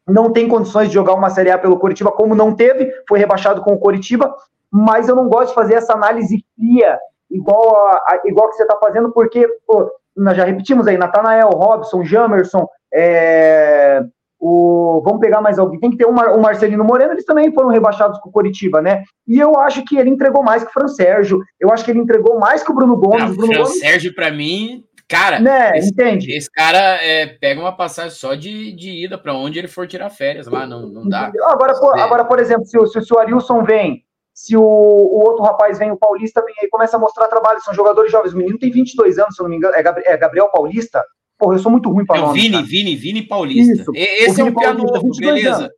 não 0.08 0.32
tem 0.32 0.48
condições 0.48 0.88
de 0.88 0.94
jogar 0.94 1.14
uma 1.14 1.30
Série 1.30 1.52
A 1.52 1.58
pelo 1.58 1.80
Coritiba, 1.80 2.12
como 2.12 2.36
não 2.36 2.56
teve, 2.56 2.92
foi 3.08 3.20
rebaixado 3.20 3.62
com 3.62 3.74
o 3.74 3.80
Coritiba, 3.80 4.34
mas 4.72 5.08
eu 5.08 5.16
não 5.16 5.28
gosto 5.28 5.50
de 5.50 5.56
fazer 5.56 5.76
essa 5.76 5.94
análise 5.94 6.44
fria, 6.56 7.00
igual, 7.30 7.88
a, 7.88 7.92
a, 7.94 8.22
igual 8.26 8.50
que 8.50 8.56
você 8.56 8.64
está 8.64 8.78
fazendo, 8.78 9.12
porque 9.12 9.48
pô, 9.66 9.90
nós 10.16 10.38
já 10.38 10.45
repetimos 10.45 10.88
aí, 10.88 10.97
Natanael, 10.97 11.49
Robson, 11.49 12.03
Jamerson, 12.03 12.68
é, 12.93 14.01
o, 14.39 15.01
vamos 15.03 15.22
pegar 15.22 15.41
mais 15.41 15.57
alguém, 15.57 15.80
tem 15.80 15.89
que 15.89 15.97
ter 15.97 16.05
o, 16.05 16.11
Mar, 16.11 16.36
o 16.36 16.41
Marcelino 16.41 16.84
Moreno, 16.84 17.14
eles 17.14 17.26
também 17.26 17.53
foram 17.53 17.70
rebaixados 17.70 18.20
com 18.20 18.30
o 18.30 18.32
Coritiba, 18.32 18.82
né? 18.82 19.03
E 19.28 19.39
eu 19.39 19.57
acho 19.57 19.84
que 19.86 19.97
ele 19.97 20.09
entregou 20.09 20.43
mais 20.43 20.64
que 20.64 20.70
o 20.70 20.74
Fran 20.74 20.88
Sérgio, 20.88 21.39
eu 21.59 21.72
acho 21.72 21.86
que 21.86 21.91
ele 21.91 21.99
entregou 21.99 22.38
mais 22.38 22.61
que 22.61 22.70
o 22.70 22.76
Bruno 22.76 22.97
Gomes. 22.97 23.24
Não, 23.24 23.32
o 23.32 23.36
Bruno 23.36 23.53
Fran 23.53 23.64
Gomes... 23.64 23.80
Sérgio, 23.80 24.14
para 24.14 24.30
mim, 24.32 24.84
cara, 25.07 25.39
né, 25.39 25.78
esse, 25.78 25.89
entende? 25.89 26.32
esse 26.32 26.51
cara 26.51 27.01
é, 27.01 27.26
pega 27.26 27.61
uma 27.61 27.76
passagem 27.76 28.11
só 28.11 28.36
de, 28.36 28.74
de 28.74 29.05
ida 29.05 29.18
para 29.18 29.34
onde 29.34 29.59
ele 29.59 29.68
for 29.70 29.88
tirar 29.88 30.09
férias 30.09 30.45
lá, 30.45 30.68
não, 30.68 30.88
não 30.88 31.07
dá. 31.07 31.32
Agora, 31.43 31.74
por, 31.80 31.97
agora, 31.97 32.26
por 32.26 32.39
exemplo, 32.39 32.66
se, 32.66 32.78
se, 32.88 33.01
se 33.01 33.14
o 33.14 33.20
Arilson 33.20 33.64
vem 33.64 34.03
se 34.34 34.58
o, 34.58 34.64
o, 34.64 35.24
outro 35.24 35.44
rapaz 35.44 35.78
vem, 35.78 35.92
o 35.92 35.98
Paulista, 35.98 36.44
vem 36.44 36.56
aí, 36.60 36.68
começa 36.68 36.98
a 36.98 37.00
mostrar 37.00 37.28
trabalho, 37.28 37.62
são 37.62 37.74
jogadores 37.74 38.12
jovens. 38.12 38.34
O 38.34 38.38
menino 38.38 38.58
tem 38.58 38.72
22 38.72 39.20
anos, 39.20 39.36
se 39.36 39.42
eu 39.42 39.44
não 39.44 39.52
me 39.52 39.58
engano, 39.58 39.76
é, 39.76 39.84
Gabriel, 39.84 40.12
é 40.12 40.18
Gabriel 40.18 40.50
Paulista. 40.50 41.04
Porra, 41.38 41.56
eu 41.56 41.60
sou 41.60 41.72
muito 41.72 41.90
ruim 41.90 42.06
para 42.06 42.20
nome. 42.20 42.40
Vini, 42.40 42.54
cara. 42.54 42.66
Vini, 42.66 42.96
Vini 42.96 43.22
Paulista. 43.22 43.74
Isso. 43.74 43.92
Esse 43.96 44.42
é 44.42 44.44
o 44.44 44.56
piano 44.56 44.84
novo, 44.84 45.12
beleza. 45.18 45.56
Anos. 45.56 45.70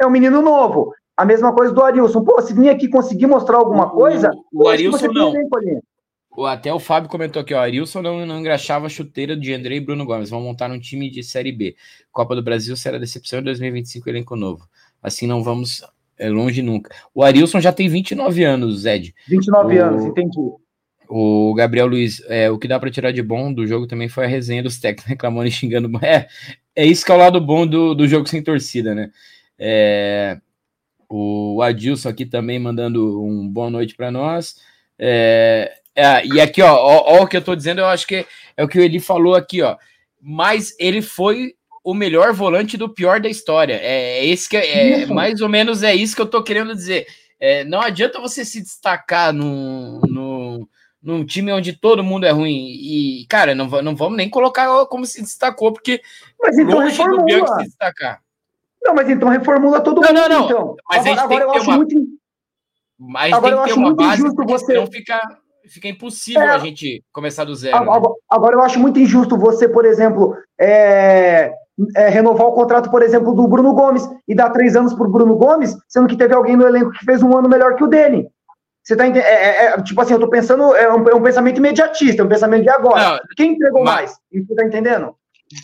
É 0.00 0.06
um 0.06 0.10
menino 0.10 0.42
novo. 0.42 0.92
A 1.16 1.24
mesma 1.24 1.54
coisa 1.54 1.72
do 1.72 1.82
Arilson. 1.82 2.24
Pô, 2.24 2.40
se 2.42 2.52
vir 2.52 2.68
aqui 2.68 2.88
conseguir 2.88 3.26
mostrar 3.26 3.56
alguma 3.56 3.88
coisa. 3.88 4.30
O, 4.52 4.64
o 4.64 4.68
Arilson 4.68 5.08
não. 5.12 5.32
até 6.46 6.72
o 6.72 6.80
Fábio 6.80 7.08
comentou 7.08 7.40
aqui, 7.40 7.54
ó. 7.54 7.60
Arilson 7.60 8.02
não, 8.02 8.26
não 8.26 8.40
engraxava 8.40 8.86
a 8.86 8.90
chuteira 8.90 9.36
de 9.36 9.54
André 9.54 9.76
e 9.76 9.80
Bruno 9.80 10.04
Gomes. 10.04 10.30
Vão 10.30 10.40
montar 10.40 10.70
um 10.70 10.78
time 10.78 11.08
de 11.08 11.22
Série 11.22 11.52
B. 11.52 11.76
Copa 12.10 12.34
do 12.34 12.42
Brasil 12.42 12.76
será 12.76 12.98
decepção 12.98 13.38
em 13.38 13.44
2025, 13.44 14.08
elenco 14.08 14.34
novo. 14.34 14.68
Assim 15.02 15.26
não 15.26 15.42
vamos 15.42 15.82
é 16.18 16.28
longe 16.28 16.62
nunca. 16.62 16.94
O 17.14 17.22
Arilson 17.22 17.60
já 17.60 17.72
tem 17.72 17.88
29 17.88 18.44
anos, 18.44 18.80
Zed. 18.80 19.14
29 19.28 19.78
o... 19.78 19.84
anos, 19.84 20.04
entendi. 20.04 20.38
O 21.08 21.54
Gabriel 21.54 21.86
Luiz, 21.86 22.22
é, 22.26 22.50
o 22.50 22.58
que 22.58 22.66
dá 22.66 22.80
para 22.80 22.90
tirar 22.90 23.12
de 23.12 23.22
bom 23.22 23.52
do 23.52 23.66
jogo 23.66 23.86
também 23.86 24.08
foi 24.08 24.24
a 24.24 24.28
resenha 24.28 24.62
dos 24.62 24.78
técnicos 24.78 25.06
reclamando 25.08 25.48
e 25.48 25.52
xingando. 25.52 25.90
É, 26.04 26.26
é 26.74 26.84
isso 26.84 27.04
que 27.04 27.12
é 27.12 27.14
o 27.14 27.18
lado 27.18 27.40
bom 27.40 27.66
do, 27.66 27.94
do 27.94 28.08
jogo 28.08 28.28
sem 28.28 28.42
torcida, 28.42 28.94
né? 28.94 29.10
É, 29.58 30.38
o 31.08 31.62
Adilson 31.62 32.08
aqui 32.08 32.26
também 32.26 32.58
mandando 32.58 33.22
um 33.22 33.48
boa 33.48 33.70
noite 33.70 33.94
para 33.94 34.10
nós. 34.10 34.56
É, 34.98 35.72
é, 35.94 36.26
e 36.26 36.40
aqui, 36.40 36.60
ó, 36.60 36.74
ó, 36.74 37.18
ó, 37.18 37.22
o 37.22 37.26
que 37.26 37.36
eu 37.36 37.42
tô 37.42 37.54
dizendo, 37.54 37.80
eu 37.80 37.86
acho 37.86 38.06
que 38.06 38.26
é 38.56 38.64
o 38.64 38.68
que 38.68 38.78
ele 38.78 39.00
falou 39.00 39.34
aqui, 39.34 39.62
ó. 39.62 39.76
Mas 40.20 40.74
ele 40.78 41.00
foi 41.00 41.54
o 41.86 41.94
melhor 41.94 42.32
volante 42.32 42.76
do 42.76 42.88
pior 42.88 43.20
da 43.20 43.28
história. 43.28 43.74
É, 43.80 44.18
é 44.18 44.26
esse 44.26 44.48
que 44.48 44.56
é, 44.56 45.02
é 45.02 45.06
mais 45.06 45.40
ou 45.40 45.48
menos 45.48 45.84
é 45.84 45.94
isso 45.94 46.16
que 46.16 46.22
eu 46.22 46.26
tô 46.26 46.42
querendo 46.42 46.74
dizer. 46.74 47.06
É, 47.38 47.62
não 47.62 47.80
adianta 47.80 48.18
você 48.18 48.44
se 48.44 48.60
destacar 48.60 49.32
no, 49.32 50.00
no, 50.00 50.68
num 51.00 51.24
time 51.24 51.52
onde 51.52 51.74
todo 51.74 52.02
mundo 52.02 52.26
é 52.26 52.30
ruim. 52.30 52.72
E, 52.72 53.24
cara, 53.28 53.54
não, 53.54 53.68
não 53.68 53.94
vamos 53.94 54.16
nem 54.16 54.28
colocar 54.28 54.84
como 54.86 55.06
se 55.06 55.22
destacou, 55.22 55.72
porque 55.72 56.02
mas 56.42 56.58
então 56.58 56.74
longe 56.74 56.90
reformula. 56.90 57.20
do 57.20 57.24
Bianchi 57.24 57.54
se 57.54 57.64
destacar. 57.66 58.20
Não, 58.82 58.92
mas 58.92 59.08
então 59.08 59.28
reformula 59.28 59.80
todo 59.80 60.00
não, 60.00 60.08
mundo. 60.08 60.18
Não, 60.18 60.28
não, 60.28 60.44
então. 60.44 60.76
Mas 60.90 61.06
agora, 61.06 61.22
agora 61.22 61.44
eu 61.44 61.50
acho 61.52 61.70
uma... 61.70 61.76
muito. 61.76 62.04
Mas 62.98 63.32
agora 63.32 63.56
tem 63.58 63.64
que 63.64 63.74
ter 63.74 63.78
uma 63.78 63.94
base, 63.94 64.22
você... 64.22 64.74
não 64.74 64.86
fica, 64.88 65.20
fica 65.68 65.86
impossível 65.86 66.42
é... 66.42 66.48
a 66.48 66.58
gente 66.58 67.04
começar 67.12 67.44
do 67.44 67.54
zero. 67.54 67.76
Agora, 67.76 68.00
né? 68.00 68.14
agora, 68.28 68.56
eu 68.56 68.62
acho 68.62 68.80
muito 68.80 68.98
injusto 68.98 69.38
você, 69.38 69.68
por 69.68 69.84
exemplo, 69.84 70.34
é... 70.58 71.52
É, 71.94 72.08
renovar 72.08 72.46
o 72.46 72.52
contrato, 72.52 72.90
por 72.90 73.02
exemplo, 73.02 73.34
do 73.34 73.46
Bruno 73.46 73.74
Gomes 73.74 74.08
e 74.26 74.34
dar 74.34 74.50
três 74.50 74.74
anos 74.74 74.94
para 74.94 75.06
o 75.06 75.10
Bruno 75.10 75.36
Gomes, 75.36 75.76
sendo 75.86 76.08
que 76.08 76.16
teve 76.16 76.34
alguém 76.34 76.56
no 76.56 76.66
elenco 76.66 76.90
que 76.92 77.04
fez 77.04 77.22
um 77.22 77.36
ano 77.36 77.48
melhor 77.48 77.74
que 77.74 77.84
o 77.84 77.86
dele. 77.86 78.28
Você 78.82 78.96
tá 78.96 79.06
entendendo? 79.06 79.26
É, 79.26 79.34
é, 79.34 79.64
é, 79.66 79.82
tipo 79.82 80.00
assim, 80.00 80.12
eu 80.14 80.20
tô 80.20 80.30
pensando, 80.30 80.74
é 80.74 80.90
um, 80.90 81.08
é 81.08 81.14
um, 81.14 81.22
pensamento 81.22 81.58
imediatista, 81.58 82.22
é 82.22 82.24
um 82.24 82.28
pensamento 82.28 82.62
de 82.62 82.70
agora. 82.70 83.14
Não, 83.14 83.18
Quem 83.36 83.52
entregou 83.52 83.82
mas, 83.82 84.16
mais? 84.32 84.46
Você 84.46 84.54
tá 84.54 84.64
entendendo? 84.64 85.14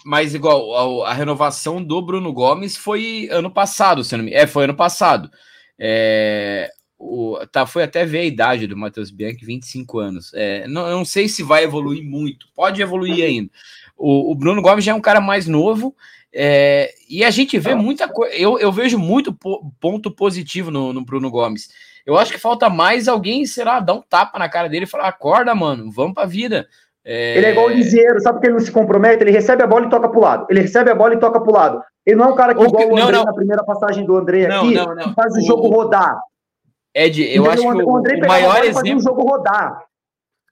Mas 0.05 0.35
igual, 0.35 1.03
a, 1.05 1.11
a, 1.11 1.13
renovação 1.15 1.83
do 1.83 2.03
Bruno 2.03 2.33
Gomes 2.33 2.77
foi 2.77 3.29
ano 3.31 3.51
passado, 3.51 4.03
se 4.03 4.17
não 4.17 4.25
me... 4.25 4.35
É, 4.35 4.47
foi 4.47 4.65
ano 4.65 4.75
passado. 4.75 5.31
É, 5.79 6.69
o, 6.99 7.39
tá, 7.51 7.65
foi 7.65 7.85
até 7.85 8.05
ver 8.05 8.19
a 8.19 8.25
idade 8.25 8.67
do 8.67 8.77
Matheus 8.77 9.11
Bianchi, 9.11 9.45
25 9.45 9.99
anos. 10.01 10.33
É, 10.35 10.67
não, 10.67 10.91
não 10.91 11.05
sei 11.05 11.29
se 11.29 11.45
vai 11.45 11.63
evoluir 11.63 12.05
muito, 12.05 12.47
pode 12.57 12.83
evoluir 12.83 13.25
ainda. 13.25 13.51
O, 14.03 14.33
o 14.33 14.35
Bruno 14.35 14.61
Gomes 14.61 14.85
já 14.85 14.91
é 14.91 14.95
um 14.95 15.01
cara 15.01 15.21
mais 15.21 15.47
novo, 15.47 15.95
é, 16.35 16.91
e 17.09 17.23
a 17.23 17.31
gente 17.31 17.57
vê 17.59 17.75
muita 17.75 18.09
coisa. 18.09 18.35
Eu, 18.35 18.59
eu 18.59 18.73
vejo 18.73 18.99
muito 18.99 19.33
po 19.33 19.71
ponto 19.79 20.11
positivo 20.11 20.71
no, 20.71 20.93
no 20.93 21.05
Bruno 21.05 21.31
Gomes. 21.31 21.69
Eu 22.05 22.19
acho 22.19 22.33
que 22.33 22.39
falta 22.39 22.69
mais 22.69 23.07
alguém, 23.07 23.47
sei 23.47 23.65
lá, 23.65 23.79
dar 23.79 23.95
um 23.95 24.03
tapa 24.03 24.39
na 24.39 24.49
cara 24.49 24.69
dele 24.69 24.87
e 24.87 24.89
falar: 24.89 25.07
acorda, 25.07 25.55
mano, 25.55 25.91
vamos 25.93 26.15
pra 26.15 26.27
vida. 26.27 26.67
É... 27.05 27.37
Ele 27.37 27.47
é 27.47 27.51
igual 27.53 27.67
o 27.67 27.71
Lisieiro, 27.71 28.21
sabe 28.21 28.41
que 28.41 28.47
ele 28.47 28.55
não 28.55 28.61
se 28.61 28.73
compromete? 28.73 29.23
Ele 29.23 29.31
recebe 29.31 29.63
a 29.63 29.67
bola 29.67 29.87
e 29.87 29.91
toca 29.91 30.09
pro 30.09 30.21
lado. 30.21 30.47
Ele 30.51 30.63
recebe 30.63 30.91
a 30.91 30.95
bola 30.95 31.15
e 31.15 31.21
toca 31.21 31.41
pro 31.41 31.53
lado. 31.53 31.81
Ele 32.05 32.17
não 32.17 32.27
é 32.27 32.29
um 32.29 32.35
cara 32.35 32.55
que, 32.55 32.63
igual 32.63 32.89
o 32.89 32.99
André 32.99 33.17
não. 33.17 33.25
na 33.25 33.33
primeira 33.33 33.65
passagem 33.65 34.05
do 34.05 34.17
André 34.17 34.49
não, 34.49 34.65
aqui, 34.65 34.75
não, 34.75 35.15
faz 35.15 35.35
o, 35.35 35.39
o 35.39 35.43
jogo 35.43 35.69
rodar. 35.69 36.19
Ed, 36.95 37.23
eu 37.23 37.49
acho 37.49 37.63
que 37.63 37.69
o, 37.69 37.89
o, 37.89 37.99
o 37.99 38.27
maior 38.27 38.65
exemplo. 38.65 38.97
O 38.97 39.03
jogo 39.03 39.23
rodar. 39.23 39.85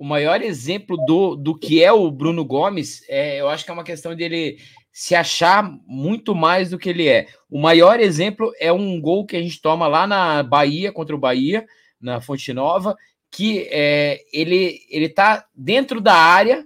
O 0.00 0.04
maior 0.04 0.40
exemplo 0.40 0.96
do, 1.04 1.36
do 1.36 1.54
que 1.54 1.84
é 1.84 1.92
o 1.92 2.10
Bruno 2.10 2.42
Gomes, 2.42 3.04
é, 3.06 3.38
eu 3.38 3.50
acho 3.50 3.66
que 3.66 3.70
é 3.70 3.74
uma 3.74 3.84
questão 3.84 4.16
dele 4.16 4.56
se 4.90 5.14
achar 5.14 5.70
muito 5.86 6.34
mais 6.34 6.70
do 6.70 6.78
que 6.78 6.88
ele 6.88 7.06
é. 7.06 7.26
O 7.50 7.60
maior 7.60 8.00
exemplo 8.00 8.50
é 8.58 8.72
um 8.72 8.98
gol 8.98 9.26
que 9.26 9.36
a 9.36 9.42
gente 9.42 9.60
toma 9.60 9.86
lá 9.86 10.06
na 10.06 10.42
Bahia 10.42 10.90
contra 10.90 11.14
o 11.14 11.18
Bahia, 11.18 11.66
na 12.00 12.18
Fonte 12.18 12.50
Nova, 12.54 12.96
que 13.30 13.68
é, 13.70 14.22
ele 14.32 14.80
ele 14.88 15.10
tá 15.10 15.44
dentro 15.54 16.00
da 16.00 16.14
área, 16.14 16.64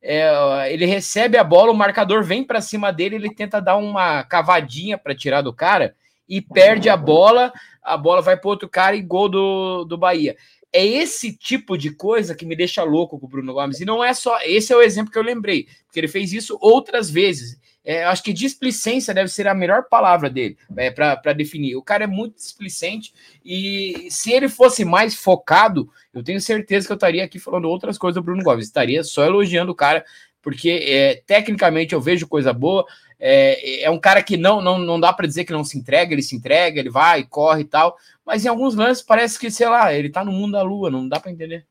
é, 0.00 0.72
ele 0.72 0.86
recebe 0.86 1.36
a 1.36 1.42
bola, 1.42 1.72
o 1.72 1.76
marcador 1.76 2.22
vem 2.22 2.44
para 2.44 2.60
cima 2.60 2.92
dele, 2.92 3.16
ele 3.16 3.34
tenta 3.34 3.60
dar 3.60 3.78
uma 3.78 4.22
cavadinha 4.22 4.96
para 4.96 5.12
tirar 5.12 5.42
do 5.42 5.52
cara 5.52 5.96
e 6.28 6.40
perde 6.40 6.88
a 6.88 6.96
bola, 6.96 7.52
a 7.82 7.96
bola 7.96 8.22
vai 8.22 8.36
para 8.36 8.48
outro 8.48 8.68
cara 8.68 8.94
e 8.94 9.02
gol 9.02 9.28
do, 9.28 9.84
do 9.84 9.98
Bahia. 9.98 10.36
É 10.76 10.84
esse 10.84 11.32
tipo 11.32 11.78
de 11.78 11.90
coisa 11.90 12.34
que 12.34 12.44
me 12.44 12.54
deixa 12.54 12.82
louco 12.82 13.18
com 13.18 13.24
o 13.24 13.28
Bruno 13.28 13.54
Gomes. 13.54 13.80
E 13.80 13.86
não 13.86 14.04
é 14.04 14.12
só. 14.12 14.38
Esse 14.42 14.74
é 14.74 14.76
o 14.76 14.82
exemplo 14.82 15.10
que 15.10 15.18
eu 15.18 15.22
lembrei, 15.22 15.66
porque 15.86 15.98
ele 15.98 16.06
fez 16.06 16.34
isso 16.34 16.58
outras 16.60 17.08
vezes. 17.08 17.58
É, 17.82 18.04
acho 18.04 18.22
que 18.22 18.30
displicência 18.30 19.14
deve 19.14 19.30
ser 19.30 19.48
a 19.48 19.54
melhor 19.54 19.84
palavra 19.88 20.28
dele 20.28 20.58
é, 20.76 20.90
para 20.90 21.32
definir. 21.32 21.76
O 21.76 21.82
cara 21.82 22.04
é 22.04 22.06
muito 22.06 22.34
displicente 22.34 23.14
e 23.42 24.08
se 24.10 24.32
ele 24.32 24.50
fosse 24.50 24.84
mais 24.84 25.14
focado, 25.14 25.88
eu 26.12 26.22
tenho 26.22 26.40
certeza 26.40 26.84
que 26.86 26.92
eu 26.92 26.96
estaria 26.96 27.24
aqui 27.24 27.38
falando 27.38 27.70
outras 27.70 27.96
coisas 27.96 28.16
do 28.16 28.24
Bruno 28.24 28.42
Gomes. 28.42 28.66
Estaria 28.66 29.02
só 29.02 29.24
elogiando 29.24 29.72
o 29.72 29.74
cara, 29.74 30.04
porque 30.42 30.68
é, 30.68 31.22
tecnicamente 31.26 31.94
eu 31.94 32.00
vejo 32.02 32.26
coisa 32.26 32.52
boa. 32.52 32.84
É, 33.18 33.84
é 33.84 33.90
um 33.90 33.98
cara 33.98 34.22
que 34.22 34.36
não, 34.36 34.60
não, 34.60 34.78
não 34.78 35.00
dá 35.00 35.10
para 35.12 35.26
dizer 35.26 35.44
que 35.44 35.52
não 35.52 35.64
se 35.64 35.78
entrega, 35.78 36.12
ele 36.12 36.22
se 36.22 36.36
entrega, 36.36 36.78
ele 36.78 36.90
vai, 36.90 37.24
corre 37.24 37.62
e 37.62 37.66
tal. 37.66 37.96
Mas 38.26 38.44
em 38.44 38.48
alguns 38.48 38.74
lances 38.74 39.04
parece 39.04 39.38
que, 39.38 39.50
sei 39.50 39.68
lá, 39.68 39.92
ele 39.94 40.10
tá 40.10 40.24
no 40.24 40.32
mundo 40.32 40.52
da 40.52 40.62
lua, 40.62 40.90
não 40.90 41.08
dá 41.08 41.20
para 41.20 41.30
entender. 41.30 41.64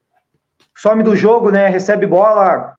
Some 0.78 1.04
do 1.04 1.16
jogo, 1.16 1.52
né? 1.52 1.68
Recebe 1.68 2.08
bola, 2.08 2.76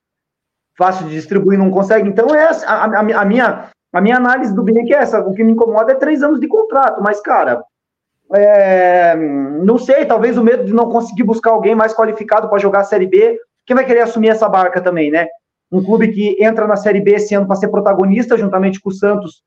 fácil 0.75 1.07
de 1.07 1.13
distribuir, 1.13 1.59
não 1.59 1.69
consegue. 1.69 2.09
Então, 2.09 2.33
é 2.33 2.49
a, 2.65 2.85
a, 2.85 2.99
a, 2.99 3.25
minha, 3.25 3.69
a 3.93 4.01
minha 4.01 4.17
análise 4.17 4.55
do 4.55 4.63
Binek 4.63 4.91
é 4.91 4.97
essa. 4.97 5.19
O 5.19 5.33
que 5.33 5.43
me 5.43 5.51
incomoda 5.51 5.91
é 5.91 5.95
três 5.95 6.23
anos 6.23 6.39
de 6.39 6.47
contrato, 6.47 7.01
mas, 7.03 7.21
cara, 7.21 7.63
é, 8.33 9.15
não 9.15 9.77
sei, 9.77 10.05
talvez 10.05 10.37
o 10.37 10.43
medo 10.43 10.65
de 10.65 10.73
não 10.73 10.89
conseguir 10.89 11.23
buscar 11.23 11.51
alguém 11.51 11.75
mais 11.75 11.93
qualificado 11.93 12.49
para 12.49 12.59
jogar 12.59 12.79
a 12.79 12.85
Série 12.85 13.07
B. 13.07 13.39
Quem 13.65 13.75
vai 13.75 13.85
querer 13.85 14.01
assumir 14.01 14.29
essa 14.29 14.49
barca 14.49 14.81
também, 14.81 15.11
né? 15.11 15.27
Um 15.71 15.83
clube 15.83 16.11
que 16.11 16.43
entra 16.43 16.65
na 16.65 16.77
Série 16.77 17.01
B 17.01 17.11
esse 17.11 17.35
ano 17.35 17.45
para 17.45 17.57
ser 17.57 17.67
protagonista, 17.67 18.37
juntamente 18.37 18.79
com 18.79 18.89
o 18.89 18.93
Santos, 18.93 19.43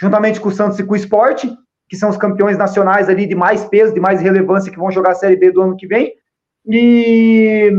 juntamente 0.00 0.40
com 0.40 0.48
o 0.48 0.52
Santos 0.52 0.78
e 0.78 0.84
com 0.84 0.92
o 0.92 0.96
Esporte, 0.96 1.52
que 1.92 1.96
são 1.98 2.08
os 2.08 2.16
campeões 2.16 2.56
nacionais 2.56 3.06
ali 3.10 3.26
de 3.26 3.34
mais 3.34 3.66
peso, 3.66 3.92
de 3.92 4.00
mais 4.00 4.18
relevância, 4.18 4.72
que 4.72 4.78
vão 4.78 4.90
jogar 4.90 5.10
a 5.10 5.14
Série 5.14 5.36
B 5.36 5.52
do 5.52 5.60
ano 5.60 5.76
que 5.76 5.86
vem. 5.86 6.14
E 6.66 7.70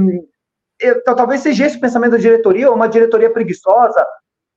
talvez 1.03 1.41
seja 1.41 1.66
esse 1.66 1.78
o 1.78 1.82
pensamento 1.82 2.11
da 2.11 2.18
diretoria, 2.20 2.70
ou 2.70 2.76
uma 2.76 2.88
diretoria 2.88 3.34
preguiçosa, 3.34 4.05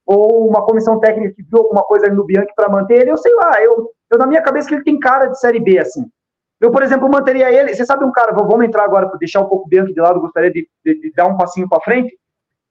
ou 0.04 0.46
uma 0.46 0.62
comissão 0.62 1.00
técnica 1.00 1.34
que 1.34 1.42
viu 1.42 1.60
alguma 1.60 1.82
coisa 1.84 2.06
no 2.10 2.22
Bianchi 2.22 2.52
para 2.54 2.68
manter 2.68 3.00
ele, 3.00 3.12
eu 3.12 3.16
sei 3.16 3.34
lá, 3.34 3.62
eu, 3.62 3.90
eu 4.10 4.18
na 4.18 4.26
minha 4.26 4.42
cabeça 4.42 4.68
que 4.68 4.74
ele 4.74 4.84
tem 4.84 5.00
cara 5.00 5.24
de 5.24 5.40
Série 5.40 5.58
B, 5.58 5.78
assim. 5.78 6.04
Eu, 6.60 6.70
por 6.70 6.82
exemplo, 6.82 7.08
manteria 7.08 7.50
ele, 7.50 7.74
você 7.74 7.86
sabe 7.86 8.04
um 8.04 8.12
cara, 8.12 8.32
vamos 8.32 8.62
entrar 8.62 8.84
agora 8.84 9.08
para 9.08 9.18
deixar 9.18 9.40
um 9.40 9.48
pouco 9.48 9.64
o 9.64 9.68
Bianchi 9.70 9.94
de 9.94 10.00
lado, 10.02 10.20
gostaria 10.20 10.50
de, 10.50 10.68
de, 10.84 11.00
de 11.00 11.12
dar 11.12 11.28
um 11.28 11.38
passinho 11.38 11.66
para 11.66 11.80
frente, 11.80 12.14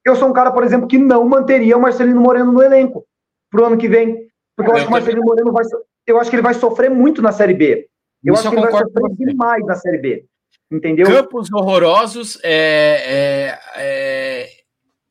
eu 0.06 0.16
sou 0.16 0.30
um 0.30 0.34
cara, 0.34 0.52
por 0.52 0.64
exemplo, 0.64 0.88
que 0.88 1.00
não 1.00 1.28
manteria 1.28 1.76
o 1.76 1.82
Marcelino 1.82 2.22
Moreno 2.22 2.52
no 2.52 2.62
elenco 2.62 3.04
pro 3.50 3.66
ano 3.66 3.76
que 3.76 3.88
vem, 3.88 4.28
porque 4.56 4.70
eu, 4.70 4.76
eu 4.76 4.78
acho 4.78 4.86
que 4.86 4.92
o 4.92 4.92
Marcelino 4.92 5.26
Moreno 5.26 5.52
vai, 5.52 5.64
eu 6.06 6.20
acho 6.20 6.30
que 6.30 6.36
ele 6.36 6.43
vai 6.43 6.53
sofrer 6.53 6.89
muito 6.89 7.22
na 7.22 7.32
Série 7.32 7.53
B. 7.53 7.88
Eu 8.24 8.34
Isso 8.34 8.47
acho 8.47 8.49
que 8.49 8.56
ele 8.62 8.72
vai 8.72 8.84
sofrer 8.84 9.16
demais 9.18 9.66
na 9.66 9.76
Série 9.76 9.97
B. 9.97 10.26
Entendeu? 10.72 11.06
Campos 11.06 11.51
horrorosos, 11.53 12.39
é, 12.43 13.03
é, 13.06 13.60
é, 13.76 14.49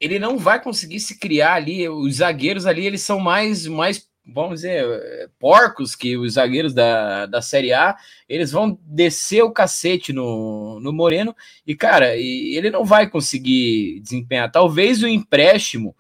ele 0.01 0.19
não 0.19 0.37
vai 0.37 0.61
conseguir 0.61 0.99
se 1.01 1.19
criar 1.19 1.55
ali. 1.55 1.89
Os 1.89 2.17
zagueiros 2.17 2.67
ali, 2.67 2.87
eles 2.87 3.03
são 3.03 3.21
mais, 3.21 3.67
mais 3.67 4.09
vamos 4.27 4.61
dizer, 4.61 5.31
porcos 5.39 5.95
que 5.95 6.17
os 6.17 6.35
zagueiros 6.35 6.73
da, 6.73 7.27
da 7.27 7.43
Série 7.43 7.73
A. 7.73 7.95
Eles 8.29 8.51
vão 8.51 8.79
descer 8.83 9.43
o 9.43 9.53
cacete 9.53 10.13
no, 10.13 10.81
no 10.81 10.93
Moreno 10.93 11.35
e, 11.67 11.75
cara, 11.75 12.17
e 12.17 12.57
ele 12.57 12.71
não 12.71 12.85
vai 12.85 13.09
conseguir 13.09 14.01
desempenhar. 14.01 14.51
Talvez 14.51 15.03
o 15.03 15.09
empréstimo 15.09 15.95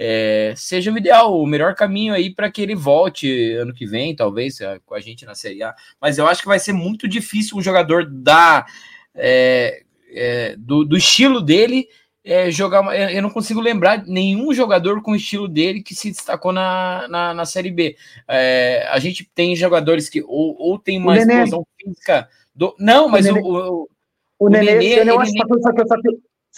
é, 0.00 0.54
seja 0.56 0.92
o 0.92 0.96
ideal, 0.96 1.36
o 1.36 1.44
melhor 1.44 1.74
caminho 1.74 2.14
aí 2.14 2.32
para 2.32 2.48
que 2.48 2.62
ele 2.62 2.76
volte 2.76 3.54
ano 3.54 3.74
que 3.74 3.84
vem, 3.84 4.14
talvez, 4.14 4.58
com 4.86 4.94
a 4.94 5.00
gente 5.00 5.26
na 5.26 5.34
Série 5.34 5.60
A. 5.64 5.74
Mas 6.00 6.18
eu 6.18 6.26
acho 6.28 6.40
que 6.40 6.46
vai 6.46 6.60
ser 6.60 6.72
muito 6.72 7.08
difícil 7.08 7.58
um 7.58 7.62
jogador 7.62 8.08
da 8.08 8.64
é, 9.12 9.82
é, 10.12 10.54
do, 10.56 10.84
do, 10.84 10.96
estilo 10.96 11.40
dele 11.40 11.88
é, 12.24 12.48
jogar. 12.48 12.84
Eu 13.12 13.20
não 13.20 13.30
consigo 13.30 13.60
lembrar 13.60 14.06
nenhum 14.06 14.54
jogador 14.54 15.02
com 15.02 15.10
o 15.10 15.16
estilo 15.16 15.48
dele 15.48 15.82
que 15.82 15.96
se 15.96 16.12
destacou 16.12 16.52
na, 16.52 17.08
na, 17.08 17.34
na 17.34 17.44
Série 17.44 17.72
B. 17.72 17.96
É, 18.28 18.86
a 18.92 19.00
gente 19.00 19.28
tem 19.34 19.56
jogadores 19.56 20.08
que 20.08 20.22
ou, 20.22 20.56
ou 20.58 20.78
tem 20.78 21.00
mais 21.00 21.26
explosão 21.26 21.66
física. 21.76 22.28
Do, 22.54 22.72
não, 22.78 23.08
mas 23.08 23.26
o, 23.26 23.32
Nenê, 23.32 23.40
o, 23.40 23.48
o, 23.48 23.88
o 24.38 24.48
Nenê, 24.48 24.74
Nenê 24.74 24.86
ele, 24.86 25.10
ele, 25.10 25.10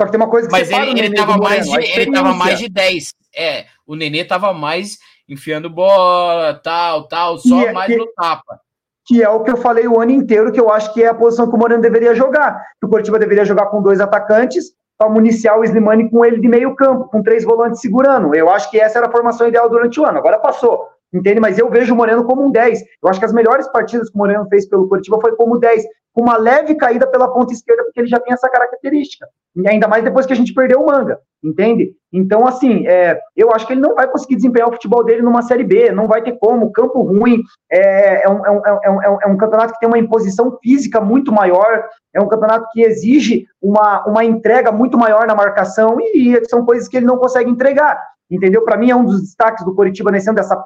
só, 0.01 0.05
que, 0.05 0.11
que 0.11 0.11
tem 0.11 0.21
uma 0.21 0.31
coisa 0.31 0.49
que 0.49 0.53
Mas 0.53 0.71
ele, 0.71 1.01
ele 1.01 1.15
tava 1.15 1.37
mais 1.37 1.69
de, 1.69 1.77
ele 1.77 2.13
tava 2.13 2.35
mais 2.35 2.59
de 2.59 2.69
10. 2.69 3.15
É, 3.37 3.67
o 3.87 3.95
Nenê 3.95 4.25
tava 4.25 4.53
mais 4.53 4.99
enfiando 5.29 5.71
bola, 5.71 6.55
tal, 6.55 7.07
tal, 7.07 7.39
só 7.39 7.63
é 7.63 7.73
mais 7.73 7.97
no 7.97 8.07
tapa 8.15 8.61
que 9.07 9.25
é 9.25 9.29
o 9.29 9.43
que 9.43 9.51
eu 9.51 9.57
falei 9.57 9.89
o 9.89 10.01
ano 10.01 10.13
inteiro, 10.13 10.53
que 10.53 10.61
eu 10.61 10.71
acho 10.71 10.95
que 10.95 11.03
é 11.03 11.09
a 11.09 11.15
posição 11.15 11.49
que 11.49 11.57
o 11.57 11.59
Moreno 11.59 11.83
deveria 11.83 12.15
jogar. 12.15 12.65
Que 12.79 12.87
o 12.87 12.89
Coritiba 12.89 13.19
deveria 13.19 13.45
jogar 13.45 13.67
com 13.67 13.83
dois 13.83 14.01
atacantes, 14.01 14.67
para 15.01 15.09
municiar 15.09 15.59
o 15.59 15.65
Slimani 15.65 16.11
com 16.11 16.23
ele 16.23 16.39
de 16.39 16.47
meio 16.47 16.77
campo, 16.77 17.09
com 17.09 17.23
três 17.23 17.43
volantes 17.43 17.81
segurando. 17.81 18.35
Eu 18.35 18.51
acho 18.51 18.71
que 18.71 18.79
essa 18.79 18.99
era 18.99 19.09
a 19.09 19.11
formação 19.11 19.49
ideal 19.49 19.67
durante 19.69 19.99
o 19.99 20.05
ano. 20.05 20.19
Agora 20.19 20.39
passou, 20.39 20.87
entende? 21.11 21.41
Mas 21.41 21.59
eu 21.59 21.71
vejo 21.71 21.95
o 21.95 21.97
Moreno 21.97 22.23
como 22.23 22.45
um 22.45 22.51
10. 22.51 22.85
Eu 23.03 23.09
acho 23.09 23.19
que 23.19 23.25
as 23.25 23.33
melhores 23.33 23.67
partidas 23.73 24.11
que 24.11 24.15
o 24.15 24.19
Moreno 24.19 24.47
fez 24.51 24.69
pelo 24.69 24.87
Coritiba 24.87 25.19
foi 25.19 25.35
como 25.35 25.59
10. 25.59 25.85
Com 26.13 26.23
uma 26.23 26.37
leve 26.37 26.75
caída 26.75 27.07
pela 27.07 27.29
ponta 27.29 27.53
esquerda, 27.53 27.85
porque 27.85 28.01
ele 28.01 28.09
já 28.09 28.19
tem 28.19 28.33
essa 28.33 28.49
característica. 28.49 29.27
E 29.57 29.69
ainda 29.69 29.89
mais 29.89 30.05
depois 30.05 30.27
que 30.27 30.33
a 30.33 30.37
gente 30.37 30.55
perdeu 30.55 30.81
o 30.81 30.87
manga, 30.87 31.19
entende? 31.43 31.93
Então, 32.13 32.47
assim, 32.47 32.87
é, 32.87 33.19
eu 33.37 33.53
acho 33.53 33.67
que 33.67 33.73
ele 33.73 33.81
não 33.81 33.95
vai 33.95 34.07
conseguir 34.09 34.37
desempenhar 34.37 34.69
o 34.69 34.73
futebol 34.73 35.05
dele 35.05 35.23
numa 35.23 35.43
Série 35.43 35.65
B, 35.65 35.91
não 35.91 36.07
vai 36.07 36.23
ter 36.23 36.33
como. 36.39 36.71
Campo 36.71 37.03
ruim 37.03 37.43
é, 37.71 38.25
é, 38.25 38.29
um, 38.29 38.47
é, 38.47 38.51
um, 38.51 38.61
é, 38.85 38.91
um, 38.91 39.23
é 39.23 39.27
um 39.27 39.37
campeonato 39.37 39.73
que 39.73 39.81
tem 39.81 39.89
uma 39.89 39.99
imposição 39.99 40.57
física 40.63 41.01
muito 41.01 41.33
maior, 41.33 41.85
é 42.15 42.21
um 42.21 42.29
campeonato 42.29 42.67
que 42.73 42.81
exige 42.81 43.47
uma, 43.61 44.05
uma 44.07 44.25
entrega 44.25 44.71
muito 44.71 44.97
maior 44.97 45.27
na 45.27 45.35
marcação 45.35 45.99
e 46.01 46.41
são 46.49 46.65
coisas 46.65 46.89
que 46.89 46.97
ele 46.97 47.07
não 47.07 47.19
consegue 47.19 47.51
entregar. 47.51 48.01
Entendeu? 48.31 48.63
Para 48.63 48.77
mim 48.77 48.91
é 48.91 48.97
um 48.97 49.05
dos 49.05 49.23
destaques 49.23 49.65
do 49.65 49.75
Coritiba 49.75 50.13
nesse 50.13 50.29
ano 50.29 50.37
dessa 50.37 50.57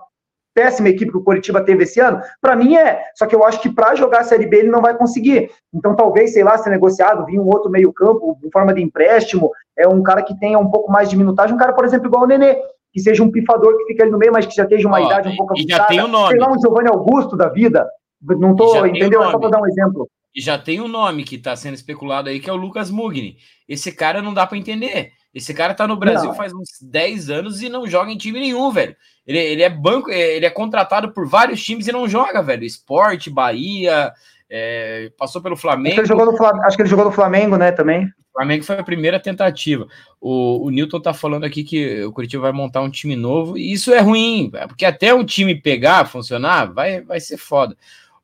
péssima 0.55 0.89
equipe 0.89 1.11
que 1.11 1.19
o 1.19 1.25
Coritiba 1.25 1.61
teve 1.61 1.83
esse 1.83 2.01
ano? 2.01 2.21
Para 2.41 2.55
mim 2.57 2.77
é. 2.77 3.03
Só 3.15 3.27
que 3.27 3.35
eu 3.35 3.45
acho 3.45 3.61
que 3.61 3.69
para 3.69 3.95
jogar 3.95 4.21
a 4.21 4.25
Série 4.25 4.47
B 4.47 4.59
ele 4.59 4.71
não 4.71 4.81
vai 4.81 4.97
conseguir. 4.97 5.51
Então 5.75 5.97
talvez, 5.97 6.33
sei 6.33 6.45
lá, 6.45 6.57
ser 6.57 6.71
negociado, 6.71 7.27
vir 7.27 7.39
um 7.39 7.49
outro 7.49 7.71
meio-campo 7.71 8.39
em 8.43 8.51
forma 8.51 8.73
de 8.73 8.83
empréstimo, 8.83 9.51
é 9.77 9.89
um 9.89 10.03
cara 10.03 10.23
que 10.23 10.39
tenha 10.39 10.59
um 10.59 10.71
pouco 10.71 10.91
mais 10.91 11.11
de 11.11 11.17
minutagem, 11.17 11.55
um 11.55 11.59
cara, 11.59 11.73
por 11.73 11.85
exemplo, 11.85 12.07
igual 12.07 12.23
o 12.23 12.27
Nenê, 12.27 12.57
que 12.93 13.01
seja 13.01 13.23
um 13.25 13.31
pifador 13.31 13.77
que 13.79 13.87
fica 13.87 14.05
ali 14.05 14.13
no 14.13 14.19
meio, 14.19 14.33
mas 14.33 14.47
que 14.47 14.55
já 14.55 14.63
esteja 14.63 14.87
uma 14.87 15.01
Ó, 15.01 15.07
idade 15.07 15.29
um 15.29 15.37
pouco 15.37 15.53
avançada. 15.53 15.73
E 15.73 15.77
já 15.77 15.85
tem 15.87 16.01
o 16.01 16.09
nome. 16.09 16.31
Sei 16.31 16.39
lá, 16.39 16.53
um 16.53 16.61
Giovanni 16.61 16.89
Augusto 16.89 17.37
da 17.37 17.49
vida. 17.49 17.87
Não 18.23 18.55
tô, 18.55 18.87
entendeu? 18.87 19.23
É 19.23 19.31
só 19.33 19.39
para 19.39 19.51
dar 19.51 19.61
um 19.61 19.67
exemplo. 19.67 20.09
E 20.35 20.41
já 20.41 20.59
tem 20.59 20.81
um 20.81 20.89
nome 20.89 21.25
que 21.25 21.37
está 21.37 21.55
sendo 21.55 21.75
especulado 21.75 22.29
aí, 22.29 22.41
que 22.41 22.49
é 22.49 22.53
o 22.53 22.57
Lucas 22.57 22.91
Mugni. 22.91 23.37
Esse 23.69 23.93
cara 23.93 24.23
não 24.23 24.33
dá 24.35 24.47
para 24.47 24.59
entender. 24.59 25.13
Esse 25.33 25.53
cara 25.53 25.75
tá 25.75 25.87
no 25.87 25.97
Brasil 25.97 26.29
não. 26.29 26.35
faz 26.35 26.53
uns 26.53 26.69
10 26.81 27.31
anos 27.31 27.63
e 27.63 27.69
não 27.69 27.87
joga 27.87 28.11
em 28.11 28.17
time 28.17 28.39
nenhum, 28.41 28.71
velho. 28.71 28.97
Ele, 29.27 29.39
ele 29.39 29.63
é 29.63 29.71
banco, 29.71 30.11
é, 30.11 30.37
ele 30.37 30.47
é 30.47 30.51
contratado 30.51 31.13
por 31.13 31.27
vários 31.27 31.63
times 31.63 31.87
e 31.87 31.93
não 31.93 32.09
joga, 32.09 32.43
velho. 32.43 32.65
Esporte, 32.65 33.31
Bahia, 33.31 34.13
é, 34.51 35.11
passou 35.17 35.41
pelo 35.43 35.57
Flamengo. 35.57 36.01
Acho 36.01 36.15
que, 36.15 36.25
no, 36.25 36.47
acho 36.63 36.77
que, 36.77 36.83
ele 36.83 36.89
jogou 36.89 37.05
no 37.07 37.13
Flamengo, 37.13 37.57
né, 37.57 37.73
também. 37.73 38.05
O 38.05 38.33
Flamengo 38.35 38.65
foi 38.65 38.79
a 38.79 38.85
primeira 38.85 39.19
tentativa. 39.19 39.87
O, 40.21 40.67
o 40.67 40.71
Newton 40.71 41.01
tá 41.01 41.15
falando 41.15 41.45
aqui 41.45 41.65
que 41.65 42.03
o 42.05 42.13
Curitiba 42.13 42.43
vai 42.43 42.53
montar 42.53 42.83
um 42.83 42.91
time 42.91 43.17
novo, 43.17 43.57
e 43.57 43.73
isso 43.73 43.93
é 43.93 44.01
ruim, 44.01 44.51
porque 44.69 44.85
até 44.85 45.15
um 45.15 45.25
time 45.25 45.55
pegar, 45.55 46.05
funcionar, 46.07 46.73
vai, 46.73 47.01
vai 47.01 47.21
ser 47.21 47.37
foda. 47.37 47.77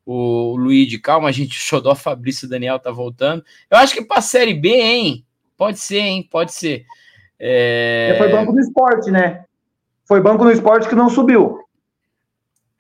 O 0.05 0.57
Luiz 0.57 0.89
de 0.89 0.99
calma, 0.99 1.29
a 1.29 1.33
gente, 1.33 1.57
o 1.57 1.61
Xodó 1.61 1.95
Fabrício 1.95 2.49
Daniel 2.49 2.79
tá 2.79 2.91
voltando. 2.91 3.45
Eu 3.71 3.79
acho 3.79 3.95
que 3.95 4.05
pra 4.05 4.21
Série 4.21 4.55
B, 4.55 4.69
hein? 4.69 5.25
Pode 5.57 5.79
ser, 5.79 5.99
hein? 5.99 6.29
Pode 6.31 6.53
ser. 6.53 6.85
É... 7.39 8.17
Foi 8.19 8.29
banco 8.29 8.53
no 8.53 8.61
esporte, 8.61 9.11
né? 9.11 9.45
Foi 10.11 10.21
banco 10.21 10.43
no 10.43 10.51
esporte 10.51 10.89
que 10.89 10.97
não 10.97 11.09
subiu. 11.09 11.61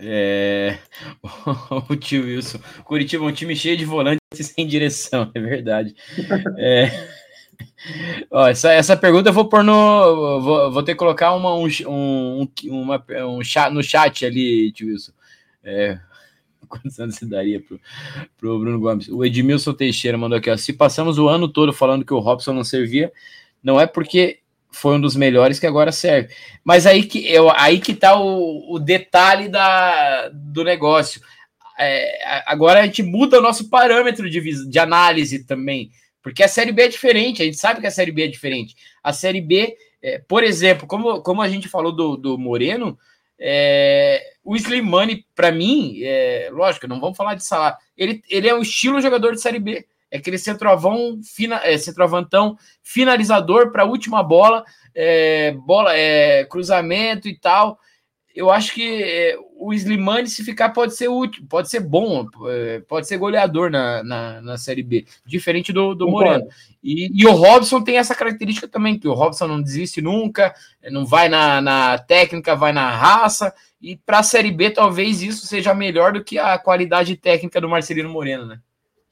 É... 0.01 0.77
o 1.89 1.95
tio 1.95 2.25
Wilson. 2.25 2.59
Curitiba 2.83 3.25
é 3.25 3.29
um 3.29 3.33
time 3.33 3.55
cheio 3.55 3.77
de 3.77 3.85
volantes 3.85 4.19
sem 4.35 4.67
direção, 4.67 5.31
é 5.33 5.41
verdade. 5.41 5.95
é... 6.59 6.91
Ó, 8.33 8.49
essa, 8.49 8.73
essa 8.73 8.97
pergunta 8.97 9.29
eu 9.29 9.33
vou 9.33 9.49
pôr 9.49 9.63
no. 9.63 10.41
Vou, 10.41 10.73
vou 10.73 10.83
ter 10.83 10.95
que 10.95 10.99
colocar 10.99 11.33
uma, 11.33 11.55
um, 11.55 11.69
um, 11.87 12.49
uma, 12.69 13.05
um 13.29 13.45
chat, 13.45 13.73
no 13.73 13.81
chat 13.81 14.27
ali, 14.27 14.73
tio 14.73 14.89
Wilson. 14.89 15.13
É, 15.63 16.01
quantos 16.69 16.99
anos 16.99 17.15
você 17.15 17.27
daria 17.27 17.61
pro, 17.61 17.81
pro 18.37 18.59
Bruno 18.59 18.81
Gomes? 18.81 19.07
O 19.07 19.25
Edmilson 19.25 19.73
Teixeira 19.73 20.19
mandou 20.19 20.37
aqui, 20.37 20.51
ó. 20.51 20.57
Se 20.57 20.73
passamos 20.73 21.17
o 21.17 21.29
ano 21.29 21.47
todo 21.47 21.73
falando 21.73 22.05
que 22.05 22.13
o 22.13 22.19
Robson 22.19 22.53
não 22.53 22.65
servia, 22.65 23.13
não 23.63 23.81
é 23.81 23.87
porque 23.87 24.40
foi 24.81 24.97
um 24.97 25.01
dos 25.01 25.15
melhores 25.15 25.59
que 25.59 25.67
agora 25.67 25.93
serve. 25.93 26.35
Mas 26.65 26.87
aí 26.87 27.03
que, 27.03 27.31
eu, 27.31 27.51
aí 27.51 27.79
que 27.79 27.95
tá 27.95 28.19
o, 28.19 28.75
o 28.75 28.79
detalhe 28.79 29.49
da, 29.49 30.29
do 30.31 30.65
negócio. 30.65 31.21
É, 31.79 32.43
agora 32.47 32.81
a 32.81 32.85
gente 32.85 33.03
muda 33.03 33.39
o 33.39 33.43
nosso 33.43 33.69
parâmetro 33.69 34.29
de, 34.29 34.69
de 34.69 34.79
análise 34.79 35.45
também, 35.45 35.91
porque 36.23 36.43
a 36.43 36.49
Série 36.49 36.73
B 36.73 36.83
é 36.83 36.89
diferente, 36.89 37.41
a 37.41 37.45
gente 37.45 37.57
sabe 37.57 37.81
que 37.81 37.87
a 37.87 37.91
Série 37.91 38.13
B 38.13 38.25
é 38.25 38.29
diferente. 38.29 38.75
A 39.03 39.13
Série 39.13 39.41
B, 39.41 39.75
é, 40.03 40.19
por 40.19 40.45
exemplo, 40.45 40.87
como, 40.87 41.23
como 41.23 41.41
a 41.41 41.49
gente 41.49 41.69
falou 41.69 41.93
do, 41.93 42.17
do 42.17 42.39
Moreno, 42.39 42.99
é, 43.39 44.23
o 44.45 44.55
Slimani, 44.57 45.25
para 45.35 45.51
mim, 45.51 46.01
é, 46.03 46.51
lógico, 46.53 46.87
não 46.87 47.01
vamos 47.01 47.17
falar 47.17 47.35
de 47.35 47.45
salário, 47.45 47.79
ele, 47.97 48.23
ele 48.29 48.49
é 48.49 48.55
um 48.55 48.61
estilo 48.61 49.01
jogador 49.01 49.33
de 49.33 49.41
Série 49.41 49.59
B 49.59 49.87
é 50.11 50.19
aquele 50.19 50.39
centroavão, 50.39 51.21
fina, 51.23 51.61
é, 51.63 51.79
centroavantão 51.79 52.57
finalizador 52.83 53.71
para 53.71 53.85
a 53.85 53.87
última 53.87 54.23
bola, 54.23 54.65
é, 54.95 55.53
bola, 55.53 55.97
é, 55.97 56.45
cruzamento 56.45 57.29
e 57.29 57.39
tal. 57.39 57.79
Eu 58.35 58.51
acho 58.51 58.75
que 58.75 59.03
é, 59.03 59.37
o 59.57 59.73
Slimani, 59.73 60.29
se 60.29 60.45
ficar, 60.45 60.71
pode 60.71 60.97
ser 60.97 61.09
útil, 61.09 61.45
pode 61.49 61.69
ser 61.69 61.81
bom, 61.81 62.27
é, 62.49 62.81
pode 62.89 63.07
ser 63.07 63.19
goleador 63.19 63.71
na, 63.71 64.03
na, 64.05 64.41
na 64.41 64.57
Série 64.57 64.83
B, 64.83 65.05
diferente 65.27 65.73
do, 65.73 65.95
do 65.95 66.09
Moreno. 66.09 66.47
E, 66.83 67.11
e, 67.13 67.27
o 67.27 67.33
Robson 67.33 67.83
tem 67.83 67.99
essa 67.99 68.15
característica 68.15 68.69
também, 68.69 68.99
que 68.99 69.09
o 69.09 69.15
Robson 69.15 69.49
não 69.49 69.61
desiste 69.61 70.01
nunca, 70.01 70.55
não 70.91 71.05
vai 71.05 71.29
na, 71.29 71.61
na 71.61 71.99
técnica, 71.99 72.57
vai 72.57 72.73
na 72.73 72.91
raça, 72.91 73.53
e 73.83 73.97
para 73.97 74.21
a 74.21 74.23
Série 74.23 74.53
B 74.53 74.71
talvez 74.71 75.23
isso 75.23 75.47
seja 75.47 75.75
melhor 75.75 76.13
do 76.13 76.25
que 76.25 76.39
a 76.39 76.57
qualidade 76.57 77.17
técnica 77.17 77.61
do 77.61 77.69
Marcelino 77.69 78.09
Moreno, 78.09 78.47
né? 78.47 78.61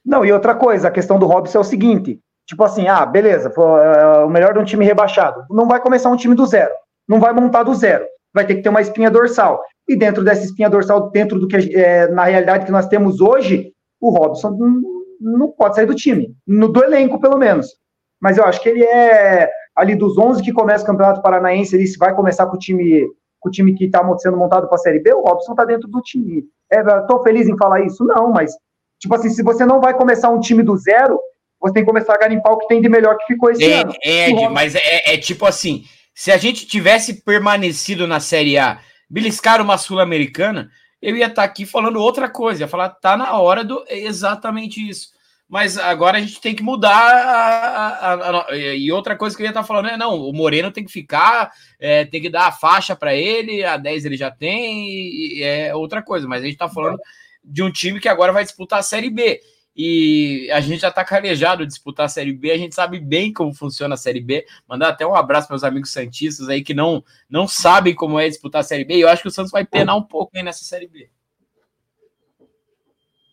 Não, 0.09 0.24
e 0.24 0.32
outra 0.32 0.54
coisa, 0.54 0.88
a 0.88 0.90
questão 0.90 1.18
do 1.18 1.26
Robson 1.26 1.59
é 1.59 1.61
o 1.61 1.64
seguinte: 1.64 2.18
tipo 2.46 2.64
assim, 2.64 2.88
ah, 2.88 3.04
beleza, 3.04 3.50
foi, 3.50 3.62
uh, 3.62 4.24
o 4.24 4.30
melhor 4.30 4.54
de 4.54 4.59
um 4.59 4.64
time 4.64 4.82
rebaixado. 4.82 5.44
Não 5.50 5.68
vai 5.68 5.78
começar 5.80 6.09
um 6.09 6.16
time 6.16 6.34
do 6.34 6.46
zero, 6.46 6.72
não 7.06 7.20
vai 7.20 7.30
montar 7.34 7.62
do 7.62 7.74
zero, 7.74 8.06
vai 8.32 8.46
ter 8.46 8.54
que 8.54 8.62
ter 8.62 8.70
uma 8.70 8.80
espinha 8.80 9.11
dorsal. 9.11 9.62
E 9.86 9.94
dentro 9.94 10.24
dessa 10.24 10.46
espinha 10.46 10.70
dorsal, 10.70 11.11
dentro 11.11 11.38
do 11.38 11.46
que 11.46 11.56
é, 11.76 12.09
na 12.09 12.24
realidade 12.24 12.64
que 12.64 12.72
nós 12.72 12.86
temos 12.86 13.20
hoje, 13.20 13.70
o 14.00 14.09
Robson 14.09 14.50
não, 14.50 14.82
não 15.20 15.48
pode 15.48 15.74
sair 15.74 15.86
do 15.86 15.94
time, 15.94 16.34
no, 16.46 16.68
do 16.68 16.82
elenco 16.82 17.20
pelo 17.20 17.36
menos. 17.36 17.76
Mas 18.18 18.38
eu 18.38 18.44
acho 18.44 18.62
que 18.62 18.70
ele 18.70 18.84
é 18.84 19.50
ali 19.76 19.94
dos 19.94 20.16
11 20.16 20.42
que 20.42 20.52
começa 20.54 20.84
o 20.84 20.86
Campeonato 20.86 21.20
Paranaense, 21.20 21.76
ele 21.76 21.84
vai 21.98 22.14
começar 22.14 22.46
com 22.46 22.56
o 22.56 22.59
time 22.59 23.06
com 23.40 23.50
o 23.50 23.52
time 23.52 23.72
que 23.74 23.84
está 23.84 24.02
sendo 24.18 24.36
montado 24.36 24.66
para 24.66 24.74
a 24.74 24.78
Série 24.78 24.98
B, 24.98 25.12
o 25.12 25.20
Robson 25.20 25.52
está 25.52 25.64
dentro 25.64 25.86
do 25.86 26.00
time. 26.00 26.44
Estou 26.72 27.20
é, 27.20 27.22
feliz 27.22 27.46
em 27.46 27.56
falar 27.56 27.82
isso? 27.82 28.04
Não, 28.04 28.32
mas 28.32 28.52
Tipo 28.99 29.14
assim, 29.14 29.30
se 29.30 29.42
você 29.42 29.64
não 29.64 29.80
vai 29.80 29.94
começar 29.94 30.28
um 30.28 30.40
time 30.40 30.62
do 30.62 30.76
zero, 30.76 31.18
você 31.61 31.74
tem 31.74 31.82
que 31.82 31.88
começar 31.88 32.14
a 32.14 32.18
garimpar 32.18 32.53
o 32.53 32.59
que 32.59 32.68
tem 32.68 32.80
de 32.80 32.88
melhor 32.88 33.16
que 33.18 33.26
ficou 33.26 33.51
esse 33.51 33.64
é, 33.64 33.80
ano. 33.80 33.94
É, 34.03 34.30
Ed, 34.30 34.49
mas 34.49 34.74
é, 34.74 35.14
é, 35.14 35.16
tipo 35.16 35.46
assim, 35.46 35.84
se 36.14 36.30
a 36.30 36.36
gente 36.36 36.66
tivesse 36.66 37.22
permanecido 37.22 38.07
na 38.07 38.20
Série 38.20 38.59
A, 38.59 38.80
beliscar 39.09 39.61
uma 39.61 39.78
Sul-Americana, 39.78 40.70
eu 41.01 41.16
ia 41.16 41.26
estar 41.26 41.42
tá 41.42 41.44
aqui 41.44 41.64
falando 41.64 42.01
outra 42.01 42.28
coisa, 42.28 42.62
ia 42.62 42.68
falar, 42.68 42.90
tá 42.90 43.16
na 43.16 43.38
hora 43.38 43.64
do 43.64 43.84
exatamente 43.88 44.86
isso. 44.88 45.16
Mas 45.49 45.78
agora 45.78 46.18
a 46.18 46.20
gente 46.20 46.42
tem 46.42 46.55
que 46.55 46.62
mudar 46.62 46.90
a, 46.92 47.88
a, 47.88 48.40
a, 48.51 48.57
e 48.57 48.92
outra 48.92 49.16
coisa 49.16 49.34
que 49.34 49.42
eu 49.42 49.46
ia 49.46 49.51
estar 49.51 49.62
tá 49.62 49.66
falando 49.66 49.88
é 49.88 49.96
não, 49.96 50.14
o 50.14 50.32
Moreno 50.32 50.70
tem 50.70 50.84
que 50.84 50.92
ficar, 50.92 51.51
é, 51.80 52.05
tem 52.05 52.20
que 52.20 52.28
dar 52.28 52.49
a 52.49 52.53
faixa 52.53 52.94
para 52.94 53.14
ele, 53.14 53.64
a 53.64 53.78
10 53.78 54.05
ele 54.05 54.16
já 54.16 54.30
tem, 54.30 54.90
e, 54.90 55.42
é 55.42 55.74
outra 55.74 56.03
coisa, 56.03 56.28
mas 56.28 56.42
a 56.42 56.44
gente 56.44 56.53
está 56.53 56.68
falando 56.68 56.99
de 57.43 57.62
um 57.62 57.70
time 57.70 58.01
que 58.01 58.09
agora 58.09 58.32
vai 58.32 58.45
disputar 58.45 58.80
a 58.80 58.82
Série 58.82 59.11
B. 59.11 59.41
E 59.80 60.51
a 60.51 60.61
gente 60.61 60.80
já 60.80 60.89
está 60.89 61.05
calejado 61.05 61.62
de 61.62 61.68
disputar 61.68 62.07
a 62.07 62.09
Série 62.09 62.32
B, 62.32 62.51
a 62.51 62.59
gente 62.59 62.74
sabe 62.74 62.99
bem 62.99 63.32
como 63.32 63.55
funciona 63.55 63.95
a 63.95 63.97
Série 63.97 64.20
B. 64.20 64.45
Mandar 64.68 64.89
até 64.89 65.07
um 65.07 65.14
abraço 65.14 65.47
para 65.47 65.55
meus 65.55 65.62
amigos 65.62 65.93
Santistas 65.93 66.49
aí 66.49 66.64
que 66.64 66.74
não, 66.74 67.05
não 67.30 67.47
sabem 67.47 67.95
como 67.95 68.18
é 68.18 68.28
disputar 68.28 68.61
a 68.61 68.64
Série 68.64 68.84
B. 68.84 68.97
E 68.97 69.01
eu 69.03 69.09
acho 69.09 69.22
que 69.22 69.28
o 69.28 69.30
Santos 69.30 69.53
vai 69.53 69.64
penar 69.64 69.97
um 69.97 70.03
pouco 70.03 70.32
aí 70.36 70.43
nessa 70.43 70.64
Série 70.64 70.89
B. 70.89 71.09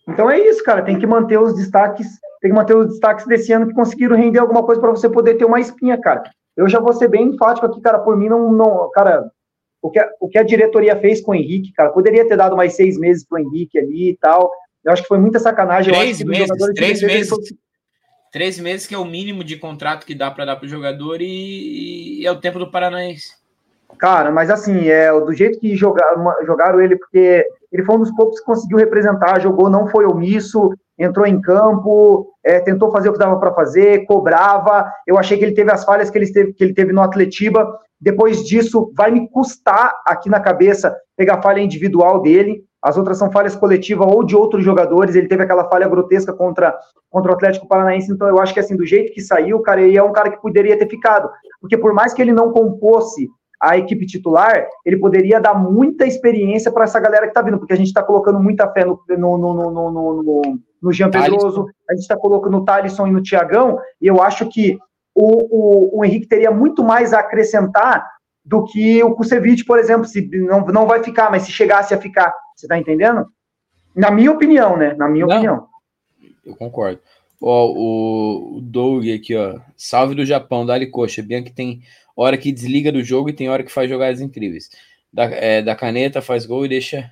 Então 0.08 0.30
é 0.30 0.39
isso, 0.39 0.64
cara. 0.64 0.84
Tem 0.84 0.99
que 0.99 1.08
manter 1.08 1.39
os 1.39 1.56
destaques, 1.56 2.08
tem 2.39 2.51
que 2.51 2.56
manter 2.56 2.76
os 2.76 2.89
destaques 2.89 3.26
desse 3.26 3.51
ano 3.51 3.68
que 3.68 3.74
conseguiram 3.74 4.16
render 4.16 4.38
alguma 4.38 4.64
coisa 4.64 4.80
para 4.80 4.91
você 4.91 5.10
poder 5.10 5.36
ter 5.36 5.45
uma 5.45 5.60
espinha, 5.60 5.99
cara. 5.99 6.30
Eu 6.56 6.70
já 6.70 6.80
vou 6.80 6.93
ser 6.93 7.08
bem 7.08 7.30
enfático 7.30 7.66
aqui, 7.66 7.82
cara. 7.82 7.99
Por 7.99 8.16
mim, 8.16 8.30
não, 8.30 8.51
não 8.51 8.91
cara, 8.91 9.32
o 9.86 9.91
que, 9.91 9.99
a, 9.99 10.09
o 10.19 10.27
que 10.27 10.39
a 10.39 10.43
diretoria 10.43 10.95
fez 10.99 11.21
com 11.21 11.31
o 11.31 11.36
Henrique, 11.36 11.71
cara, 11.71 11.91
poderia 11.91 12.27
ter 12.27 12.36
dado 12.36 12.55
mais 12.55 12.75
seis 12.75 12.97
meses 12.97 13.23
pro 13.23 13.38
Henrique 13.38 13.77
ali 13.77 14.09
e 14.09 14.17
tal. 14.17 14.51
Eu 14.83 14.91
acho 14.91 15.03
que 15.03 15.07
foi 15.07 15.19
muita 15.19 15.38
sacanagem. 15.38 15.93
Três 15.93 16.23
meses, 16.23 16.73
três 16.73 17.01
meses. 17.03 17.33
Três 18.31 18.59
meses 18.59 18.88
que 18.88 18.95
é 18.95 18.97
o 18.97 19.05
mínimo 19.05 19.43
de 19.43 19.57
contrato 19.57 20.05
que 20.05 20.15
dá 20.15 20.31
para 20.31 20.43
dar 20.43 20.55
pro 20.55 20.67
jogador 20.67 21.21
e, 21.21 22.21
e, 22.21 22.25
é 22.25 22.31
o 22.31 22.39
tempo 22.39 22.57
do 22.57 22.71
Paranaense. 22.71 23.36
Cara, 23.99 24.31
mas 24.31 24.49
assim, 24.49 24.88
é 24.88 25.11
do 25.11 25.31
jeito 25.33 25.59
que 25.59 25.75
jogaram, 25.75 26.33
jogaram 26.45 26.81
ele, 26.81 26.95
porque 26.97 27.45
ele 27.76 27.84
foi 27.84 27.95
um 27.95 27.99
dos 27.99 28.11
poucos 28.11 28.39
que 28.39 28.45
conseguiu 28.45 28.78
representar, 28.78 29.41
jogou, 29.41 29.69
não 29.69 29.86
foi 29.88 30.05
omisso, 30.05 30.71
entrou 30.97 31.26
em 31.26 31.41
campo, 31.41 32.32
é, 32.41 32.61
tentou 32.61 32.89
fazer 32.89 33.09
o 33.09 33.11
que 33.13 33.19
dava 33.19 33.38
para 33.38 33.53
fazer, 33.53 34.05
cobrava. 34.05 34.89
Eu 35.05 35.19
achei 35.19 35.38
que 35.38 35.43
ele 35.43 35.53
teve 35.53 35.69
as 35.71 35.84
falhas 35.84 36.09
que 36.09 36.17
ele 36.17 36.32
teve, 36.32 36.53
que 36.53 36.63
ele 36.63 36.73
teve 36.73 36.93
no 36.93 37.01
Atletiba, 37.01 37.78
depois 37.99 38.45
disso, 38.45 38.93
vai 38.95 39.11
me 39.11 39.28
custar 39.30 39.93
aqui 40.05 40.30
na 40.30 40.39
cabeça 40.39 40.95
pegar 41.17 41.41
falha 41.41 41.59
individual 41.59 42.21
dele. 42.21 42.63
As 42.82 42.97
outras 42.97 43.17
são 43.17 43.30
falhas 43.30 43.57
coletivas 43.57 44.07
ou 44.09 44.23
de 44.23 44.38
outros 44.38 44.63
jogadores. 44.63 45.15
Ele 45.15 45.28
teve 45.28 45.43
aquela 45.43 45.67
falha 45.67 45.88
grotesca 45.88 46.32
contra, 46.32 46.78
contra 47.09 47.32
o 47.32 47.36
Atlético 47.36 47.67
Paranaense. 47.67 48.09
Então, 48.09 48.28
eu 48.30 48.39
acho 48.39 48.53
que, 48.53 48.59
assim, 48.59 48.78
do 48.78 48.86
jeito 48.86 49.11
que 49.11 49.21
saiu, 49.21 49.59
cara, 49.59 49.82
ele 49.82 49.97
é 49.97 50.03
um 50.03 50.13
cara 50.13 50.30
que 50.30 50.41
poderia 50.41 50.78
ter 50.78 50.88
ficado. 50.88 51.30
Porque, 51.59 51.78
por 51.78 51.93
mais 51.93 52.13
que 52.13 52.21
ele 52.21 52.32
não 52.32 52.51
composse 52.51 53.28
a 53.62 53.78
equipe 53.78 54.06
titular, 54.06 54.68
ele 54.86 54.97
poderia 54.97 55.39
dar 55.39 55.53
muita 55.53 56.06
experiência 56.06 56.72
para 56.72 56.84
essa 56.84 56.99
galera 56.99 57.24
que 57.24 57.30
está 57.30 57.41
vindo. 57.41 57.58
Porque 57.58 57.74
a 57.74 57.78
gente 57.78 57.88
está 57.88 58.03
colocando 58.03 58.39
muita 58.39 58.72
fé 58.72 58.86
no, 58.86 58.99
no, 59.08 59.38
no, 59.38 59.91
no 59.91 60.60
no 60.86 60.93
Jean 60.93 61.10
Pedroso, 61.10 61.68
a 61.89 61.93
gente 61.93 62.03
está 62.03 62.16
colocando 62.16 62.60
no 62.60 62.64
Thalisson 62.64 63.08
e 63.08 63.12
no 63.12 63.24
Tiagão, 63.24 63.80
e 63.99 64.06
eu 64.06 64.22
acho 64.22 64.47
que 64.47 64.78
o, 65.16 65.95
o, 65.95 65.99
o 65.99 66.06
Henrique 66.06 66.28
teria 66.28 66.51
muito 66.51 66.84
mais 66.84 67.12
a 67.12 67.22
acrescentar 67.22 68.08
do 68.43 68.64
que 68.64 69.03
o 69.03 69.16
Kusevich, 69.16 69.66
por 69.66 69.80
exemplo, 69.80 70.06
se 70.06 70.30
não, 70.38 70.64
não 70.68 70.86
vai 70.86 71.03
ficar, 71.03 71.32
mas 71.32 71.41
se 71.41 71.51
chegasse 71.51 71.91
a 71.95 71.97
ficar, 71.97 72.32
você 72.56 72.68
tá 72.68 72.78
entendendo? 72.78 73.26
Na 73.95 74.12
minha 74.12 74.32
opinião, 74.32 74.78
né? 74.78 74.93
Na 74.93 75.10
minha 75.10 75.26
não, 75.26 75.34
opinião. 75.34 75.68
Eu 76.45 76.56
concordo. 76.56 76.99
Ó, 77.48 77.72
o, 78.58 78.60
Doug 78.60 79.06
aqui, 79.08 79.36
ó. 79.36 79.60
Salve 79.78 80.16
do 80.16 80.26
Japão, 80.26 80.66
Dali 80.66 80.88
Coxa. 80.88 81.22
Bianchi 81.22 81.54
tem 81.54 81.84
hora 82.16 82.38
que 82.39 82.52
desliga 82.52 82.91
do 82.91 83.04
jogo 83.04 83.30
e 83.30 83.34
tem 83.34 83.48
hora 83.48 83.64
que 83.64 83.72
faz 83.72 83.88
jogadas 83.88 84.20
incríveis. 84.20 84.72
Da, 85.14 85.26
é, 85.26 85.62
da 85.62 85.76
caneta, 85.76 86.24
faz 86.24 86.48
gol 86.48 86.66
e 86.66 86.70
deixa 86.70 87.12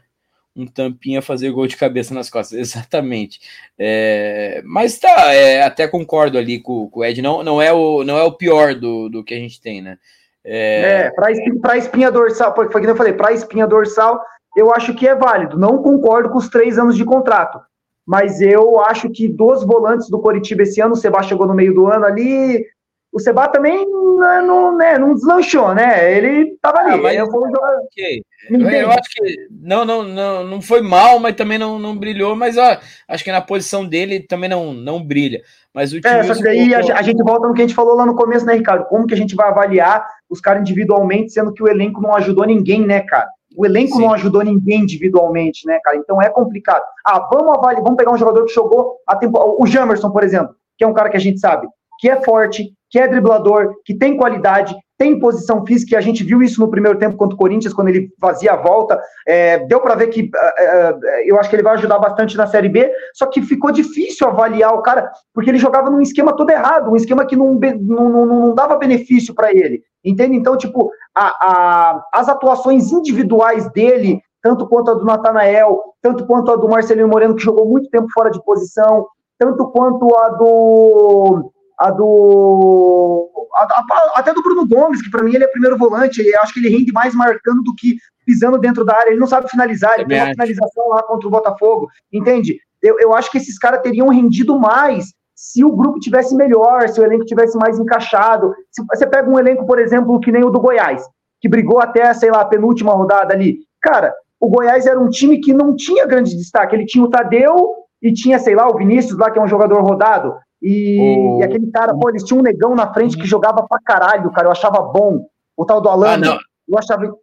um 0.56 0.66
tampinha 0.66 1.22
fazer 1.22 1.52
gol 1.52 1.68
de 1.68 1.78
cabeça 1.78 2.16
nas 2.16 2.32
costas. 2.32 2.58
Exatamente. 2.58 3.42
É, 3.78 4.64
mas 4.66 4.98
tá, 4.98 5.32
é, 5.36 5.62
até 5.62 5.88
concordo 5.88 6.40
ali 6.40 6.60
com, 6.60 6.90
com, 6.90 7.02
o 7.02 7.06
Ed. 7.06 7.22
Não, 7.22 7.44
não, 7.44 7.62
é 7.62 7.72
o, 7.72 8.04
não 8.04 8.18
é 8.18 8.24
o 8.24 8.32
pior 8.32 8.74
do, 8.74 9.10
do 9.10 9.24
que 9.24 9.36
a 9.36 9.40
gente 9.40 9.62
tem, 9.62 9.84
né? 9.84 10.00
É, 10.44 11.06
é 11.06 11.12
para 11.12 11.32
espinha, 11.32 11.78
espinha 11.78 12.12
dorsal, 12.12 12.56
foi 12.56 12.68
que 12.68 12.88
eu 12.88 12.96
falei, 12.96 13.14
para 13.14 13.32
espinha 13.32 13.68
dorsal, 13.68 14.20
eu 14.58 14.74
acho 14.74 14.96
que 14.96 15.08
é 15.08 15.14
válido. 15.14 15.60
Não 15.60 15.78
concordo 15.78 16.30
com 16.30 16.40
os 16.40 16.50
três 16.50 16.80
anos 16.80 16.98
de 16.98 17.06
contrato. 17.06 17.62
Mas 18.06 18.42
eu 18.42 18.80
acho 18.82 19.10
que 19.10 19.28
dos 19.28 19.64
volantes 19.64 20.10
do 20.10 20.20
Coritiba 20.20 20.64
esse 20.64 20.82
ano, 20.82 20.94
o 20.94 20.98
Seba 20.98 21.24
chegou 21.24 21.48
no 21.48 21.54
meio 21.54 21.74
do 21.74 21.88
ano 21.88 22.06
ali. 22.06 22.66
O 23.12 23.20
Seba 23.20 23.48
também 23.48 23.86
não, 23.86 24.76
né, 24.76 24.98
não 24.98 25.14
deslanchou, 25.14 25.74
né? 25.74 26.18
Ele 26.18 26.58
tava 26.62 26.80
ali. 26.80 26.94
Ah, 26.94 26.98
mas 26.98 27.16
eu, 27.16 27.30
vou 27.30 27.46
jogar... 27.46 27.78
okay. 27.84 28.24
eu 28.50 28.90
acho 28.90 29.10
que 29.12 29.48
não, 29.52 29.86
não, 29.86 30.04
não, 30.04 30.44
não 30.44 30.62
foi 30.62 30.82
mal, 30.82 31.20
mas 31.20 31.36
também 31.36 31.60
não, 31.60 31.78
não 31.78 31.96
brilhou. 31.96 32.36
Mas 32.36 32.58
ó, 32.58 32.78
acho 33.08 33.24
que 33.24 33.32
na 33.32 33.40
posição 33.40 33.86
dele 33.86 34.20
também 34.20 34.50
não, 34.50 34.74
não 34.74 35.02
brilha. 35.02 35.42
Mas 35.74 35.94
o 35.94 36.02
time. 36.02 36.14
É, 36.14 36.24
só 36.24 36.34
que 36.34 36.44
daí 36.44 36.74
a, 36.74 37.02
gente 37.02 37.24
volta 37.24 37.48
no 37.48 37.54
que 37.54 37.62
a 37.62 37.68
gente 37.68 37.76
falou 37.76 37.96
lá 37.96 38.06
no 38.06 38.16
começo, 38.16 38.46
né, 38.46 38.56
Ricardo? 38.56 38.86
Como 38.86 39.08
que 39.08 39.14
a 39.14 39.18
gente 39.18 39.36
vai 39.36 39.48
avaliar 39.48 40.06
os 40.30 40.42
caras 40.42 40.62
individualmente, 40.62 41.32
sendo 41.32 41.54
que 41.54 41.64
o 41.64 41.68
elenco 41.68 42.02
não 42.02 42.16
ajudou 42.16 42.46
ninguém, 42.46 42.86
né, 42.86 43.02
cara? 43.02 43.28
O 43.56 43.66
elenco 43.66 43.96
Sim. 43.96 44.02
não 44.02 44.14
ajudou 44.14 44.44
ninguém 44.44 44.82
individualmente, 44.82 45.66
né, 45.68 45.80
cara? 45.84 45.98
Então 45.98 46.22
é 46.22 46.30
complicado. 46.30 46.84
Ah, 47.06 47.28
vamos 47.32 47.58
avaliar, 47.58 47.84
vamos 47.84 47.98
pegar 47.98 48.12
um 48.12 48.18
jogador 48.18 48.46
que 48.46 48.54
jogou 48.54 48.98
a 49.08 49.16
tempo, 49.16 49.40
o 49.60 49.66
Jamerson, 49.68 50.10
por 50.12 50.24
exemplo, 50.24 50.56
que 50.78 50.84
é 50.84 50.88
um 50.88 50.94
cara 50.94 51.10
que 51.10 51.18
a 51.18 51.20
gente 51.20 51.40
sabe 51.40 51.68
que 52.04 52.10
é 52.10 52.22
forte, 52.22 52.74
que 52.90 53.00
é 53.00 53.08
driblador, 53.08 53.76
que 53.86 53.94
tem 53.94 54.18
qualidade, 54.18 54.76
tem 54.98 55.18
posição 55.18 55.66
física, 55.66 55.96
e 55.96 55.98
a 55.98 56.02
gente 56.02 56.22
viu 56.22 56.44
isso 56.44 56.60
no 56.60 56.70
primeiro 56.70 57.00
tempo 57.00 57.16
contra 57.16 57.34
o 57.34 57.38
Corinthians, 57.38 57.74
quando 57.74 57.88
ele 57.88 58.10
fazia 58.20 58.52
a 58.52 58.58
volta. 58.58 59.02
É, 59.26 59.60
deu 59.60 59.80
para 59.80 59.96
ver 59.96 60.08
que 60.08 60.30
é, 60.60 60.94
eu 61.26 61.40
acho 61.40 61.50
que 61.50 61.56
ele 61.56 61.64
vai 61.64 61.76
ajudar 61.76 61.98
bastante 62.00 62.36
na 62.36 62.46
Série 62.46 62.68
B, 62.68 62.92
só 63.14 63.26
que 63.26 63.42
ficou 63.42 63.72
difícil 63.72 64.28
avaliar 64.28 64.74
o 64.74 64.82
cara, 64.82 65.10
porque 65.34 65.50
ele 65.50 65.58
jogava 65.58 65.90
num 65.90 66.02
esquema 66.02 66.36
todo 66.36 66.50
errado, 66.50 66.92
um 66.92 66.96
esquema 66.98 67.26
que 67.26 67.38
não, 67.38 67.54
não, 67.54 68.10
não, 68.10 68.26
não 68.26 68.54
dava 68.54 68.76
benefício 68.76 69.34
para 69.34 69.52
ele. 69.52 69.82
Entende? 70.04 70.36
Então, 70.36 70.58
tipo, 70.58 70.92
a, 71.16 71.26
a, 71.26 72.06
as 72.14 72.28
atuações 72.28 72.92
individuais 72.92 73.72
dele, 73.72 74.22
tanto 74.42 74.68
quanto 74.68 74.92
a 74.92 74.94
do 74.94 75.06
Natanael, 75.06 75.82
tanto 76.02 76.26
quanto 76.26 76.52
a 76.52 76.56
do 76.56 76.68
Marcelino 76.68 77.08
Moreno, 77.08 77.36
que 77.36 77.44
jogou 77.44 77.66
muito 77.66 77.90
tempo 77.90 78.08
fora 78.14 78.30
de 78.30 78.44
posição, 78.44 79.08
tanto 79.38 79.68
quanto 79.68 80.16
a 80.16 80.30
do. 80.30 81.52
A 81.80 81.92
do. 81.92 83.30
A, 83.56 84.20
até 84.20 84.34
do 84.34 84.42
Bruno 84.42 84.68
Gomes, 84.68 85.02
que 85.02 85.10
para 85.10 85.24
mim 85.24 85.36
ele 85.36 85.44
é 85.44 85.48
primeiro 85.48 85.78
volante, 85.78 86.22
eu 86.22 86.42
acho 86.42 86.54
que 86.54 86.60
ele 86.60 86.70
rende 86.70 86.92
mais 86.92 87.14
marcando 87.14 87.62
do 87.62 87.76
que 87.76 87.98
pisando 88.26 88.58
dentro 88.58 88.84
da 88.84 88.96
área. 88.96 89.12
Ele 89.12 89.20
não 89.20 89.28
sabe 89.28 89.50
finalizar, 89.50 89.96
ele 89.96 90.08
tem 90.08 90.20
uma 90.20 90.32
finalização 90.32 90.90
lá 90.90 91.04
contra 91.04 91.28
o 91.28 91.32
Botafogo, 91.32 91.88
entende? 92.12 92.60
Eu, 92.82 93.00
eu 93.00 93.14
acho 93.14 93.32
que 93.32 93.38
esses 93.38 93.58
caras 93.58 93.82
teriam 93.82 94.10
rendido 94.10 94.60
mais 94.60 95.14
se 95.44 95.62
o 95.62 95.76
grupo 95.76 96.00
tivesse 96.00 96.34
melhor, 96.34 96.88
se 96.88 97.02
o 97.02 97.04
elenco 97.04 97.26
tivesse 97.26 97.58
mais 97.58 97.78
encaixado. 97.78 98.56
Se 98.72 98.82
você 98.86 99.06
pega 99.06 99.30
um 99.30 99.38
elenco, 99.38 99.66
por 99.66 99.78
exemplo, 99.78 100.18
que 100.22 100.32
nem 100.32 100.42
o 100.42 100.50
do 100.50 100.62
Goiás, 100.62 101.06
que 101.42 101.50
brigou 101.50 101.82
até, 101.82 102.14
sei 102.14 102.32
lá, 102.32 102.40
a 102.40 102.46
penúltima 102.46 102.94
rodada 102.94 103.34
ali. 103.34 103.58
Cara, 103.82 104.16
o 104.40 104.48
Goiás 104.48 104.86
era 104.86 104.98
um 104.98 105.10
time 105.10 105.40
que 105.40 105.52
não 105.54 105.76
tinha 105.76 106.08
grande 106.08 106.34
destaque. 106.34 106.74
Ele 106.74 106.86
tinha 106.86 107.04
o 107.04 107.10
Tadeu 107.10 107.76
e 108.02 108.14
tinha, 108.14 108.40
sei 108.40 108.56
lá, 108.56 108.70
o 108.70 108.78
Vinícius 108.78 109.20
lá, 109.20 109.30
que 109.30 109.38
é 109.38 109.42
um 109.42 109.48
jogador 109.48 109.82
rodado. 109.82 110.34
E, 110.62 111.18
o... 111.20 111.40
e 111.42 111.44
aquele 111.44 111.70
cara, 111.72 111.94
pô, 111.94 112.10
eles 112.10 112.24
tinham 112.24 112.40
um 112.40 112.44
negão 112.44 112.74
na 112.74 112.94
frente 112.94 113.18
que 113.18 113.28
jogava 113.28 113.68
pra 113.68 113.80
caralho, 113.84 114.32
cara. 114.32 114.48
Eu 114.48 114.52
achava 114.54 114.82
bom. 114.82 115.26
O 115.58 115.66
tal 115.66 115.82
do 115.82 115.90
Alano. 115.90 116.32
Ah, 116.32 116.40
eu 116.70 116.78
achava. 116.80 117.14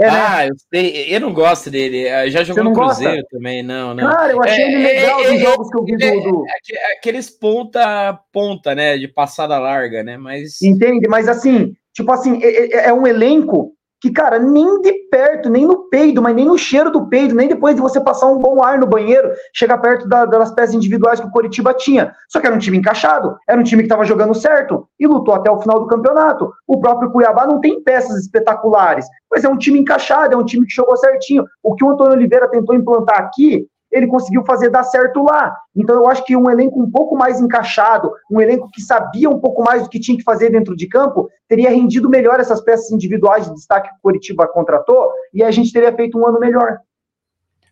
É, 0.00 0.10
né? 0.10 0.10
ah, 0.10 0.46
eu, 0.46 0.54
sei, 0.72 1.14
eu 1.14 1.20
não 1.20 1.30
gosto 1.30 1.70
dele. 1.70 2.30
Já 2.30 2.42
jogou 2.42 2.64
no 2.64 2.72
Cruzeiro 2.72 3.16
gosta? 3.16 3.28
também, 3.30 3.62
não, 3.62 3.92
não. 3.92 4.10
Cara, 4.10 4.32
eu 4.32 4.42
achei 4.42 4.64
é, 4.64 4.72
ele 4.72 4.82
legal 4.82 5.20
é, 5.20 5.30
nos 5.30 5.40
jogos 5.42 5.68
que 5.68 5.78
eu 5.78 5.84
vi 5.84 5.96
do, 5.98 6.20
do. 6.22 6.44
Aqueles 6.96 7.28
ponta 7.28 8.18
ponta, 8.32 8.74
né? 8.74 8.96
De 8.96 9.06
passada 9.06 9.58
larga, 9.58 10.02
né? 10.02 10.16
Mas. 10.16 10.62
Entende? 10.62 11.06
Mas 11.06 11.28
assim, 11.28 11.74
tipo 11.92 12.10
assim, 12.12 12.40
é, 12.42 12.88
é 12.88 12.92
um 12.94 13.06
elenco 13.06 13.74
que, 14.00 14.10
cara, 14.10 14.38
nem 14.38 14.80
de 14.80 14.92
perto, 15.10 15.50
nem 15.50 15.66
no 15.66 15.88
peido, 15.88 16.22
mas 16.22 16.34
nem 16.34 16.46
no 16.46 16.56
cheiro 16.56 16.90
do 16.90 17.06
peido, 17.06 17.34
nem 17.34 17.48
depois 17.48 17.74
de 17.74 17.82
você 17.82 18.00
passar 18.00 18.26
um 18.26 18.38
bom 18.38 18.62
ar 18.62 18.78
no 18.78 18.86
banheiro, 18.86 19.30
chega 19.54 19.76
perto 19.76 20.08
da, 20.08 20.24
das 20.24 20.52
peças 20.52 20.74
individuais 20.74 21.20
que 21.20 21.26
o 21.26 21.30
Coritiba 21.30 21.74
tinha. 21.74 22.14
Só 22.28 22.40
que 22.40 22.46
era 22.46 22.56
um 22.56 22.58
time 22.58 22.78
encaixado, 22.78 23.36
era 23.46 23.60
um 23.60 23.64
time 23.64 23.82
que 23.82 23.86
estava 23.86 24.04
jogando 24.04 24.34
certo 24.34 24.88
e 24.98 25.06
lutou 25.06 25.34
até 25.34 25.50
o 25.50 25.60
final 25.60 25.80
do 25.80 25.86
campeonato. 25.86 26.50
O 26.66 26.80
próprio 26.80 27.10
Cuiabá 27.10 27.46
não 27.46 27.60
tem 27.60 27.82
peças 27.82 28.16
espetaculares, 28.22 29.06
mas 29.30 29.44
é 29.44 29.48
um 29.48 29.58
time 29.58 29.78
encaixado, 29.78 30.34
é 30.34 30.36
um 30.36 30.44
time 30.44 30.66
que 30.66 30.74
jogou 30.74 30.96
certinho. 30.96 31.44
O 31.62 31.74
que 31.74 31.84
o 31.84 31.90
Antônio 31.90 32.14
Oliveira 32.14 32.48
tentou 32.48 32.74
implantar 32.74 33.18
aqui 33.18 33.66
ele 33.90 34.06
conseguiu 34.06 34.44
fazer 34.44 34.70
dar 34.70 34.84
certo 34.84 35.22
lá. 35.22 35.56
Então 35.74 35.96
eu 35.96 36.08
acho 36.08 36.24
que 36.24 36.36
um 36.36 36.50
elenco 36.50 36.80
um 36.80 36.90
pouco 36.90 37.16
mais 37.16 37.40
encaixado, 37.40 38.12
um 38.30 38.40
elenco 38.40 38.70
que 38.72 38.80
sabia 38.80 39.28
um 39.28 39.40
pouco 39.40 39.62
mais 39.62 39.82
do 39.82 39.88
que 39.88 40.00
tinha 40.00 40.16
que 40.16 40.22
fazer 40.22 40.50
dentro 40.50 40.76
de 40.76 40.86
campo, 40.86 41.28
teria 41.48 41.70
rendido 41.70 42.08
melhor 42.08 42.38
essas 42.40 42.60
peças 42.60 42.90
individuais 42.90 43.46
de 43.46 43.54
destaque 43.54 43.88
que 43.88 43.96
o 43.96 44.02
Curitiba 44.02 44.46
contratou 44.46 45.12
e 45.34 45.42
a 45.42 45.50
gente 45.50 45.72
teria 45.72 45.94
feito 45.94 46.18
um 46.18 46.26
ano 46.26 46.38
melhor. 46.38 46.78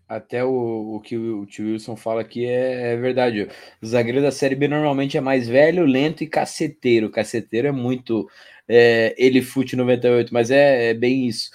Até 0.08 0.42
o, 0.42 0.94
o 0.96 1.00
que 1.00 1.18
o 1.18 1.44
tio 1.44 1.66
Wilson 1.66 1.94
fala 1.94 2.22
aqui 2.22 2.46
é, 2.46 2.94
é, 2.94 2.96
verdade. 2.96 3.48
O 3.82 3.86
zagueiro 3.86 4.22
da 4.22 4.32
Série 4.32 4.54
B 4.54 4.66
normalmente 4.66 5.18
é 5.18 5.20
mais 5.20 5.46
velho, 5.46 5.84
lento 5.84 6.24
e 6.24 6.26
caceteiro. 6.26 7.10
Caceteiro 7.10 7.68
é 7.68 7.72
muito 7.72 8.26
é, 8.66 9.14
ele 9.18 9.42
fute 9.42 9.76
98, 9.76 10.32
mas 10.32 10.50
é, 10.50 10.90
é 10.90 10.94
bem 10.94 11.26
isso. 11.26 11.50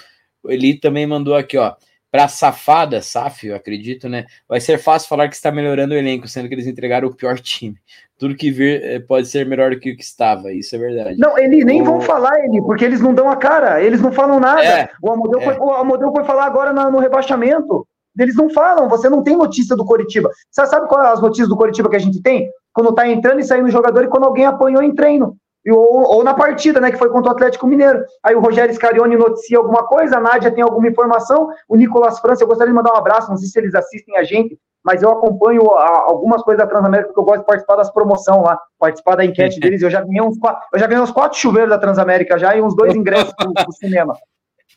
Ele 0.45 0.77
também 0.77 1.07
mandou 1.07 1.35
aqui, 1.35 1.57
ó 1.57 1.73
para 2.13 2.27
safada, 2.27 3.01
SAF, 3.01 3.47
eu 3.47 3.55
acredito, 3.55 4.07
né? 4.07 4.27
Vai 4.47 4.61
ser 4.61 4.77
fácil 4.77 5.09
falar 5.09 5.27
que 5.27 5.33
está 5.33 5.51
melhorando 5.51 5.95
o 5.95 5.97
elenco, 5.97 6.27
sendo 6.27 6.47
que 6.47 6.53
eles 6.53 6.67
entregaram 6.67 7.07
o 7.07 7.15
pior 7.15 7.39
time. 7.41 7.75
Tudo 8.19 8.35
que 8.35 8.51
vir 8.51 8.83
eh, 8.83 8.99
pode 8.99 9.27
ser 9.27 9.47
melhor 9.47 9.71
do 9.71 9.79
que 9.79 9.91
o 9.91 9.97
que 9.97 10.03
estava, 10.03 10.53
isso 10.53 10.75
é 10.75 10.77
verdade. 10.77 11.17
Não, 11.17 11.35
eles 11.39 11.65
nem 11.65 11.81
o... 11.81 11.85
vão 11.85 12.01
falar, 12.01 12.39
ele, 12.45 12.61
porque 12.61 12.85
eles 12.85 13.01
não 13.01 13.15
dão 13.15 13.31
a 13.31 13.35
cara, 13.35 13.81
eles 13.81 13.99
não 13.99 14.11
falam 14.11 14.39
nada. 14.39 14.63
É, 14.63 14.91
o, 15.01 15.09
Amodeu 15.09 15.39
é. 15.39 15.43
foi, 15.43 15.57
o 15.57 15.71
Amodeu 15.71 16.11
foi 16.11 16.23
falar 16.23 16.45
agora 16.45 16.71
na, 16.71 16.87
no 16.91 16.99
rebaixamento. 16.99 17.87
Eles 18.19 18.35
não 18.35 18.47
falam, 18.47 18.87
você 18.87 19.09
não 19.09 19.23
tem 19.23 19.35
notícia 19.35 19.75
do 19.75 19.83
Coritiba. 19.83 20.29
Você 20.51 20.67
sabe 20.67 20.87
qual 20.87 21.03
é 21.03 21.11
as 21.11 21.19
notícias 21.19 21.49
do 21.49 21.57
Coritiba 21.57 21.89
que 21.89 21.95
a 21.95 21.99
gente 21.99 22.21
tem? 22.21 22.47
Quando 22.71 22.93
tá 22.93 23.09
entrando 23.09 23.39
e 23.39 23.43
saindo 23.43 23.71
jogador 23.71 24.03
e 24.03 24.07
quando 24.07 24.25
alguém 24.25 24.45
apanhou 24.45 24.83
em 24.83 24.93
treino. 24.93 25.35
Ou, 25.69 26.15
ou, 26.15 26.23
na 26.23 26.33
partida, 26.33 26.81
né, 26.81 26.91
que 26.91 26.97
foi 26.97 27.09
contra 27.09 27.31
o 27.31 27.33
Atlético 27.33 27.65
Mineiro. 27.65 28.03
Aí 28.21 28.35
o 28.35 28.41
Rogério 28.41 28.73
Scarione 28.73 29.15
noticia 29.15 29.57
alguma 29.57 29.87
coisa, 29.87 30.17
a 30.17 30.19
Nádia 30.19 30.51
tem 30.51 30.63
alguma 30.63 30.87
informação, 30.87 31.49
o 31.69 31.75
Nicolas 31.75 32.19
França, 32.19 32.43
eu 32.43 32.47
gostaria 32.47 32.71
de 32.71 32.75
mandar 32.75 32.93
um 32.93 32.97
abraço, 32.97 33.29
não 33.29 33.37
sei 33.37 33.47
se 33.47 33.59
eles 33.59 33.73
assistem 33.73 34.17
a 34.17 34.23
gente, 34.23 34.59
mas 34.83 35.01
eu 35.01 35.09
acompanho 35.09 35.71
a, 35.71 36.03
algumas 36.05 36.43
coisas 36.43 36.61
da 36.61 36.69
Transamérica, 36.69 37.07
porque 37.07 37.19
eu 37.21 37.23
gosto 37.23 37.39
de 37.39 37.45
participar 37.45 37.77
das 37.77 37.89
promoções 37.91 38.43
lá, 38.43 38.59
participar 38.77 39.15
da 39.15 39.23
enquete 39.23 39.57
deles, 39.61 39.81
eu 39.81 39.89
já 39.89 40.01
ganhei 40.01 40.21
uns 40.21 40.37
quatro, 40.37 40.61
eu 40.73 40.79
já 40.79 40.87
ganhei 40.87 41.01
uns 41.01 41.11
quatro 41.11 41.39
chuveiros 41.39 41.69
da 41.69 41.77
Transamérica 41.77 42.37
já 42.37 42.55
e 42.55 42.61
uns 42.61 42.75
dois 42.75 42.93
ingressos 42.93 43.33
pro, 43.33 43.53
pro 43.53 43.71
cinema. 43.71 44.13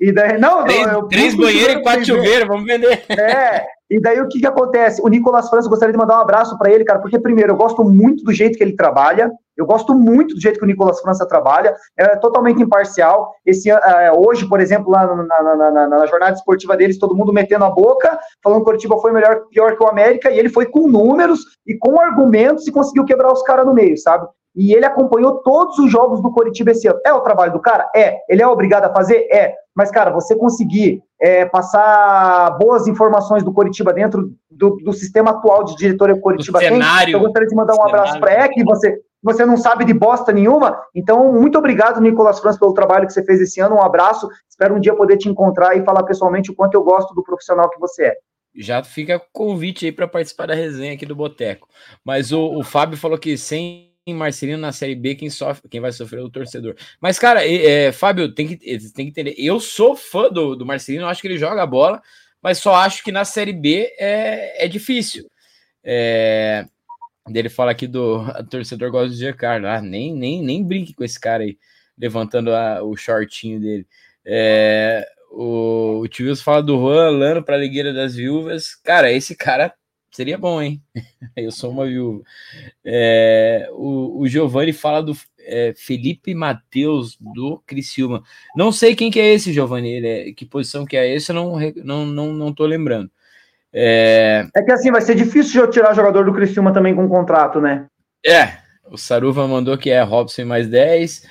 E 0.01 0.13
daí, 0.13 0.39
não, 0.39 0.63
três, 0.65 0.87
eu, 0.87 1.03
três 1.05 1.35
banheiros 1.35 1.77
e 1.77 1.83
quatro 1.83 2.05
chuveiros, 2.05 2.47
vamos 2.47 2.67
vender. 2.67 3.03
É, 3.09 3.67
e 3.89 4.01
daí 4.01 4.21
o 4.21 4.29
que, 4.29 4.41
que 4.41 4.47
acontece? 4.47 5.01
O 5.03 5.09
Nicolas 5.09 5.49
França, 5.49 5.69
gostaria 5.69 5.93
de 5.93 5.99
mandar 5.99 6.19
um 6.19 6.23
abraço 6.23 6.59
para 6.59 6.71
ele, 6.71 6.85
cara, 6.85 6.99
porque 6.99 7.19
primeiro, 7.19 7.53
eu 7.53 7.57
gosto 7.57 7.85
muito 7.85 8.25
do 8.25 8.33
jeito 8.33 8.59
que 8.59 8.65
ele 8.65 8.75
trabalha, 8.75 9.31
eu 9.57 9.65
gosto 9.65 9.95
muito 9.95 10.35
do 10.35 10.41
jeito 10.41 10.59
que 10.59 10.65
o 10.65 10.67
Nicolas 10.67 11.01
França 11.01 11.27
trabalha, 11.27 11.75
é 11.97 12.17
totalmente 12.17 12.61
imparcial. 12.61 13.33
Esse, 13.45 13.71
é, 13.71 14.13
hoje, 14.13 14.47
por 14.47 14.61
exemplo, 14.61 14.91
lá 14.91 15.07
na, 15.07 15.43
na, 15.43 15.71
na, 15.71 15.89
na, 15.89 16.07
jornada 16.07 16.35
esportiva 16.35 16.77
deles, 16.77 16.99
todo 16.99 17.17
mundo 17.17 17.33
metendo 17.33 17.65
a 17.65 17.71
boca, 17.71 18.19
falando 18.43 18.59
que 18.59 18.63
o 18.63 18.67
Curitiba 18.67 18.99
foi 18.99 19.13
melhor, 19.13 19.47
pior 19.51 19.77
que 19.77 19.83
o 19.83 19.89
América, 19.89 20.31
e 20.31 20.39
ele 20.39 20.49
foi 20.49 20.67
com 20.67 20.89
números 20.89 21.41
e 21.67 21.75
com 21.79 22.01
argumentos 22.01 22.67
e 22.67 22.73
conseguiu 22.73 23.05
quebrar 23.05 23.33
os 23.33 23.43
caras 23.43 23.65
no 23.65 23.73
meio, 23.73 23.97
sabe? 23.97 24.27
E 24.57 24.73
ele 24.73 24.87
acompanhou 24.87 25.43
todos 25.43 25.79
os 25.79 25.91
jogos 25.91 26.23
do 26.23 26.33
Coritiba 26.33 26.71
esse 26.71 26.89
ano. 26.89 26.99
É 27.05 27.13
o 27.13 27.21
trabalho 27.21 27.53
do 27.53 27.61
cara? 27.61 27.91
É. 27.95 28.21
Ele 28.29 28.43
é 28.43 28.49
obrigado 28.49 28.85
a 28.85 28.93
fazer? 28.93 29.29
É. 29.31 29.55
Mas, 29.75 29.91
cara, 29.91 30.11
você 30.11 30.35
conseguir 30.35 31.03
é, 31.21 31.45
passar 31.45 32.57
boas 32.59 32.89
informações 32.89 33.43
do 33.43 33.53
Coritiba 33.53 33.93
dentro 33.93 34.33
do, 34.51 34.77
do 34.77 34.93
sistema 34.95 35.33
atual 35.33 35.65
de 35.65 35.77
diretoria 35.77 36.19
Coritiba 36.19 36.59
tem, 36.59 36.81
eu 37.13 37.21
gostaria 37.21 37.47
de 37.47 37.55
mandar 37.55 37.75
um 37.75 37.87
abraço 37.87 38.19
para 38.19 38.47
Eck, 38.47 38.65
você 38.65 38.99
você 39.23 39.45
não 39.45 39.57
sabe 39.57 39.85
de 39.85 39.93
bosta 39.93 40.31
nenhuma. 40.31 40.81
Então, 40.95 41.33
muito 41.33 41.59
obrigado, 41.59 42.01
Nicolas 42.01 42.39
Franz, 42.39 42.57
pelo 42.57 42.73
trabalho 42.73 43.09
que 43.09 43.13
você 43.13 43.25
fez 43.25 43.41
esse 43.41 43.61
ano. 43.61 43.75
Um 43.75 43.83
abraço. 43.83 44.29
Espero 44.49 44.77
um 44.77 44.81
dia 44.81 44.95
poder 44.95 45.17
te 45.17 45.29
encontrar 45.29 45.77
e 45.77 45.85
falar 45.85 46.05
pessoalmente 46.05 46.53
o 46.53 46.55
quanto 46.55 46.75
eu 46.75 46.85
gosto 46.85 47.13
do 47.13 47.25
profissional 47.25 47.69
que 47.69 47.81
você 47.81 48.05
é. 48.05 48.15
já 48.55 48.85
fica 48.85 49.21
convite 49.33 49.85
aí 49.85 49.91
para 49.91 50.07
participar 50.07 50.47
da 50.47 50.55
resenha 50.55 50.95
aqui 50.95 51.05
do 51.05 51.17
Boteco. 51.17 51.67
Mas 52.05 52.31
o, 52.31 52.41
o 52.57 52.63
Fábio 52.63 52.97
falou 52.97 53.19
que 53.19 53.37
sem 53.37 53.86
Marcelino 54.15 54.59
na 54.59 54.73
Série 54.73 54.95
B, 54.95 55.15
quem 55.15 55.29
sofre, 55.29 55.69
quem 55.69 55.81
vai 55.81 55.91
sofrer 55.93 56.21
é 56.21 56.23
o 56.23 56.31
torcedor. 56.31 56.77
Mas, 57.01 57.19
cara, 57.19 57.47
é, 57.47 57.91
Fábio, 57.93 58.33
tem 58.33 58.47
que, 58.47 58.57
tem 58.57 59.07
que 59.07 59.11
entender. 59.11 59.35
Eu 59.37 59.59
sou 59.59 59.97
fã 59.97 60.29
do, 60.29 60.55
do 60.55 60.65
Marcelino, 60.65 61.07
acho 61.07 61.21
que 61.21 61.29
ele 61.29 61.39
joga 61.39 61.63
a 61.63 61.67
bola, 61.67 62.01
mas 62.41 62.59
só 62.59 62.75
acho 62.75 63.03
que 63.03 63.11
na 63.11 63.25
Série 63.25 63.53
B 63.53 63.93
é, 63.99 64.65
é 64.65 64.69
difícil. 64.69 65.29
É, 65.83 66.67
ele 67.35 67.49
fala 67.49 67.73
aqui 67.73 67.87
do 67.87 68.25
torcedor 68.51 68.91
gosta 68.91 69.11
de 69.11 69.17
Giancarlo. 69.17 69.67
Ah, 69.67 69.81
nem, 69.81 70.15
nem, 70.15 70.43
nem 70.43 70.65
brinque 70.65 70.95
com 70.95 71.05
esse 71.05 71.19
cara 71.19 71.43
aí, 71.43 71.59
levantando 71.99 72.55
a, 72.55 72.83
o 72.83 72.97
shortinho 72.97 73.61
dele. 73.61 73.87
É, 74.25 75.07
o, 75.31 76.01
o 76.01 76.09
tio 76.09 76.35
fala 76.37 76.63
do 76.63 76.77
Juan 76.79 77.11
Lano 77.11 77.45
para 77.45 77.57
a 77.57 77.59
Ligueira 77.59 77.93
das 77.93 78.15
Viúvas. 78.15 78.75
Cara, 78.77 79.11
esse 79.11 79.35
cara 79.35 79.75
seria 80.17 80.39
bom, 80.39 80.61
hein? 80.63 80.83
Eu 81.37 81.53
sou 81.53 81.71
uma 81.71 81.85
viúva. 81.85 82.23
É, 82.83 83.69
o, 83.73 84.23
o 84.23 84.27
Giovanni 84.27 84.73
fala 84.73 85.03
do 85.03 85.15
é, 85.41 85.75
Felipe 85.77 86.35
Matheus 86.35 87.17
do 87.21 87.63
Criciúma. 87.67 88.23
Não 88.57 88.73
sei 88.73 88.97
quem 88.97 89.11
que 89.11 89.21
é 89.21 89.35
esse, 89.35 89.53
Giovanni. 89.53 89.91
Ele 89.91 90.09
é, 90.09 90.33
que 90.33 90.47
posição 90.47 90.87
que 90.87 90.97
é 90.97 91.15
esse? 91.15 91.31
Eu 91.31 91.35
não, 91.35 91.61
não, 91.85 92.07
não, 92.07 92.33
não 92.33 92.53
tô 92.53 92.65
lembrando. 92.65 93.11
É... 93.73 94.49
é 94.57 94.63
que 94.63 94.73
assim, 94.73 94.91
vai 94.91 95.03
ser 95.03 95.15
difícil 95.15 95.53
de 95.53 95.59
eu 95.59 95.71
tirar 95.71 95.95
jogador 95.95 96.25
do 96.25 96.33
Criciúma 96.33 96.73
também 96.73 96.95
com 96.95 97.07
contrato, 97.09 97.61
né? 97.61 97.87
É, 98.25 98.57
o 98.91 98.97
Saruva 98.97 99.47
mandou 99.47 99.77
que 99.77 99.91
é 99.91 100.01
Robson 100.03 100.47
mais 100.47 100.67
10. 100.67 101.27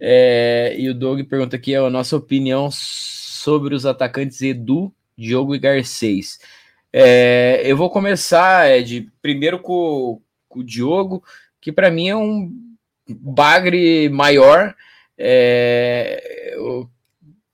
É, 0.00 0.74
e 0.78 0.88
o 0.88 0.94
Doug 0.94 1.20
pergunta 1.28 1.56
aqui 1.56 1.76
a 1.76 1.90
nossa 1.90 2.16
opinião 2.16 2.70
sobre 2.72 3.74
os 3.74 3.84
atacantes 3.84 4.40
Edu, 4.40 4.90
Diogo 5.16 5.54
e 5.54 5.58
Garcês. 5.58 6.38
É, 6.92 7.62
eu 7.64 7.76
vou 7.76 7.90
começar, 7.90 8.70
Ed, 8.70 9.08
primeiro 9.22 9.58
com, 9.58 10.20
com 10.48 10.60
o 10.60 10.64
Diogo, 10.64 11.22
que 11.60 11.70
para 11.70 11.90
mim 11.90 12.08
é 12.08 12.16
um 12.16 12.52
bagre 13.08 14.08
maior. 14.08 14.74
É, 15.16 16.52
eu, 16.54 16.90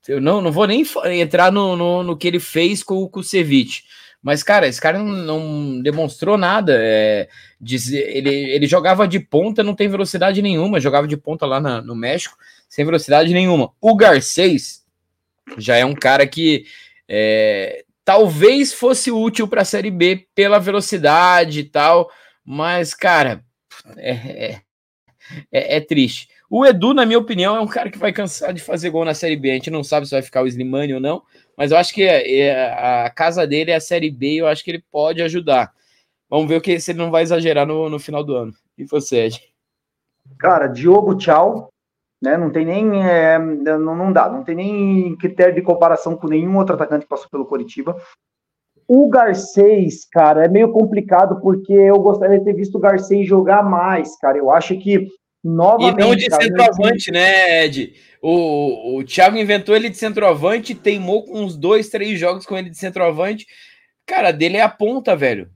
eu, 0.07 0.21
não, 0.21 0.41
não 0.41 0.51
vou 0.51 0.65
nem 0.65 0.83
entrar 1.19 1.51
no, 1.51 1.75
no, 1.75 2.03
no 2.03 2.17
que 2.17 2.27
ele 2.27 2.39
fez 2.39 2.81
com, 2.83 3.07
com 3.07 3.19
o 3.19 3.23
Ceviche. 3.23 3.83
Mas, 4.21 4.41
cara, 4.43 4.67
esse 4.67 4.81
cara 4.81 4.97
não, 4.97 5.05
não 5.05 5.81
demonstrou 5.81 6.37
nada. 6.37 6.73
É, 6.77 7.29
ele, 7.61 8.29
ele 8.29 8.67
jogava 8.67 9.07
de 9.07 9.19
ponta, 9.19 9.63
não 9.63 9.75
tem 9.75 9.87
velocidade 9.87 10.41
nenhuma. 10.41 10.79
Jogava 10.79 11.07
de 11.07 11.15
ponta 11.15 11.45
lá 11.45 11.59
na, 11.59 11.81
no 11.81 11.95
México, 11.95 12.37
sem 12.67 12.83
velocidade 12.83 13.33
nenhuma. 13.33 13.71
O 13.79 13.95
Garcês, 13.95 14.83
já 15.57 15.77
é 15.77 15.85
um 15.85 15.93
cara 15.93 16.25
que 16.25 16.65
é, 17.07 17.85
talvez 18.07 18.71
fosse 18.71 19.11
útil 19.11 19.49
para 19.49 19.63
a 19.63 19.65
Série 19.65 19.91
B 19.91 20.25
pela 20.33 20.59
velocidade 20.59 21.59
e 21.59 21.63
tal, 21.65 22.09
mas, 22.41 22.93
cara, 22.93 23.43
é, 23.97 24.11
é, 24.11 24.61
é, 25.51 25.75
é, 25.75 25.81
triste. 25.81 26.29
O 26.49 26.65
Edu, 26.65 26.93
na 26.93 27.05
minha 27.05 27.19
opinião, 27.19 27.57
é 27.57 27.59
um 27.59 27.67
cara 27.67 27.91
que 27.91 27.97
vai 27.97 28.13
cansar 28.13 28.53
de 28.53 28.61
fazer 28.61 28.91
gol 28.91 29.03
na 29.03 29.13
Série 29.13 29.35
B. 29.35 29.51
A 29.51 29.55
gente 29.55 29.69
não 29.69 29.83
sabe 29.83 30.05
se 30.05 30.13
vai 30.13 30.21
ficar 30.21 30.41
o 30.41 30.47
Slimani 30.47 30.93
ou 30.93 31.01
não, 31.01 31.21
mas 31.57 31.71
eu 31.71 31.77
acho 31.77 31.93
que 31.93 32.01
é, 32.01 32.39
é, 32.39 33.03
a 33.05 33.09
casa 33.09 33.45
dele 33.45 33.71
é 33.71 33.75
a 33.75 33.81
Série 33.81 34.09
B 34.09 34.35
e 34.35 34.37
eu 34.37 34.47
acho 34.47 34.63
que 34.63 34.71
ele 34.71 34.85
pode 34.89 35.21
ajudar. 35.21 35.73
Vamos 36.29 36.47
ver 36.47 36.55
o 36.55 36.61
que 36.61 36.79
se 36.79 36.91
ele 36.91 36.99
não 36.99 37.11
vai 37.11 37.23
exagerar 37.23 37.67
no, 37.67 37.89
no 37.89 37.99
final 37.99 38.23
do 38.23 38.33
ano. 38.37 38.53
E 38.77 38.85
você, 38.85 39.25
Ed? 39.25 39.41
Cara, 40.39 40.67
Diogo, 40.67 41.17
tchau 41.17 41.73
né? 42.21 42.37
Não 42.37 42.49
tem 42.49 42.65
nem 42.65 43.03
é, 43.03 43.37
não, 43.39 43.95
não 43.95 44.11
dá, 44.11 44.29
não 44.29 44.43
tem 44.43 44.55
nem 44.55 45.15
critério 45.17 45.55
de 45.55 45.61
comparação 45.61 46.15
com 46.15 46.27
nenhum 46.27 46.57
outro 46.57 46.75
atacante 46.75 47.03
que 47.03 47.09
passou 47.09 47.29
pelo 47.29 47.45
Coritiba. 47.45 47.95
O 48.87 49.09
Garcês, 49.09 50.05
cara, 50.09 50.45
é 50.45 50.47
meio 50.47 50.71
complicado 50.71 51.41
porque 51.41 51.73
eu 51.73 51.99
gostaria 51.99 52.39
de 52.39 52.45
ter 52.45 52.53
visto 52.53 52.75
o 52.75 52.79
Garcês 52.79 53.27
jogar 53.27 53.61
mais, 53.61 54.17
cara. 54.17 54.37
Eu 54.37 54.49
acho 54.49 54.77
que 54.77 55.07
novamente. 55.43 56.01
E 56.01 56.07
não 56.07 56.15
de 56.15 56.27
cara, 56.27 56.43
centroavante, 56.43 57.11
né, 57.11 57.65
Ed? 57.65 57.93
O, 58.21 58.97
o 58.97 59.03
Thiago 59.03 59.37
inventou 59.37 59.75
ele 59.75 59.89
de 59.89 59.97
centroavante, 59.97 60.73
teimou 60.73 61.23
com 61.23 61.41
uns 61.41 61.57
dois, 61.57 61.89
três 61.89 62.17
jogos 62.17 62.45
com 62.45 62.57
ele 62.57 62.69
de 62.69 62.77
centroavante. 62.77 63.45
Cara, 64.05 64.31
dele 64.31 64.57
é 64.57 64.61
a 64.61 64.69
ponta, 64.69 65.15
velho. 65.15 65.49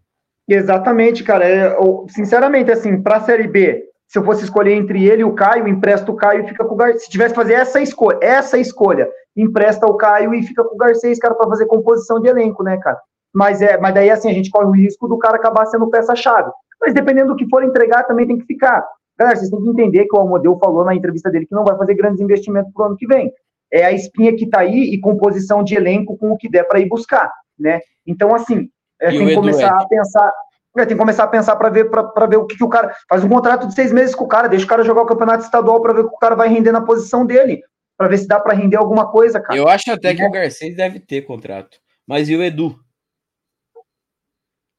Exatamente, 0.48 1.24
cara. 1.24 1.48
É, 1.48 1.76
sinceramente, 2.10 2.70
assim, 2.70 3.02
para 3.02 3.18
a 3.18 3.22
Série 3.22 3.48
B, 3.48 3.91
se 4.12 4.20
eu 4.20 4.26
fosse 4.26 4.44
escolher 4.44 4.74
entre 4.74 5.08
ele 5.08 5.22
e 5.22 5.24
o 5.24 5.32
Caio, 5.32 5.70
empresta 5.70 6.12
o 6.12 6.16
Caio 6.16 6.44
e 6.44 6.48
fica 6.50 6.66
com 6.66 6.74
o 6.74 6.78
Garcês. 6.78 7.04
Se 7.04 7.10
tivesse 7.10 7.34
que 7.34 7.40
fazer 7.40 7.54
essa 7.54 7.80
escolha, 7.80 8.18
essa 8.22 8.58
escolha, 8.58 9.10
empresta 9.38 9.86
o 9.86 9.96
Caio 9.96 10.34
e 10.34 10.44
fica 10.44 10.66
com 10.66 10.76
o 10.76 10.78
Garcês, 10.78 11.18
cara, 11.18 11.34
para 11.34 11.48
fazer 11.48 11.66
composição 11.66 12.20
de 12.20 12.28
elenco, 12.28 12.62
né, 12.62 12.78
cara? 12.78 13.00
Mas, 13.34 13.62
é, 13.62 13.78
mas 13.78 13.94
daí, 13.94 14.10
assim, 14.10 14.30
a 14.30 14.34
gente 14.34 14.50
corre 14.50 14.66
o 14.66 14.72
risco 14.72 15.08
do 15.08 15.18
cara 15.18 15.38
acabar 15.38 15.66
sendo 15.68 15.90
peça-chave. 15.90 16.52
Mas 16.82 16.94
dependendo 16.94 17.30
do 17.30 17.38
que 17.38 17.48
for 17.48 17.64
entregar, 17.64 18.04
também 18.04 18.28
tem 18.28 18.38
que 18.38 18.46
ficar. 18.46 18.86
Galera, 19.18 19.38
vocês 19.38 19.50
têm 19.50 19.62
que 19.62 19.70
entender 19.70 20.06
que 20.06 20.14
o 20.14 20.20
Almodeu 20.20 20.58
falou 20.60 20.84
na 20.84 20.94
entrevista 20.94 21.32
dele 21.32 21.46
que 21.46 21.56
não 21.56 21.64
vai 21.64 21.78
fazer 21.78 21.94
grandes 21.94 22.20
investimentos 22.20 22.74
pro 22.74 22.84
ano 22.84 22.98
que 22.98 23.08
vem. 23.08 23.32
É 23.72 23.86
a 23.86 23.94
espinha 23.94 24.36
que 24.36 24.46
tá 24.46 24.60
aí 24.60 24.94
e 24.94 25.00
composição 25.00 25.64
de 25.64 25.74
elenco 25.74 26.18
com 26.18 26.32
o 26.32 26.38
que 26.38 26.50
der 26.50 26.66
para 26.66 26.82
ir 26.82 26.90
buscar, 26.90 27.32
né? 27.58 27.80
Então, 28.06 28.36
assim, 28.36 28.68
é, 29.00 29.10
tem 29.10 29.26
que 29.26 29.36
começar 29.36 29.70
a 29.70 29.88
pensar 29.88 30.34
tem 30.74 30.88
que 30.88 30.96
começar 30.96 31.26
a 31.26 31.28
pensar 31.28 31.56
para 31.56 31.70
ver, 31.70 31.90
pra, 31.90 32.26
ver 32.26 32.38
o 32.38 32.46
que, 32.46 32.58
que, 32.58 32.64
o 32.64 32.70
cara. 32.70 32.96
Faz 33.08 33.24
um 33.24 33.30
contrato 33.30 33.68
de 33.68 33.76
seis 33.76 33.92
meses 33.92 34.16
com 34.16 34.24
o 34.24 34.28
cara, 34.28 34.48
deixa 34.48 34.66
o 34.66 34.68
cara 34.68 34.84
jogar 34.84 35.02
o 35.02 35.06
campeonato 35.06 35.44
estadual 35.44 35.82
para 35.82 35.94
ver 35.94 36.02
o 36.02 36.10
que 36.10 36.16
o 36.16 36.20
cara 36.20 36.36
vai 36.36 36.48
render 36.48 36.72
na 36.72 36.82
posição 36.82 37.26
dele. 37.26 37.62
para 37.98 38.08
ver 38.08 38.18
se 38.18 38.28
dá 38.28 38.40
para 38.40 38.54
render 38.54 38.78
alguma 38.78 39.12
coisa, 39.12 39.40
cara. 39.40 39.58
Eu 39.58 39.68
acho 39.68 39.92
até 39.92 40.16
que 40.16 40.24
o 40.24 40.32
Garcês 40.32 40.76
deve 40.76 41.00
ter 41.00 41.22
contrato. 41.22 41.78
Mas 42.08 42.30
e 42.30 42.36
o 42.36 42.44
Edu? 42.44 42.80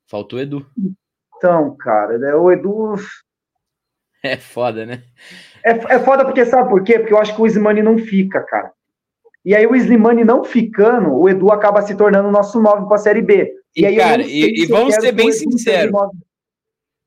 Faltou 0.08 0.38
o 0.38 0.42
Edu. 0.42 0.66
Então, 1.36 1.76
cara, 1.76 2.18
né, 2.18 2.34
o 2.34 2.50
Edu. 2.50 2.94
É 4.24 4.36
foda, 4.36 4.86
né? 4.86 5.02
É, 5.64 5.96
é 5.96 5.98
foda 5.98 6.24
porque 6.24 6.46
sabe 6.46 6.70
por 6.70 6.84
quê? 6.84 6.96
Porque 6.96 7.12
eu 7.12 7.18
acho 7.18 7.34
que 7.34 7.42
o 7.42 7.46
Ismani 7.46 7.82
não 7.82 7.98
fica, 7.98 8.40
cara. 8.40 8.72
E 9.44 9.54
aí 9.54 9.66
o 9.66 9.74
Slimani 9.74 10.24
não 10.24 10.44
ficando, 10.44 11.12
o 11.12 11.28
Edu 11.28 11.50
acaba 11.50 11.82
se 11.82 11.96
tornando 11.96 12.28
o 12.28 12.32
nosso 12.32 12.60
9 12.62 12.86
para 12.86 12.94
a 12.94 12.98
Série 12.98 13.22
B. 13.22 13.52
E, 13.74 13.84
e 13.84 13.96
cara, 13.96 14.22
e, 14.22 14.62
e 14.62 14.66
vamos 14.66 14.94
ser 14.94 15.12
bem 15.12 15.32
sinceros. 15.32 15.92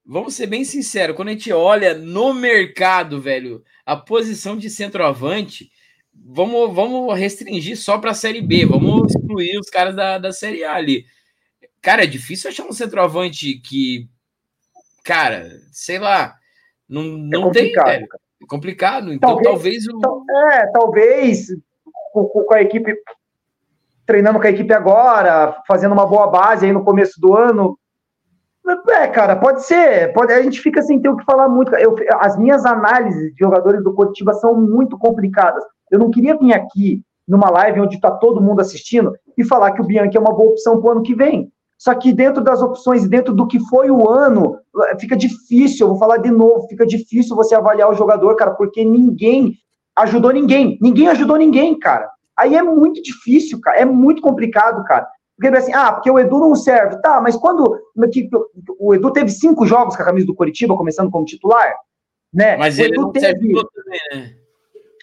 Vamos 0.05 0.35
ser 0.35 0.45
bem 0.45 0.63
sinceros, 0.63 1.15
quando 1.15 1.29
a 1.29 1.31
gente 1.31 1.51
olha 1.51 1.95
no 1.95 2.31
mercado, 2.31 3.19
velho, 3.19 3.63
a 3.83 3.97
posição 3.97 4.55
de 4.55 4.69
centroavante, 4.69 5.71
vamos, 6.13 6.75
vamos 6.75 7.17
restringir 7.17 7.75
só 7.75 7.97
para 7.97 8.11
a 8.11 8.15
Série 8.15 8.41
B, 8.41 8.67
vamos 8.67 9.15
excluir 9.15 9.57
os 9.57 9.67
caras 9.67 9.95
da, 9.95 10.19
da 10.19 10.31
Série 10.31 10.63
A 10.63 10.75
ali. 10.75 11.05
Cara, 11.81 12.03
é 12.03 12.07
difícil 12.07 12.51
achar 12.51 12.65
um 12.65 12.71
centroavante 12.71 13.59
que, 13.59 14.07
cara, 15.03 15.49
sei 15.71 15.97
lá, 15.97 16.35
não, 16.87 17.03
não 17.03 17.49
é 17.49 17.51
tem. 17.51 17.71
Velho. 17.71 18.07
É 18.41 18.45
complicado. 18.47 19.11
Então 19.11 19.41
talvez, 19.41 19.85
talvez 19.85 19.87
o... 19.87 20.51
É, 20.51 20.71
talvez 20.71 21.47
com, 22.13 22.27
com 22.27 22.53
a 22.53 22.61
equipe 22.61 22.95
treinando 24.05 24.39
com 24.39 24.47
a 24.47 24.49
equipe 24.49 24.73
agora, 24.73 25.55
fazendo 25.67 25.93
uma 25.93 26.05
boa 26.05 26.27
base 26.27 26.65
aí 26.65 26.71
no 26.71 26.83
começo 26.83 27.19
do 27.19 27.35
ano. 27.35 27.77
É, 28.89 29.07
cara, 29.07 29.35
pode 29.35 29.63
ser. 29.63 30.11
Pode, 30.13 30.33
a 30.33 30.41
gente 30.41 30.59
fica 30.59 30.81
sem 30.81 30.99
ter 30.99 31.09
o 31.09 31.17
que 31.17 31.25
falar 31.25 31.47
muito. 31.47 31.73
Eu, 31.75 31.95
as 32.19 32.37
minhas 32.37 32.65
análises 32.65 33.33
de 33.33 33.39
jogadores 33.39 33.83
do 33.83 33.93
Curitiba 33.93 34.33
são 34.33 34.55
muito 34.55 34.97
complicadas. 34.97 35.63
Eu 35.91 35.99
não 35.99 36.09
queria 36.09 36.35
vir 36.37 36.53
aqui 36.53 37.01
numa 37.27 37.49
live 37.49 37.81
onde 37.81 37.95
está 37.95 38.11
todo 38.11 38.41
mundo 38.41 38.61
assistindo 38.61 39.13
e 39.37 39.43
falar 39.43 39.71
que 39.71 39.81
o 39.81 39.85
Bianchi 39.85 40.17
é 40.17 40.19
uma 40.19 40.33
boa 40.33 40.51
opção 40.51 40.79
para 40.79 40.89
o 40.89 40.91
ano 40.91 41.03
que 41.03 41.15
vem. 41.15 41.51
Só 41.77 41.93
que 41.93 42.13
dentro 42.13 42.43
das 42.43 42.61
opções, 42.61 43.07
dentro 43.07 43.33
do 43.33 43.47
que 43.47 43.59
foi 43.67 43.91
o 43.91 44.09
ano, 44.09 44.57
fica 44.99 45.15
difícil, 45.15 45.85
eu 45.85 45.89
vou 45.91 45.99
falar 45.99 46.17
de 46.17 46.31
novo, 46.31 46.67
fica 46.67 46.85
difícil 46.85 47.35
você 47.35 47.53
avaliar 47.53 47.89
o 47.89 47.95
jogador, 47.95 48.35
cara, 48.35 48.51
porque 48.51 48.83
ninguém 48.83 49.55
ajudou 49.95 50.31
ninguém. 50.31 50.77
Ninguém 50.81 51.07
ajudou 51.09 51.37
ninguém, 51.37 51.77
cara. 51.77 52.09
Aí 52.37 52.55
é 52.55 52.61
muito 52.61 53.01
difícil, 53.01 53.59
cara. 53.61 53.77
É 53.77 53.85
muito 53.85 54.21
complicado, 54.21 54.83
cara. 54.85 55.07
Porque 55.37 55.55
assim, 55.55 55.73
ah, 55.73 55.91
porque 55.91 56.09
o 56.09 56.19
Edu 56.19 56.39
não 56.39 56.55
serve. 56.55 57.01
Tá, 57.01 57.19
mas 57.21 57.35
quando. 57.35 57.79
O 58.79 58.93
Edu 58.93 59.11
teve 59.11 59.29
cinco 59.29 59.65
jogos 59.65 59.95
com 59.95 60.01
a 60.01 60.05
camisa 60.05 60.27
do 60.27 60.35
Curitiba, 60.35 60.77
começando 60.77 61.11
como 61.11 61.25
titular, 61.25 61.73
né? 62.33 62.57
Mas 62.57 62.77
o 62.77 62.81
ele 62.81 62.93
Edu 62.93 63.01
não 63.01 63.11
teve... 63.11 63.25
se 63.25 63.31
ajudou 63.31 63.69
também, 63.69 63.99
né? 64.13 64.35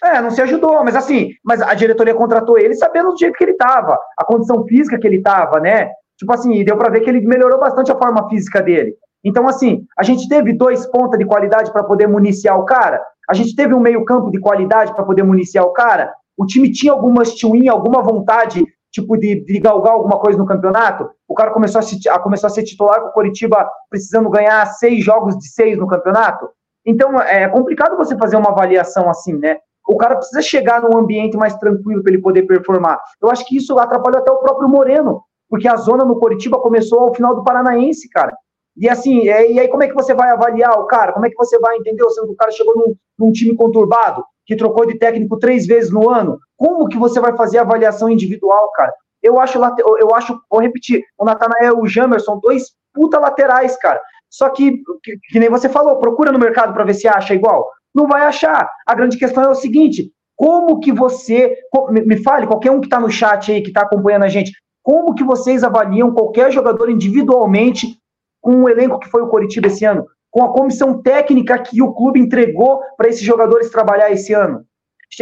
É, 0.03 0.21
não 0.21 0.31
se 0.31 0.41
ajudou, 0.41 0.83
mas 0.83 0.97
assim, 0.97 1.31
mas 1.41 1.61
a 1.61 1.73
diretoria 1.73 2.13
contratou 2.13 2.59
ele 2.59 2.73
sabendo 2.73 3.11
do 3.11 3.17
jeito 3.17 3.37
que 3.37 3.43
ele 3.43 3.53
tava, 3.53 3.97
a 4.17 4.25
condição 4.25 4.65
física 4.65 4.99
que 4.99 5.07
ele 5.07 5.21
tava, 5.21 5.61
né? 5.61 5.91
Tipo 6.17 6.33
assim, 6.33 6.63
deu 6.65 6.77
para 6.77 6.89
ver 6.89 6.99
que 6.99 7.09
ele 7.09 7.21
melhorou 7.21 7.57
bastante 7.57 7.89
a 7.89 7.97
forma 7.97 8.27
física 8.27 8.61
dele. 8.61 8.95
Então, 9.23 9.47
assim, 9.47 9.85
a 9.97 10.03
gente 10.03 10.27
teve 10.27 10.51
dois 10.51 10.85
pontas 10.87 11.17
de 11.17 11.25
qualidade 11.25 11.71
para 11.71 11.83
poder 11.83 12.07
municiar 12.07 12.59
o 12.59 12.65
cara. 12.65 13.01
A 13.29 13.33
gente 13.33 13.55
teve 13.55 13.73
um 13.73 13.79
meio-campo 13.79 14.29
de 14.29 14.39
qualidade 14.39 14.93
para 14.93 15.05
poder 15.05 15.23
municiar 15.23 15.63
o 15.63 15.71
cara. 15.71 16.13
O 16.37 16.45
time 16.45 16.71
tinha 16.71 16.91
alguma 16.91 17.23
stewin, 17.23 17.67
alguma 17.67 18.01
vontade, 18.01 18.63
tipo, 18.91 19.17
de, 19.17 19.43
de 19.43 19.59
galgar 19.59 19.93
alguma 19.93 20.19
coisa 20.19 20.37
no 20.37 20.45
campeonato. 20.45 21.09
O 21.27 21.33
cara 21.33 21.51
começou 21.51 21.79
a, 21.79 21.81
se, 21.81 22.09
a, 22.09 22.19
começou 22.19 22.47
a 22.47 22.49
ser 22.49 22.63
titular 22.63 23.01
com 23.01 23.07
o 23.07 23.11
Coritiba 23.11 23.69
precisando 23.89 24.29
ganhar 24.29 24.65
seis 24.67 25.03
jogos 25.03 25.37
de 25.37 25.47
seis 25.49 25.77
no 25.77 25.87
campeonato. 25.87 26.49
Então, 26.85 27.19
é 27.19 27.47
complicado 27.47 27.97
você 27.97 28.17
fazer 28.17 28.35
uma 28.35 28.49
avaliação 28.49 29.09
assim, 29.09 29.33
né? 29.33 29.57
O 29.87 29.97
cara 29.97 30.15
precisa 30.15 30.41
chegar 30.41 30.81
num 30.81 30.97
ambiente 30.97 31.35
mais 31.35 31.55
tranquilo 31.57 32.01
para 32.01 32.13
ele 32.13 32.21
poder 32.21 32.43
performar. 32.43 33.01
Eu 33.21 33.29
acho 33.29 33.45
que 33.45 33.57
isso 33.57 33.77
atrapalhou 33.77 34.19
até 34.19 34.31
o 34.31 34.37
próprio 34.37 34.69
Moreno. 34.69 35.21
porque 35.49 35.67
a 35.67 35.75
zona 35.75 36.03
no 36.03 36.19
Coritiba 36.19 36.59
começou 36.59 36.99
ao 36.99 37.13
final 37.13 37.35
do 37.35 37.43
Paranaense, 37.43 38.09
cara. 38.09 38.35
E 38.75 38.89
assim, 38.89 39.27
é, 39.29 39.51
e 39.51 39.59
aí 39.59 39.67
como 39.67 39.83
é 39.83 39.87
que 39.87 39.93
você 39.93 40.13
vai 40.13 40.31
avaliar 40.31 40.79
o 40.79 40.85
cara? 40.85 41.13
Como 41.13 41.25
é 41.25 41.29
que 41.29 41.35
você 41.35 41.59
vai, 41.59 41.77
entender? 41.77 42.03
Sendo 42.09 42.27
que 42.27 42.33
o 42.33 42.37
cara 42.37 42.51
chegou 42.51 42.75
num, 42.75 42.95
num 43.19 43.31
time 43.31 43.55
conturbado, 43.55 44.25
que 44.45 44.55
trocou 44.55 44.85
de 44.85 44.97
técnico 44.97 45.37
três 45.37 45.65
vezes 45.65 45.91
no 45.91 46.09
ano, 46.09 46.39
como 46.57 46.87
que 46.87 46.97
você 46.97 47.19
vai 47.19 47.35
fazer 47.35 47.59
a 47.59 47.61
avaliação 47.61 48.09
individual, 48.09 48.71
cara? 48.71 48.93
Eu 49.21 49.39
acho, 49.39 49.57
eu 49.99 50.13
acho, 50.13 50.39
vou 50.49 50.59
repetir, 50.59 51.01
o 51.17 51.23
Natanael 51.23 51.77
e 51.77 51.81
o 51.81 51.87
Jamerson, 51.87 52.39
dois 52.39 52.71
puta 52.93 53.19
laterais, 53.19 53.75
cara. 53.77 53.99
Só 54.29 54.49
que, 54.49 54.81
que, 55.03 55.17
que 55.29 55.39
nem 55.39 55.49
você 55.49 55.69
falou, 55.69 55.97
procura 55.97 56.31
no 56.31 56.39
mercado 56.39 56.73
para 56.73 56.83
ver 56.83 56.93
se 56.93 57.07
acha 57.07 57.33
igual. 57.33 57.69
Não 57.93 58.07
vai 58.07 58.23
achar. 58.23 58.69
A 58.85 58.95
grande 58.95 59.17
questão 59.17 59.43
é 59.43 59.49
o 59.49 59.55
seguinte: 59.55 60.11
como 60.35 60.79
que 60.79 60.91
você. 60.91 61.55
Me 61.89 62.17
fale, 62.17 62.47
qualquer 62.47 62.71
um 62.71 62.79
que 62.79 62.87
está 62.87 62.99
no 62.99 63.09
chat 63.09 63.51
aí, 63.51 63.61
que 63.61 63.69
está 63.69 63.81
acompanhando 63.81 64.23
a 64.23 64.29
gente, 64.29 64.51
como 64.81 65.13
que 65.13 65.23
vocês 65.23 65.63
avaliam 65.63 66.13
qualquer 66.13 66.51
jogador 66.51 66.89
individualmente 66.89 67.97
com 68.41 68.63
o 68.63 68.69
elenco 68.69 68.99
que 68.99 69.09
foi 69.09 69.21
o 69.21 69.27
Coritiba 69.27 69.67
esse 69.67 69.85
ano? 69.85 70.05
Com 70.33 70.43
a 70.43 70.51
comissão 70.51 70.99
técnica 70.99 71.59
que 71.59 71.79
o 71.79 71.93
clube 71.93 72.19
entregou 72.19 72.81
para 72.97 73.07
esses 73.07 73.21
jogadores 73.21 73.69
trabalhar 73.69 74.11
esse 74.11 74.33
ano? 74.33 74.65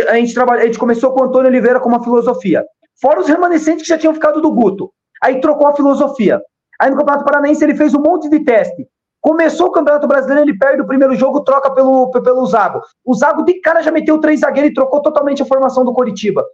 A 0.08 0.16
gente, 0.16 0.34
trabalha, 0.34 0.64
a 0.64 0.66
gente 0.66 0.80
começou 0.80 1.12
com 1.12 1.20
o 1.20 1.24
Antônio 1.26 1.50
Oliveira 1.50 1.82
com 1.82 1.90
uma 1.90 2.02
filosofia. 2.02 2.66
Fora 3.02 3.20
os 3.20 3.28
remanescentes 3.28 3.84
que 3.84 3.90
já 3.90 3.98
tinham 3.98 4.14
ficado 4.14 4.42
do 4.42 4.50
Guto. 4.50 4.90
Aí 5.22 5.42
trocou 5.42 5.68
a 5.68 5.76
filosofia. 5.76 6.42
Aí 6.80 6.90
no 6.90 6.96
Campeonato 6.96 7.26
Paranaense 7.26 7.62
ele 7.62 7.76
fez 7.76 7.94
um 7.94 8.00
monte 8.00 8.30
de 8.30 8.40
teste. 8.40 8.88
Começou 9.20 9.68
o 9.68 9.72
Campeonato 9.72 10.08
Brasileiro, 10.08 10.50
ele 10.50 10.58
perde 10.58 10.82
o 10.82 10.88
primeiro 10.88 11.14
jogo, 11.14 11.42
troca 11.42 11.70
pelo, 11.72 12.10
pelo 12.10 12.46
Zago. 12.46 12.80
O 13.04 13.14
Zago 13.14 13.44
de 13.44 13.56
cara 13.56 13.82
já 13.82 13.92
meteu 13.92 14.18
três 14.18 14.40
zagueiros 14.40 14.72
e 14.72 14.74
trocou 14.74 15.02
totalmente 15.02 15.42
a 15.42 15.46
formação 15.46 15.84
do 15.84 15.92
Coritiba. 15.92 16.46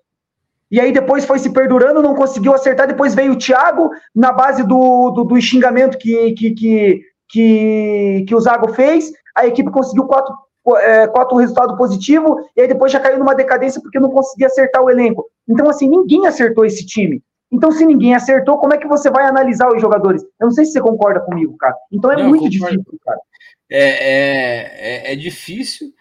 E 0.71 0.81
aí 0.81 0.91
depois 0.91 1.25
foi 1.25 1.37
se 1.37 1.51
perdurando, 1.51 2.01
não 2.01 2.15
conseguiu 2.15 2.55
acertar. 2.55 2.87
Depois 2.87 3.13
veio 3.13 3.33
o 3.33 3.37
Thiago, 3.37 3.91
na 4.15 4.31
base 4.31 4.63
do, 4.63 5.11
do, 5.11 5.23
do 5.25 5.39
xingamento 5.39 5.99
que, 5.99 6.31
que, 6.33 6.51
que, 6.55 7.01
que, 7.29 8.25
que 8.27 8.35
o 8.35 8.39
Zago 8.39 8.73
fez. 8.73 9.11
A 9.35 9.45
equipe 9.45 9.71
conseguiu 9.71 10.05
quatro, 10.05 10.33
é, 10.77 11.07
quatro 11.07 11.37
resultados 11.37 11.77
positivos, 11.77 12.45
e 12.55 12.61
aí 12.61 12.67
depois 12.67 12.91
já 12.91 12.99
caiu 12.99 13.19
numa 13.19 13.35
decadência 13.35 13.81
porque 13.81 13.99
não 13.99 14.09
conseguia 14.09 14.47
acertar 14.47 14.83
o 14.83 14.89
elenco. 14.89 15.25
Então, 15.47 15.69
assim, 15.69 15.87
ninguém 15.87 16.27
acertou 16.27 16.65
esse 16.65 16.85
time. 16.85 17.21
Então, 17.51 17.71
se 17.71 17.85
ninguém 17.85 18.13
acertou, 18.13 18.57
como 18.57 18.73
é 18.73 18.77
que 18.77 18.87
você 18.87 19.09
vai 19.09 19.25
analisar 19.25 19.69
os 19.69 19.81
jogadores? 19.81 20.21
Eu 20.39 20.47
não 20.47 20.51
sei 20.51 20.65
se 20.65 20.73
você 20.73 20.81
concorda 20.81 21.21
comigo, 21.21 21.55
cara. 21.57 21.75
Então 21.91 22.11
é 22.11 22.17
não, 22.17 22.29
muito 22.29 22.49
difícil, 22.49 22.83
cara. 23.05 23.19
É, 23.69 23.79
é, 23.79 25.09
é, 25.09 25.13
é 25.13 25.15
difícil 25.15 25.93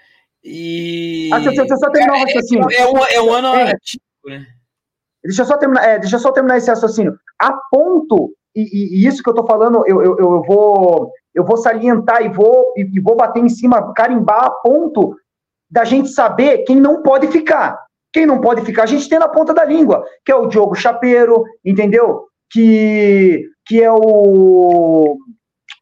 e. 0.42 1.30
Ah, 1.32 1.38
deixa, 1.38 1.62
eu 1.62 1.78
só 1.78 1.90
terminar 1.90 2.14
o 2.14 2.16
é, 2.16 2.20
raciocínio. 2.20 2.66
É, 2.72 2.86
um, 2.86 2.98
é 2.98 3.22
um 3.22 3.32
ano 3.32 3.48
é. 3.58 3.70
atípico, 3.70 4.28
né? 4.28 4.46
Deixa 5.24 5.42
eu 5.42 5.46
só 5.46 5.56
terminar, 5.56 5.84
é, 5.84 5.98
deixa 5.98 6.16
eu 6.16 6.20
só 6.20 6.32
terminar 6.32 6.56
esse 6.56 6.70
raciocínio. 6.70 7.18
A 7.38 7.52
ponto, 7.70 8.32
e, 8.56 9.02
e, 9.02 9.06
isso 9.06 9.22
que 9.22 9.28
eu 9.28 9.34
tô 9.34 9.46
falando, 9.46 9.84
eu, 9.86 10.02
eu, 10.02 10.18
eu, 10.18 10.42
vou 10.42 11.12
eu 11.34 11.44
vou 11.44 11.58
salientar 11.58 12.24
e 12.24 12.28
vou, 12.28 12.72
e, 12.76 12.80
e 12.80 13.00
vou 13.00 13.14
bater 13.14 13.42
em 13.42 13.48
cima, 13.48 13.92
carimbar 13.92 14.46
a 14.46 14.50
ponto 14.50 15.14
da 15.70 15.84
gente 15.84 16.08
saber 16.08 16.64
quem 16.64 16.80
não 16.80 17.02
pode 17.02 17.26
ficar. 17.28 17.78
Quem 18.12 18.24
não 18.24 18.40
pode 18.40 18.62
ficar, 18.62 18.84
a 18.84 18.86
gente 18.86 19.08
tem 19.08 19.18
na 19.18 19.28
ponta 19.28 19.52
da 19.52 19.62
língua, 19.62 20.02
que 20.24 20.32
é 20.32 20.34
o 20.34 20.46
Diogo 20.46 20.74
Chapeiro, 20.74 21.44
entendeu? 21.62 22.24
Que, 22.50 23.44
que 23.66 23.82
é 23.82 23.92
o, 23.92 25.18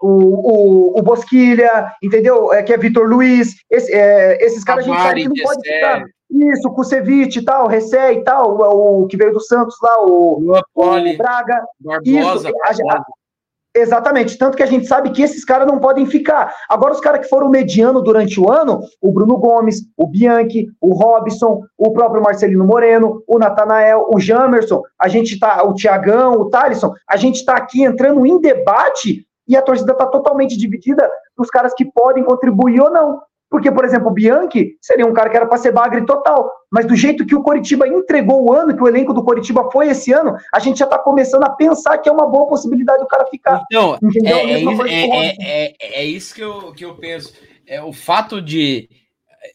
o, 0.02 0.08
o, 0.08 0.98
o 0.98 1.02
Bosquilha, 1.02 1.92
entendeu? 2.02 2.52
É, 2.52 2.62
que 2.64 2.72
é 2.72 2.76
Vitor 2.76 3.08
Luiz. 3.08 3.54
Esse, 3.70 3.92
é, 3.92 4.44
esses 4.44 4.64
caras 4.64 4.84
a 4.84 4.88
gente 4.88 5.00
sabe 5.00 5.22
que 5.22 5.28
não 5.28 5.44
pode 5.44 5.62
ficar. 5.62 6.04
Isso, 6.34 6.70
Kusevich 6.70 7.38
e 7.38 7.44
tal, 7.44 7.68
Recé 7.68 8.14
e 8.14 8.24
tal, 8.24 8.56
o, 8.56 9.02
o, 9.02 9.06
que 9.06 9.16
veio 9.16 9.32
do 9.32 9.40
Santos 9.40 9.76
lá, 9.80 10.04
o, 10.04 10.52
o 10.74 11.16
Braga. 11.16 11.64
Barbosa, 11.80 12.48
isso, 12.48 12.48
a, 12.88 12.96
a, 12.96 13.04
Exatamente, 13.76 14.38
tanto 14.38 14.56
que 14.56 14.62
a 14.62 14.66
gente 14.66 14.86
sabe 14.86 15.10
que 15.10 15.20
esses 15.20 15.44
caras 15.44 15.66
não 15.66 15.80
podem 15.80 16.06
ficar. 16.06 16.54
Agora, 16.68 16.92
os 16.92 17.00
caras 17.00 17.22
que 17.22 17.28
foram 17.28 17.48
mediano 17.48 18.00
durante 18.00 18.38
o 18.38 18.48
ano, 18.48 18.80
o 19.02 19.10
Bruno 19.10 19.36
Gomes, 19.36 19.82
o 19.96 20.06
Bianchi, 20.06 20.68
o 20.80 20.94
Robson, 20.94 21.60
o 21.76 21.92
próprio 21.92 22.22
Marcelino 22.22 22.64
Moreno, 22.64 23.20
o 23.26 23.36
Natanael, 23.36 24.06
o 24.14 24.20
Jamerson, 24.20 24.80
a 24.96 25.08
gente 25.08 25.40
tá, 25.40 25.64
o 25.64 25.74
Tiagão, 25.74 26.34
o 26.34 26.50
Thalisson, 26.50 26.94
a 27.08 27.16
gente 27.16 27.36
está 27.36 27.56
aqui 27.56 27.82
entrando 27.82 28.24
em 28.24 28.40
debate 28.40 29.26
e 29.46 29.56
a 29.56 29.62
torcida 29.62 29.90
está 29.90 30.06
totalmente 30.06 30.56
dividida 30.56 31.10
dos 31.36 31.50
caras 31.50 31.74
que 31.74 31.84
podem 31.84 32.22
contribuir 32.22 32.80
ou 32.80 32.90
não. 32.92 33.20
Porque, 33.54 33.70
por 33.70 33.84
exemplo, 33.84 34.08
o 34.08 34.12
Bianchi 34.12 34.76
seria 34.80 35.06
um 35.06 35.12
cara 35.12 35.30
que 35.30 35.36
era 35.36 35.46
para 35.46 35.56
ser 35.58 35.70
bagre 35.70 36.04
total. 36.04 36.50
Mas 36.68 36.86
do 36.86 36.96
jeito 36.96 37.24
que 37.24 37.36
o 37.36 37.42
Coritiba 37.44 37.86
entregou 37.86 38.42
o 38.42 38.52
ano, 38.52 38.76
que 38.76 38.82
o 38.82 38.88
elenco 38.88 39.14
do 39.14 39.22
Coritiba 39.22 39.70
foi 39.70 39.90
esse 39.90 40.12
ano, 40.12 40.36
a 40.52 40.58
gente 40.58 40.80
já 40.80 40.86
está 40.86 40.98
começando 40.98 41.44
a 41.44 41.50
pensar 41.50 41.98
que 41.98 42.08
é 42.08 42.12
uma 42.12 42.26
boa 42.26 42.48
possibilidade 42.48 42.98
do 42.98 43.06
cara 43.06 43.24
ficar. 43.26 43.62
Então, 43.70 43.96
é, 44.88 45.36
é, 45.38 45.66
é, 45.70 46.00
é, 46.00 46.04
isso 46.04 46.34
que 46.34 46.40
eu, 46.40 46.72
que 46.72 46.84
eu 46.84 46.96
penso. 46.96 47.32
É 47.64 47.80
o 47.80 47.92
fato 47.92 48.42
de 48.42 48.88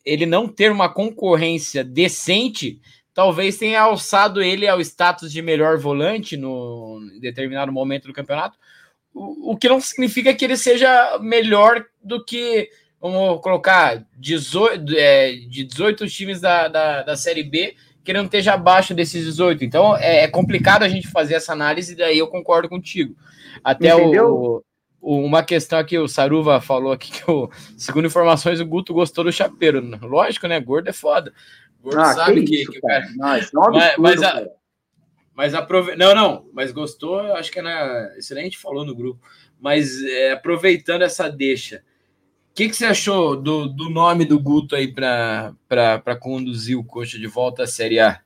ele 0.05 0.25
não 0.25 0.47
ter 0.47 0.71
uma 0.71 0.87
concorrência 0.87 1.83
decente, 1.83 2.79
talvez 3.13 3.57
tenha 3.57 3.81
alçado 3.81 4.41
ele 4.41 4.65
ao 4.65 4.79
status 4.79 5.29
de 5.29 5.41
melhor 5.41 5.77
volante 5.77 6.37
no 6.37 7.01
em 7.17 7.19
determinado 7.19 7.69
momento 7.69 8.07
do 8.07 8.13
campeonato, 8.13 8.57
o, 9.13 9.51
o 9.51 9.57
que 9.57 9.67
não 9.67 9.81
significa 9.81 10.33
que 10.33 10.45
ele 10.45 10.55
seja 10.55 11.19
melhor 11.19 11.85
do 12.01 12.23
que 12.23 12.69
vamos 13.01 13.41
colocar 13.41 14.05
18, 14.17 14.93
é, 14.95 15.31
de 15.31 15.63
18 15.63 16.07
times 16.07 16.41
da, 16.41 16.67
da, 16.67 17.03
da 17.03 17.15
Série 17.15 17.43
B 17.43 17.75
que 18.03 18.13
não 18.13 18.25
esteja 18.25 18.53
abaixo 18.53 18.93
desses 18.93 19.23
18. 19.23 19.63
Então 19.63 19.95
é, 19.95 20.23
é, 20.23 20.27
complicado 20.27 20.83
a 20.83 20.89
gente 20.89 21.07
fazer 21.07 21.35
essa 21.35 21.53
análise, 21.53 21.95
daí 21.95 22.17
eu 22.17 22.27
concordo 22.27 22.67
contigo. 22.67 23.15
Até 23.63 23.95
o, 23.95 24.63
o, 24.99 25.17
uma 25.17 25.43
questão 25.43 25.79
aqui, 25.79 25.97
o 25.97 26.07
Saruva 26.07 26.59
falou 26.59 26.91
aqui 26.91 27.11
que, 27.11 27.29
o, 27.29 27.49
segundo 27.77 28.07
informações, 28.07 28.59
o 28.59 28.65
Guto 28.65 28.93
gostou 28.93 29.23
do 29.23 29.31
chapeiro. 29.31 29.79
Lógico, 30.01 30.47
né? 30.47 30.59
Gordo 30.59 30.89
é 30.89 30.93
foda. 30.93 31.33
Gordo 31.81 31.99
ah, 31.99 32.13
sabe 32.13 32.43
que, 32.43 32.61
isso, 32.61 32.71
que, 32.71 32.81
que 32.81 32.87
cara. 32.87 33.07
Não, 33.15 33.35
é 33.35 33.41
mas, 33.71 33.97
mas, 33.97 34.23
a, 34.23 34.47
mas 35.33 35.53
aprove... 35.53 35.95
Não, 35.95 36.15
não, 36.15 36.49
mas 36.53 36.71
gostou, 36.71 37.19
acho 37.35 37.51
que 37.51 37.59
é 37.59 37.61
na... 37.61 38.17
excelente 38.17 38.57
falou 38.57 38.85
no 38.85 38.95
grupo. 38.95 39.21
Mas 39.59 40.01
é, 40.03 40.31
aproveitando 40.31 41.01
essa 41.01 41.29
deixa, 41.29 41.83
que, 42.59 42.67
que 42.67 42.75
você 42.75 42.87
achou 42.87 43.37
do, 43.37 43.69
do 43.69 43.89
nome 43.89 44.25
do 44.25 44.37
Guto 44.37 44.75
aí 44.75 44.93
para 44.93 46.19
conduzir 46.19 46.77
o 46.77 46.83
Coxa 46.83 47.17
de 47.17 47.25
volta 47.25 47.63
à 47.63 47.67
Série 47.67 48.01
A? 48.01 48.19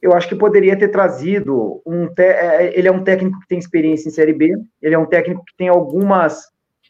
Eu 0.00 0.12
acho 0.12 0.28
que 0.28 0.36
poderia 0.36 0.78
ter 0.78 0.88
trazido 0.88 1.82
um. 1.84 2.06
Te... 2.06 2.22
É, 2.22 2.78
ele 2.78 2.86
é 2.86 2.92
um 2.92 3.02
técnico 3.02 3.40
que 3.40 3.48
tem 3.48 3.58
experiência 3.58 4.08
em 4.08 4.12
Série 4.12 4.32
B, 4.32 4.56
ele 4.80 4.94
é 4.94 4.98
um 4.98 5.06
técnico 5.06 5.44
que 5.44 5.56
tem 5.56 5.66
algumas. 5.66 6.44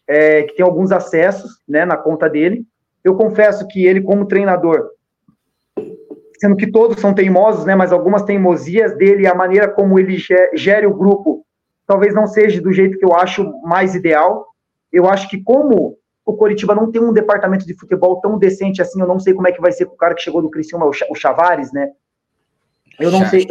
É, 0.07 0.43
que 0.43 0.57
tem 0.57 0.65
alguns 0.65 0.93
acessos 0.93 1.53
né, 1.67 1.87
na 1.87 1.97
conta 1.97 2.29
dele. 2.29 2.67
Eu 3.03 3.15
confesso 3.15 3.67
que 3.67 3.87
ele, 3.87 4.03
como 4.03 4.27
treinador, 4.27 4.91
sendo 6.39 6.57
que 6.57 6.71
todos 6.71 7.01
são 7.01 7.15
teimosos, 7.15 7.65
né, 7.65 7.75
mas 7.75 7.93
algumas 7.93 8.23
teimosias 8.25 8.95
dele, 8.97 9.27
a 9.27 9.35
maneira 9.35 9.69
como 9.69 9.99
ele 9.99 10.19
gere 10.55 10.87
o 10.87 10.95
grupo, 10.95 11.47
talvez 11.87 12.15
não 12.15 12.27
seja 12.27 12.61
do 12.61 12.73
jeito 12.73 12.99
que 12.99 13.05
eu 13.05 13.15
acho 13.15 13.51
mais 13.63 13.95
ideal. 13.95 14.47
Eu 14.91 15.07
acho 15.07 15.29
que, 15.29 15.43
como 15.43 15.99
o 16.29 16.37
Coritiba 16.37 16.75
não 16.75 16.93
tem 16.93 17.01
um 17.01 17.13
departamento 17.13 17.67
de 17.67 17.73
futebol 17.73 18.21
tão 18.21 18.39
decente 18.39 18.83
assim. 18.83 19.01
Eu 19.01 19.07
não 19.07 19.19
sei 19.19 19.33
como 19.33 19.49
é 19.49 19.53
que 19.53 19.63
vai 19.63 19.73
ser 19.73 19.87
com 19.87 19.95
o 19.95 19.97
cara 19.97 20.15
que 20.15 20.21
chegou 20.21 20.43
do 20.43 20.51
Criciúma, 20.51 20.85
o 20.85 21.15
Chavares, 21.15 21.73
né? 21.73 21.89
Eu 23.01 23.11
não 23.11 23.25
sei. 23.27 23.47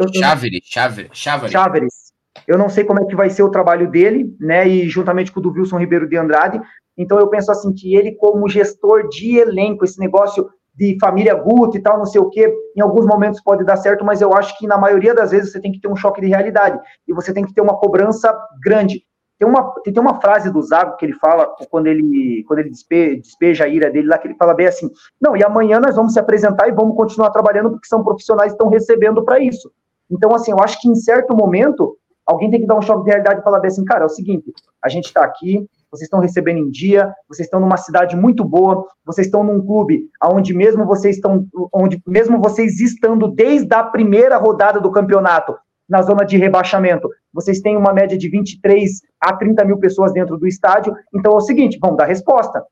Cháveres, 1.12 1.52
Cháveres. 1.52 2.14
Eu 2.48 2.56
não 2.56 2.70
sei 2.70 2.84
como 2.84 3.00
é 3.02 3.06
que 3.06 3.16
vai 3.16 3.32
ser 3.32 3.42
o 3.42 3.50
trabalho 3.50 3.90
dele, 3.90 4.32
né? 4.40 4.68
E 4.68 4.88
juntamente 4.88 5.32
com 5.32 5.40
o 5.40 5.44
do 5.44 5.52
Wilson 5.52 5.80
Ribeiro 5.80 6.08
de 6.08 6.18
Andrade. 6.18 6.62
Então 6.96 7.18
eu 7.18 7.28
penso 7.30 7.52
assim 7.52 7.74
que 7.74 7.96
ele, 7.96 8.12
como 8.12 8.48
gestor 8.48 9.10
de 9.10 9.38
elenco, 9.38 9.84
esse 9.84 10.00
negócio 10.00 10.48
de 10.76 10.96
família 11.02 11.34
Guto 11.34 11.78
e 11.78 11.82
tal, 11.82 11.98
não 11.98 12.06
sei 12.06 12.22
o 12.22 12.30
quê, 12.30 12.54
em 12.76 12.82
alguns 12.82 13.08
momentos 13.08 13.42
pode 13.42 13.66
dar 13.66 13.78
certo, 13.78 14.06
mas 14.06 14.22
eu 14.22 14.36
acho 14.36 14.56
que 14.60 14.68
na 14.68 14.78
maioria 14.78 15.16
das 15.16 15.32
vezes 15.32 15.52
você 15.52 15.60
tem 15.60 15.72
que 15.72 15.82
ter 15.82 15.88
um 15.88 15.96
choque 15.96 16.22
de 16.22 16.28
realidade 16.28 16.80
e 17.08 17.14
você 17.14 17.34
tem 17.34 17.44
que 17.44 17.54
ter 17.54 17.62
uma 17.62 17.76
cobrança 17.76 18.32
grande. 18.64 19.02
Tem 19.40 19.48
uma, 19.48 19.72
tem 19.84 20.00
uma 20.00 20.20
frase 20.20 20.52
do 20.52 20.62
Zago 20.62 20.98
que 20.98 21.06
ele 21.06 21.14
fala 21.14 21.46
quando 21.70 21.88
ele, 21.88 22.44
quando 22.48 22.60
ele 22.60 22.70
despeja, 22.70 23.22
despeja 23.22 23.64
a 23.66 23.68
ira 23.68 23.90
dele 23.90 24.08
lá, 24.08 24.18
que 24.18 24.28
ele 24.28 24.36
fala 24.36 24.54
bem 24.54 24.66
assim: 24.66 24.90
não, 25.22 25.38
e 25.38 25.44
amanhã 25.44 25.80
nós 25.80 25.96
vamos 25.96 26.14
se 26.14 26.20
apresentar 26.20 26.68
e 26.68 26.72
vamos 26.72 26.96
continuar 26.96 27.30
trabalhando 27.30 27.72
porque 27.72 27.88
são 27.88 28.04
profissionais 28.04 28.52
que 28.52 28.56
estão 28.56 28.70
recebendo 28.70 29.24
para 29.24 29.40
isso. 29.40 29.72
Então, 30.10 30.34
assim, 30.34 30.52
eu 30.52 30.60
acho 30.60 30.82
que 30.82 30.90
em 30.90 30.96
certo 30.96 31.36
momento 31.36 31.98
alguém 32.26 32.50
tem 32.50 32.60
que 32.60 32.66
dar 32.66 32.76
um 32.76 32.82
choque 32.82 33.04
de 33.04 33.10
realidade 33.10 33.42
e 33.42 33.44
falar 33.44 33.60
bem 33.60 33.70
assim: 33.70 33.86
cara, 33.86 34.04
é 34.04 34.06
o 34.08 34.10
seguinte, 34.10 34.52
a 34.84 34.90
gente 34.90 35.06
está 35.06 35.24
aqui, 35.24 35.68
vocês 35.92 36.08
estão 36.08 36.20
recebendo 36.20 36.58
em 36.58 36.70
dia, 36.70 37.14
vocês 37.30 37.46
estão 37.46 37.60
numa 37.60 37.78
cidade 37.78 38.16
muito 38.16 38.44
boa, 38.44 38.86
vocês 39.06 39.28
estão 39.28 39.44
num 39.44 39.64
clube 39.64 40.10
onde 40.24 40.54
mesmo 40.54 40.86
vocês 40.86 41.16
estão, 41.16 41.46
onde 41.72 42.02
mesmo 42.06 42.40
vocês 42.40 42.80
estando 42.80 43.28
desde 43.28 43.74
a 43.74 43.84
primeira 43.84 44.38
rodada 44.38 44.82
do 44.82 44.92
campeonato, 44.92 45.56
na 45.88 46.02
zona 46.02 46.26
de 46.26 46.38
rebaixamento. 46.38 47.10
Vocês 47.34 47.60
têm 47.60 47.78
uma 47.78 47.94
média 47.94 48.18
de 48.18 48.30
23 48.30 49.02
a 49.20 49.34
30 49.36 49.66
mil 49.66 49.78
pessoas 49.78 50.14
dentro 50.14 50.38
do 50.38 50.48
estádio. 50.48 50.94
Então 51.14 51.34
é 51.34 51.36
o 51.36 51.42
seguinte, 51.42 51.78
vamos 51.80 51.98
dar 51.98 52.06
resposta. 52.06 52.64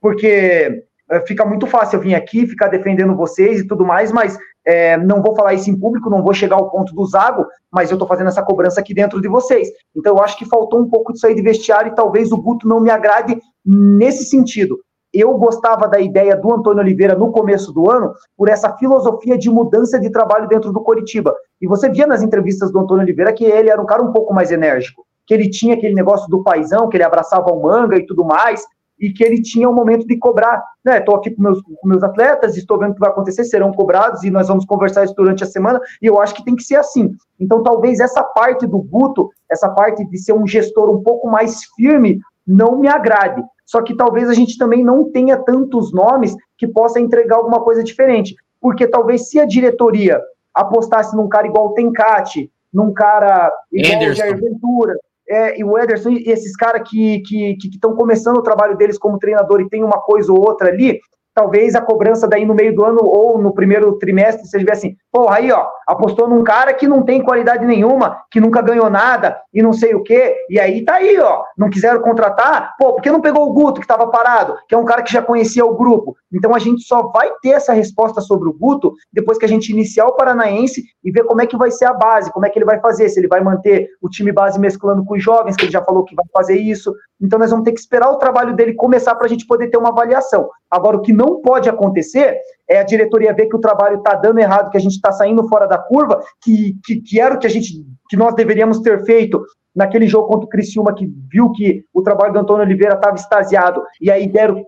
Porque 0.00 0.84
é, 1.10 1.20
fica 1.20 1.44
muito 1.44 1.66
fácil 1.66 1.96
eu 1.96 2.02
vir 2.02 2.14
aqui, 2.14 2.46
ficar 2.46 2.68
defendendo 2.68 3.16
vocês 3.16 3.60
e 3.60 3.66
tudo 3.66 3.84
mais, 3.84 4.12
mas 4.12 4.38
é, 4.64 4.96
não 4.98 5.22
vou 5.22 5.34
falar 5.34 5.54
isso 5.54 5.70
em 5.70 5.78
público, 5.78 6.10
não 6.10 6.22
vou 6.22 6.34
chegar 6.34 6.56
ao 6.56 6.70
ponto 6.70 6.94
do 6.94 7.06
Zago, 7.06 7.46
mas 7.72 7.90
eu 7.90 7.94
estou 7.94 8.06
fazendo 8.06 8.28
essa 8.28 8.42
cobrança 8.42 8.80
aqui 8.80 8.92
dentro 8.92 9.20
de 9.20 9.28
vocês. 9.28 9.68
Então 9.96 10.16
eu 10.16 10.22
acho 10.22 10.36
que 10.36 10.44
faltou 10.44 10.80
um 10.80 10.88
pouco 10.88 11.12
disso 11.12 11.26
aí 11.26 11.34
de 11.34 11.42
vestiário 11.42 11.92
e 11.92 11.94
talvez 11.94 12.30
o 12.30 12.36
Guto 12.36 12.68
não 12.68 12.80
me 12.80 12.90
agrade 12.90 13.40
nesse 13.64 14.24
sentido. 14.24 14.78
Eu 15.12 15.34
gostava 15.38 15.88
da 15.88 15.98
ideia 15.98 16.36
do 16.36 16.52
Antônio 16.52 16.82
Oliveira 16.82 17.14
no 17.14 17.32
começo 17.32 17.72
do 17.72 17.90
ano 17.90 18.12
por 18.36 18.48
essa 18.48 18.76
filosofia 18.76 19.38
de 19.38 19.50
mudança 19.50 19.98
de 19.98 20.10
trabalho 20.10 20.48
dentro 20.48 20.72
do 20.72 20.82
Coritiba. 20.82 21.34
E 21.60 21.66
você 21.66 21.88
via 21.88 22.06
nas 22.06 22.22
entrevistas 22.22 22.70
do 22.70 22.78
Antônio 22.78 23.02
Oliveira 23.02 23.32
que 23.32 23.44
ele 23.44 23.70
era 23.70 23.80
um 23.80 23.86
cara 23.86 24.02
um 24.02 24.12
pouco 24.12 24.34
mais 24.34 24.50
enérgico, 24.50 25.06
que 25.26 25.32
ele 25.32 25.48
tinha 25.48 25.74
aquele 25.74 25.94
negócio 25.94 26.28
do 26.28 26.42
paizão, 26.42 26.88
que 26.88 26.96
ele 26.96 27.04
abraçava 27.04 27.50
o 27.50 27.62
manga 27.62 27.96
e 27.96 28.06
tudo 28.06 28.24
mais, 28.24 28.62
e 28.98 29.10
que 29.12 29.22
ele 29.22 29.40
tinha 29.40 29.68
um 29.68 29.72
momento 29.72 30.06
de 30.06 30.16
cobrar. 30.16 30.62
Estou 30.86 31.14
né? 31.14 31.20
aqui 31.20 31.30
com 31.30 31.42
meus, 31.42 31.62
com 31.62 31.88
meus 31.88 32.02
atletas, 32.02 32.56
estou 32.56 32.78
vendo 32.78 32.90
o 32.90 32.94
que 32.94 33.00
vai 33.00 33.10
acontecer, 33.10 33.44
serão 33.44 33.72
cobrados 33.72 34.24
e 34.24 34.30
nós 34.30 34.48
vamos 34.48 34.64
conversar 34.64 35.04
isso 35.04 35.14
durante 35.14 35.44
a 35.44 35.46
semana, 35.46 35.80
e 36.02 36.06
eu 36.06 36.20
acho 36.20 36.34
que 36.34 36.44
tem 36.44 36.56
que 36.56 36.62
ser 36.62 36.76
assim. 36.76 37.14
Então, 37.38 37.62
talvez 37.62 38.00
essa 38.00 38.22
parte 38.22 38.66
do 38.66 38.78
Guto, 38.78 39.30
essa 39.50 39.68
parte 39.68 40.04
de 40.04 40.18
ser 40.18 40.32
um 40.32 40.46
gestor 40.46 40.90
um 40.90 41.02
pouco 41.02 41.28
mais 41.28 41.64
firme, 41.76 42.20
não 42.46 42.78
me 42.78 42.88
agrade. 42.88 43.42
Só 43.68 43.82
que 43.82 43.94
talvez 43.94 44.30
a 44.30 44.32
gente 44.32 44.56
também 44.56 44.82
não 44.82 45.12
tenha 45.12 45.36
tantos 45.36 45.92
nomes 45.92 46.34
que 46.56 46.66
possa 46.66 46.98
entregar 46.98 47.36
alguma 47.36 47.60
coisa 47.60 47.84
diferente. 47.84 48.34
Porque 48.58 48.86
talvez 48.86 49.28
se 49.28 49.38
a 49.38 49.44
diretoria 49.44 50.22
apostasse 50.54 51.14
num 51.14 51.28
cara 51.28 51.46
igual 51.46 51.66
o 51.66 51.74
Tencate, 51.74 52.50
num 52.72 52.94
cara 52.94 53.52
igual 53.70 54.10
o 54.10 54.14
Jair 54.14 54.40
Ventura, 54.40 54.98
é, 55.28 55.60
e 55.60 55.62
o 55.62 55.78
Ederson, 55.78 56.08
e 56.08 56.30
esses 56.30 56.56
caras 56.56 56.88
que 56.88 57.16
estão 57.16 57.22
que, 57.28 57.56
que, 57.56 57.78
que 57.78 57.94
começando 57.94 58.38
o 58.38 58.42
trabalho 58.42 58.74
deles 58.74 58.96
como 58.96 59.18
treinador 59.18 59.60
e 59.60 59.68
tem 59.68 59.84
uma 59.84 60.00
coisa 60.00 60.32
ou 60.32 60.40
outra 60.40 60.68
ali, 60.68 60.98
talvez 61.38 61.76
a 61.76 61.80
cobrança 61.80 62.26
daí 62.26 62.44
no 62.44 62.52
meio 62.52 62.74
do 62.74 62.84
ano 62.84 62.98
ou 63.00 63.38
no 63.38 63.54
primeiro 63.54 63.92
trimestre 63.92 64.44
seja 64.48 64.72
assim, 64.72 64.96
porra, 65.12 65.36
aí 65.36 65.52
ó, 65.52 65.68
apostou 65.86 66.28
num 66.28 66.42
cara 66.42 66.74
que 66.74 66.88
não 66.88 67.04
tem 67.04 67.22
qualidade 67.22 67.64
nenhuma, 67.64 68.22
que 68.28 68.40
nunca 68.40 68.60
ganhou 68.60 68.90
nada 68.90 69.40
e 69.54 69.62
não 69.62 69.72
sei 69.72 69.94
o 69.94 70.02
quê, 70.02 70.34
e 70.50 70.58
aí 70.58 70.84
tá 70.84 70.94
aí, 70.94 71.16
ó, 71.20 71.44
não 71.56 71.70
quiseram 71.70 72.00
contratar, 72.00 72.74
pô, 72.76 72.94
por 72.94 73.02
que 73.02 73.12
não 73.12 73.20
pegou 73.20 73.48
o 73.48 73.52
Guto 73.52 73.80
que 73.80 73.84
estava 73.84 74.08
parado, 74.08 74.56
que 74.68 74.74
é 74.74 74.78
um 74.78 74.84
cara 74.84 75.00
que 75.00 75.12
já 75.12 75.22
conhecia 75.22 75.64
o 75.64 75.76
grupo? 75.76 76.16
Então 76.32 76.52
a 76.56 76.58
gente 76.58 76.82
só 76.82 77.02
vai 77.02 77.30
ter 77.40 77.50
essa 77.50 77.72
resposta 77.72 78.20
sobre 78.20 78.48
o 78.48 78.52
Guto 78.52 78.92
depois 79.12 79.38
que 79.38 79.44
a 79.44 79.48
gente 79.48 79.70
iniciar 79.70 80.06
o 80.06 80.16
Paranaense 80.16 80.82
e 81.04 81.10
ver 81.12 81.22
como 81.22 81.40
é 81.40 81.46
que 81.46 81.56
vai 81.56 81.70
ser 81.70 81.84
a 81.84 81.92
base, 81.92 82.32
como 82.32 82.46
é 82.46 82.50
que 82.50 82.58
ele 82.58 82.66
vai 82.66 82.80
fazer, 82.80 83.08
se 83.08 83.20
ele 83.20 83.28
vai 83.28 83.40
manter 83.40 83.88
o 84.02 84.08
time 84.08 84.32
base 84.32 84.58
mesclando 84.58 85.04
com 85.04 85.14
os 85.14 85.22
jovens, 85.22 85.54
que 85.54 85.66
ele 85.66 85.72
já 85.72 85.84
falou 85.84 86.04
que 86.04 86.16
vai 86.16 86.26
fazer 86.32 86.56
isso. 86.56 86.92
Então 87.20 87.38
nós 87.38 87.50
vamos 87.50 87.64
ter 87.64 87.72
que 87.72 87.80
esperar 87.80 88.10
o 88.10 88.16
trabalho 88.16 88.54
dele 88.54 88.74
começar 88.74 89.14
para 89.14 89.26
a 89.26 89.28
gente 89.28 89.46
poder 89.46 89.68
ter 89.68 89.76
uma 89.76 89.90
avaliação. 89.90 90.48
Agora, 90.70 90.96
o 90.96 91.00
que 91.00 91.12
não 91.12 91.40
pode 91.40 91.68
acontecer 91.68 92.38
é 92.68 92.78
a 92.78 92.84
diretoria 92.84 93.32
ver 93.32 93.46
que 93.46 93.56
o 93.56 93.60
trabalho 93.60 93.98
está 93.98 94.14
dando 94.14 94.38
errado, 94.38 94.70
que 94.70 94.76
a 94.76 94.80
gente 94.80 94.94
está 94.94 95.10
saindo 95.12 95.48
fora 95.48 95.66
da 95.66 95.78
curva, 95.78 96.22
que, 96.42 96.76
que, 96.84 97.00
que 97.00 97.20
era 97.20 97.34
o 97.34 97.38
que 97.38 97.46
a 97.46 97.50
gente 97.50 97.84
que 98.08 98.16
nós 98.16 98.34
deveríamos 98.34 98.80
ter 98.80 99.04
feito 99.04 99.42
naquele 99.74 100.06
jogo 100.06 100.28
contra 100.28 100.46
o 100.46 100.48
Criciúma, 100.48 100.94
que 100.94 101.10
viu 101.30 101.52
que 101.52 101.84
o 101.92 102.02
trabalho 102.02 102.32
do 102.32 102.38
Antônio 102.40 102.64
Oliveira 102.64 102.94
estava 102.94 103.16
extasiado, 103.16 103.82
e 104.00 104.10
aí 104.10 104.26
deram 104.26 104.64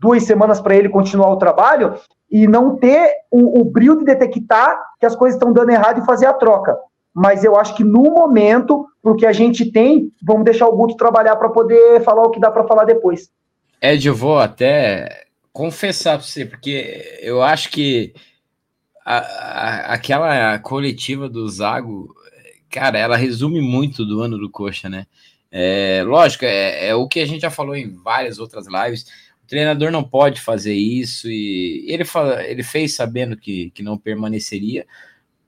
duas 0.00 0.24
semanas 0.24 0.60
para 0.60 0.74
ele 0.74 0.88
continuar 0.88 1.30
o 1.30 1.36
trabalho, 1.36 1.94
e 2.30 2.46
não 2.46 2.76
ter 2.76 3.10
o, 3.30 3.60
o 3.60 3.64
brilho 3.64 3.98
de 3.98 4.04
detectar 4.04 4.80
que 4.98 5.06
as 5.06 5.16
coisas 5.16 5.36
estão 5.36 5.52
dando 5.52 5.70
errado 5.70 6.00
e 6.00 6.06
fazer 6.06 6.26
a 6.26 6.32
troca. 6.32 6.76
Mas 7.14 7.44
eu 7.44 7.56
acho 7.56 7.76
que 7.76 7.84
no 7.84 8.02
momento, 8.02 8.86
porque 9.02 9.26
a 9.26 9.32
gente 9.32 9.70
tem, 9.70 10.10
vamos 10.22 10.44
deixar 10.44 10.68
o 10.68 10.76
Guto 10.76 10.96
trabalhar 10.96 11.36
para 11.36 11.48
poder 11.48 12.02
falar 12.02 12.22
o 12.22 12.30
que 12.30 12.40
dá 12.40 12.50
para 12.50 12.66
falar 12.66 12.84
depois. 12.84 13.28
Ed, 13.82 14.06
eu 14.06 14.14
vou 14.14 14.38
até 14.38 15.19
confessar 15.52 16.18
para 16.18 16.26
você, 16.26 16.46
porque 16.46 17.18
eu 17.20 17.42
acho 17.42 17.70
que 17.70 18.14
a, 19.04 19.18
a, 19.18 19.94
aquela 19.94 20.58
coletiva 20.58 21.28
do 21.28 21.48
Zago, 21.48 22.14
cara, 22.68 22.98
ela 22.98 23.16
resume 23.16 23.60
muito 23.60 24.04
do 24.04 24.20
ano 24.20 24.38
do 24.38 24.50
Coxa, 24.50 24.88
né? 24.88 25.06
É, 25.50 26.04
lógico, 26.06 26.44
é, 26.44 26.88
é, 26.88 26.94
o 26.94 27.08
que 27.08 27.20
a 27.20 27.26
gente 27.26 27.40
já 27.42 27.50
falou 27.50 27.74
em 27.74 27.90
várias 27.90 28.38
outras 28.38 28.66
lives. 28.66 29.06
O 29.42 29.46
treinador 29.46 29.90
não 29.90 30.04
pode 30.04 30.40
fazer 30.40 30.74
isso 30.74 31.28
e 31.28 31.84
ele, 31.88 32.04
fala, 32.04 32.44
ele 32.44 32.62
fez 32.62 32.94
sabendo 32.94 33.36
que, 33.36 33.70
que 33.70 33.82
não 33.82 33.98
permaneceria. 33.98 34.86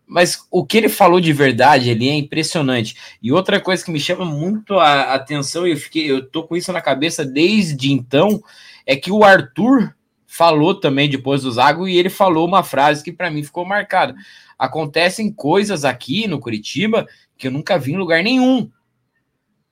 Mas 0.04 0.44
o 0.50 0.66
que 0.66 0.76
ele 0.76 0.88
falou 0.88 1.20
de 1.20 1.32
verdade 1.32 1.90
ali 1.90 2.08
é 2.08 2.14
impressionante. 2.14 2.96
E 3.22 3.30
outra 3.30 3.60
coisa 3.60 3.84
que 3.84 3.92
me 3.92 4.00
chama 4.00 4.24
muito 4.24 4.74
a 4.78 5.14
atenção, 5.14 5.66
e 5.66 5.70
eu 5.70 5.76
fiquei, 5.76 6.10
eu 6.10 6.28
tô 6.28 6.42
com 6.42 6.56
isso 6.56 6.72
na 6.72 6.80
cabeça 6.82 7.24
desde 7.24 7.92
então, 7.92 8.42
é 8.86 8.96
que 8.96 9.10
o 9.12 9.24
Arthur 9.24 9.94
falou 10.26 10.74
também 10.74 11.10
depois 11.10 11.42
do 11.42 11.52
Zago 11.52 11.86
e 11.86 11.96
ele 11.96 12.08
falou 12.08 12.46
uma 12.46 12.62
frase 12.62 13.04
que 13.04 13.12
para 13.12 13.30
mim 13.30 13.42
ficou 13.42 13.64
marcada. 13.64 14.14
Acontecem 14.58 15.32
coisas 15.32 15.84
aqui 15.84 16.26
no 16.26 16.40
Curitiba 16.40 17.06
que 17.36 17.48
eu 17.48 17.50
nunca 17.50 17.78
vi 17.78 17.92
em 17.92 17.98
lugar 17.98 18.22
nenhum. 18.22 18.70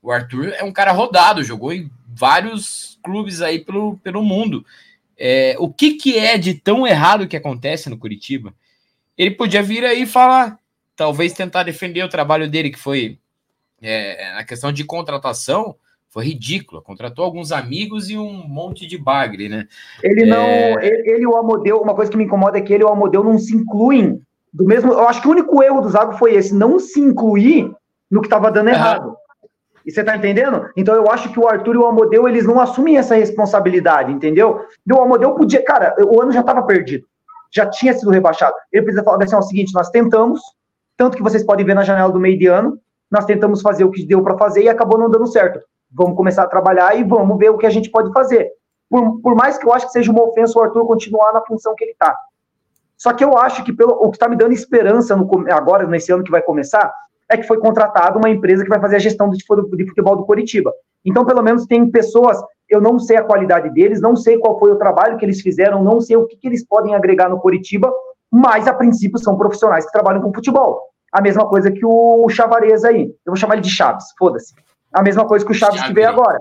O 0.02 0.10
Arthur 0.10 0.52
é 0.56 0.64
um 0.64 0.72
cara 0.72 0.92
rodado, 0.92 1.44
jogou 1.44 1.72
em 1.72 1.90
vários 2.06 2.98
clubes 3.02 3.40
aí 3.40 3.58
pelo, 3.58 3.96
pelo 3.98 4.22
mundo. 4.22 4.64
É, 5.16 5.54
o 5.58 5.72
que, 5.72 5.94
que 5.94 6.18
é 6.18 6.36
de 6.38 6.54
tão 6.54 6.86
errado 6.86 7.28
que 7.28 7.36
acontece 7.36 7.88
no 7.88 7.98
Curitiba? 7.98 8.54
Ele 9.16 9.30
podia 9.32 9.62
vir 9.62 9.84
aí 9.84 10.02
e 10.02 10.06
falar, 10.06 10.58
talvez 10.96 11.32
tentar 11.32 11.62
defender 11.62 12.02
o 12.02 12.08
trabalho 12.08 12.48
dele, 12.48 12.70
que 12.70 12.78
foi 12.78 13.18
é, 13.80 14.34
na 14.34 14.44
questão 14.44 14.72
de 14.72 14.84
contratação, 14.84 15.76
foi 16.10 16.24
ridículo. 16.24 16.82
Contratou 16.82 17.24
alguns 17.24 17.52
amigos 17.52 18.10
e 18.10 18.18
um 18.18 18.46
monte 18.46 18.86
de 18.86 18.98
bagre, 18.98 19.48
né? 19.48 19.66
Ele 20.02 20.26
não. 20.26 20.42
É... 20.42 20.72
Ele, 20.84 21.10
ele, 21.10 21.26
o 21.26 21.36
Amodeu, 21.36 21.78
uma 21.78 21.94
coisa 21.94 22.10
que 22.10 22.16
me 22.16 22.24
incomoda 22.24 22.58
é 22.58 22.60
que 22.60 22.74
ele 22.74 22.82
e 22.82 22.86
o 22.86 22.90
Amodeu 22.90 23.24
não 23.24 23.38
se 23.38 23.54
incluem 23.54 24.20
do 24.52 24.64
mesmo. 24.64 24.92
Eu 24.92 25.08
acho 25.08 25.22
que 25.22 25.28
o 25.28 25.30
único 25.30 25.62
erro 25.62 25.80
do 25.80 25.88
Zago 25.88 26.14
foi 26.14 26.34
esse, 26.34 26.52
não 26.52 26.78
se 26.78 27.00
incluir 27.00 27.72
no 28.10 28.20
que 28.20 28.26
estava 28.26 28.50
dando 28.50 28.70
errado. 28.70 29.16
E 29.86 29.92
você 29.92 30.04
tá 30.04 30.16
entendendo? 30.16 30.68
Então 30.76 30.94
eu 30.94 31.10
acho 31.10 31.32
que 31.32 31.38
o 31.38 31.48
Arthur 31.48 31.76
e 31.76 31.78
o 31.78 31.86
Amodeu, 31.86 32.28
eles 32.28 32.44
não 32.44 32.60
assumem 32.60 32.98
essa 32.98 33.14
responsabilidade, 33.14 34.12
entendeu? 34.12 34.64
E 34.86 34.92
o 34.92 35.00
Amodeu 35.00 35.34
podia. 35.34 35.64
Cara, 35.64 35.94
o 36.04 36.20
ano 36.20 36.32
já 36.32 36.40
estava 36.40 36.62
perdido. 36.64 37.06
Já 37.52 37.66
tinha 37.66 37.94
sido 37.94 38.10
rebaixado. 38.10 38.54
Ele 38.72 38.82
precisa 38.82 39.04
falar 39.04 39.22
assim: 39.22 39.36
é 39.36 39.38
o 39.38 39.42
seguinte, 39.42 39.72
nós 39.72 39.90
tentamos, 39.90 40.40
tanto 40.96 41.16
que 41.16 41.22
vocês 41.22 41.44
podem 41.44 41.64
ver 41.64 41.74
na 41.74 41.84
janela 41.84 42.12
do 42.12 42.18
meio 42.18 42.36
de 42.36 42.48
ano, 42.48 42.80
nós 43.08 43.24
tentamos 43.24 43.62
fazer 43.62 43.84
o 43.84 43.90
que 43.92 44.04
deu 44.04 44.22
para 44.24 44.36
fazer 44.36 44.64
e 44.64 44.68
acabou 44.68 44.98
não 44.98 45.08
dando 45.08 45.28
certo 45.28 45.60
vamos 45.92 46.16
começar 46.16 46.44
a 46.44 46.48
trabalhar 46.48 46.98
e 46.98 47.04
vamos 47.04 47.38
ver 47.38 47.50
o 47.50 47.58
que 47.58 47.66
a 47.66 47.70
gente 47.70 47.90
pode 47.90 48.12
fazer. 48.12 48.50
Por, 48.88 49.20
por 49.20 49.34
mais 49.34 49.58
que 49.58 49.66
eu 49.66 49.72
acho 49.72 49.86
que 49.86 49.92
seja 49.92 50.10
uma 50.10 50.22
ofensa 50.22 50.58
o 50.58 50.62
Arthur 50.62 50.86
continuar 50.86 51.32
na 51.32 51.42
função 51.42 51.74
que 51.74 51.84
ele 51.84 51.92
está. 51.92 52.16
Só 52.96 53.12
que 53.12 53.24
eu 53.24 53.36
acho 53.38 53.64
que 53.64 53.72
pelo, 53.72 53.92
o 53.92 54.10
que 54.10 54.16
está 54.16 54.28
me 54.28 54.36
dando 54.36 54.52
esperança 54.52 55.16
no, 55.16 55.28
agora, 55.50 55.86
nesse 55.86 56.12
ano 56.12 56.24
que 56.24 56.30
vai 56.30 56.42
começar, 56.42 56.92
é 57.30 57.36
que 57.36 57.46
foi 57.46 57.58
contratada 57.58 58.18
uma 58.18 58.28
empresa 58.28 58.64
que 58.64 58.68
vai 58.68 58.80
fazer 58.80 58.96
a 58.96 58.98
gestão 58.98 59.30
de 59.30 59.42
futebol 59.44 60.16
do 60.16 60.26
Coritiba. 60.26 60.72
Então, 61.04 61.24
pelo 61.24 61.42
menos, 61.42 61.64
tem 61.64 61.90
pessoas, 61.90 62.38
eu 62.68 62.80
não 62.80 62.98
sei 62.98 63.16
a 63.16 63.24
qualidade 63.24 63.70
deles, 63.70 64.00
não 64.00 64.16
sei 64.16 64.36
qual 64.36 64.58
foi 64.58 64.72
o 64.72 64.76
trabalho 64.76 65.16
que 65.16 65.24
eles 65.24 65.40
fizeram, 65.40 65.82
não 65.82 66.00
sei 66.00 66.16
o 66.16 66.26
que, 66.26 66.36
que 66.36 66.48
eles 66.48 66.66
podem 66.66 66.94
agregar 66.94 67.28
no 67.28 67.38
Coritiba, 67.38 67.90
mas, 68.30 68.68
a 68.68 68.74
princípio, 68.74 69.18
são 69.18 69.38
profissionais 69.38 69.86
que 69.86 69.92
trabalham 69.92 70.20
com 70.20 70.34
futebol. 70.34 70.82
A 71.12 71.20
mesma 71.20 71.48
coisa 71.48 71.70
que 71.70 71.84
o 71.84 72.28
Chavarez 72.28 72.84
aí. 72.84 73.06
Eu 73.24 73.32
vou 73.32 73.36
chamar 73.36 73.54
ele 73.54 73.62
de 73.62 73.70
Chaves, 73.70 74.06
foda-se. 74.18 74.54
A 74.92 75.02
mesma 75.02 75.26
coisa 75.26 75.44
que 75.44 75.52
o 75.52 75.54
Chaves 75.54 75.82
que 75.82 75.92
veio 75.92 76.08
agora. 76.08 76.38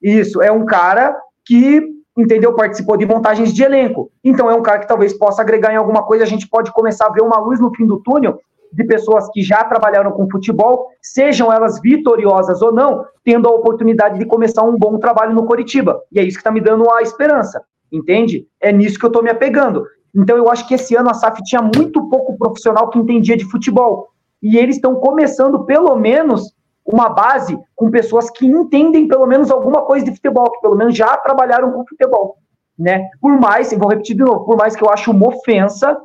Isso, 0.00 0.42
é 0.42 0.50
um 0.50 0.64
cara 0.64 1.16
que, 1.44 1.82
entendeu, 2.16 2.54
participou 2.54 2.96
de 2.96 3.06
montagens 3.06 3.52
de 3.54 3.62
elenco. 3.62 4.10
Então 4.24 4.50
é 4.50 4.54
um 4.54 4.62
cara 4.62 4.80
que 4.80 4.88
talvez 4.88 5.12
possa 5.12 5.42
agregar 5.42 5.72
em 5.72 5.76
alguma 5.76 6.02
coisa, 6.02 6.24
a 6.24 6.26
gente 6.26 6.48
pode 6.48 6.72
começar 6.72 7.06
a 7.06 7.12
ver 7.12 7.22
uma 7.22 7.38
luz 7.38 7.60
no 7.60 7.74
fim 7.74 7.86
do 7.86 8.00
túnel 8.00 8.38
de 8.72 8.84
pessoas 8.84 9.28
que 9.30 9.42
já 9.42 9.62
trabalharam 9.64 10.10
com 10.12 10.30
futebol, 10.30 10.88
sejam 11.02 11.52
elas 11.52 11.78
vitoriosas 11.80 12.62
ou 12.62 12.72
não, 12.72 13.04
tendo 13.22 13.46
a 13.48 13.52
oportunidade 13.52 14.18
de 14.18 14.24
começar 14.24 14.62
um 14.62 14.76
bom 14.76 14.98
trabalho 14.98 15.34
no 15.34 15.44
Coritiba. 15.44 16.00
E 16.10 16.18
é 16.18 16.22
isso 16.22 16.36
que 16.36 16.40
está 16.40 16.50
me 16.50 16.60
dando 16.60 16.90
a 16.90 17.02
esperança, 17.02 17.62
entende? 17.90 18.46
É 18.60 18.72
nisso 18.72 18.98
que 18.98 19.04
eu 19.04 19.08
estou 19.08 19.22
me 19.22 19.30
apegando. 19.30 19.84
Então 20.14 20.36
eu 20.36 20.50
acho 20.50 20.66
que 20.66 20.74
esse 20.74 20.96
ano 20.96 21.10
a 21.10 21.14
SAF 21.14 21.42
tinha 21.42 21.62
muito 21.62 22.08
pouco 22.08 22.36
profissional 22.36 22.88
que 22.88 22.98
entendia 22.98 23.36
de 23.36 23.44
futebol. 23.44 24.08
E 24.42 24.56
eles 24.56 24.76
estão 24.76 24.96
começando, 24.96 25.64
pelo 25.64 25.94
menos, 25.94 26.52
uma 26.84 27.08
base 27.08 27.58
com 27.74 27.90
pessoas 27.90 28.30
que 28.30 28.46
entendem 28.46 29.08
pelo 29.08 29.26
menos 29.26 29.50
alguma 29.50 29.82
coisa 29.82 30.04
de 30.04 30.12
futebol, 30.12 30.50
que 30.50 30.60
pelo 30.60 30.76
menos 30.76 30.96
já 30.96 31.16
trabalharam 31.16 31.72
com 31.72 31.86
futebol, 31.86 32.38
né? 32.78 33.08
Por 33.20 33.38
mais, 33.40 33.72
vou 33.72 33.88
repetir 33.88 34.16
de 34.16 34.22
novo, 34.22 34.44
por 34.44 34.56
mais 34.56 34.74
que 34.74 34.82
eu 34.82 34.90
acho 34.90 35.10
uma 35.10 35.28
ofensa 35.28 36.00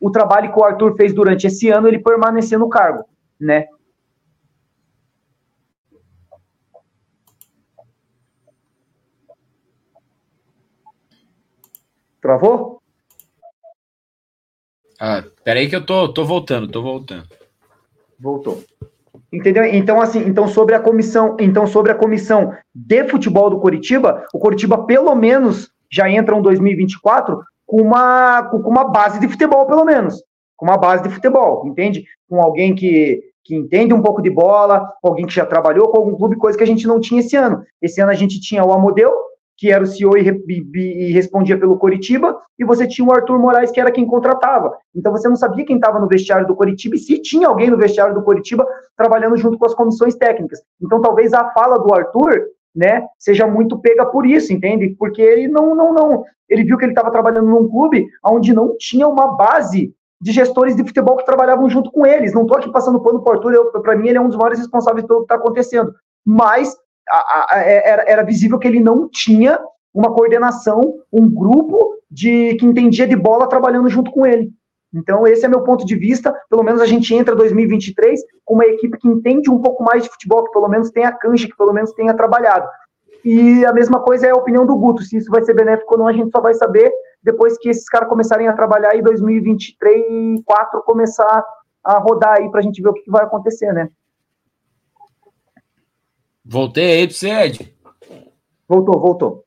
o 0.00 0.10
trabalho 0.10 0.50
que 0.52 0.58
o 0.58 0.64
Arthur 0.64 0.96
fez 0.96 1.12
durante 1.12 1.46
esse 1.46 1.68
ano, 1.68 1.86
ele 1.86 1.98
permanecer 1.98 2.58
no 2.58 2.70
cargo, 2.70 3.04
né? 3.38 3.66
Travou? 12.20 12.80
Ah, 14.98 15.22
peraí 15.44 15.68
que 15.68 15.76
eu 15.76 15.84
tô, 15.84 16.12
tô 16.12 16.24
voltando, 16.24 16.70
tô 16.70 16.82
voltando. 16.82 17.26
Voltou. 18.18 18.62
Entendeu? 19.32 19.64
Então, 19.64 20.00
assim, 20.00 20.26
então 20.26 20.48
sobre 20.48 20.74
a 20.74 20.80
comissão, 20.80 21.36
então 21.38 21.66
sobre 21.66 21.92
a 21.92 21.94
comissão 21.94 22.52
de 22.74 23.04
futebol 23.08 23.48
do 23.48 23.60
Coritiba, 23.60 24.24
o 24.34 24.38
Coritiba 24.38 24.84
pelo 24.86 25.14
menos 25.14 25.70
já 25.90 26.10
entra 26.10 26.36
em 26.36 26.42
2024 26.42 27.40
com 27.66 27.80
uma, 27.80 28.42
com 28.42 28.56
uma 28.58 28.84
base 28.84 29.20
de 29.20 29.28
futebol, 29.28 29.66
pelo 29.66 29.84
menos. 29.84 30.22
com 30.56 30.66
uma 30.66 30.76
base 30.76 31.02
de 31.02 31.08
futebol, 31.08 31.66
entende? 31.66 32.04
Com 32.28 32.42
alguém 32.42 32.74
que, 32.74 33.22
que 33.44 33.54
entende 33.54 33.94
um 33.94 34.02
pouco 34.02 34.20
de 34.20 34.28
bola, 34.28 34.92
alguém 35.02 35.24
que 35.24 35.32
já 35.32 35.46
trabalhou 35.46 35.88
com 35.88 35.96
algum 35.96 36.14
clube, 36.14 36.36
coisa 36.36 36.58
que 36.58 36.64
a 36.64 36.66
gente 36.66 36.86
não 36.86 37.00
tinha 37.00 37.20
esse 37.20 37.34
ano. 37.34 37.62
Esse 37.80 38.00
ano 38.00 38.10
a 38.10 38.14
gente 38.14 38.40
tinha 38.40 38.64
o 38.64 38.72
Amodeu, 38.72 39.10
que 39.60 39.70
era 39.70 39.84
o 39.84 39.86
CEO 39.86 40.16
e, 40.16 40.26
e, 40.48 40.78
e, 40.78 41.12
respondia 41.12 41.58
pelo 41.58 41.76
Coritiba, 41.76 42.34
e 42.58 42.64
você 42.64 42.88
tinha 42.88 43.06
o 43.06 43.12
Arthur 43.12 43.38
Moraes, 43.38 43.70
que 43.70 43.78
era 43.78 43.92
quem 43.92 44.06
contratava. 44.06 44.74
Então 44.96 45.12
você 45.12 45.28
não 45.28 45.36
sabia 45.36 45.66
quem 45.66 45.76
estava 45.76 46.00
no 46.00 46.08
vestiário 46.08 46.46
do 46.46 46.56
Coritiba 46.56 46.96
e 46.96 46.98
se 46.98 47.20
tinha 47.20 47.46
alguém 47.46 47.68
no 47.68 47.76
vestiário 47.76 48.14
do 48.14 48.22
Coritiba 48.22 48.66
trabalhando 48.96 49.36
junto 49.36 49.58
com 49.58 49.66
as 49.66 49.74
comissões 49.74 50.14
técnicas. 50.14 50.62
Então 50.82 51.02
talvez 51.02 51.34
a 51.34 51.50
fala 51.50 51.78
do 51.78 51.92
Arthur, 51.94 52.46
né, 52.74 53.06
seja 53.18 53.46
muito 53.46 53.78
pega 53.78 54.06
por 54.06 54.24
isso, 54.24 54.50
entende? 54.50 54.96
Porque 54.98 55.20
ele 55.20 55.46
não, 55.46 55.74
não, 55.74 55.92
não, 55.92 56.24
ele 56.48 56.64
viu 56.64 56.78
que 56.78 56.86
ele 56.86 56.92
estava 56.92 57.10
trabalhando 57.10 57.50
num 57.50 57.68
clube 57.68 58.08
onde 58.24 58.54
não 58.54 58.74
tinha 58.78 59.06
uma 59.06 59.36
base 59.36 59.92
de 60.22 60.32
gestores 60.32 60.74
de 60.74 60.84
futebol 60.84 61.18
que 61.18 61.26
trabalhavam 61.26 61.68
junto 61.68 61.90
com 61.90 62.06
eles. 62.06 62.32
Não 62.32 62.42
estou 62.42 62.56
aqui 62.56 62.72
passando 62.72 63.02
pano 63.02 63.22
para 63.22 63.32
o 63.32 63.36
Arthur, 63.36 63.82
para 63.82 63.94
mim 63.94 64.08
ele 64.08 64.16
é 64.16 64.20
um 64.22 64.28
dos 64.28 64.38
maiores 64.38 64.58
responsáveis 64.58 65.06
pelo 65.06 65.20
que 65.20 65.24
está 65.24 65.34
acontecendo. 65.34 65.92
Mas 66.24 66.74
a, 67.10 67.46
a, 67.50 67.64
é, 67.64 67.88
era, 67.88 68.04
era 68.06 68.22
visível 68.24 68.58
que 68.58 68.68
ele 68.68 68.80
não 68.80 69.08
tinha 69.08 69.58
uma 69.92 70.12
coordenação, 70.12 70.94
um 71.12 71.28
grupo 71.28 71.96
de 72.10 72.54
que 72.56 72.66
entendia 72.66 73.06
de 73.06 73.16
bola 73.16 73.48
trabalhando 73.48 73.88
junto 73.88 74.10
com 74.10 74.26
ele. 74.26 74.50
Então, 74.92 75.26
esse 75.26 75.44
é 75.44 75.48
meu 75.48 75.62
ponto 75.62 75.86
de 75.86 75.94
vista. 75.94 76.34
Pelo 76.48 76.64
menos 76.64 76.80
a 76.80 76.86
gente 76.86 77.14
entra 77.14 77.34
2023 77.34 78.20
com 78.44 78.54
uma 78.54 78.66
equipe 78.66 78.98
que 78.98 79.08
entende 79.08 79.48
um 79.50 79.60
pouco 79.60 79.84
mais 79.84 80.02
de 80.02 80.08
futebol, 80.08 80.44
que 80.44 80.52
pelo 80.52 80.68
menos 80.68 80.90
tenha 80.90 81.12
cancha, 81.12 81.46
que 81.46 81.56
pelo 81.56 81.72
menos 81.72 81.92
tenha 81.92 82.14
trabalhado. 82.14 82.68
E 83.24 83.64
a 83.64 83.72
mesma 83.72 84.00
coisa 84.00 84.26
é 84.26 84.30
a 84.30 84.36
opinião 84.36 84.66
do 84.66 84.76
Guto. 84.76 85.02
Se 85.02 85.16
isso 85.16 85.30
vai 85.30 85.42
ser 85.42 85.54
benéfico 85.54 85.94
ou 85.94 85.98
não, 85.98 86.08
a 86.08 86.12
gente 86.12 86.30
só 86.30 86.40
vai 86.40 86.54
saber 86.54 86.90
depois 87.22 87.58
que 87.58 87.68
esses 87.68 87.88
caras 87.88 88.08
começarem 88.08 88.48
a 88.48 88.52
trabalhar 88.52 88.96
e 88.96 89.02
2023 89.02 89.96
e 89.96 90.08
2024 90.08 90.82
começar 90.82 91.44
a 91.84 91.98
rodar 91.98 92.38
aí 92.38 92.50
para 92.50 92.60
a 92.60 92.62
gente 92.62 92.82
ver 92.82 92.88
o 92.88 92.94
que 92.94 93.10
vai 93.10 93.24
acontecer, 93.24 93.72
né? 93.72 93.88
Voltei 96.52 96.98
aí 96.98 97.06
para 97.06 97.14
você, 97.16 97.30
Ed. 97.30 97.74
Voltou, 98.68 99.00
voltou. 99.00 99.44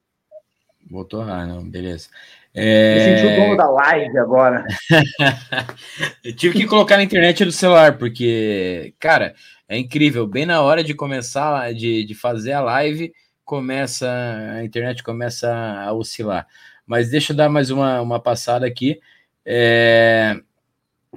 Voltou, 0.89 1.21
ah, 1.21 1.45
não, 1.45 1.69
beleza. 1.69 2.07
É... 2.53 2.95
Me 2.95 3.19
senti 3.19 3.33
o 3.33 3.41
dono 3.41 3.57
da 3.57 3.69
live 3.69 4.17
agora. 4.17 4.65
eu 6.23 6.33
tive 6.33 6.59
que 6.59 6.65
colocar 6.65 6.95
na 6.95 7.03
internet 7.03 7.43
do 7.43 7.51
celular, 7.51 7.97
porque, 7.97 8.93
cara, 9.01 9.35
é 9.67 9.77
incrível. 9.77 10.25
Bem 10.25 10.45
na 10.45 10.61
hora 10.61 10.81
de 10.81 10.93
começar, 10.93 11.73
de, 11.73 12.05
de 12.05 12.15
fazer 12.15 12.53
a 12.53 12.61
live, 12.61 13.13
começa, 13.43 14.09
a 14.55 14.63
internet 14.63 15.03
começa 15.03 15.53
a 15.53 15.91
oscilar. 15.91 16.47
Mas 16.85 17.09
deixa 17.09 17.33
eu 17.33 17.37
dar 17.37 17.49
mais 17.49 17.69
uma, 17.69 17.99
uma 17.99 18.19
passada 18.21 18.65
aqui. 18.65 18.97
É... 19.45 20.39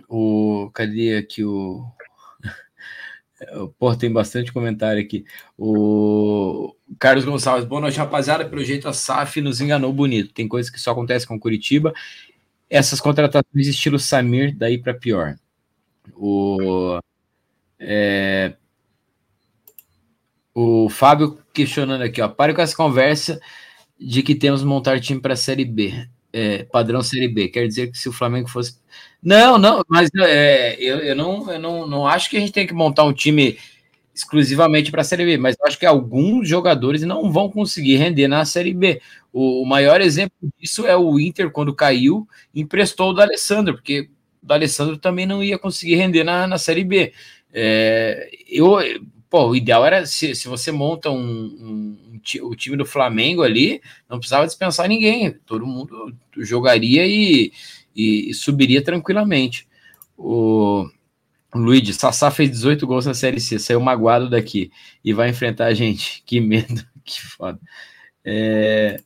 O, 0.08 0.68
cadê 0.74 1.16
aqui 1.16 1.44
o, 1.44 1.86
Pô, 3.78 3.94
tem 3.94 4.10
bastante 4.10 4.52
comentário 4.52 5.02
aqui. 5.02 5.24
O 5.58 6.74
Carlos 6.98 7.24
Gonçalves, 7.24 7.66
boa 7.66 7.80
noite, 7.80 7.98
rapaziada. 7.98 8.48
Pelo 8.48 8.64
jeito, 8.64 8.88
a 8.88 8.92
SAF 8.94 9.40
nos 9.42 9.60
enganou 9.60 9.92
bonito. 9.92 10.32
Tem 10.32 10.48
coisas 10.48 10.70
que 10.70 10.80
só 10.80 10.92
acontecem 10.92 11.28
com 11.28 11.38
Curitiba. 11.38 11.92
Essas 12.70 13.00
contratações 13.00 13.66
estilo 13.66 13.98
Samir, 13.98 14.56
daí 14.56 14.78
para 14.78 14.94
pior. 14.94 15.36
O, 16.14 16.98
é, 17.78 18.54
o 20.54 20.88
Fábio 20.88 21.38
questionando 21.52 22.02
aqui, 22.02 22.22
ó. 22.22 22.28
Pare 22.28 22.54
com 22.54 22.62
essa 22.62 22.74
conversa 22.74 23.38
de 23.98 24.22
que 24.22 24.34
temos 24.34 24.64
montar 24.64 24.98
time 25.00 25.20
para 25.20 25.34
a 25.34 25.36
Série 25.36 25.64
B 25.64 26.08
é, 26.36 26.64
padrão 26.64 27.02
Série 27.02 27.28
B. 27.28 27.48
Quer 27.48 27.66
dizer 27.66 27.90
que 27.90 27.96
se 27.96 28.10
o 28.10 28.12
Flamengo 28.12 28.46
fosse. 28.46 28.78
Não, 29.22 29.56
não, 29.56 29.82
mas 29.88 30.10
é, 30.20 30.76
eu, 30.78 30.98
eu, 30.98 31.16
não, 31.16 31.50
eu 31.50 31.58
não, 31.58 31.86
não 31.86 32.06
acho 32.06 32.28
que 32.28 32.36
a 32.36 32.40
gente 32.40 32.52
tem 32.52 32.66
que 32.66 32.74
montar 32.74 33.04
um 33.04 33.12
time 33.12 33.58
exclusivamente 34.14 34.90
para 34.90 35.00
a 35.00 35.04
Série 35.04 35.24
B, 35.24 35.38
mas 35.38 35.56
acho 35.64 35.78
que 35.78 35.86
alguns 35.86 36.46
jogadores 36.46 37.02
não 37.02 37.32
vão 37.32 37.50
conseguir 37.50 37.96
render 37.96 38.28
na 38.28 38.44
Série 38.44 38.74
B. 38.74 39.00
O, 39.32 39.62
o 39.62 39.66
maior 39.66 40.02
exemplo 40.02 40.36
disso 40.58 40.86
é 40.86 40.94
o 40.94 41.18
Inter, 41.18 41.50
quando 41.50 41.74
caiu, 41.74 42.28
emprestou 42.54 43.10
o 43.10 43.12
do 43.14 43.22
Alessandro, 43.22 43.74
porque 43.74 44.10
o 44.46 44.52
Alessandro 44.52 44.98
também 44.98 45.24
não 45.24 45.42
ia 45.42 45.58
conseguir 45.58 45.96
render 45.96 46.22
na, 46.22 46.46
na 46.46 46.58
Série 46.58 46.84
B. 46.84 47.14
É, 47.52 48.30
eu, 48.46 48.76
pô, 49.28 49.48
o 49.48 49.56
ideal 49.56 49.84
era 49.84 50.06
se, 50.06 50.34
se 50.34 50.48
você 50.48 50.70
monta 50.72 51.10
um, 51.10 51.16
um, 51.16 51.98
um, 52.12 52.46
o 52.46 52.54
time 52.54 52.76
do 52.76 52.84
Flamengo 52.84 53.42
ali, 53.42 53.80
não 54.08 54.18
precisava 54.18 54.46
dispensar 54.46 54.88
ninguém, 54.88 55.32
todo 55.46 55.66
mundo 55.66 56.14
jogaria 56.38 57.06
e, 57.06 57.52
e, 57.94 58.30
e 58.30 58.34
subiria 58.34 58.82
tranquilamente. 58.82 59.66
O, 60.16 60.88
Luigi, 61.56 61.92
Sassá 61.92 62.30
fez 62.30 62.50
18 62.50 62.86
gols 62.86 63.06
na 63.06 63.14
Série 63.14 63.40
C, 63.40 63.58
saiu 63.58 63.80
magoado 63.80 64.28
daqui 64.28 64.70
e 65.04 65.12
vai 65.12 65.28
enfrentar 65.30 65.66
a 65.66 65.74
gente. 65.74 66.22
Que 66.26 66.40
medo, 66.40 66.84
que 67.04 67.22
foda. 67.22 67.58
É, 68.24 69.00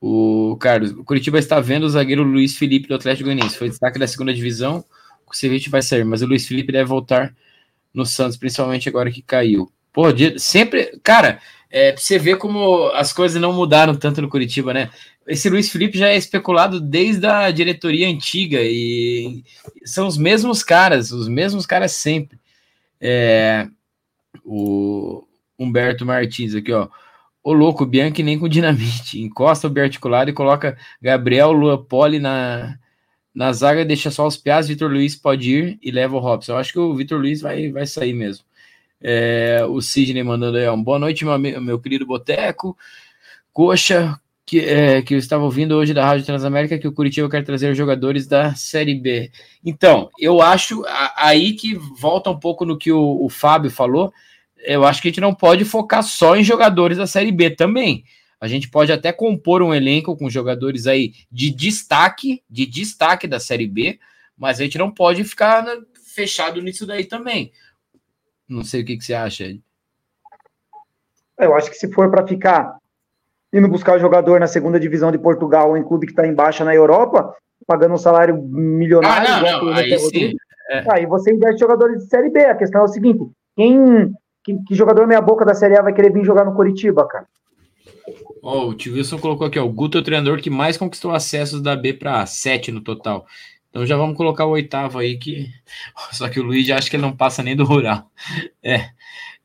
o 0.00 0.56
Carlos, 0.60 0.90
o 0.90 1.04
Curitiba 1.04 1.38
está 1.38 1.60
vendo 1.60 1.84
o 1.84 1.88
zagueiro 1.88 2.22
Luiz 2.22 2.56
Felipe 2.56 2.88
do 2.88 2.94
Atlético 2.94 3.24
Goianiense, 3.24 3.56
foi 3.56 3.68
destaque 3.68 3.98
da 3.98 4.06
segunda 4.06 4.34
divisão, 4.34 4.84
o 5.26 5.34
Ceviche 5.34 5.70
vai 5.70 5.82
sair, 5.82 6.04
mas 6.04 6.20
o 6.20 6.26
Luiz 6.26 6.46
Felipe 6.46 6.72
deve 6.72 6.84
voltar 6.84 7.34
no 7.94 8.04
Santos, 8.04 8.36
principalmente 8.36 8.88
agora 8.88 9.10
que 9.10 9.22
caiu. 9.22 9.70
Pô, 9.92 10.06
sempre. 10.36 10.98
Cara, 11.02 11.40
é, 11.70 11.96
você 11.96 12.18
ver 12.18 12.36
como 12.36 12.88
as 12.88 13.12
coisas 13.12 13.40
não 13.40 13.52
mudaram 13.52 13.94
tanto 13.94 14.20
no 14.20 14.28
Curitiba, 14.28 14.74
né? 14.74 14.90
Esse 15.26 15.48
Luiz 15.48 15.70
Felipe 15.70 15.96
já 15.96 16.08
é 16.08 16.16
especulado 16.16 16.80
desde 16.80 17.26
a 17.26 17.50
diretoria 17.50 18.08
antiga 18.08 18.58
e 18.60 19.42
são 19.84 20.06
os 20.06 20.18
mesmos 20.18 20.62
caras, 20.62 21.12
os 21.12 21.28
mesmos 21.28 21.64
caras 21.64 21.92
sempre. 21.92 22.38
É, 23.00 23.66
o 24.44 25.26
Humberto 25.58 26.04
Martins 26.04 26.54
aqui, 26.54 26.72
ó. 26.72 26.88
O 27.42 27.52
louco, 27.52 27.86
Bianchi 27.86 28.22
nem 28.22 28.38
com 28.38 28.48
dinamite. 28.48 29.20
Encosta 29.20 29.66
o 29.66 29.70
biarticulado 29.70 30.30
e 30.30 30.34
coloca 30.34 30.76
Gabriel 31.00 31.52
Lua 31.52 31.82
Poli 31.82 32.18
na, 32.18 32.78
na 33.34 33.52
zaga 33.52 33.84
deixa 33.84 34.10
só 34.10 34.26
os 34.26 34.36
piás, 34.36 34.68
Vitor 34.68 34.90
Luiz 34.90 35.16
pode 35.16 35.50
ir 35.50 35.78
e 35.82 35.90
leva 35.90 36.16
o 36.16 36.20
Robson. 36.20 36.52
Eu 36.52 36.58
acho 36.58 36.72
que 36.72 36.78
o 36.78 36.94
Vitor 36.94 37.20
Luiz 37.20 37.40
vai, 37.40 37.70
vai 37.72 37.86
sair 37.86 38.14
mesmo. 38.14 38.44
É, 39.00 39.64
o 39.68 39.82
Sidney 39.82 40.22
mandando 40.22 40.56
aí, 40.56 40.66
ó, 40.66 40.76
boa 40.76 40.98
noite, 40.98 41.24
meu, 41.24 41.38
meu 41.38 41.78
querido 41.78 42.06
Boteco. 42.06 42.76
Coxa, 43.52 44.18
que, 44.46 44.60
é, 44.60 45.02
que 45.02 45.14
eu 45.14 45.18
estava 45.18 45.44
ouvindo 45.44 45.74
hoje 45.74 45.92
da 45.92 46.04
Rádio 46.04 46.26
Transamérica, 46.26 46.78
que 46.78 46.86
o 46.88 46.92
Curitiba 46.92 47.28
quer 47.28 47.44
trazer 47.44 47.74
jogadores 47.74 48.26
da 48.26 48.54
Série 48.54 48.94
B. 48.94 49.30
Então, 49.64 50.10
eu 50.18 50.40
acho 50.40 50.84
aí 51.16 51.54
que 51.54 51.74
volta 51.74 52.30
um 52.30 52.38
pouco 52.38 52.64
no 52.64 52.78
que 52.78 52.92
o, 52.92 53.24
o 53.24 53.28
Fábio 53.28 53.70
falou. 53.70 54.12
Eu 54.58 54.84
acho 54.84 55.02
que 55.02 55.08
a 55.08 55.10
gente 55.10 55.20
não 55.20 55.34
pode 55.34 55.64
focar 55.64 56.02
só 56.02 56.36
em 56.36 56.44
jogadores 56.44 56.98
da 56.98 57.06
Série 57.06 57.32
B 57.32 57.50
também. 57.50 58.04
A 58.44 58.48
gente 58.48 58.68
pode 58.68 58.92
até 58.92 59.10
compor 59.10 59.62
um 59.62 59.72
elenco 59.72 60.14
com 60.14 60.28
jogadores 60.28 60.86
aí 60.86 61.14
de 61.32 61.50
destaque, 61.50 62.42
de 62.50 62.66
destaque 62.66 63.26
da 63.26 63.40
Série 63.40 63.66
B, 63.66 63.98
mas 64.36 64.60
a 64.60 64.64
gente 64.64 64.76
não 64.76 64.90
pode 64.90 65.24
ficar 65.24 65.64
fechado 66.14 66.60
nisso 66.60 66.86
daí 66.86 67.06
também. 67.06 67.50
Não 68.46 68.62
sei 68.62 68.82
o 68.82 68.84
que, 68.84 68.98
que 68.98 69.02
você 69.02 69.14
acha, 69.14 69.44
Ed. 69.44 69.62
Eu 71.38 71.54
acho 71.54 71.70
que 71.70 71.76
se 71.78 71.90
for 71.90 72.10
para 72.10 72.26
ficar 72.26 72.76
indo 73.50 73.66
buscar 73.66 73.98
jogador 73.98 74.38
na 74.38 74.46
segunda 74.46 74.78
divisão 74.78 75.10
de 75.10 75.16
Portugal 75.16 75.70
ou 75.70 75.78
em 75.78 75.82
clube 75.82 76.04
que 76.04 76.12
está 76.12 76.26
em 76.26 76.34
baixa 76.34 76.66
na 76.66 76.74
Europa, 76.74 77.34
pagando 77.66 77.94
um 77.94 77.98
salário 77.98 78.36
milionário, 78.36 79.26
ah, 79.26 79.40
não, 79.40 79.64
não, 79.64 79.72
aí, 79.72 79.98
sim, 79.98 80.34
é. 80.68 80.84
aí 80.92 81.06
você 81.06 81.32
investe 81.32 81.60
jogadores 81.60 81.96
de 81.96 82.10
Série 82.10 82.28
B. 82.28 82.44
A 82.44 82.54
questão 82.54 82.82
é 82.82 82.84
o 82.84 82.88
seguinte: 82.88 83.24
quem, 83.56 84.12
que, 84.44 84.62
que 84.64 84.74
jogador 84.74 85.06
meia 85.06 85.22
boca 85.22 85.46
da 85.46 85.54
Série 85.54 85.78
A 85.78 85.82
vai 85.82 85.94
querer 85.94 86.12
vir 86.12 86.26
jogar 86.26 86.44
no 86.44 86.54
Curitiba, 86.54 87.08
cara? 87.08 87.26
Oh, 88.46 88.68
o 88.68 88.74
Tio 88.74 88.92
Wilson 88.92 89.18
colocou 89.18 89.46
aqui, 89.46 89.58
ó, 89.58 89.64
o 89.64 89.72
Guto 89.72 89.96
é 89.96 90.02
o 90.02 90.04
treinador 90.04 90.38
que 90.38 90.50
mais 90.50 90.76
conquistou 90.76 91.12
acessos 91.12 91.62
da 91.62 91.74
B 91.74 91.94
para 91.94 92.26
7 92.26 92.70
no 92.70 92.82
total. 92.82 93.26
Então 93.70 93.86
já 93.86 93.96
vamos 93.96 94.18
colocar 94.18 94.44
o 94.44 94.50
oitavo 94.50 94.98
aí, 94.98 95.16
que 95.16 95.48
só 96.12 96.28
que 96.28 96.38
o 96.38 96.42
Luiz 96.42 96.68
acha 96.70 96.90
que 96.90 96.96
ele 96.96 97.02
não 97.02 97.16
passa 97.16 97.42
nem 97.42 97.56
do 97.56 97.64
rural. 97.64 98.10
É, 98.62 98.90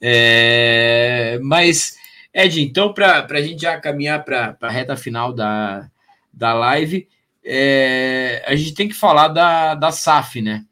é... 0.02 1.40
Mas, 1.42 1.96
Ed, 2.34 2.62
então, 2.62 2.94
para 2.94 3.26
a 3.30 3.42
gente 3.42 3.62
já 3.62 3.80
caminhar 3.80 4.24
para 4.26 4.58
a 4.62 4.70
reta 4.70 4.98
final 4.98 5.32
da, 5.32 5.90
da 6.34 6.54
live, 6.54 7.08
é... 7.44 8.44
a 8.46 8.54
gente 8.56 8.74
tem 8.74 8.90
que 8.90 8.94
falar 8.94 9.30
da, 9.30 9.76
da 9.76 9.92
SAF, 9.92 10.42
né? 10.42 10.66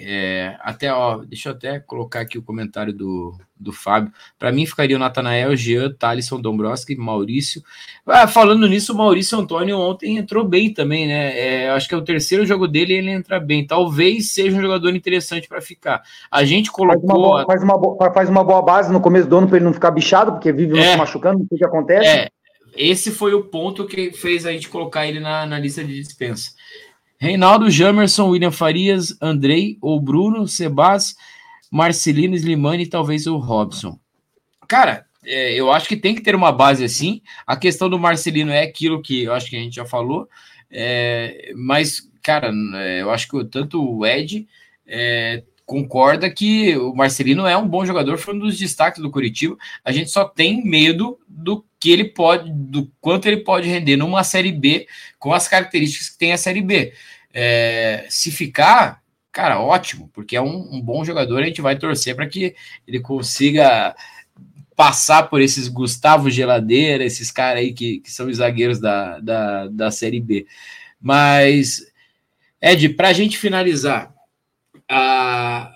É, 0.00 0.56
até, 0.60 0.92
ó, 0.92 1.18
deixa 1.18 1.48
eu 1.48 1.52
até 1.52 1.80
colocar 1.80 2.20
aqui 2.20 2.38
o 2.38 2.42
comentário 2.42 2.92
do, 2.92 3.36
do 3.58 3.72
Fábio. 3.72 4.12
Para 4.38 4.52
mim, 4.52 4.66
ficaria 4.66 4.96
o 4.96 4.98
Natanael, 4.98 5.56
Jean, 5.56 5.92
Thalisson, 5.92 6.40
Dombrowski, 6.40 6.96
Maurício. 6.96 7.62
Ah, 8.06 8.28
falando 8.28 8.66
nisso, 8.66 8.92
o 8.92 8.96
Maurício 8.96 9.38
Antônio 9.38 9.78
ontem 9.78 10.16
entrou 10.16 10.44
bem 10.44 10.72
também, 10.72 11.06
né? 11.06 11.38
É, 11.38 11.70
acho 11.70 11.88
que 11.88 11.94
é 11.94 11.98
o 11.98 12.04
terceiro 12.04 12.46
jogo 12.46 12.68
dele 12.68 12.94
e 12.94 12.96
ele 12.98 13.10
entra 13.10 13.40
bem. 13.40 13.66
Talvez 13.66 14.32
seja 14.32 14.56
um 14.56 14.62
jogador 14.62 14.94
interessante 14.94 15.48
para 15.48 15.60
ficar. 15.60 16.02
A 16.30 16.44
gente 16.44 16.70
colocou. 16.70 16.98
Faz 16.98 17.12
uma, 17.12 17.14
boa, 17.14 17.46
faz 17.46 17.62
uma, 17.62 17.78
boa, 17.78 18.12
faz 18.12 18.28
uma 18.28 18.44
boa 18.44 18.62
base 18.62 18.92
no 18.92 19.00
começo 19.00 19.28
do 19.28 19.36
ano 19.36 19.48
para 19.48 19.56
ele 19.56 19.64
não 19.64 19.74
ficar 19.74 19.90
bichado, 19.90 20.32
porque 20.32 20.52
vive 20.52 20.78
é, 20.78 20.92
se 20.92 20.96
machucando, 20.96 21.40
não 21.40 21.46
sei 21.46 21.56
o 21.56 21.58
que 21.58 21.66
acontece. 21.66 22.08
É, 22.08 22.28
esse 22.76 23.10
foi 23.10 23.34
o 23.34 23.44
ponto 23.44 23.86
que 23.86 24.12
fez 24.12 24.46
a 24.46 24.52
gente 24.52 24.68
colocar 24.68 25.06
ele 25.06 25.20
na, 25.20 25.44
na 25.46 25.58
lista 25.58 25.82
de 25.82 26.00
dispensa. 26.00 26.52
Reinaldo, 27.18 27.68
Jamerson, 27.68 28.28
William 28.28 28.52
Farias, 28.52 29.16
Andrei 29.20 29.76
ou 29.80 30.00
Bruno, 30.00 30.46
Sebas, 30.46 31.16
Marcelino, 31.70 32.36
Slimani 32.36 32.84
e 32.84 32.88
talvez 32.88 33.26
o 33.26 33.36
Robson. 33.36 33.98
Cara, 34.68 35.06
é, 35.24 35.52
eu 35.54 35.72
acho 35.72 35.88
que 35.88 35.96
tem 35.96 36.14
que 36.14 36.22
ter 36.22 36.34
uma 36.34 36.52
base 36.52 36.84
assim. 36.84 37.20
A 37.46 37.56
questão 37.56 37.90
do 37.90 37.98
Marcelino 37.98 38.52
é 38.52 38.62
aquilo 38.62 39.02
que 39.02 39.24
eu 39.24 39.34
acho 39.34 39.50
que 39.50 39.56
a 39.56 39.60
gente 39.60 39.74
já 39.74 39.84
falou, 39.84 40.28
é, 40.70 41.52
mas, 41.56 42.08
cara, 42.22 42.52
é, 42.76 43.02
eu 43.02 43.10
acho 43.10 43.28
que 43.28 43.44
tanto 43.46 43.82
o 43.82 44.06
Ed 44.06 44.46
é, 44.86 45.42
concorda 45.68 46.30
que 46.30 46.74
o 46.78 46.94
Marcelino 46.94 47.46
é 47.46 47.54
um 47.54 47.68
bom 47.68 47.84
jogador, 47.84 48.16
foi 48.16 48.34
um 48.34 48.38
dos 48.38 48.58
destaques 48.58 49.02
do 49.02 49.10
Curitiba. 49.10 49.54
A 49.84 49.92
gente 49.92 50.10
só 50.10 50.24
tem 50.24 50.64
medo 50.64 51.20
do 51.28 51.62
que 51.78 51.90
ele 51.90 52.04
pode, 52.04 52.50
do 52.50 52.90
quanto 53.02 53.26
ele 53.26 53.44
pode 53.44 53.68
render 53.68 53.94
numa 53.98 54.24
Série 54.24 54.50
B 54.50 54.88
com 55.18 55.30
as 55.30 55.46
características 55.46 56.08
que 56.08 56.16
tem 56.16 56.32
a 56.32 56.38
Série 56.38 56.62
B. 56.62 56.94
É, 57.34 58.06
se 58.08 58.30
ficar, 58.30 59.02
cara, 59.30 59.60
ótimo, 59.60 60.10
porque 60.14 60.36
é 60.36 60.40
um, 60.40 60.74
um 60.74 60.80
bom 60.80 61.04
jogador, 61.04 61.42
a 61.42 61.46
gente 61.46 61.60
vai 61.60 61.76
torcer 61.76 62.16
para 62.16 62.26
que 62.26 62.56
ele 62.86 63.00
consiga 63.00 63.94
passar 64.74 65.24
por 65.24 65.42
esses 65.42 65.68
Gustavo 65.68 66.30
Geladeira, 66.30 67.04
esses 67.04 67.30
caras 67.30 67.60
aí 67.60 67.74
que, 67.74 68.00
que 68.00 68.10
são 68.10 68.26
os 68.26 68.38
zagueiros 68.38 68.80
da, 68.80 69.20
da, 69.20 69.66
da 69.66 69.90
Série 69.90 70.18
B. 70.18 70.46
Mas, 70.98 71.92
Ed, 72.58 72.88
para 72.88 73.08
a 73.08 73.12
gente 73.12 73.36
finalizar, 73.36 74.14
a, 74.88 75.70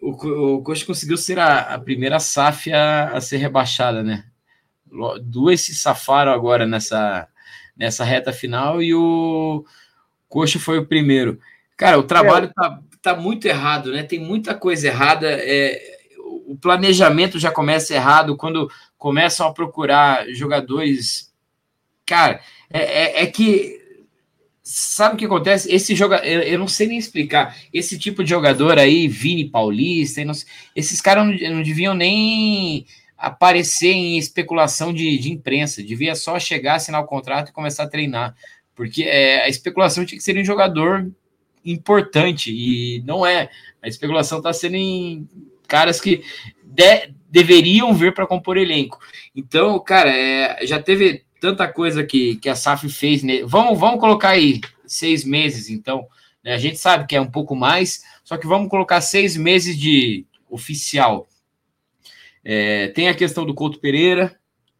o, 0.00 0.56
o 0.56 0.62
Coxa 0.62 0.84
conseguiu 0.84 1.16
ser 1.16 1.38
a, 1.38 1.74
a 1.74 1.78
primeira 1.78 2.18
SAF 2.18 2.72
a, 2.72 3.10
a, 3.10 3.20
ser 3.20 3.36
rebaixada, 3.38 4.02
né? 4.02 4.24
Duas 5.22 5.60
se 5.60 5.74
safaram 5.74 6.32
agora 6.32 6.66
nessa, 6.66 7.28
nessa 7.76 8.04
reta 8.04 8.32
final 8.32 8.82
e 8.82 8.94
o 8.94 9.64
Coxa 10.28 10.58
foi 10.58 10.78
o 10.78 10.86
primeiro. 10.86 11.38
Cara, 11.76 11.98
o 11.98 12.02
trabalho 12.02 12.46
é. 12.46 12.52
tá, 12.52 12.80
tá 13.02 13.16
muito 13.16 13.46
errado, 13.46 13.92
né? 13.92 14.02
Tem 14.02 14.18
muita 14.18 14.54
coisa 14.54 14.88
errada. 14.88 15.28
É, 15.30 15.80
o 16.46 16.56
planejamento 16.56 17.38
já 17.38 17.50
começa 17.50 17.94
errado 17.94 18.36
quando 18.36 18.70
começam 18.96 19.46
a 19.46 19.52
procurar 19.52 20.26
jogadores. 20.32 21.32
Cara, 22.04 22.40
é, 22.70 23.20
é, 23.20 23.22
é 23.22 23.26
que 23.26 23.77
sabe 24.68 25.14
o 25.14 25.18
que 25.18 25.24
acontece? 25.24 25.72
Esse 25.72 25.94
jogador, 25.94 26.26
eu, 26.26 26.42
eu, 26.42 26.58
não 26.58 26.68
sei 26.68 26.86
nem 26.86 26.98
explicar. 26.98 27.56
Esse 27.72 27.98
tipo 27.98 28.22
de 28.22 28.28
jogador 28.28 28.78
aí, 28.78 29.08
Vini 29.08 29.48
Paulista, 29.48 30.22
não, 30.22 30.34
esses 30.76 31.00
caras 31.00 31.26
não, 31.26 31.54
não, 31.54 31.62
deviam 31.62 31.94
nem 31.94 32.84
aparecer 33.16 33.92
em 33.92 34.18
especulação 34.18 34.92
de, 34.92 35.16
de, 35.16 35.32
imprensa. 35.32 35.82
Devia 35.82 36.14
só 36.14 36.38
chegar, 36.38 36.74
assinar 36.74 37.00
o 37.00 37.06
contrato 37.06 37.48
e 37.48 37.52
começar 37.52 37.84
a 37.84 37.88
treinar. 37.88 38.36
Porque 38.74 39.04
é, 39.04 39.42
a 39.42 39.48
especulação 39.48 40.04
tinha 40.04 40.18
que 40.18 40.24
ser 40.24 40.36
um 40.36 40.44
jogador 40.44 41.10
importante 41.64 42.52
e 42.52 43.02
não 43.06 43.24
é. 43.24 43.48
A 43.82 43.88
especulação 43.88 44.36
está 44.36 44.52
sendo 44.52 44.76
em 44.76 45.26
caras 45.66 45.98
que 45.98 46.22
de, 46.62 47.10
deveriam 47.30 47.94
vir 47.94 48.12
para 48.12 48.26
compor 48.26 48.58
elenco. 48.58 48.98
Então, 49.34 49.78
cara, 49.80 50.14
é, 50.14 50.66
já 50.66 50.80
teve 50.80 51.24
tanta 51.40 51.66
coisa 51.68 52.04
que, 52.04 52.36
que 52.36 52.48
a 52.48 52.54
SAF 52.54 52.88
fez. 52.88 53.22
Né? 53.22 53.42
Vamos, 53.44 53.78
vamos 53.78 54.00
colocar 54.00 54.30
aí 54.30 54.60
seis 54.86 55.24
meses, 55.24 55.68
então. 55.68 56.06
Né? 56.42 56.54
A 56.54 56.58
gente 56.58 56.78
sabe 56.78 57.06
que 57.06 57.16
é 57.16 57.20
um 57.20 57.30
pouco 57.30 57.54
mais, 57.54 58.02
só 58.24 58.36
que 58.36 58.46
vamos 58.46 58.68
colocar 58.68 59.00
seis 59.00 59.36
meses 59.36 59.78
de 59.78 60.26
oficial. 60.48 61.28
É, 62.44 62.88
tem 62.88 63.08
a 63.08 63.14
questão 63.14 63.44
do 63.44 63.54
Couto 63.54 63.78
Pereira, 63.78 64.38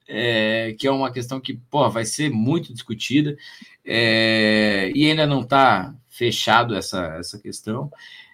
é, 0.09 0.75
que 0.79 0.87
é 0.87 0.91
uma 0.91 1.13
questão 1.13 1.41
que 1.41 1.55
pô, 1.71 1.89
vai 1.91 2.05
ser 2.05 2.31
muito 2.31 2.73
discutida, 2.73 3.37
é, 3.85 4.91
e 4.95 5.11
ainda 5.11 5.27
não 5.27 5.43
está 5.43 5.95
fechado 6.09 6.75
essa, 6.75 7.17
essa 7.19 7.39
questão. 7.39 7.91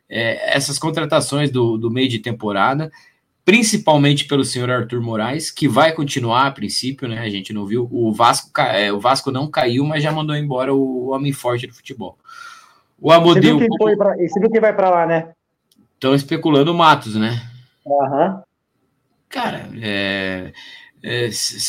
É, 0.09 0.57
essas 0.57 0.79
contratações 0.79 1.51
do, 1.51 1.77
do 1.77 1.91
meio 1.91 2.09
de 2.09 2.19
temporada 2.19 2.91
principalmente 3.45 4.25
pelo 4.25 4.45
senhor 4.45 4.71
Arthur 4.71 5.01
Moraes, 5.01 5.51
que 5.51 5.69
vai 5.69 5.93
continuar 5.93 6.47
a 6.47 6.51
princípio, 6.51 7.07
né? 7.07 7.21
A 7.21 7.29
gente 7.29 7.53
não 7.53 7.67
viu. 7.67 7.89
O 7.91 8.13
Vasco, 8.13 8.51
é, 8.61 8.93
o 8.93 8.99
Vasco 8.99 9.31
não 9.31 9.51
caiu, 9.51 9.85
mas 9.85 10.03
já 10.03 10.11
mandou 10.11 10.35
embora 10.35 10.75
o 10.75 11.11
homem 11.11 11.33
forte 11.33 11.67
do 11.67 11.75
futebol. 11.75 12.19
O 12.99 13.13
Amodeu. 13.13 13.59
Você 13.59 13.67
viu 13.67 13.77
quem, 13.77 13.97
pra, 13.97 14.17
você 14.17 14.41
viu 14.41 14.51
quem 14.51 14.61
vai 14.61 14.75
para 14.75 14.91
lá, 14.91 15.07
né? 15.07 15.33
Estão 15.95 16.15
especulando 16.15 16.73
o 16.73 16.75
Matos, 16.75 17.17
né? 17.17 17.43
Uhum. 17.85 18.41
Cara, 19.29 19.69
você 19.69 19.81
é, 19.83 20.53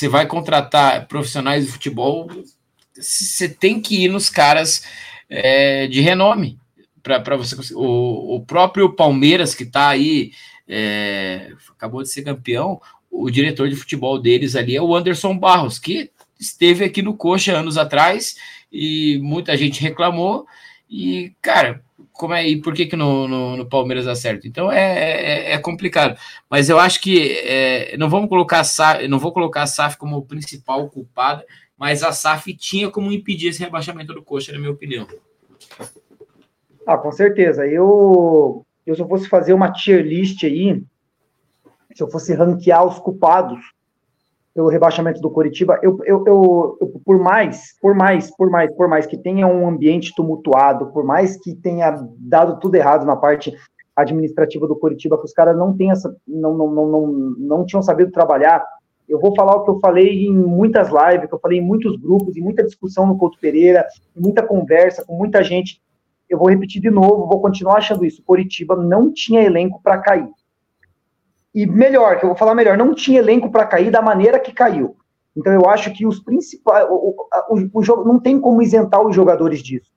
é, 0.05 0.09
vai 0.09 0.25
contratar 0.27 1.07
profissionais 1.07 1.65
de 1.65 1.71
futebol, 1.71 2.29
você 2.93 3.49
tem 3.49 3.81
que 3.81 4.05
ir 4.05 4.07
nos 4.07 4.29
caras 4.29 4.85
é, 5.29 5.87
de 5.87 5.99
renome 5.99 6.57
para 7.01 7.35
você 7.35 7.55
o, 7.75 8.35
o 8.35 8.45
próprio 8.45 8.95
Palmeiras 8.95 9.53
que 9.53 9.63
está 9.63 9.89
aí 9.89 10.31
é, 10.67 11.51
acabou 11.69 12.01
de 12.01 12.09
ser 12.09 12.23
campeão, 12.23 12.81
o 13.09 13.29
diretor 13.29 13.69
de 13.69 13.75
futebol 13.75 14.19
deles 14.19 14.55
ali 14.55 14.75
é 14.75 14.81
o 14.81 14.95
Anderson 14.95 15.37
Barros, 15.37 15.79
que 15.79 16.11
esteve 16.39 16.83
aqui 16.83 17.01
no 17.01 17.15
Coxa 17.15 17.57
anos 17.57 17.77
atrás 17.77 18.35
e 18.71 19.19
muita 19.21 19.55
gente 19.55 19.81
reclamou. 19.81 20.45
E, 20.89 21.33
cara, 21.41 21.81
como 22.11 22.33
é 22.33 22.47
e 22.47 22.61
por 22.61 22.73
que, 22.73 22.85
que 22.85 22.95
no, 22.95 23.27
no, 23.27 23.57
no 23.57 23.65
Palmeiras 23.65 24.05
dá 24.05 24.15
certo? 24.15 24.47
Então 24.47 24.71
é, 24.71 25.51
é, 25.51 25.53
é, 25.53 25.57
complicado. 25.57 26.17
Mas 26.49 26.69
eu 26.69 26.79
acho 26.79 27.01
que 27.01 27.39
é, 27.43 27.95
não 27.97 28.09
vamos 28.09 28.29
colocar 28.29 28.63
SAF, 28.63 29.07
não 29.07 29.19
vou 29.19 29.31
colocar 29.31 29.63
a 29.63 29.67
SAF 29.67 29.97
como 29.97 30.25
principal 30.25 30.89
culpada, 30.89 31.45
mas 31.77 32.03
a 32.03 32.11
SAF 32.11 32.53
tinha 32.53 32.89
como 32.89 33.11
impedir 33.11 33.49
esse 33.49 33.61
rebaixamento 33.61 34.13
do 34.13 34.23
Coxa, 34.23 34.51
na 34.51 34.59
minha 34.59 34.71
opinião. 34.71 35.07
Ah, 36.85 36.97
com 36.97 37.11
certeza. 37.11 37.65
Eu 37.65 38.64
eu 38.85 38.95
se 38.95 39.01
eu 39.01 39.07
fosse 39.07 39.27
fazer 39.27 39.53
uma 39.53 39.71
tier 39.71 40.03
list 40.05 40.43
aí, 40.43 40.83
se 41.93 42.03
eu 42.03 42.09
fosse 42.09 42.33
ranquear 42.33 42.85
os 42.85 42.99
culpados 42.99 43.59
pelo 44.53 44.69
rebaixamento 44.69 45.19
do 45.19 45.29
Coritiba, 45.29 45.79
eu, 45.81 45.99
eu, 46.05 46.23
eu, 46.25 46.77
eu, 46.79 47.01
por 47.03 47.19
mais, 47.19 47.77
por 47.81 47.93
mais, 47.93 48.33
por 48.35 48.49
mais, 48.49 48.73
por 48.73 48.87
mais 48.87 49.05
que 49.05 49.17
tenha 49.17 49.45
um 49.47 49.67
ambiente 49.67 50.13
tumultuado, 50.15 50.87
por 50.87 51.03
mais 51.03 51.35
que 51.37 51.53
tenha 51.53 51.91
dado 52.17 52.59
tudo 52.59 52.75
errado 52.75 53.05
na 53.05 53.15
parte 53.15 53.53
administrativa 53.95 54.67
do 54.67 54.75
Coritiba, 54.75 55.17
que 55.17 55.25
os 55.25 55.33
caras 55.33 55.57
não 55.57 55.75
não, 56.27 56.57
não, 56.57 56.71
não, 56.71 56.87
não, 56.87 57.07
não 57.37 57.65
tinham 57.65 57.81
sabido 57.81 58.11
trabalhar, 58.11 58.65
eu 59.07 59.19
vou 59.19 59.35
falar 59.35 59.55
o 59.55 59.63
que 59.63 59.69
eu 59.69 59.79
falei 59.79 60.25
em 60.25 60.33
muitas 60.33 60.89
lives, 60.89 61.27
que 61.27 61.35
eu 61.35 61.39
falei 61.39 61.59
em 61.59 61.65
muitos 61.65 61.95
grupos, 61.97 62.35
em 62.35 62.41
muita 62.41 62.63
discussão 62.63 63.05
no 63.05 63.17
Couto 63.17 63.37
Pereira, 63.39 63.85
em 64.15 64.21
muita 64.21 64.41
conversa 64.41 65.05
com 65.05 65.15
muita 65.15 65.43
gente 65.43 65.81
eu 66.29 66.37
vou 66.37 66.49
repetir 66.49 66.81
de 66.81 66.89
novo, 66.89 67.27
vou 67.27 67.41
continuar 67.41 67.77
achando 67.77 68.05
isso. 68.05 68.23
Curitiba 68.23 68.75
não 68.75 69.11
tinha 69.11 69.43
elenco 69.43 69.79
para 69.83 69.99
cair. 69.99 70.29
E 71.53 71.65
melhor, 71.65 72.19
que 72.19 72.25
eu 72.25 72.29
vou 72.29 72.37
falar 72.37 72.53
melhor, 72.53 72.77
não 72.77 72.93
tinha 72.93 73.19
elenco 73.19 73.49
para 73.49 73.65
cair 73.65 73.89
da 73.89 74.01
maneira 74.01 74.39
que 74.39 74.53
caiu. 74.53 74.95
Então 75.35 75.53
eu 75.53 75.69
acho 75.69 75.93
que 75.93 76.05
os 76.05 76.19
principais. 76.19 76.87
O, 76.89 77.15
o, 77.49 77.69
o, 77.73 78.03
não 78.05 78.19
tem 78.19 78.39
como 78.39 78.61
isentar 78.61 79.01
os 79.01 79.15
jogadores 79.15 79.61
disso. 79.61 79.91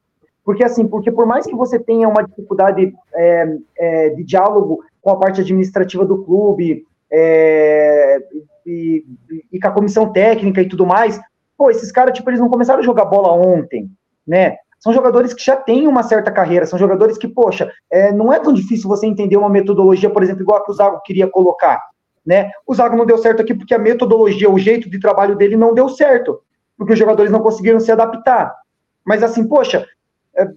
Porque 0.45 0.65
assim, 0.65 0.87
porque 0.87 1.13
por 1.13 1.27
mais 1.27 1.47
que 1.47 1.55
você 1.55 1.79
tenha 1.79 2.09
uma 2.09 2.23
dificuldade 2.23 2.95
é, 3.15 3.57
é, 3.77 4.11
de 4.11 4.25
diálogo 4.25 4.83
com 5.01 5.11
a 5.11 5.17
parte 5.17 5.41
administrativa 5.41 6.07
do 6.07 6.25
clube 6.25 6.87
é, 7.11 8.19
e, 8.65 9.05
e, 9.53 9.61
com 9.61 9.69
a 9.69 9.73
comissão 9.73 10.13
técnica 10.13 10.63
e 10.63 10.69
tudo 10.69 10.87
mais, 10.87 11.21
pô, 11.57 11.71
esses 11.71 11.93
caras, 11.93 12.17
tipo, 12.17 12.31
eles 12.31 12.41
não 12.41 12.49
começaram 12.49 12.81
a 12.81 12.85
jogar 12.85 13.05
bola 13.05 13.33
ontem, 13.33 13.91
né? 14.27 14.57
São 14.79 14.93
jogadores 14.93 15.35
que 15.35 15.45
já 15.45 15.57
têm 15.57 15.87
uma 15.89 16.03
certa 16.03 16.31
carreira, 16.31 16.67
são 16.67 16.79
jogadores 16.79 17.19
que, 17.19 17.27
poxa, 17.27 17.71
é, 17.91 18.13
não 18.13 18.33
é 18.33 18.39
tão 18.39 18.53
difícil 18.53 18.89
você 18.89 19.07
entender 19.07 19.37
uma 19.37 19.49
metodologia, 19.49 20.09
por 20.09 20.23
exemplo, 20.23 20.43
igual 20.43 20.59
a 20.59 20.65
que 20.65 20.71
o 20.71 20.75
Zago 20.75 21.01
queria 21.05 21.27
colocar. 21.27 21.83
Né? 22.25 22.51
O 22.67 22.75
Zago 22.75 22.97
não 22.97 23.07
deu 23.07 23.19
certo 23.19 23.43
aqui 23.43 23.55
porque 23.55 23.75
a 23.75 23.79
metodologia, 23.79 24.51
o 24.51 24.59
jeito 24.59 24.89
de 24.89 25.01
trabalho 25.01 25.35
dele 25.35 25.57
não 25.57 25.75
deu 25.75 25.89
certo, 25.89 26.41
porque 26.77 26.93
os 26.93 26.99
jogadores 26.99 27.33
não 27.33 27.41
conseguiram 27.41 27.81
se 27.81 27.91
adaptar. 27.91 28.55
Mas 29.05 29.23
assim, 29.23 29.47
poxa, 29.49 29.87
é, 30.37 30.49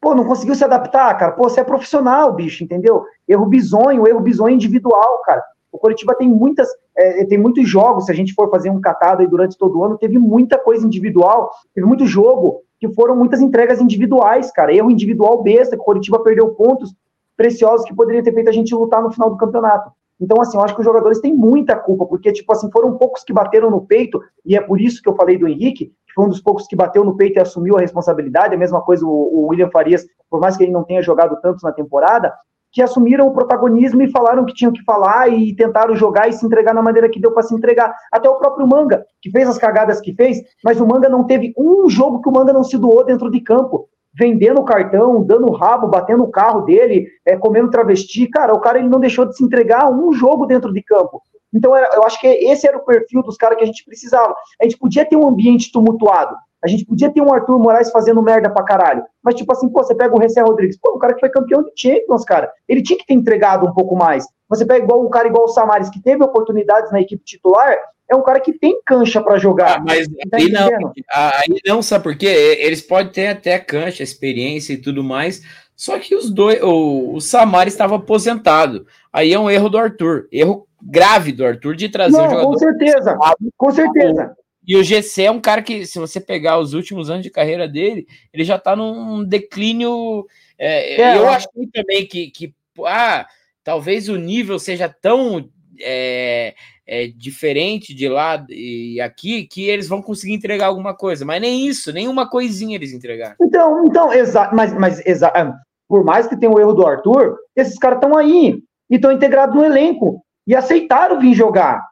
pô, 0.00 0.14
não 0.14 0.24
conseguiu 0.24 0.54
se 0.54 0.64
adaptar, 0.64 1.12
cara. 1.18 1.32
Pô, 1.32 1.48
você 1.48 1.60
é 1.60 1.64
profissional, 1.64 2.32
bicho, 2.32 2.64
entendeu? 2.64 3.04
Erro 3.26 3.46
bizonho, 3.46 4.06
erro 4.06 4.20
bizonho 4.20 4.54
individual, 4.54 5.20
cara. 5.24 5.42
O 5.70 5.78
Coritiba 5.78 6.14
tem 6.14 6.28
muitas, 6.28 6.68
é, 6.96 7.24
tem 7.26 7.36
muitos 7.36 7.68
jogos, 7.68 8.06
se 8.06 8.12
a 8.12 8.14
gente 8.14 8.32
for 8.32 8.50
fazer 8.50 8.70
um 8.70 8.80
catado 8.80 9.20
aí 9.20 9.26
durante 9.26 9.58
todo 9.58 9.78
o 9.78 9.84
ano, 9.84 9.98
teve 9.98 10.18
muita 10.18 10.58
coisa 10.58 10.86
individual, 10.86 11.50
teve 11.74 11.86
muito 11.86 12.06
jogo 12.06 12.62
que 12.78 12.88
foram 12.92 13.16
muitas 13.16 13.40
entregas 13.40 13.80
individuais, 13.80 14.50
cara. 14.50 14.74
Erro 14.74 14.90
individual 14.90 15.42
besta, 15.42 15.76
que 15.76 15.82
o 15.82 15.84
Coritiba 15.84 16.22
perdeu 16.22 16.54
pontos 16.54 16.94
preciosos 17.36 17.86
que 17.86 17.94
poderia 17.94 18.22
ter 18.22 18.32
feito 18.32 18.48
a 18.48 18.52
gente 18.52 18.74
lutar 18.74 19.02
no 19.02 19.12
final 19.12 19.30
do 19.30 19.36
campeonato. 19.36 19.92
Então, 20.20 20.40
assim, 20.40 20.56
eu 20.56 20.64
acho 20.64 20.74
que 20.74 20.80
os 20.80 20.84
jogadores 20.84 21.20
têm 21.20 21.32
muita 21.32 21.76
culpa, 21.76 22.04
porque, 22.04 22.32
tipo 22.32 22.52
assim, 22.52 22.70
foram 22.72 22.96
poucos 22.98 23.22
que 23.22 23.32
bateram 23.32 23.70
no 23.70 23.86
peito, 23.86 24.20
e 24.44 24.56
é 24.56 24.60
por 24.60 24.80
isso 24.80 25.00
que 25.00 25.08
eu 25.08 25.14
falei 25.14 25.38
do 25.38 25.46
Henrique, 25.46 25.86
que 25.86 26.12
foi 26.14 26.24
um 26.24 26.28
dos 26.28 26.40
poucos 26.40 26.66
que 26.66 26.74
bateu 26.74 27.04
no 27.04 27.16
peito 27.16 27.38
e 27.38 27.40
assumiu 27.40 27.76
a 27.76 27.80
responsabilidade, 27.80 28.54
a 28.54 28.58
mesma 28.58 28.80
coisa 28.80 29.06
o, 29.06 29.10
o 29.10 29.46
William 29.46 29.70
Farias, 29.70 30.04
por 30.28 30.40
mais 30.40 30.56
que 30.56 30.64
ele 30.64 30.72
não 30.72 30.82
tenha 30.82 31.02
jogado 31.02 31.38
tanto 31.40 31.62
na 31.62 31.70
temporada, 31.70 32.34
que 32.78 32.82
assumiram 32.82 33.26
o 33.26 33.32
protagonismo 33.32 34.00
e 34.02 34.10
falaram 34.12 34.44
que 34.44 34.54
tinham 34.54 34.70
que 34.70 34.84
falar 34.84 35.28
e 35.32 35.52
tentaram 35.52 35.96
jogar 35.96 36.28
e 36.28 36.32
se 36.32 36.46
entregar 36.46 36.72
na 36.72 36.80
maneira 36.80 37.08
que 37.08 37.18
deu 37.18 37.32
para 37.32 37.42
se 37.42 37.52
entregar. 37.52 37.92
Até 38.12 38.28
o 38.28 38.36
próprio 38.36 38.68
Manga, 38.68 39.04
que 39.20 39.32
fez 39.32 39.48
as 39.48 39.58
cagadas 39.58 40.00
que 40.00 40.14
fez, 40.14 40.40
mas 40.62 40.80
o 40.80 40.86
Manga 40.86 41.08
não 41.08 41.24
teve 41.24 41.52
um 41.58 41.90
jogo 41.90 42.22
que 42.22 42.28
o 42.28 42.32
Manga 42.32 42.52
não 42.52 42.62
se 42.62 42.78
doou 42.78 43.04
dentro 43.04 43.32
de 43.32 43.40
campo. 43.40 43.88
vendendo 44.14 44.62
cartão, 44.64 45.24
dando 45.24 45.50
rabo, 45.50 45.88
batendo 45.88 46.22
o 46.22 46.30
carro 46.30 46.60
dele, 46.60 47.08
é, 47.26 47.36
comendo 47.36 47.70
travesti. 47.70 48.28
Cara, 48.28 48.54
o 48.54 48.60
cara 48.60 48.78
ele 48.78 48.88
não 48.88 49.00
deixou 49.00 49.24
de 49.24 49.36
se 49.36 49.44
entregar 49.44 49.90
um 49.90 50.12
jogo 50.12 50.46
dentro 50.46 50.72
de 50.72 50.80
campo. 50.80 51.20
Então, 51.52 51.76
eu 51.76 52.04
acho 52.04 52.20
que 52.20 52.26
esse 52.26 52.66
era 52.66 52.76
o 52.76 52.84
perfil 52.84 53.22
dos 53.22 53.36
caras 53.36 53.58
que 53.58 53.64
a 53.64 53.66
gente 53.66 53.84
precisava. 53.84 54.36
A 54.60 54.64
gente 54.64 54.78
podia 54.78 55.04
ter 55.04 55.16
um 55.16 55.26
ambiente 55.26 55.72
tumultuado. 55.72 56.36
A 56.62 56.68
gente 56.68 56.84
podia 56.84 57.10
ter 57.10 57.20
um 57.20 57.32
Arthur 57.32 57.58
Moraes 57.58 57.90
fazendo 57.90 58.22
merda 58.22 58.50
pra 58.50 58.64
caralho. 58.64 59.04
Mas, 59.22 59.34
tipo 59.34 59.52
assim, 59.52 59.68
pô, 59.68 59.82
você 59.82 59.94
pega 59.94 60.14
o 60.14 60.18
Recé 60.18 60.40
Rodrigues, 60.40 60.78
pô, 60.78 60.90
o 60.90 60.98
cara 60.98 61.14
que 61.14 61.20
foi 61.20 61.28
campeão 61.28 61.62
de 61.62 61.70
Champions, 61.76 62.24
cara. 62.24 62.50
Ele 62.68 62.82
tinha 62.82 62.98
que 62.98 63.06
ter 63.06 63.14
entregado 63.14 63.66
um 63.66 63.72
pouco 63.72 63.94
mais. 63.94 64.26
Você 64.48 64.66
pega 64.66 64.84
igual 64.84 65.04
um 65.04 65.10
cara 65.10 65.28
igual 65.28 65.44
o 65.44 65.48
Samaris, 65.48 65.90
que 65.90 66.02
teve 66.02 66.22
oportunidades 66.24 66.90
na 66.90 67.00
equipe 67.00 67.22
titular, 67.24 67.76
é 68.10 68.16
um 68.16 68.22
cara 68.22 68.40
que 68.40 68.52
tem 68.52 68.80
cancha 68.84 69.20
para 69.20 69.38
jogar. 69.38 69.78
Ah, 69.78 69.84
mas 69.86 70.08
tá 70.08 70.38
aí, 70.38 70.50
não, 70.50 70.92
aí 71.12 71.60
não, 71.66 71.82
sabe 71.82 72.04
por 72.04 72.16
quê? 72.16 72.56
Eles 72.60 72.80
podem 72.80 73.12
ter 73.12 73.26
até 73.28 73.58
cancha, 73.58 74.02
experiência 74.02 74.72
e 74.72 74.78
tudo 74.78 75.04
mais, 75.04 75.42
só 75.76 75.98
que 75.98 76.14
os 76.14 76.30
dois, 76.30 76.62
o, 76.62 77.14
o 77.14 77.20
Samaris 77.20 77.74
estava 77.74 77.96
aposentado. 77.96 78.86
Aí 79.12 79.32
é 79.32 79.38
um 79.38 79.50
erro 79.50 79.68
do 79.68 79.76
Arthur, 79.76 80.26
erro 80.32 80.66
grave 80.82 81.32
do 81.32 81.44
Arthur 81.44 81.76
de 81.76 81.88
trazer 81.88 82.16
não, 82.16 82.26
um 82.26 82.30
jogador. 82.30 82.52
Com 82.52 82.58
certeza, 82.58 83.18
com 83.56 83.70
certeza. 83.70 84.36
E 84.68 84.76
o 84.76 84.84
GC 84.84 85.22
é 85.22 85.30
um 85.30 85.40
cara 85.40 85.62
que, 85.62 85.86
se 85.86 85.98
você 85.98 86.20
pegar 86.20 86.58
os 86.58 86.74
últimos 86.74 87.08
anos 87.08 87.22
de 87.22 87.30
carreira 87.30 87.66
dele, 87.66 88.06
ele 88.30 88.44
já 88.44 88.56
está 88.56 88.76
num 88.76 89.24
declínio. 89.24 90.26
É, 90.58 91.00
é, 91.00 91.16
eu 91.16 91.24
é. 91.24 91.28
acho 91.28 91.48
também 91.72 92.06
que, 92.06 92.30
que 92.30 92.54
ah, 92.84 93.26
talvez 93.64 94.10
o 94.10 94.16
nível 94.16 94.58
seja 94.58 94.86
tão 94.86 95.48
é, 95.80 96.54
é, 96.86 97.06
diferente 97.06 97.94
de 97.94 98.10
lá 98.10 98.44
e 98.50 99.00
aqui 99.00 99.44
que 99.44 99.66
eles 99.68 99.88
vão 99.88 100.02
conseguir 100.02 100.34
entregar 100.34 100.66
alguma 100.66 100.94
coisa. 100.94 101.24
Mas 101.24 101.40
nem 101.40 101.66
isso, 101.66 101.90
nenhuma 101.90 102.28
coisinha 102.28 102.76
eles 102.76 102.92
entregaram. 102.92 103.36
Então, 103.40 103.86
então 103.86 104.12
exato. 104.12 104.54
Mas, 104.54 104.74
mas 104.74 105.04
exa 105.06 105.32
é, 105.34 105.50
por 105.88 106.04
mais 106.04 106.26
que 106.26 106.36
tenha 106.36 106.52
o 106.52 106.60
erro 106.60 106.74
do 106.74 106.86
Arthur, 106.86 107.38
esses 107.56 107.78
caras 107.78 107.96
estão 107.96 108.18
aí 108.18 108.62
e 108.90 108.96
estão 108.96 109.10
integrados 109.10 109.56
no 109.56 109.64
elenco 109.64 110.22
e 110.46 110.54
aceitaram 110.54 111.18
vir 111.18 111.34
jogar. 111.34 111.82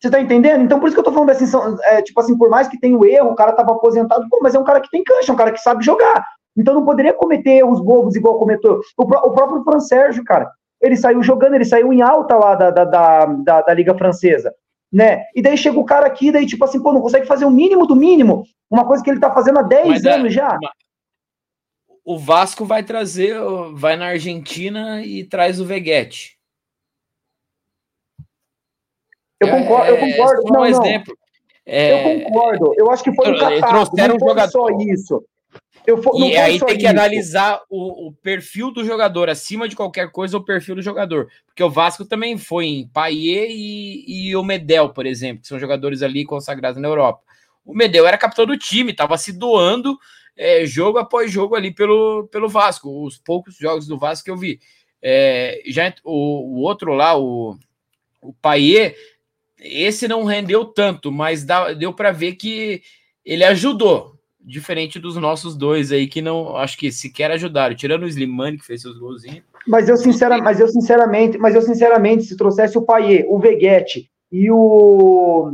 Você 0.00 0.10
tá 0.10 0.20
entendendo? 0.20 0.62
Então, 0.62 0.78
por 0.78 0.86
isso 0.86 0.94
que 0.94 1.00
eu 1.00 1.04
tô 1.04 1.12
falando 1.12 1.30
assim, 1.30 1.46
são, 1.46 1.76
é, 1.84 2.00
tipo 2.02 2.20
assim, 2.20 2.36
por 2.36 2.48
mais 2.48 2.68
que 2.68 2.78
tenha 2.78 2.96
o 2.96 3.04
erro, 3.04 3.30
o 3.30 3.34
cara 3.34 3.52
tava 3.52 3.72
aposentado, 3.72 4.28
pô, 4.28 4.38
mas 4.40 4.54
é 4.54 4.58
um 4.58 4.64
cara 4.64 4.80
que 4.80 4.90
tem 4.90 5.02
cancha, 5.02 5.32
é 5.32 5.34
um 5.34 5.38
cara 5.38 5.50
que 5.50 5.60
sabe 5.60 5.84
jogar. 5.84 6.24
Então 6.56 6.74
não 6.74 6.84
poderia 6.84 7.12
cometer 7.12 7.58
erros 7.58 7.80
bobos 7.80 8.16
igual 8.16 8.38
cometeu 8.38 8.80
o, 8.96 9.02
o 9.02 9.30
próprio 9.32 9.62
Fran 9.64 9.80
Sérgio, 9.80 10.24
cara. 10.24 10.50
Ele 10.80 10.96
saiu 10.96 11.22
jogando, 11.22 11.54
ele 11.54 11.64
saiu 11.64 11.92
em 11.92 12.00
alta 12.00 12.36
lá 12.36 12.54
da, 12.54 12.70
da, 12.70 12.84
da, 12.84 13.24
da, 13.26 13.62
da 13.62 13.74
Liga 13.74 13.96
Francesa, 13.96 14.54
né? 14.92 15.24
E 15.34 15.42
daí 15.42 15.56
chega 15.56 15.78
o 15.78 15.84
cara 15.84 16.06
aqui, 16.06 16.30
daí 16.30 16.46
tipo 16.46 16.64
assim, 16.64 16.80
pô, 16.80 16.92
não 16.92 17.00
consegue 17.00 17.26
fazer 17.26 17.44
o 17.44 17.50
mínimo 17.50 17.84
do 17.84 17.96
mínimo, 17.96 18.44
uma 18.70 18.86
coisa 18.86 19.02
que 19.02 19.10
ele 19.10 19.20
tá 19.20 19.32
fazendo 19.32 19.58
há 19.58 19.62
10 19.62 19.88
mas 19.88 20.04
é 20.04 20.12
anos 20.12 20.28
é, 20.28 20.30
já. 20.30 20.58
O 22.04 22.18
Vasco 22.18 22.64
vai 22.64 22.84
trazer, 22.84 23.36
vai 23.74 23.96
na 23.96 24.06
Argentina 24.06 25.02
e 25.02 25.24
traz 25.24 25.60
o 25.60 25.64
Veguete. 25.64 26.37
Eu 29.40 29.48
concordo, 29.48 29.90
eu 29.90 29.96
é, 29.96 30.00
concordo. 30.00 30.48
É, 30.48 30.50
não, 30.50 30.60
um 30.60 30.66
exemplo. 30.66 31.18
É, 31.64 31.92
eu 31.92 32.24
concordo. 32.24 32.74
Eu 32.76 32.90
acho 32.90 33.04
que 33.04 33.14
foi 33.14 33.30
um 33.30 33.38
catástrofe. 33.38 33.96
Não 33.96 34.18
foi 34.18 34.28
jogador. 34.28 34.50
só 34.50 34.68
isso. 34.80 35.24
For, 36.02 36.20
e 36.20 36.36
aí 36.36 36.58
tem 36.58 36.76
que 36.76 36.82
isso. 36.82 36.88
analisar 36.88 37.62
o, 37.70 38.08
o, 38.08 38.12
perfil 38.12 38.70
do 38.70 38.84
jogador, 38.84 39.30
acima 39.30 39.66
de 39.66 39.74
qualquer 39.74 40.10
coisa, 40.10 40.36
o 40.36 40.44
perfil 40.44 40.74
do 40.74 40.82
jogador. 40.82 41.28
Porque 41.46 41.62
o 41.62 41.70
Vasco 41.70 42.04
também 42.04 42.36
foi 42.36 42.66
em 42.66 42.88
Paier 42.88 43.46
e, 43.48 44.28
e 44.28 44.36
o 44.36 44.42
Medel, 44.42 44.90
por 44.90 45.06
exemplo, 45.06 45.40
que 45.40 45.48
são 45.48 45.58
jogadores 45.58 46.02
ali 46.02 46.26
consagrados 46.26 46.80
na 46.80 46.88
Europa. 46.88 47.22
O 47.64 47.74
Medel 47.74 48.06
era 48.06 48.18
capitão 48.18 48.44
do 48.44 48.58
time, 48.58 48.90
estava 48.90 49.16
se 49.16 49.32
doando 49.32 49.98
é, 50.36 50.66
jogo 50.66 50.98
após 50.98 51.30
jogo 51.30 51.54
ali 51.54 51.72
pelo, 51.72 52.28
pelo 52.30 52.48
Vasco. 52.48 53.04
Os 53.04 53.16
poucos 53.16 53.56
jogos 53.56 53.86
do 53.86 53.98
Vasco 53.98 54.24
que 54.24 54.30
eu 54.30 54.36
vi. 54.36 54.60
É, 55.00 55.62
já 55.66 55.92
o, 56.04 56.56
o 56.56 56.60
outro 56.60 56.92
lá, 56.92 57.18
o, 57.18 57.56
o 58.20 58.34
Paier, 58.34 58.94
esse 59.60 60.06
não 60.06 60.24
rendeu 60.24 60.64
tanto, 60.64 61.10
mas 61.10 61.44
dá, 61.44 61.72
deu 61.72 61.92
para 61.92 62.12
ver 62.12 62.34
que 62.34 62.82
ele 63.24 63.44
ajudou, 63.44 64.14
diferente 64.40 64.98
dos 64.98 65.16
nossos 65.16 65.56
dois 65.56 65.92
aí 65.92 66.06
que 66.06 66.22
não, 66.22 66.56
acho 66.56 66.78
que 66.78 66.90
sequer 66.90 67.30
ajudaram, 67.30 67.74
tirando 67.74 68.04
o 68.04 68.08
Slimani 68.08 68.58
que 68.58 68.66
fez 68.66 68.82
seus 68.82 68.98
golzinhos. 68.98 69.42
Mas 69.66 69.88
eu, 69.88 69.96
sincera, 69.96 70.38
mas 70.38 70.60
eu 70.60 70.68
sinceramente, 70.68 71.36
mas 71.36 71.54
eu 71.54 71.62
sinceramente, 71.62 72.24
se 72.24 72.36
trouxesse 72.36 72.78
o 72.78 72.82
Paier, 72.82 73.26
o 73.28 73.38
Veguete 73.38 74.10
e 74.32 74.50
o 74.50 75.52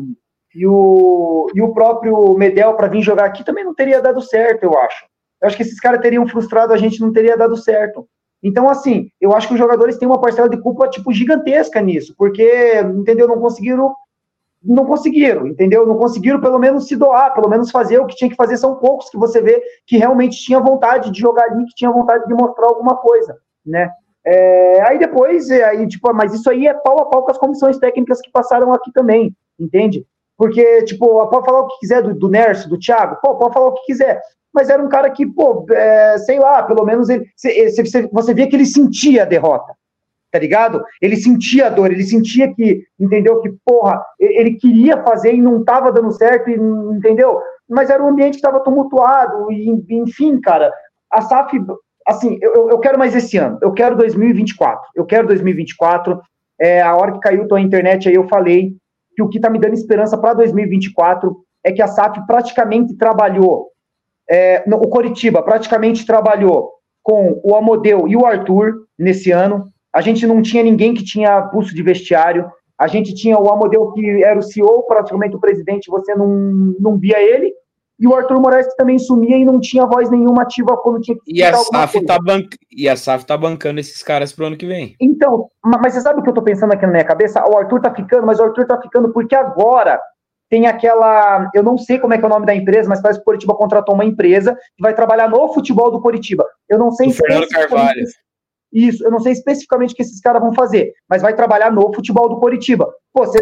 e 0.54 0.64
o, 0.66 1.50
e 1.52 1.60
o 1.60 1.74
próprio 1.74 2.38
Medel 2.38 2.74
para 2.74 2.86
vir 2.86 3.02
jogar 3.02 3.24
aqui 3.24 3.42
também 3.42 3.64
não 3.64 3.74
teria 3.74 4.00
dado 4.00 4.22
certo, 4.22 4.62
eu 4.62 4.78
acho. 4.78 5.04
Eu 5.42 5.48
acho 5.48 5.56
que 5.56 5.64
esses 5.64 5.80
caras 5.80 6.00
teriam 6.00 6.28
frustrado 6.28 6.72
a 6.72 6.76
gente, 6.76 7.00
não 7.00 7.12
teria 7.12 7.36
dado 7.36 7.56
certo. 7.56 8.08
Então, 8.44 8.68
assim, 8.68 9.08
eu 9.18 9.34
acho 9.34 9.48
que 9.48 9.54
os 9.54 9.58
jogadores 9.58 9.96
têm 9.96 10.06
uma 10.06 10.20
parcela 10.20 10.50
de 10.50 10.58
culpa, 10.58 10.86
tipo, 10.86 11.10
gigantesca 11.10 11.80
nisso, 11.80 12.14
porque, 12.18 12.78
entendeu, 12.94 13.26
não 13.26 13.40
conseguiram, 13.40 13.96
não 14.62 14.84
conseguiram, 14.84 15.46
entendeu? 15.46 15.86
Não 15.86 15.96
conseguiram 15.96 16.38
pelo 16.38 16.58
menos 16.58 16.86
se 16.86 16.94
doar, 16.94 17.32
pelo 17.32 17.48
menos 17.48 17.70
fazer 17.70 17.98
o 17.98 18.06
que 18.06 18.14
tinha 18.14 18.28
que 18.28 18.36
fazer. 18.36 18.58
São 18.58 18.76
poucos 18.76 19.08
que 19.08 19.16
você 19.16 19.40
vê 19.40 19.62
que 19.86 19.96
realmente 19.96 20.36
tinha 20.36 20.60
vontade 20.60 21.10
de 21.10 21.18
jogar 21.18 21.44
ali, 21.44 21.64
que 21.64 21.74
tinha 21.74 21.90
vontade 21.90 22.26
de 22.26 22.34
mostrar 22.34 22.66
alguma 22.66 22.96
coisa, 22.96 23.34
né? 23.64 23.90
É, 24.26 24.82
aí 24.82 24.98
depois, 24.98 25.48
é, 25.48 25.64
aí, 25.64 25.88
tipo, 25.88 26.12
mas 26.12 26.34
isso 26.34 26.48
aí 26.50 26.66
é 26.66 26.74
pau 26.74 26.98
a 26.98 27.06
pau 27.06 27.22
com 27.24 27.30
as 27.30 27.38
comissões 27.38 27.78
técnicas 27.78 28.20
que 28.20 28.30
passaram 28.30 28.74
aqui 28.74 28.92
também, 28.92 29.34
entende? 29.58 30.06
Porque, 30.36 30.82
tipo, 30.82 31.06
pode 31.28 31.46
falar 31.46 31.60
o 31.60 31.68
que 31.68 31.78
quiser 31.78 32.02
do, 32.02 32.14
do 32.14 32.28
do 32.68 32.78
Thiago, 32.78 33.16
pô, 33.22 33.36
pode 33.36 33.54
falar 33.54 33.68
o 33.68 33.72
que 33.72 33.86
quiser 33.86 34.20
mas 34.54 34.70
era 34.70 34.82
um 34.82 34.88
cara 34.88 35.10
que, 35.10 35.26
pô, 35.26 35.66
é, 35.70 36.16
sei 36.18 36.38
lá, 36.38 36.62
pelo 36.62 36.84
menos 36.84 37.08
ele, 37.08 37.26
você, 37.36 38.08
você 38.12 38.32
via 38.32 38.48
que 38.48 38.54
ele 38.54 38.64
sentia 38.64 39.22
a 39.22 39.26
derrota, 39.26 39.74
tá 40.30 40.38
ligado? 40.38 40.84
Ele 41.02 41.16
sentia 41.16 41.66
a 41.66 41.70
dor, 41.70 41.90
ele 41.90 42.04
sentia 42.04 42.54
que, 42.54 42.84
entendeu? 42.98 43.40
Que, 43.40 43.52
porra, 43.64 44.00
ele 44.20 44.52
queria 44.52 45.02
fazer 45.02 45.34
e 45.34 45.42
não 45.42 45.64
tava 45.64 45.90
dando 45.90 46.12
certo, 46.12 46.48
e, 46.48 46.54
entendeu? 46.54 47.40
Mas 47.68 47.90
era 47.90 48.02
um 48.02 48.08
ambiente 48.08 48.34
que 48.34 48.36
estava 48.36 48.60
tumultuado, 48.60 49.50
e, 49.50 49.68
enfim, 49.90 50.40
cara, 50.40 50.72
a 51.10 51.20
SAF, 51.20 51.60
assim, 52.06 52.38
eu, 52.40 52.70
eu 52.70 52.78
quero 52.78 52.98
mais 52.98 53.14
esse 53.16 53.36
ano, 53.36 53.58
eu 53.60 53.72
quero 53.72 53.96
2024, 53.96 54.82
eu 54.94 55.04
quero 55.04 55.26
2024, 55.26 56.20
é, 56.60 56.80
a 56.80 56.94
hora 56.94 57.12
que 57.12 57.20
caiu 57.20 57.48
tua 57.48 57.60
internet 57.60 58.08
aí 58.08 58.14
eu 58.14 58.28
falei 58.28 58.72
que 59.16 59.22
o 59.22 59.28
que 59.28 59.40
tá 59.40 59.50
me 59.50 59.58
dando 59.58 59.74
esperança 59.74 60.16
para 60.16 60.34
2024 60.34 61.36
é 61.64 61.72
que 61.72 61.82
a 61.82 61.88
SAF 61.88 62.24
praticamente 62.26 62.96
trabalhou 62.96 63.73
é, 64.28 64.64
o 64.66 64.88
Coritiba 64.88 65.42
praticamente 65.42 66.06
trabalhou 66.06 66.72
com 67.02 67.40
o 67.44 67.54
Amodeu 67.54 68.08
e 68.08 68.16
o 68.16 68.24
Arthur 68.24 68.86
nesse 68.98 69.30
ano. 69.30 69.68
A 69.94 70.00
gente 70.00 70.26
não 70.26 70.42
tinha 70.42 70.62
ninguém 70.62 70.94
que 70.94 71.04
tinha 71.04 71.42
pulso 71.42 71.74
de 71.74 71.82
vestiário. 71.82 72.50
A 72.78 72.86
gente 72.86 73.14
tinha 73.14 73.38
o 73.38 73.50
Amodeu, 73.50 73.92
que 73.92 74.24
era 74.24 74.38
o 74.38 74.42
CEO, 74.42 74.82
praticamente 74.86 75.36
o 75.36 75.40
presidente, 75.40 75.90
você 75.90 76.14
não, 76.14 76.74
não 76.80 76.98
via 76.98 77.20
ele. 77.20 77.52
E 78.00 78.08
o 78.08 78.14
Arthur 78.14 78.40
Moraes 78.40 78.66
que 78.66 78.76
também 78.76 78.98
sumia 78.98 79.36
e 79.36 79.44
não 79.44 79.60
tinha 79.60 79.86
voz 79.86 80.10
nenhuma 80.10 80.42
ativa 80.42 80.76
quando 80.76 81.00
tinha 81.00 81.16
que 81.16 81.32
e 81.32 81.44
a 81.44 81.54
SAF 81.54 82.04
tá 82.04 82.18
ban... 82.18 82.42
E 82.72 82.88
a 82.88 82.96
SAF 82.96 83.24
tá 83.24 83.36
bancando 83.36 83.78
esses 83.78 84.02
caras 84.02 84.32
pro 84.32 84.46
ano 84.46 84.56
que 84.56 84.66
vem. 84.66 84.96
Então, 85.00 85.48
mas 85.64 85.94
você 85.94 86.00
sabe 86.00 86.18
o 86.18 86.22
que 86.22 86.28
eu 86.28 86.34
tô 86.34 86.42
pensando 86.42 86.72
aqui 86.72 86.84
na 86.84 86.90
minha 86.90 87.04
cabeça? 87.04 87.44
O 87.48 87.56
Arthur 87.56 87.80
tá 87.80 87.94
ficando, 87.94 88.26
mas 88.26 88.40
o 88.40 88.44
Arthur 88.44 88.66
tá 88.66 88.80
ficando 88.82 89.12
porque 89.12 89.36
agora 89.36 90.00
tem 90.54 90.68
aquela. 90.68 91.50
Eu 91.52 91.64
não 91.64 91.76
sei 91.76 91.98
como 91.98 92.14
é 92.14 92.18
que 92.18 92.22
é 92.22 92.26
o 92.28 92.30
nome 92.30 92.46
da 92.46 92.54
empresa, 92.54 92.88
mas 92.88 93.02
parece 93.02 93.18
que 93.18 93.22
o 93.22 93.24
Curitiba 93.24 93.56
contratou 93.56 93.92
uma 93.92 94.04
empresa 94.04 94.54
que 94.76 94.82
vai 94.82 94.94
trabalhar 94.94 95.28
no 95.28 95.52
futebol 95.52 95.90
do 95.90 96.00
Curitiba. 96.00 96.46
Eu 96.68 96.78
não 96.78 96.92
sei 96.92 97.10
Fernando 97.10 97.48
Carvalho. 97.48 98.04
Isso, 98.72 99.04
eu 99.04 99.10
não 99.10 99.18
sei 99.18 99.32
especificamente 99.32 99.92
o 99.92 99.96
que 99.96 100.02
esses 100.02 100.20
caras 100.20 100.40
vão 100.40 100.54
fazer, 100.54 100.92
mas 101.08 101.22
vai 101.22 101.34
trabalhar 101.34 101.72
no 101.72 101.92
futebol 101.92 102.28
do 102.28 102.38
Curitiba. 102.38 102.88
Pô, 103.12 103.26
cê, 103.26 103.38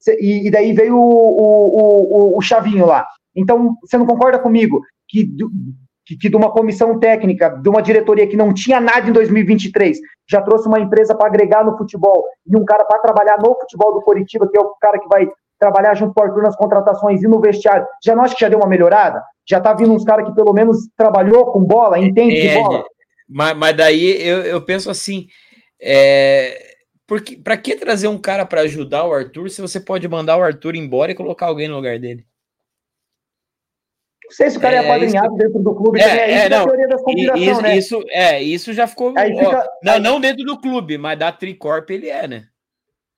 cê, 0.00 0.18
e, 0.20 0.50
daí 0.50 0.72
veio 0.72 0.96
o, 0.96 1.00
o, 1.00 2.32
o, 2.34 2.38
o, 2.38 2.40
Chavinho 2.40 2.86
lá. 2.86 3.06
Então, 3.34 3.76
você 3.80 3.96
não 3.96 4.06
concorda 4.06 4.38
comigo 4.38 4.80
que, 5.08 5.28
que, 6.04 6.16
que 6.16 6.28
de 6.28 6.36
uma 6.36 6.52
comissão 6.52 6.98
técnica, 6.98 7.48
de 7.48 7.68
uma 7.68 7.82
diretoria 7.82 8.28
que 8.28 8.36
não 8.36 8.54
tinha 8.54 8.80
nada 8.80 9.08
em 9.08 9.12
2023, 9.12 9.98
já 10.28 10.40
trouxe 10.42 10.68
uma 10.68 10.78
empresa 10.78 11.16
para 11.16 11.26
agregar 11.26 11.64
no 11.64 11.76
futebol 11.76 12.24
e 12.46 12.56
um 12.56 12.64
cara 12.64 12.84
para 12.84 13.00
trabalhar 13.00 13.38
no 13.38 13.56
futebol 13.56 13.92
do 13.92 14.02
Curitiba, 14.02 14.48
que 14.48 14.56
é 14.56 14.60
o 14.60 14.74
cara 14.80 15.00
que 15.00 15.08
vai 15.08 15.28
trabalhar 15.58 15.94
junto 15.94 16.14
com 16.14 16.20
o 16.20 16.24
Arthur 16.24 16.42
nas 16.42 16.56
contratações 16.56 17.22
e 17.22 17.28
no 17.28 17.40
vestiário, 17.40 17.86
já 18.04 18.14
não 18.14 18.22
acha 18.22 18.34
que 18.34 18.40
já 18.40 18.48
deu 18.48 18.58
uma 18.58 18.68
melhorada? 18.68 19.22
Já 19.48 19.60
tá 19.60 19.72
vindo 19.72 19.92
uns 19.92 20.04
caras 20.04 20.26
que 20.26 20.34
pelo 20.34 20.52
menos 20.52 20.88
trabalhou 20.96 21.52
com 21.52 21.64
bola, 21.64 21.98
entende 21.98 22.36
é, 22.36 22.40
de 22.40 22.54
bola? 22.54 22.84
Mas, 23.28 23.56
mas 23.56 23.76
daí 23.76 24.20
eu, 24.26 24.42
eu 24.42 24.62
penso 24.62 24.90
assim, 24.90 25.26
é, 25.80 26.76
porque 27.06 27.36
para 27.36 27.56
que 27.56 27.76
trazer 27.76 28.08
um 28.08 28.18
cara 28.18 28.44
para 28.44 28.62
ajudar 28.62 29.04
o 29.04 29.12
Arthur 29.12 29.48
se 29.50 29.60
você 29.60 29.78
pode 29.78 30.08
mandar 30.08 30.36
o 30.36 30.42
Arthur 30.42 30.74
embora 30.74 31.12
e 31.12 31.14
colocar 31.14 31.46
alguém 31.46 31.68
no 31.68 31.76
lugar 31.76 31.98
dele? 31.98 32.26
Não 34.24 34.32
sei 34.32 34.50
se 34.50 34.58
o 34.58 34.60
cara 34.60 34.74
é, 34.74 34.78
é 34.78 34.84
apadrinhado 34.84 35.28
isso... 35.28 35.36
dentro 35.36 35.62
do 35.62 35.74
clube, 35.74 36.00
é, 36.00 36.04
é, 36.04 36.30
é, 36.32 36.48
não, 36.48 36.66
teoria 36.66 36.88
das 36.88 37.00
isso, 37.36 37.62
né? 37.62 37.76
Isso, 37.76 38.04
é, 38.08 38.42
isso 38.42 38.72
já 38.72 38.88
ficou. 38.88 39.14
Ó, 39.16 39.22
fica... 39.22 39.70
não, 39.84 40.00
não 40.00 40.20
dentro 40.20 40.44
do 40.44 40.58
clube, 40.58 40.98
mas 40.98 41.16
da 41.16 41.30
Tricorp 41.30 41.88
ele 41.90 42.08
é, 42.08 42.26
né? 42.26 42.48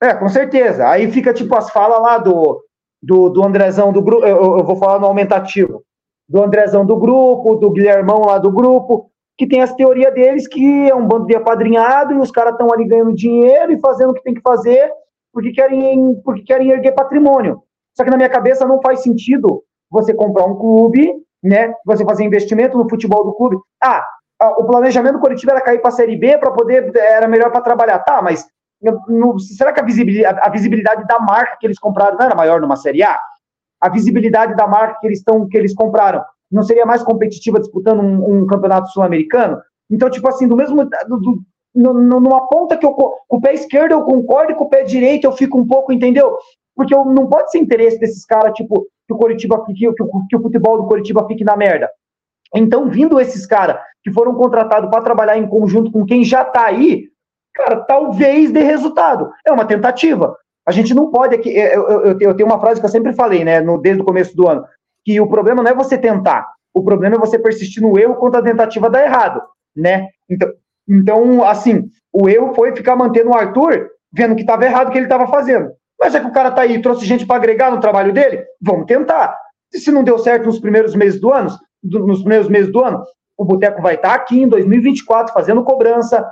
É, 0.02 0.14
com 0.14 0.28
certeza. 0.28 0.88
Aí 0.88 1.10
fica 1.10 1.32
tipo 1.32 1.54
as 1.56 1.70
falas 1.70 2.00
lá 2.00 2.18
do, 2.18 2.62
do, 3.02 3.28
do 3.28 3.44
Andrezão 3.44 3.92
do 3.92 4.02
grupo. 4.02 4.24
Eu, 4.24 4.58
eu, 4.58 4.64
vou 4.64 4.76
falar 4.76 4.98
no 4.98 5.06
aumentativo. 5.06 5.82
do 6.28 6.42
Andrezão 6.42 6.84
do 6.84 6.96
grupo, 6.96 7.56
do 7.56 7.70
Guilhermão 7.70 8.22
lá 8.26 8.38
do 8.38 8.50
grupo, 8.50 9.10
que 9.36 9.46
tem 9.46 9.62
as 9.62 9.74
teorias 9.74 10.12
deles 10.14 10.46
que 10.46 10.88
é 10.88 10.94
um 10.94 11.06
bando 11.06 11.26
de 11.26 11.34
apadrinhado 11.34 12.14
e 12.14 12.18
os 12.18 12.30
caras 12.30 12.52
estão 12.52 12.72
ali 12.72 12.84
ganhando 12.84 13.14
dinheiro 13.14 13.72
e 13.72 13.80
fazendo 13.80 14.10
o 14.10 14.14
que 14.14 14.22
tem 14.22 14.34
que 14.34 14.42
fazer 14.42 14.90
porque 15.32 15.52
querem, 15.52 16.20
porque 16.24 16.42
querem 16.42 16.70
erguer 16.70 16.92
patrimônio. 16.92 17.62
Só 17.96 18.04
que 18.04 18.10
na 18.10 18.16
minha 18.16 18.28
cabeça 18.28 18.66
não 18.66 18.80
faz 18.80 19.02
sentido 19.02 19.62
você 19.90 20.12
comprar 20.12 20.44
um 20.44 20.56
clube, 20.56 21.14
né? 21.42 21.74
Você 21.86 22.04
fazer 22.04 22.24
investimento 22.24 22.76
no 22.76 22.88
futebol 22.88 23.24
do 23.24 23.32
clube. 23.32 23.56
Ah, 23.82 24.04
o 24.58 24.64
planejamento 24.64 25.18
Curitiba 25.18 25.52
era 25.52 25.60
cair 25.60 25.80
para 25.80 25.88
a 25.88 25.92
Série 25.92 26.16
B 26.16 26.38
para 26.38 26.50
poder 26.50 26.94
era 26.96 27.26
melhor 27.28 27.50
para 27.50 27.60
trabalhar, 27.60 27.98
tá? 28.00 28.20
Mas 28.22 28.46
no, 29.08 29.38
será 29.38 29.72
que 29.72 29.80
a 29.80 29.84
visibilidade, 29.84 30.38
a 30.42 30.48
visibilidade 30.50 31.06
da 31.06 31.18
marca 31.18 31.56
que 31.58 31.66
eles 31.66 31.78
compraram 31.78 32.16
não 32.16 32.26
era 32.26 32.34
maior 32.34 32.60
numa 32.60 32.76
Série 32.76 33.02
A? 33.02 33.18
A 33.80 33.88
visibilidade 33.88 34.54
da 34.56 34.66
marca 34.66 34.98
que 35.00 35.06
eles 35.06 35.18
estão 35.18 35.48
que 35.48 35.56
eles 35.56 35.74
compraram 35.74 36.24
não 36.50 36.62
seria 36.62 36.86
mais 36.86 37.02
competitiva 37.02 37.60
disputando 37.60 38.00
um, 38.00 38.42
um 38.42 38.46
campeonato 38.46 38.88
sul-americano? 38.90 39.60
Então, 39.90 40.08
tipo 40.10 40.28
assim, 40.28 40.46
do 40.46 40.56
mesmo 40.56 40.84
do, 40.84 41.16
do, 41.18 41.44
numa 41.74 42.46
ponta 42.48 42.76
que 42.76 42.86
eu 42.86 42.92
com 42.92 43.36
o 43.36 43.40
pé 43.40 43.54
esquerdo 43.54 43.92
eu 43.92 44.02
concordo 44.02 44.52
e 44.52 44.54
com 44.54 44.64
o 44.64 44.68
pé 44.68 44.82
direito 44.82 45.24
eu 45.24 45.32
fico 45.32 45.58
um 45.58 45.66
pouco, 45.66 45.92
entendeu? 45.92 46.36
Porque 46.74 46.94
eu, 46.94 47.04
não 47.04 47.26
pode 47.26 47.50
ser 47.50 47.58
interesse 47.58 47.98
desses 47.98 48.24
caras, 48.24 48.52
tipo, 48.54 48.86
que 49.06 49.12
o 49.12 49.16
Coritiba 49.16 49.64
fique, 49.66 49.80
que, 49.92 50.02
o, 50.02 50.26
que 50.28 50.36
o 50.36 50.42
futebol 50.42 50.80
do 50.80 50.86
Coritiba 50.86 51.26
fique 51.26 51.42
na 51.42 51.56
merda. 51.56 51.90
Então, 52.54 52.88
vindo 52.88 53.20
esses 53.20 53.44
caras 53.46 53.78
que 54.02 54.12
foram 54.12 54.34
contratados 54.34 54.88
para 54.88 55.02
trabalhar 55.02 55.36
em 55.36 55.48
conjunto 55.48 55.90
com 55.90 56.06
quem 56.06 56.22
já 56.24 56.42
está 56.42 56.66
aí, 56.66 57.07
cara, 57.58 57.76
talvez 57.80 58.52
dê 58.52 58.62
resultado. 58.62 59.30
É 59.44 59.52
uma 59.52 59.64
tentativa. 59.64 60.36
A 60.64 60.70
gente 60.70 60.94
não 60.94 61.10
pode 61.10 61.34
aqui. 61.34 61.50
Eu, 61.50 61.88
eu, 61.88 62.18
eu, 62.20 62.34
tenho 62.34 62.48
uma 62.48 62.60
frase 62.60 62.80
que 62.80 62.86
eu 62.86 62.90
sempre 62.90 63.12
falei, 63.12 63.44
né, 63.44 63.60
no, 63.60 63.78
desde 63.78 64.00
o 64.00 64.04
começo 64.04 64.36
do 64.36 64.48
ano, 64.48 64.64
que 65.04 65.20
o 65.20 65.26
problema 65.26 65.62
não 65.62 65.70
é 65.70 65.74
você 65.74 65.98
tentar, 65.98 66.46
o 66.72 66.84
problema 66.84 67.16
é 67.16 67.18
você 67.18 67.38
persistir 67.38 67.82
no 67.82 67.98
erro 67.98 68.16
quando 68.16 68.36
a 68.36 68.42
tentativa 68.42 68.88
dá 68.88 69.02
errado, 69.02 69.42
né? 69.76 70.08
Então, 70.28 70.48
então 70.88 71.44
assim, 71.44 71.88
o 72.12 72.28
erro 72.28 72.54
foi 72.54 72.76
ficar 72.76 72.94
mantendo 72.94 73.30
o 73.30 73.34
Arthur, 73.34 73.88
vendo 74.12 74.34
que 74.34 74.42
estava 74.42 74.64
errado 74.64 74.88
o 74.88 74.90
que 74.92 74.98
ele 74.98 75.06
estava 75.06 75.26
fazendo. 75.26 75.70
Mas 75.98 76.14
é 76.14 76.20
que 76.20 76.26
o 76.26 76.32
cara 76.32 76.50
tá 76.50 76.62
aí, 76.62 76.80
trouxe 76.80 77.04
gente 77.04 77.26
para 77.26 77.36
agregar 77.36 77.70
no 77.70 77.80
trabalho 77.80 78.12
dele, 78.12 78.44
vamos 78.60 78.86
tentar. 78.86 79.36
E 79.72 79.78
se 79.78 79.90
não 79.90 80.04
deu 80.04 80.18
certo 80.18 80.46
nos 80.46 80.60
primeiros 80.60 80.94
meses 80.94 81.20
do 81.20 81.32
ano, 81.32 81.50
do, 81.82 82.06
nos 82.06 82.20
primeiros 82.20 82.48
meses 82.48 82.70
do 82.70 82.84
ano, 82.84 83.02
o 83.36 83.44
Boteco 83.44 83.80
vai 83.80 83.94
estar 83.94 84.10
tá 84.10 84.14
aqui 84.14 84.42
em 84.42 84.48
2024 84.48 85.32
fazendo 85.32 85.64
cobrança, 85.64 86.28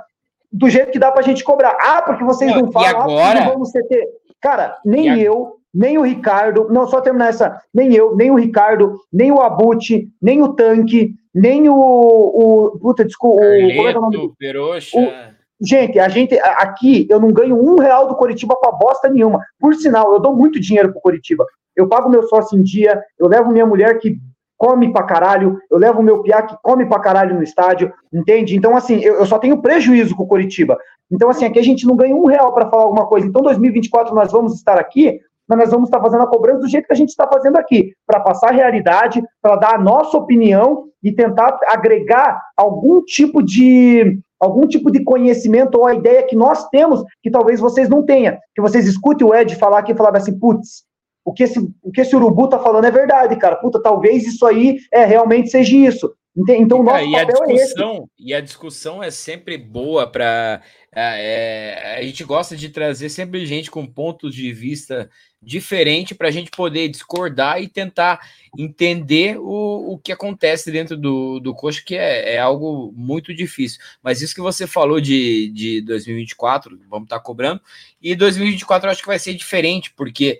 do 0.51 0.69
jeito 0.69 0.91
que 0.91 0.99
dá 0.99 1.11
pra 1.11 1.21
gente 1.21 1.43
cobrar. 1.43 1.77
Ah, 1.79 2.01
porque 2.01 2.23
vocês 2.23 2.51
não, 2.51 2.63
não 2.63 2.71
falam, 2.71 2.87
ah, 2.87 3.03
agora... 3.03 3.39
ah, 3.39 3.45
não 3.45 3.51
vamos 3.53 3.71
CT. 3.71 4.07
Cara, 4.41 4.77
nem 4.85 5.19
eu, 5.19 5.57
nem 5.73 5.97
o 5.97 6.03
Ricardo, 6.03 6.67
não, 6.69 6.87
só 6.87 7.01
terminar 7.01 7.29
essa, 7.29 7.61
nem 7.73 7.93
eu, 7.93 8.15
nem 8.15 8.31
o 8.31 8.35
Ricardo, 8.35 8.99
nem 9.11 9.31
o 9.31 9.41
Abute, 9.41 10.09
nem 10.21 10.41
o 10.41 10.53
Tanque, 10.53 11.15
nem 11.33 11.67
o, 11.69 11.75
o 11.75 12.79
puta, 12.79 13.03
desculpa, 13.03 13.41
Carleto, 13.41 13.67
o, 13.67 13.75
como 13.75 13.87
é 13.87 13.91
que 13.91 13.97
é 13.97 13.99
o 13.99 14.01
nome? 14.01 14.33
Peroxa. 14.37 14.97
O, 14.97 15.37
Gente, 15.59 15.97
a 15.97 16.07
gente 16.07 16.37
aqui 16.39 17.07
eu 17.09 17.19
não 17.19 17.31
ganho 17.31 17.55
um 17.55 17.79
real 17.79 18.07
do 18.07 18.15
Coritiba 18.15 18.55
pra 18.55 18.71
bosta 18.71 19.09
nenhuma. 19.09 19.43
Por 19.59 19.73
sinal, 19.73 20.13
eu 20.13 20.19
dou 20.19 20.35
muito 20.35 20.59
dinheiro 20.59 20.91
pro 20.91 21.01
Coritiba. 21.01 21.45
Eu 21.75 21.87
pago 21.87 22.09
meu 22.09 22.23
sócio 22.27 22.57
em 22.57 22.61
dia, 22.61 23.01
eu 23.17 23.27
levo 23.27 23.51
minha 23.51 23.65
mulher 23.65 23.97
que 23.97 24.19
come 24.57 24.91
pra 24.91 25.03
caralho, 25.03 25.59
eu 25.69 25.77
levo 25.77 26.01
meu 26.01 26.21
piá 26.23 26.41
que 26.41 26.55
come 26.63 26.85
pra 26.85 26.99
caralho 26.99 27.35
no 27.35 27.43
estádio, 27.43 27.93
entende? 28.11 28.55
Então, 28.55 28.75
assim, 28.75 28.99
eu, 28.99 29.15
eu 29.15 29.25
só 29.25 29.37
tenho 29.37 29.61
prejuízo 29.61 30.15
com 30.15 30.23
o 30.23 30.27
Coritiba. 30.27 30.77
Então, 31.11 31.29
assim, 31.29 31.45
aqui 31.45 31.59
a 31.59 31.63
gente 31.63 31.85
não 31.85 31.95
ganha 31.95 32.15
um 32.15 32.25
real 32.25 32.53
para 32.53 32.69
falar 32.69 32.83
alguma 32.83 33.05
coisa. 33.05 33.27
Então, 33.27 33.41
2024 33.41 34.13
nós 34.13 34.31
vamos 34.31 34.55
estar 34.55 34.77
aqui, 34.77 35.19
mas 35.47 35.59
nós 35.59 35.71
vamos 35.71 35.87
estar 35.87 36.01
fazendo 36.01 36.23
a 36.23 36.27
cobrança 36.27 36.59
do 36.59 36.67
jeito 36.67 36.87
que 36.87 36.93
a 36.93 36.97
gente 36.97 37.09
está 37.09 37.27
fazendo 37.27 37.57
aqui, 37.57 37.93
para 38.05 38.19
passar 38.19 38.49
a 38.49 38.53
realidade, 38.53 39.21
para 39.41 39.55
dar 39.55 39.75
a 39.75 39.77
nossa 39.77 40.17
opinião 40.17 40.85
e 41.01 41.11
tentar 41.11 41.57
agregar 41.67 42.41
algum 42.57 43.01
tipo 43.01 43.41
de 43.41 44.19
algum 44.39 44.67
tipo 44.67 44.91
de 44.91 45.03
conhecimento 45.03 45.79
ou 45.79 45.87
a 45.87 45.95
ideia 45.95 46.21
que 46.21 46.35
nós 46.35 46.67
temos 46.69 47.03
que 47.23 47.31
talvez 47.31 47.59
vocês 47.59 47.89
não 47.89 48.03
tenham. 48.03 48.37
Que 48.53 48.61
vocês 48.61 48.87
escutem 48.87 49.25
o 49.25 49.33
Ed 49.33 49.55
falar 49.55 49.79
aqui 49.79 49.93
e 49.93 49.95
falar 49.95 50.15
assim, 50.15 50.37
putz, 50.37 50.83
o 51.27 51.33
que 51.33 51.43
esse, 51.43 51.59
o 51.83 51.91
que 51.91 51.99
esse 51.99 52.15
urubu 52.15 52.47
tá 52.47 52.57
falando 52.57 52.85
é 52.85 52.91
verdade, 52.91 53.35
cara. 53.35 53.57
Puta, 53.57 53.81
talvez 53.81 54.25
isso 54.25 54.45
aí 54.45 54.77
é 54.89 55.03
realmente 55.03 55.49
seja 55.49 55.75
isso. 55.75 56.15
Então, 56.37 56.81
nosso 56.83 57.03
e 57.03 57.11
papel 57.11 57.43
a 57.43 57.47
discussão, 57.47 57.95
é. 57.97 58.23
E 58.23 58.33
a 58.33 58.39
discussão 58.39 59.03
é 59.03 59.11
sempre 59.11 59.57
boa 59.57 60.07
para. 60.07 60.61
É, 60.95 61.95
é, 61.95 61.97
a 61.97 62.03
gente 62.03 62.23
gosta 62.23 62.55
de 62.55 62.69
trazer 62.69 63.09
sempre 63.09 63.45
gente 63.45 63.69
com 63.69 63.85
pontos 63.85 64.33
de 64.33 64.53
vista 64.53 65.09
diferente 65.41 66.15
para 66.15 66.29
a 66.29 66.31
gente 66.31 66.49
poder 66.49 66.87
discordar 66.87 67.61
e 67.61 67.67
tentar 67.67 68.21
entender 68.57 69.37
o, 69.37 69.93
o 69.93 69.97
que 69.97 70.13
acontece 70.13 70.71
dentro 70.71 70.95
do, 70.95 71.41
do 71.41 71.53
coxa, 71.53 71.83
que 71.85 71.95
é, 71.95 72.35
é 72.35 72.39
algo 72.39 72.93
muito 72.95 73.33
difícil. 73.33 73.81
Mas 74.01 74.21
isso 74.21 74.33
que 74.33 74.41
você 74.41 74.65
falou 74.65 75.01
de, 75.01 75.49
de 75.49 75.81
2024, 75.81 76.79
vamos 76.87 77.07
estar 77.07 77.17
tá 77.17 77.23
cobrando, 77.23 77.61
e 78.01 78.15
2024 78.15 78.87
eu 78.87 78.91
acho 78.91 79.01
que 79.01 79.07
vai 79.07 79.19
ser 79.19 79.33
diferente, 79.33 79.91
porque 79.93 80.39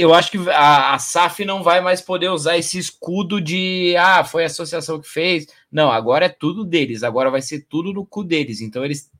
eu 0.00 0.14
acho 0.14 0.30
que 0.30 0.50
a, 0.50 0.94
a, 0.94 0.98
SAF 0.98 1.44
não 1.44 1.62
vai 1.62 1.80
mais 1.80 2.00
poder 2.00 2.28
usar 2.28 2.56
esse 2.56 2.78
escudo 2.78 3.40
de 3.40 3.94
ah, 3.98 4.24
foi 4.24 4.44
a 4.44 4.46
associação 4.46 5.00
que 5.00 5.08
fez. 5.08 5.46
Não, 5.70 5.90
agora 5.92 6.26
é 6.26 6.28
tudo 6.28 6.64
deles, 6.64 7.02
agora 7.02 7.30
vai 7.30 7.42
ser 7.42 7.66
tudo 7.68 7.92
no 7.92 8.06
cu 8.06 8.24
deles. 8.24 8.60
Então 8.60 8.84
eles 8.84 9.10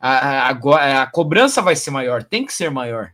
a, 0.00 0.48
a, 0.48 1.02
a 1.02 1.06
cobrança 1.06 1.60
vai 1.60 1.76
ser 1.76 1.90
maior, 1.90 2.24
tem 2.24 2.46
que 2.46 2.54
ser 2.54 2.70
maior. 2.70 3.10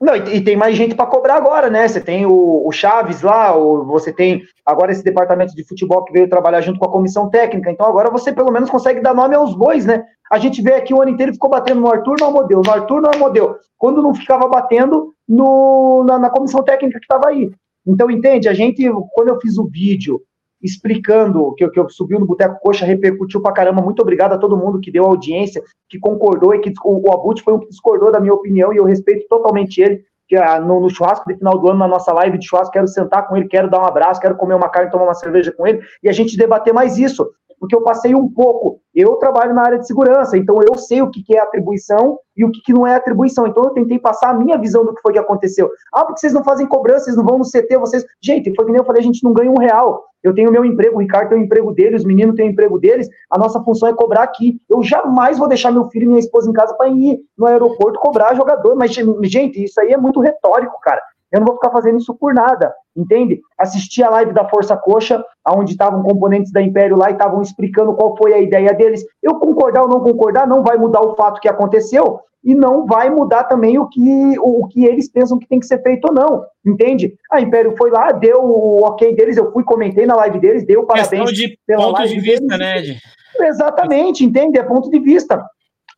Não, 0.00 0.16
e, 0.16 0.38
e 0.38 0.40
tem 0.40 0.56
mais 0.56 0.74
gente 0.76 0.96
para 0.96 1.06
cobrar 1.06 1.36
agora, 1.36 1.70
né? 1.70 1.86
Você 1.86 2.00
tem 2.00 2.26
o, 2.26 2.66
o 2.66 2.72
Chaves 2.72 3.22
lá, 3.22 3.56
o, 3.56 3.84
você 3.84 4.12
tem 4.12 4.42
agora 4.66 4.90
esse 4.90 5.04
departamento 5.04 5.54
de 5.54 5.64
futebol 5.64 6.04
que 6.04 6.12
veio 6.12 6.28
trabalhar 6.28 6.60
junto 6.60 6.78
com 6.80 6.86
a 6.86 6.90
comissão 6.90 7.30
técnica. 7.30 7.70
Então 7.70 7.86
agora 7.86 8.10
você 8.10 8.32
pelo 8.32 8.50
menos 8.50 8.68
consegue 8.68 9.00
dar 9.00 9.14
nome 9.14 9.36
aos 9.36 9.54
bois, 9.54 9.86
né? 9.86 10.04
A 10.30 10.38
gente 10.38 10.60
vê 10.60 10.74
aqui 10.74 10.92
o 10.92 11.00
ano 11.00 11.10
inteiro 11.10 11.34
ficou 11.34 11.50
batendo 11.50 11.82
no 11.82 11.92
Arthur, 11.92 12.16
não 12.18 12.32
modelo, 12.32 12.62
no 12.64 12.72
Arthur, 12.72 13.00
não 13.00 13.18
modelo. 13.18 13.56
Quando 13.78 14.02
não 14.02 14.14
ficava 14.14 14.48
batendo 14.48 15.14
no, 15.28 16.04
na, 16.04 16.18
na 16.18 16.30
comissão 16.30 16.62
técnica 16.62 16.98
que 16.98 17.04
estava 17.04 17.28
aí. 17.28 17.50
Então, 17.86 18.10
entende? 18.10 18.48
A 18.48 18.54
gente, 18.54 18.88
quando 19.12 19.28
eu 19.28 19.40
fiz 19.40 19.58
o 19.58 19.66
vídeo 19.66 20.20
explicando 20.62 21.52
que, 21.54 21.68
que 21.68 21.80
eu 21.80 21.90
subi 21.90 22.16
no 22.16 22.24
Boteco 22.24 22.60
Coxa, 22.60 22.86
repercutiu 22.86 23.42
pra 23.42 23.52
caramba. 23.52 23.82
Muito 23.82 24.00
obrigado 24.00 24.32
a 24.34 24.38
todo 24.38 24.56
mundo 24.56 24.80
que 24.80 24.92
deu 24.92 25.04
audiência, 25.04 25.62
que 25.88 25.98
concordou 25.98 26.54
e 26.54 26.60
que 26.60 26.72
o, 26.84 27.08
o 27.08 27.12
Abut 27.12 27.42
foi 27.42 27.54
um 27.54 27.58
que 27.58 27.68
discordou 27.68 28.12
da 28.12 28.20
minha 28.20 28.32
opinião 28.32 28.72
e 28.72 28.76
eu 28.76 28.84
respeito 28.84 29.26
totalmente 29.28 29.80
ele. 29.80 30.04
Que 30.28 30.36
ah, 30.36 30.60
no, 30.60 30.80
no, 30.80 30.88
churrasco 30.88 31.28
de 31.28 31.36
final 31.36 31.58
do 31.58 31.68
ano, 31.68 31.80
na 31.80 31.88
nossa 31.88 32.12
live 32.12 32.38
de 32.38 32.46
churrasco, 32.46 32.72
quero 32.72 32.86
sentar 32.86 33.26
com 33.26 33.36
ele, 33.36 33.48
quero 33.48 33.68
dar 33.68 33.80
um 33.80 33.84
abraço, 33.84 34.20
quero 34.20 34.36
comer 34.36 34.54
uma 34.54 34.68
carne, 34.68 34.90
tomar 34.90 35.04
uma 35.04 35.14
cerveja 35.14 35.52
com 35.52 35.66
ele 35.66 35.82
e 36.02 36.08
a 36.08 36.12
gente 36.12 36.36
debater 36.36 36.72
mais 36.72 36.96
isso 36.96 37.28
porque 37.62 37.76
eu 37.76 37.82
passei 37.82 38.12
um 38.12 38.28
pouco. 38.28 38.80
Eu 38.92 39.14
trabalho 39.14 39.54
na 39.54 39.62
área 39.62 39.78
de 39.78 39.86
segurança, 39.86 40.36
então 40.36 40.58
eu 40.66 40.76
sei 40.76 41.00
o 41.00 41.08
que 41.08 41.22
é 41.32 41.38
atribuição 41.38 42.18
e 42.36 42.44
o 42.44 42.50
que 42.50 42.72
não 42.72 42.84
é 42.84 42.96
atribuição. 42.96 43.46
Então 43.46 43.62
eu 43.62 43.70
tentei 43.70 44.00
passar 44.00 44.30
a 44.30 44.34
minha 44.34 44.58
visão 44.58 44.84
do 44.84 44.92
que 44.92 45.00
foi 45.00 45.12
que 45.12 45.18
aconteceu. 45.20 45.70
Ah, 45.94 46.04
porque 46.04 46.18
vocês 46.18 46.32
não 46.32 46.42
fazem 46.42 46.66
cobrança, 46.66 47.04
vocês 47.04 47.16
não 47.16 47.24
vão 47.24 47.38
no 47.38 47.44
CT, 47.44 47.78
vocês. 47.78 48.04
Gente, 48.20 48.52
foi 48.52 48.64
que 48.64 48.72
nem 48.72 48.80
eu 48.80 48.84
falei, 48.84 49.00
a 49.00 49.04
gente 49.04 49.22
não 49.22 49.32
ganha 49.32 49.48
um 49.48 49.58
real. 49.58 50.04
Eu 50.24 50.34
tenho 50.34 50.50
meu 50.50 50.64
emprego, 50.64 50.96
o 50.96 51.00
Ricardo 51.00 51.28
tem 51.28 51.38
o 51.38 51.42
emprego 51.42 51.70
dele, 51.72 51.94
os 51.94 52.04
meninos 52.04 52.34
têm 52.34 52.48
o 52.48 52.50
emprego 52.50 52.80
deles. 52.80 53.08
A 53.30 53.38
nossa 53.38 53.62
função 53.62 53.88
é 53.88 53.94
cobrar 53.94 54.24
aqui. 54.24 54.60
Eu 54.68 54.82
jamais 54.82 55.38
vou 55.38 55.46
deixar 55.46 55.70
meu 55.70 55.88
filho 55.88 56.06
e 56.06 56.08
minha 56.08 56.18
esposa 56.18 56.50
em 56.50 56.52
casa 56.52 56.74
para 56.74 56.88
ir 56.88 57.20
no 57.38 57.46
aeroporto 57.46 58.00
cobrar 58.00 58.34
jogador. 58.34 58.74
Mas, 58.74 58.90
gente, 58.90 59.62
isso 59.62 59.80
aí 59.80 59.92
é 59.92 59.96
muito 59.96 60.18
retórico, 60.18 60.80
cara. 60.80 61.00
Eu 61.32 61.40
não 61.40 61.46
vou 61.46 61.56
ficar 61.56 61.70
fazendo 61.70 61.98
isso 61.98 62.14
por 62.14 62.34
nada, 62.34 62.72
entende? 62.96 63.40
Assisti 63.58 64.02
a 64.02 64.10
live 64.10 64.32
da 64.32 64.48
Força 64.48 64.76
Coxa, 64.76 65.24
onde 65.48 65.72
estavam 65.72 66.02
componentes 66.02 66.52
da 66.52 66.60
Império 66.60 66.96
lá 66.96 67.10
e 67.10 67.14
estavam 67.14 67.40
explicando 67.40 67.94
qual 67.94 68.16
foi 68.16 68.34
a 68.34 68.38
ideia 68.38 68.74
deles. 68.74 69.04
Eu 69.22 69.36
concordar 69.36 69.82
ou 69.82 69.88
não 69.88 70.00
concordar 70.00 70.46
não 70.46 70.62
vai 70.62 70.76
mudar 70.76 71.00
o 71.00 71.16
fato 71.16 71.40
que 71.40 71.48
aconteceu 71.48 72.20
e 72.44 72.54
não 72.54 72.86
vai 72.86 73.08
mudar 73.08 73.44
também 73.44 73.78
o 73.78 73.88
que, 73.88 74.38
o, 74.38 74.64
o 74.64 74.68
que 74.68 74.84
eles 74.84 75.08
pensam 75.08 75.38
que 75.38 75.46
tem 75.46 75.60
que 75.60 75.66
ser 75.66 75.80
feito 75.82 76.06
ou 76.06 76.14
não, 76.14 76.44
entende? 76.66 77.14
A 77.30 77.40
Império 77.40 77.74
foi 77.78 77.90
lá, 77.90 78.10
deu 78.10 78.44
o 78.44 78.84
ok 78.84 79.14
deles, 79.14 79.36
eu 79.36 79.52
fui, 79.52 79.62
comentei 79.62 80.06
na 80.06 80.16
live 80.16 80.38
deles, 80.40 80.66
deu 80.66 80.84
parabéns 80.84 81.30
Questão 81.30 81.32
de 81.32 81.58
pela 81.66 81.84
ponto 81.84 81.98
live 81.98 82.14
de 82.14 82.20
vista, 82.20 82.46
deles. 82.46 82.58
né, 82.58 82.78
Ed? 82.78 82.98
Exatamente, 83.40 84.24
entende? 84.24 84.58
É 84.58 84.62
ponto 84.62 84.90
de 84.90 84.98
vista. 84.98 85.42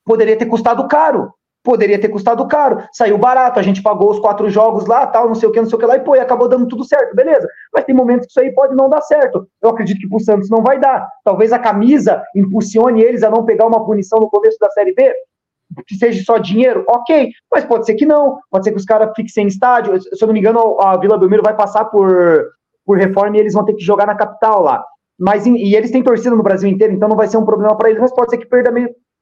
Poderia 0.04 0.36
ter 0.36 0.46
custado 0.46 0.86
caro, 0.86 1.32
Poderia 1.64 1.98
ter 1.98 2.10
custado 2.10 2.46
caro, 2.46 2.84
saiu 2.92 3.16
barato, 3.16 3.58
a 3.58 3.62
gente 3.62 3.82
pagou 3.82 4.10
os 4.10 4.20
quatro 4.20 4.50
jogos 4.50 4.86
lá, 4.86 5.06
tal, 5.06 5.26
não 5.26 5.34
sei 5.34 5.48
o 5.48 5.52
que, 5.52 5.58
não 5.58 5.66
sei 5.66 5.76
o 5.76 5.78
que 5.78 5.86
lá, 5.86 5.96
e 5.96 6.00
pô, 6.00 6.14
e 6.14 6.20
acabou 6.20 6.46
dando 6.46 6.68
tudo 6.68 6.84
certo, 6.84 7.16
beleza. 7.16 7.48
Mas 7.72 7.84
tem 7.84 7.94
momentos 7.94 8.26
que 8.26 8.32
isso 8.32 8.40
aí 8.40 8.52
pode 8.52 8.76
não 8.76 8.86
dar 8.86 9.00
certo. 9.00 9.48
Eu 9.62 9.70
acredito 9.70 9.98
que 9.98 10.08
pro 10.08 10.20
Santos 10.20 10.50
não 10.50 10.62
vai 10.62 10.78
dar. 10.78 11.08
Talvez 11.24 11.54
a 11.54 11.58
camisa 11.58 12.22
impulsione 12.36 13.02
eles 13.02 13.22
a 13.22 13.30
não 13.30 13.46
pegar 13.46 13.66
uma 13.66 13.82
punição 13.82 14.20
no 14.20 14.28
começo 14.28 14.58
da 14.60 14.68
Série 14.72 14.92
B, 14.92 15.10
que 15.86 15.96
seja 15.96 16.22
só 16.22 16.36
dinheiro, 16.36 16.84
ok, 16.86 17.30
mas 17.50 17.64
pode 17.64 17.86
ser 17.86 17.94
que 17.94 18.04
não, 18.04 18.38
pode 18.50 18.64
ser 18.64 18.70
que 18.72 18.78
os 18.78 18.84
caras 18.84 19.08
fiquem 19.16 19.28
sem 19.28 19.46
estádio. 19.46 19.98
Se 20.00 20.22
eu 20.22 20.26
não 20.26 20.34
me 20.34 20.40
engano, 20.40 20.78
a 20.78 20.98
Vila 20.98 21.18
Belmiro 21.18 21.42
vai 21.42 21.56
passar 21.56 21.86
por, 21.86 22.50
por 22.84 22.98
reforma 22.98 23.38
e 23.38 23.40
eles 23.40 23.54
vão 23.54 23.64
ter 23.64 23.72
que 23.72 23.82
jogar 23.82 24.06
na 24.06 24.14
capital 24.14 24.62
lá. 24.62 24.84
Mas, 25.18 25.46
e 25.46 25.74
eles 25.74 25.90
têm 25.90 26.02
torcida 26.02 26.36
no 26.36 26.42
Brasil 26.42 26.68
inteiro, 26.68 26.92
então 26.92 27.08
não 27.08 27.16
vai 27.16 27.26
ser 27.26 27.38
um 27.38 27.44
problema 27.44 27.74
para 27.76 27.88
eles, 27.88 28.02
mas 28.02 28.12
pode 28.12 28.30
ser 28.30 28.38
que 28.38 28.46
perda, 28.46 28.70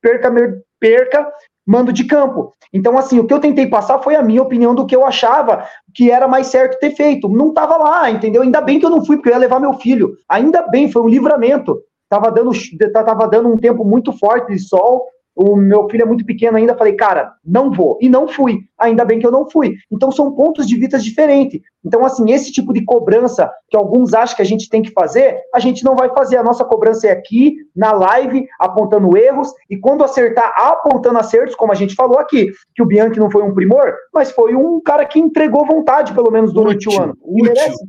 perca, 0.00 0.32
perca 0.80 1.32
mando 1.72 1.90
de 1.90 2.04
campo. 2.04 2.52
Então, 2.70 2.98
assim, 2.98 3.18
o 3.18 3.26
que 3.26 3.32
eu 3.32 3.40
tentei 3.40 3.66
passar 3.66 3.98
foi 4.00 4.14
a 4.14 4.22
minha 4.22 4.42
opinião 4.42 4.74
do 4.74 4.84
que 4.84 4.94
eu 4.94 5.06
achava 5.06 5.66
que 5.94 6.10
era 6.10 6.28
mais 6.28 6.48
certo 6.48 6.78
ter 6.78 6.94
feito. 6.94 7.30
Não 7.30 7.48
estava 7.48 7.78
lá, 7.78 8.10
entendeu? 8.10 8.42
Ainda 8.42 8.60
bem 8.60 8.78
que 8.78 8.84
eu 8.84 8.90
não 8.90 9.02
fui, 9.02 9.16
porque 9.16 9.30
eu 9.30 9.32
ia 9.32 9.38
levar 9.38 9.58
meu 9.58 9.72
filho. 9.72 10.12
Ainda 10.28 10.60
bem, 10.68 10.92
foi 10.92 11.00
um 11.00 11.08
livramento. 11.08 11.80
Tava 12.10 12.30
dando, 12.30 12.50
tava 12.92 13.26
dando 13.26 13.48
um 13.48 13.56
tempo 13.56 13.86
muito 13.86 14.12
forte 14.12 14.52
de 14.52 14.58
sol, 14.58 15.06
o 15.34 15.56
meu 15.56 15.88
filho 15.88 16.02
é 16.02 16.06
muito 16.06 16.24
pequeno 16.24 16.58
ainda, 16.58 16.76
falei, 16.76 16.94
cara, 16.94 17.32
não 17.44 17.70
vou. 17.70 17.98
E 18.00 18.08
não 18.08 18.28
fui. 18.28 18.60
Ainda 18.78 19.04
bem 19.04 19.18
que 19.18 19.26
eu 19.26 19.30
não 19.30 19.48
fui. 19.48 19.76
Então 19.90 20.10
são 20.10 20.32
pontos 20.32 20.66
de 20.66 20.76
vista 20.76 20.98
diferentes. 20.98 21.60
Então, 21.84 22.04
assim, 22.04 22.30
esse 22.30 22.52
tipo 22.52 22.72
de 22.72 22.84
cobrança 22.84 23.50
que 23.68 23.76
alguns 23.76 24.14
acham 24.14 24.36
que 24.36 24.42
a 24.42 24.46
gente 24.46 24.68
tem 24.68 24.82
que 24.82 24.90
fazer, 24.90 25.40
a 25.54 25.58
gente 25.58 25.84
não 25.84 25.96
vai 25.96 26.10
fazer. 26.10 26.36
A 26.36 26.42
nossa 26.42 26.64
cobrança 26.64 27.08
é 27.08 27.10
aqui, 27.10 27.56
na 27.74 27.92
live, 27.92 28.46
apontando 28.60 29.16
erros, 29.16 29.52
e 29.68 29.76
quando 29.76 30.04
acertar, 30.04 30.52
apontando 30.56 31.18
acertos, 31.18 31.56
como 31.56 31.72
a 31.72 31.76
gente 31.76 31.94
falou 31.94 32.18
aqui, 32.18 32.52
que 32.74 32.82
o 32.82 32.86
Bianchi 32.86 33.18
não 33.18 33.30
foi 33.30 33.42
um 33.42 33.54
primor, 33.54 33.94
mas 34.12 34.30
foi 34.30 34.54
um 34.54 34.80
cara 34.80 35.04
que 35.04 35.18
entregou 35.18 35.66
vontade, 35.66 36.12
pelo 36.12 36.30
menos, 36.30 36.52
durante 36.52 36.88
útil, 36.88 37.00
o 37.00 37.02
ano. 37.02 37.18
Útil. 37.22 37.44
Merece? 37.44 37.84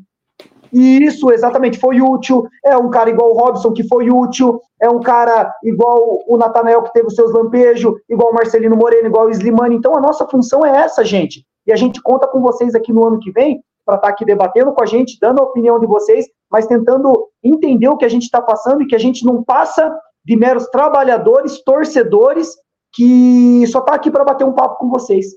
E 0.73 1.03
isso 1.03 1.31
exatamente 1.31 1.77
foi 1.77 2.01
útil. 2.01 2.47
É 2.65 2.75
um 2.75 2.89
cara 2.89 3.09
igual 3.09 3.31
o 3.31 3.37
Robson 3.37 3.71
que 3.71 3.87
foi 3.87 4.09
útil. 4.09 4.59
É 4.81 4.89
um 4.89 4.99
cara 4.99 5.53
igual 5.63 6.23
o 6.27 6.35
Natanael 6.35 6.81
que 6.81 6.91
teve 6.91 7.07
os 7.07 7.15
seus 7.15 7.31
lampejos, 7.31 7.93
igual 8.09 8.31
o 8.31 8.33
Marcelino 8.33 8.75
Moreno, 8.75 9.07
igual 9.07 9.27
o 9.27 9.29
Slimani. 9.29 9.75
Então 9.75 9.95
a 9.95 10.01
nossa 10.01 10.27
função 10.27 10.65
é 10.65 10.83
essa, 10.83 11.05
gente. 11.05 11.45
E 11.67 11.71
a 11.71 11.75
gente 11.75 12.01
conta 12.01 12.27
com 12.27 12.41
vocês 12.41 12.73
aqui 12.73 12.91
no 12.91 13.05
ano 13.05 13.19
que 13.19 13.31
vem 13.31 13.63
para 13.85 13.95
estar 13.95 14.07
tá 14.07 14.13
aqui 14.13 14.25
debatendo 14.25 14.73
com 14.73 14.81
a 14.81 14.85
gente, 14.85 15.17
dando 15.21 15.39
a 15.39 15.43
opinião 15.43 15.79
de 15.79 15.85
vocês, 15.85 16.25
mas 16.49 16.65
tentando 16.65 17.27
entender 17.43 17.87
o 17.87 17.97
que 17.97 18.05
a 18.05 18.09
gente 18.09 18.23
está 18.23 18.41
passando 18.41 18.81
e 18.81 18.87
que 18.87 18.95
a 18.95 18.99
gente 18.99 19.23
não 19.23 19.43
passa 19.43 19.95
de 20.25 20.35
meros 20.35 20.67
trabalhadores, 20.69 21.61
torcedores, 21.63 22.49
que 22.93 23.65
só 23.67 23.79
está 23.79 23.93
aqui 23.93 24.09
para 24.09 24.23
bater 24.23 24.45
um 24.45 24.53
papo 24.53 24.79
com 24.79 24.89
vocês. 24.89 25.27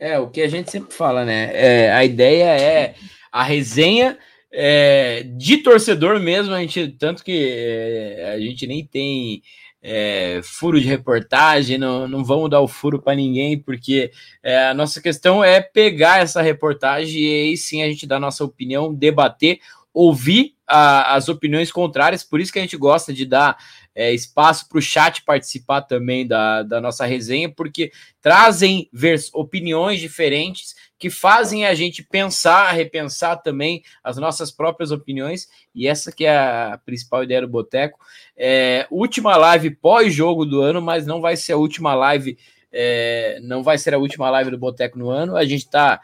É, 0.00 0.18
o 0.18 0.28
que 0.28 0.40
a 0.40 0.48
gente 0.48 0.70
sempre 0.70 0.94
fala, 0.94 1.24
né? 1.24 1.50
É, 1.52 1.92
a 1.92 2.04
ideia 2.04 2.60
é 2.60 2.94
a 3.32 3.42
resenha 3.42 4.16
é, 4.52 5.24
de 5.36 5.58
torcedor 5.58 6.18
mesmo, 6.20 6.54
a 6.54 6.60
gente, 6.60 6.88
tanto 6.98 7.22
que 7.22 7.50
é, 7.50 8.32
a 8.34 8.40
gente 8.40 8.66
nem 8.66 8.84
tem 8.84 9.42
é, 9.82 10.40
furo 10.42 10.80
de 10.80 10.86
reportagem, 10.86 11.78
não, 11.78 12.08
não 12.08 12.24
vamos 12.24 12.50
dar 12.50 12.60
o 12.60 12.68
furo 12.68 13.00
para 13.00 13.14
ninguém, 13.14 13.58
porque 13.58 14.10
é, 14.42 14.68
a 14.68 14.74
nossa 14.74 15.00
questão 15.00 15.44
é 15.44 15.60
pegar 15.60 16.20
essa 16.20 16.42
reportagem 16.42 17.20
e 17.20 17.42
aí 17.42 17.56
sim 17.56 17.82
a 17.82 17.86
gente 17.86 18.06
dar 18.06 18.18
nossa 18.18 18.44
opinião, 18.44 18.92
debater, 18.92 19.60
ouvir 19.92 20.54
a, 20.66 21.14
as 21.14 21.28
opiniões 21.28 21.72
contrárias, 21.72 22.22
por 22.22 22.40
isso 22.40 22.52
que 22.52 22.58
a 22.58 22.62
gente 22.62 22.76
gosta 22.76 23.12
de 23.12 23.24
dar 23.24 23.56
é, 23.94 24.12
espaço 24.12 24.68
para 24.68 24.78
o 24.78 24.82
chat 24.82 25.24
participar 25.24 25.82
também 25.82 26.26
da, 26.26 26.62
da 26.62 26.80
nossa 26.80 27.04
resenha, 27.04 27.48
porque 27.48 27.90
trazem 28.20 28.88
opiniões 29.32 29.98
diferentes 30.00 30.74
que 30.98 31.08
fazem 31.08 31.64
a 31.64 31.74
gente 31.74 32.02
pensar, 32.02 32.72
repensar 32.72 33.36
também 33.36 33.82
as 34.02 34.16
nossas 34.16 34.50
próprias 34.50 34.90
opiniões, 34.90 35.48
e 35.74 35.86
essa 35.86 36.10
que 36.10 36.24
é 36.24 36.36
a 36.36 36.80
principal 36.84 37.22
ideia 37.22 37.42
do 37.42 37.48
Boteco. 37.48 37.98
É, 38.36 38.86
última 38.90 39.36
live 39.36 39.70
pós-jogo 39.70 40.44
do 40.44 40.60
ano, 40.60 40.82
mas 40.82 41.06
não 41.06 41.20
vai 41.20 41.36
ser 41.36 41.52
a 41.52 41.56
última 41.56 41.94
live, 41.94 42.36
é, 42.72 43.38
não 43.42 43.62
vai 43.62 43.78
ser 43.78 43.94
a 43.94 43.98
última 43.98 44.28
live 44.30 44.50
do 44.50 44.58
Boteco 44.58 44.98
no 44.98 45.08
ano. 45.08 45.36
A 45.36 45.44
gente 45.44 45.64
está 45.64 46.00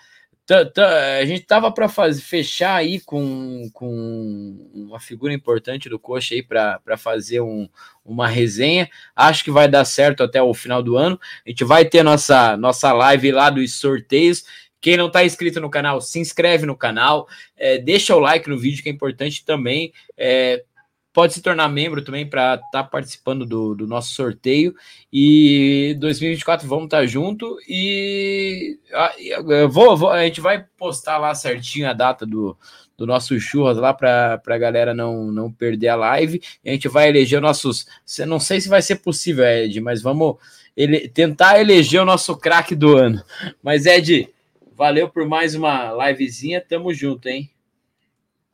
a 1.20 1.24
gente 1.24 1.46
tava 1.46 1.72
para 1.72 1.88
fechar 1.88 2.74
aí 2.74 3.00
com, 3.00 3.70
com 3.72 4.68
uma 4.74 5.00
figura 5.00 5.32
importante 5.32 5.88
do 5.88 5.98
Coxa 5.98 6.34
aí 6.34 6.42
para 6.42 6.98
fazer 6.98 7.40
um, 7.40 7.66
uma 8.04 8.28
resenha. 8.28 8.90
Acho 9.16 9.42
que 9.42 9.50
vai 9.50 9.66
dar 9.68 9.86
certo 9.86 10.22
até 10.22 10.42
o 10.42 10.52
final 10.52 10.82
do 10.82 10.98
ano. 10.98 11.18
A 11.46 11.48
gente 11.48 11.64
vai 11.64 11.86
ter 11.86 12.02
nossa 12.02 12.58
nossa 12.58 12.92
live 12.92 13.32
lá 13.32 13.48
dos 13.48 13.72
sorteios. 13.72 14.44
Quem 14.84 14.98
não 14.98 15.06
está 15.06 15.24
inscrito 15.24 15.62
no 15.62 15.70
canal, 15.70 15.98
se 15.98 16.20
inscreve 16.20 16.66
no 16.66 16.76
canal, 16.76 17.26
é, 17.56 17.78
deixa 17.78 18.14
o 18.14 18.20
like 18.20 18.50
no 18.50 18.58
vídeo, 18.58 18.82
que 18.82 18.90
é 18.90 18.92
importante 18.92 19.42
também. 19.42 19.94
É, 20.14 20.62
pode 21.10 21.32
se 21.32 21.40
tornar 21.40 21.70
membro 21.70 22.02
também 22.02 22.28
para 22.28 22.56
estar 22.56 22.68
tá 22.70 22.84
participando 22.84 23.46
do, 23.46 23.74
do, 23.74 23.86
nosso 23.86 24.12
sorteio. 24.12 24.74
E 25.10 25.96
2024 25.98 26.68
vamos 26.68 26.84
estar 26.84 26.98
tá 26.98 27.06
junto. 27.06 27.56
E 27.66 28.78
a, 28.92 29.66
vou, 29.70 29.96
vou, 29.96 30.10
a 30.10 30.22
gente 30.22 30.42
vai 30.42 30.62
postar 30.76 31.16
lá 31.16 31.34
certinho 31.34 31.88
a 31.88 31.94
data 31.94 32.26
do, 32.26 32.54
do 32.94 33.06
nosso 33.06 33.40
churras 33.40 33.78
lá 33.78 33.94
para 33.94 34.38
a 34.46 34.58
galera 34.58 34.92
não, 34.92 35.32
não 35.32 35.50
perder 35.50 35.88
a 35.88 35.96
live. 35.96 36.42
a 36.62 36.68
gente 36.68 36.88
vai 36.88 37.08
eleger 37.08 37.40
nossos. 37.40 37.86
Não 38.26 38.38
sei 38.38 38.60
se 38.60 38.68
vai 38.68 38.82
ser 38.82 38.96
possível, 38.96 39.46
Ed, 39.46 39.80
mas 39.80 40.02
vamos 40.02 40.36
ele, 40.76 41.08
tentar 41.08 41.58
eleger 41.58 42.02
o 42.02 42.04
nosso 42.04 42.36
craque 42.36 42.74
do 42.74 42.94
ano. 42.98 43.24
Mas, 43.62 43.86
Ed, 43.86 44.28
Valeu 44.76 45.08
por 45.08 45.24
mais 45.26 45.54
uma 45.54 45.92
livezinha. 45.92 46.60
Tamo 46.60 46.92
junto, 46.92 47.28
hein? 47.28 47.48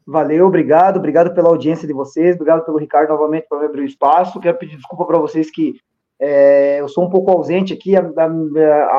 Valeu, 0.06 0.46
obrigado. 0.46 0.98
Obrigado 0.98 1.34
pela 1.34 1.48
audiência 1.48 1.86
de 1.86 1.94
vocês. 1.94 2.34
Obrigado 2.34 2.64
pelo 2.64 2.76
Ricardo 2.76 3.08
novamente 3.08 3.46
por 3.48 3.64
abrir 3.64 3.80
o 3.80 3.86
espaço. 3.86 4.38
Quero 4.38 4.58
pedir 4.58 4.76
desculpa 4.76 5.06
para 5.06 5.18
vocês 5.18 5.50
que 5.50 5.76
é, 6.20 6.78
eu 6.78 6.88
sou 6.88 7.04
um 7.04 7.10
pouco 7.10 7.30
ausente 7.30 7.72
aqui, 7.72 7.94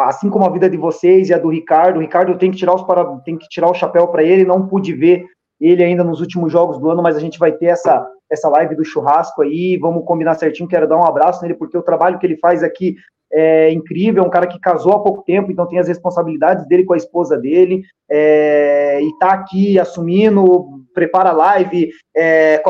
assim 0.06 0.32
como 0.32 0.46
a 0.46 0.50
vida 0.50 0.68
de 0.68 0.78
vocês 0.78 1.30
e 1.30 1.34
a 1.34 1.38
do 1.38 1.50
Ricardo. 1.50 1.98
O 1.98 2.02
Ricardo 2.02 2.36
tem 2.40 2.50
que 2.50 2.58
tirar 2.58 2.74
os 2.74 2.82
para, 2.82 3.06
tem 3.18 3.38
que 3.38 3.48
tirar 3.48 3.70
o 3.70 3.76
chapéu 3.76 4.08
para 4.08 4.24
ele. 4.24 4.44
Não 4.44 4.68
pude 4.68 4.92
ver 4.94 5.26
ele 5.70 5.84
ainda 5.84 6.04
nos 6.04 6.20
últimos 6.20 6.52
jogos 6.52 6.80
do 6.80 6.90
ano, 6.90 7.04
mas 7.04 7.16
a 7.16 7.20
gente 7.20 7.38
vai 7.38 7.52
ter 7.52 7.68
essa 7.68 8.08
essa 8.30 8.48
live 8.48 8.76
do 8.76 8.86
churrasco 8.86 9.42
aí. 9.42 9.78
Vamos 9.78 10.06
combinar 10.06 10.36
certinho. 10.36 10.70
Quero 10.70 10.88
dar 10.88 10.98
um 10.98 11.04
abraço 11.04 11.42
nele 11.42 11.54
porque 11.54 11.78
o 11.78 11.84
trabalho 11.84 12.18
que 12.18 12.26
ele 12.26 12.38
faz 12.38 12.64
aqui 12.64 12.96
é 13.34 13.72
incrível, 13.72 14.24
é 14.24 14.28
um 14.28 14.30
cara 14.30 14.48
que 14.48 14.60
casou 14.60 14.94
há 14.94 15.00
pouco 15.02 15.24
tempo, 15.24 15.52
então 15.52 15.68
tem 15.68 15.80
as 15.80 15.88
responsabilidades 15.88 16.68
dele 16.68 16.84
com 16.84 16.94
a 16.94 16.98
esposa 16.98 17.38
dele, 17.38 17.82
é, 18.10 19.00
e 19.02 19.18
tá 19.20 19.32
aqui 19.32 19.80
assumindo, 19.80 20.84
prepara 20.94 21.30
a 21.30 21.34
live. 21.34 21.90
É, 22.16 22.62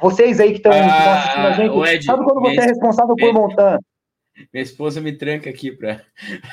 vocês 0.00 0.38
aí 0.38 0.52
que 0.52 0.58
estão 0.58 0.72
ah, 0.72 1.14
assistindo 1.14 1.46
a 1.46 1.52
gente, 1.52 1.94
Ed, 1.94 2.04
sabe 2.04 2.24
quando 2.24 2.40
você 2.40 2.60
é 2.60 2.66
responsável 2.66 3.16
por 3.16 3.32
montar? 3.32 3.78
Minha 4.52 4.62
esposa 4.62 5.00
me 5.00 5.12
tranca 5.12 5.50
aqui 5.50 5.72
para. 5.72 6.00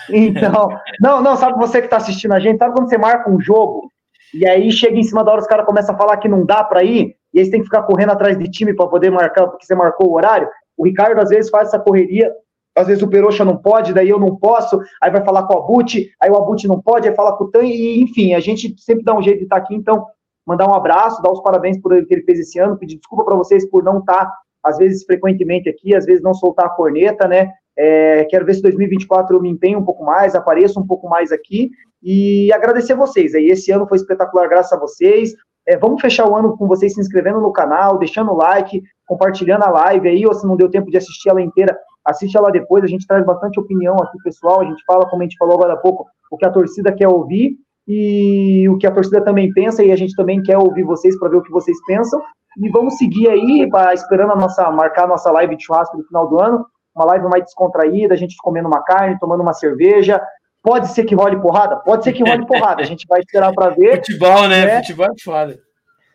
Então, 0.10 0.70
não, 1.00 1.22
não, 1.22 1.36
sabe 1.36 1.60
você 1.60 1.80
que 1.80 1.86
está 1.86 1.98
assistindo 1.98 2.34
a 2.34 2.40
gente, 2.40 2.58
sabe 2.58 2.74
quando 2.74 2.90
você 2.90 2.98
marca 2.98 3.30
um 3.30 3.40
jogo 3.40 3.92
e 4.34 4.48
aí 4.48 4.72
chega 4.72 4.98
em 4.98 5.04
cima 5.04 5.24
da 5.24 5.32
hora 5.32 5.42
os 5.42 5.48
caras 5.48 5.66
começam 5.66 5.96
a 5.96 5.98
falar 5.98 6.18
que 6.18 6.28
não 6.28 6.46
dá 6.46 6.64
para 6.64 6.84
ir, 6.84 7.16
e 7.34 7.40
aí 7.40 7.46
você 7.46 7.52
tem 7.52 7.60
que 7.60 7.66
ficar 7.66 7.84
correndo 7.84 8.12
atrás 8.12 8.38
de 8.38 8.50
time 8.50 8.74
para 8.74 8.88
poder 8.88 9.10
marcar, 9.10 9.48
porque 9.48 9.66
você 9.66 9.76
marcou 9.76 10.10
o 10.10 10.16
horário? 10.16 10.50
O 10.78 10.86
Ricardo 10.86 11.20
às 11.20 11.30
vezes 11.30 11.50
faz 11.50 11.70
essa 11.70 11.80
correria 11.80 12.32
às 12.76 12.88
vezes 12.88 13.02
o 13.02 13.08
Peroxa 13.08 13.46
não 13.46 13.56
pode, 13.56 13.94
daí 13.94 14.10
eu 14.10 14.20
não 14.20 14.36
posso, 14.36 14.80
aí 15.02 15.10
vai 15.10 15.24
falar 15.24 15.44
com 15.44 15.54
o 15.54 15.60
Abut, 15.60 16.12
aí 16.20 16.30
o 16.30 16.36
Abut 16.36 16.68
não 16.68 16.82
pode, 16.82 17.08
aí 17.08 17.16
fala 17.16 17.36
com 17.38 17.46
o 17.46 17.50
Tan, 17.50 17.64
e 17.64 18.02
enfim, 18.02 18.34
a 18.34 18.40
gente 18.42 18.76
sempre 18.78 19.04
dá 19.04 19.18
um 19.18 19.22
jeito 19.22 19.38
de 19.38 19.44
estar 19.46 19.56
aqui, 19.56 19.74
então, 19.74 20.06
mandar 20.46 20.68
um 20.68 20.74
abraço, 20.74 21.22
dar 21.22 21.32
os 21.32 21.42
parabéns 21.42 21.80
por 21.80 21.94
o 21.94 22.06
que 22.06 22.14
ele 22.14 22.24
fez 22.24 22.40
esse 22.40 22.60
ano, 22.60 22.78
pedir 22.78 22.98
desculpa 22.98 23.24
para 23.24 23.36
vocês 23.36 23.68
por 23.70 23.82
não 23.82 24.00
estar, 24.00 24.30
às 24.62 24.78
vezes, 24.78 25.06
frequentemente 25.06 25.70
aqui, 25.70 25.96
às 25.96 26.06
vezes 26.06 26.22
não 26.22 26.34
soltar 26.34 26.66
a 26.66 26.70
corneta, 26.70 27.28
né, 27.28 27.50
é, 27.78 28.26
quero 28.26 28.46
ver 28.46 28.56
se 28.56 28.62
2024 28.62 29.36
eu 29.36 29.42
me 29.42 29.50
empenho 29.50 29.80
um 29.80 29.86
pouco 29.86 30.04
mais, 30.04 30.36
apareço 30.36 30.80
um 30.80 30.88
pouco 30.88 31.10
mais 31.10 31.32
aqui, 31.32 31.70
e 32.02 32.52
agradecer 32.54 32.96
vocês, 32.96 33.34
aí. 33.34 33.48
Esse 33.48 33.72
ano 33.72 33.88
foi 33.88 33.98
espetacular 33.98 34.48
graças 34.48 34.74
a 34.74 34.80
vocês, 34.80 35.34
é, 35.68 35.78
vamos 35.78 36.00
fechar 36.00 36.30
o 36.30 36.36
ano 36.36 36.56
com 36.56 36.68
vocês 36.68 36.94
se 36.94 37.02
inscrevendo 37.02 37.42
no 37.42 37.52
canal, 37.52 37.98
deixando 37.98 38.32
o 38.32 38.36
like, 38.36 38.84
compartilhando 39.08 39.64
a 39.64 39.70
live 39.70 40.08
aí, 40.08 40.26
ou 40.26 40.34
se 40.34 40.46
não 40.46 40.56
deu 40.56 40.70
tempo 40.70 40.92
de 40.92 40.98
assistir 40.98 41.30
ela 41.30 41.42
inteira, 41.42 41.76
assiste 42.06 42.38
ela 42.38 42.52
depois, 42.52 42.84
a 42.84 42.88
gente 42.88 43.08
traz 43.08 43.26
bastante 43.26 43.60
opinião 43.60 43.96
aqui, 43.96 44.18
pessoal, 44.24 44.62
a 44.62 44.66
gente 44.66 44.84
fala, 44.86 45.10
como 45.10 45.24
a 45.24 45.26
gente 45.26 45.38
falou 45.38 45.56
agora 45.56 45.74
há 45.74 45.78
pouco, 45.78 46.06
o 46.32 46.38
que 46.38 46.46
a 46.46 46.52
torcida 46.52 46.92
quer 46.92 47.08
ouvir 47.08 47.58
e 47.88 48.68
o 48.70 48.78
que 48.78 48.86
a 48.86 48.92
torcida 48.92 49.22
também 49.22 49.52
pensa, 49.54 49.84
e 49.84 49.92
a 49.92 49.96
gente 49.96 50.16
também 50.16 50.42
quer 50.42 50.58
ouvir 50.58 50.84
vocês 50.84 51.18
para 51.18 51.30
ver 51.30 51.38
o 51.38 51.44
que 51.44 51.52
vocês 51.52 51.78
pensam, 51.86 52.22
e 52.58 52.70
vamos 52.70 52.98
seguir 52.98 53.28
aí, 53.28 53.68
pra, 53.70 53.94
esperando 53.94 54.32
a 54.32 54.36
nossa, 54.36 54.70
marcar 54.72 55.04
a 55.04 55.08
nossa 55.08 55.32
live 55.32 55.56
de 55.56 55.64
churrasco 55.64 55.98
no 55.98 56.06
final 56.06 56.28
do 56.28 56.40
ano, 56.40 56.66
uma 56.96 57.06
live 57.06 57.28
mais 57.28 57.44
descontraída, 57.44 58.14
a 58.14 58.18
gente 58.18 58.36
comendo 58.38 58.68
uma 58.68 58.84
carne, 58.84 59.20
tomando 59.20 59.42
uma 59.42 59.54
cerveja, 59.54 60.22
pode 60.64 60.88
ser 60.90 61.04
que 61.04 61.14
role 61.14 61.40
porrada? 61.42 61.78
Pode 61.78 62.04
ser 62.04 62.14
que 62.14 62.24
role 62.24 62.46
porrada, 62.48 62.82
a 62.82 62.86
gente 62.86 63.06
vai 63.08 63.20
esperar 63.20 63.54
para 63.54 63.70
ver. 63.70 63.98
Futebol, 63.98 64.48
né? 64.48 64.66
né? 64.66 64.78
Futebol 64.78 65.08
é 65.08 65.24
foda. 65.24 65.60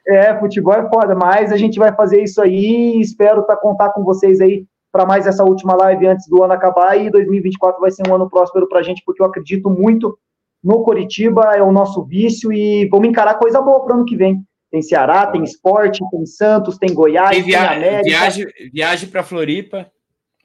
É, 0.09 0.39
futebol 0.39 0.75
é 0.75 0.89
foda, 0.89 1.15
mas 1.15 1.53
a 1.53 1.57
gente 1.57 1.79
vai 1.79 1.95
fazer 1.95 2.23
isso 2.23 2.41
aí 2.41 2.97
e 2.97 3.01
espero 3.01 3.43
tá, 3.43 3.57
contar 3.57 3.91
com 3.91 4.03
vocês 4.03 4.41
aí 4.41 4.65
para 4.91 5.07
mais 5.07 5.27
essa 5.27 5.45
última 5.45 5.75
live 5.77 6.07
antes 6.07 6.27
do 6.27 6.43
ano 6.43 6.53
acabar 6.53 6.97
e 6.97 7.11
2024 7.11 7.81
vai 7.81 7.91
ser 7.91 8.03
um 8.09 8.15
ano 8.15 8.29
próspero 8.29 8.69
para 8.69 8.81
a 8.81 8.83
gente, 8.83 9.03
porque 9.05 9.23
eu 9.23 9.27
acredito 9.27 9.71
muito 9.71 10.19
no 10.63 10.83
Coritiba, 10.83 11.53
é 11.55 11.63
o 11.63 11.71
nosso 11.71 12.05
vício 12.05 12.53
e 12.53 12.89
vamos 12.89 13.09
encarar 13.09 13.35
coisa 13.35 13.61
boa 13.61 13.85
para 13.85 13.95
o 13.95 13.97
ano 13.99 14.05
que 14.05 14.17
vem. 14.17 14.43
Tem 14.71 14.83
Ceará, 14.83 15.27
tem 15.27 15.43
Esporte, 15.43 16.01
tem 16.11 16.27
Santos, 16.27 16.79
tem 16.79 16.95
Goiás, 16.95 17.31
tem, 17.31 17.43
via 17.43 17.59
tem 17.59 17.77
América. 17.77 18.03
Viagem, 18.03 18.47
viagem 18.73 19.09
para 19.09 19.23
Floripa. 19.23 19.91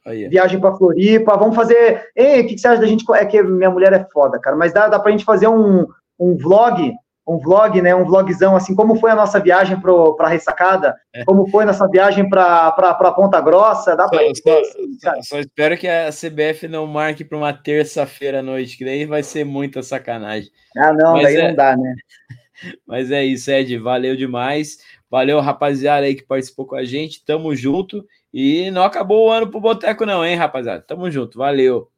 Aí. 0.06 0.28
Viagem 0.28 0.60
para 0.60 0.76
Floripa, 0.76 1.36
vamos 1.36 1.56
fazer. 1.56 2.08
Ei, 2.14 2.40
o 2.40 2.46
que, 2.46 2.54
que 2.54 2.60
você 2.60 2.68
acha 2.68 2.80
da 2.80 2.86
gente? 2.86 3.04
É 3.12 3.24
que 3.24 3.42
minha 3.42 3.70
mulher 3.70 3.92
é 3.92 4.06
foda, 4.12 4.38
cara, 4.38 4.56
mas 4.56 4.72
dá, 4.72 4.88
dá 4.88 4.98
para 4.98 5.08
a 5.08 5.12
gente 5.12 5.24
fazer 5.24 5.48
um, 5.48 5.86
um 6.18 6.36
vlog 6.36 6.94
um 7.26 7.38
vlog, 7.38 7.82
né? 7.82 7.92
Um 7.94 8.04
vlogzão, 8.04 8.54
assim, 8.54 8.74
como 8.74 8.94
foi 9.00 9.10
a 9.10 9.16
nossa 9.16 9.40
viagem 9.40 9.80
para 9.80 9.92
a 10.20 10.28
ressacada, 10.28 10.96
é. 11.12 11.24
como 11.24 11.48
foi 11.48 11.64
nossa 11.64 11.88
viagem 11.88 12.28
para 12.28 12.94
Ponta 13.16 13.40
Grossa, 13.40 13.96
dá 13.96 14.08
para 14.08 14.22
só, 14.36 14.62
só, 15.00 15.22
só, 15.22 15.40
espero 15.40 15.76
que 15.76 15.88
a 15.88 16.10
CBF 16.10 16.68
não 16.68 16.86
marque 16.86 17.24
para 17.24 17.36
uma 17.36 17.52
terça-feira 17.52 18.38
à 18.38 18.42
noite, 18.42 18.78
que 18.78 18.84
daí 18.84 19.04
vai 19.06 19.24
ser 19.24 19.44
muita 19.44 19.82
sacanagem. 19.82 20.50
Ah, 20.76 20.92
não, 20.92 21.14
Mas 21.14 21.24
daí 21.24 21.36
é... 21.36 21.48
não 21.48 21.56
dá, 21.56 21.76
né? 21.76 21.94
Mas 22.86 23.10
é 23.10 23.24
isso, 23.24 23.50
Ed, 23.50 23.76
valeu 23.78 24.16
demais. 24.16 24.78
Valeu, 25.10 25.40
rapaziada 25.40 26.06
aí 26.06 26.14
que 26.14 26.24
participou 26.24 26.66
com 26.66 26.74
a 26.74 26.84
gente. 26.84 27.24
Tamo 27.24 27.54
junto. 27.54 28.04
E 28.38 28.70
não 28.70 28.82
acabou 28.84 29.28
o 29.28 29.30
ano 29.32 29.50
pro 29.50 29.58
Boteco, 29.58 30.04
não, 30.04 30.22
hein, 30.22 30.36
rapaziada? 30.36 30.82
Tamo 30.82 31.10
junto, 31.10 31.38
valeu. 31.38 31.90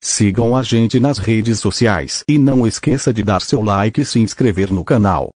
Sigam 0.00 0.54
a 0.56 0.62
gente 0.62 1.00
nas 1.00 1.18
redes 1.18 1.58
sociais 1.58 2.22
e 2.28 2.38
não 2.38 2.64
esqueça 2.64 3.12
de 3.12 3.24
dar 3.24 3.42
seu 3.42 3.60
like 3.60 4.00
e 4.00 4.04
se 4.04 4.20
inscrever 4.20 4.70
no 4.72 4.84
canal. 4.84 5.30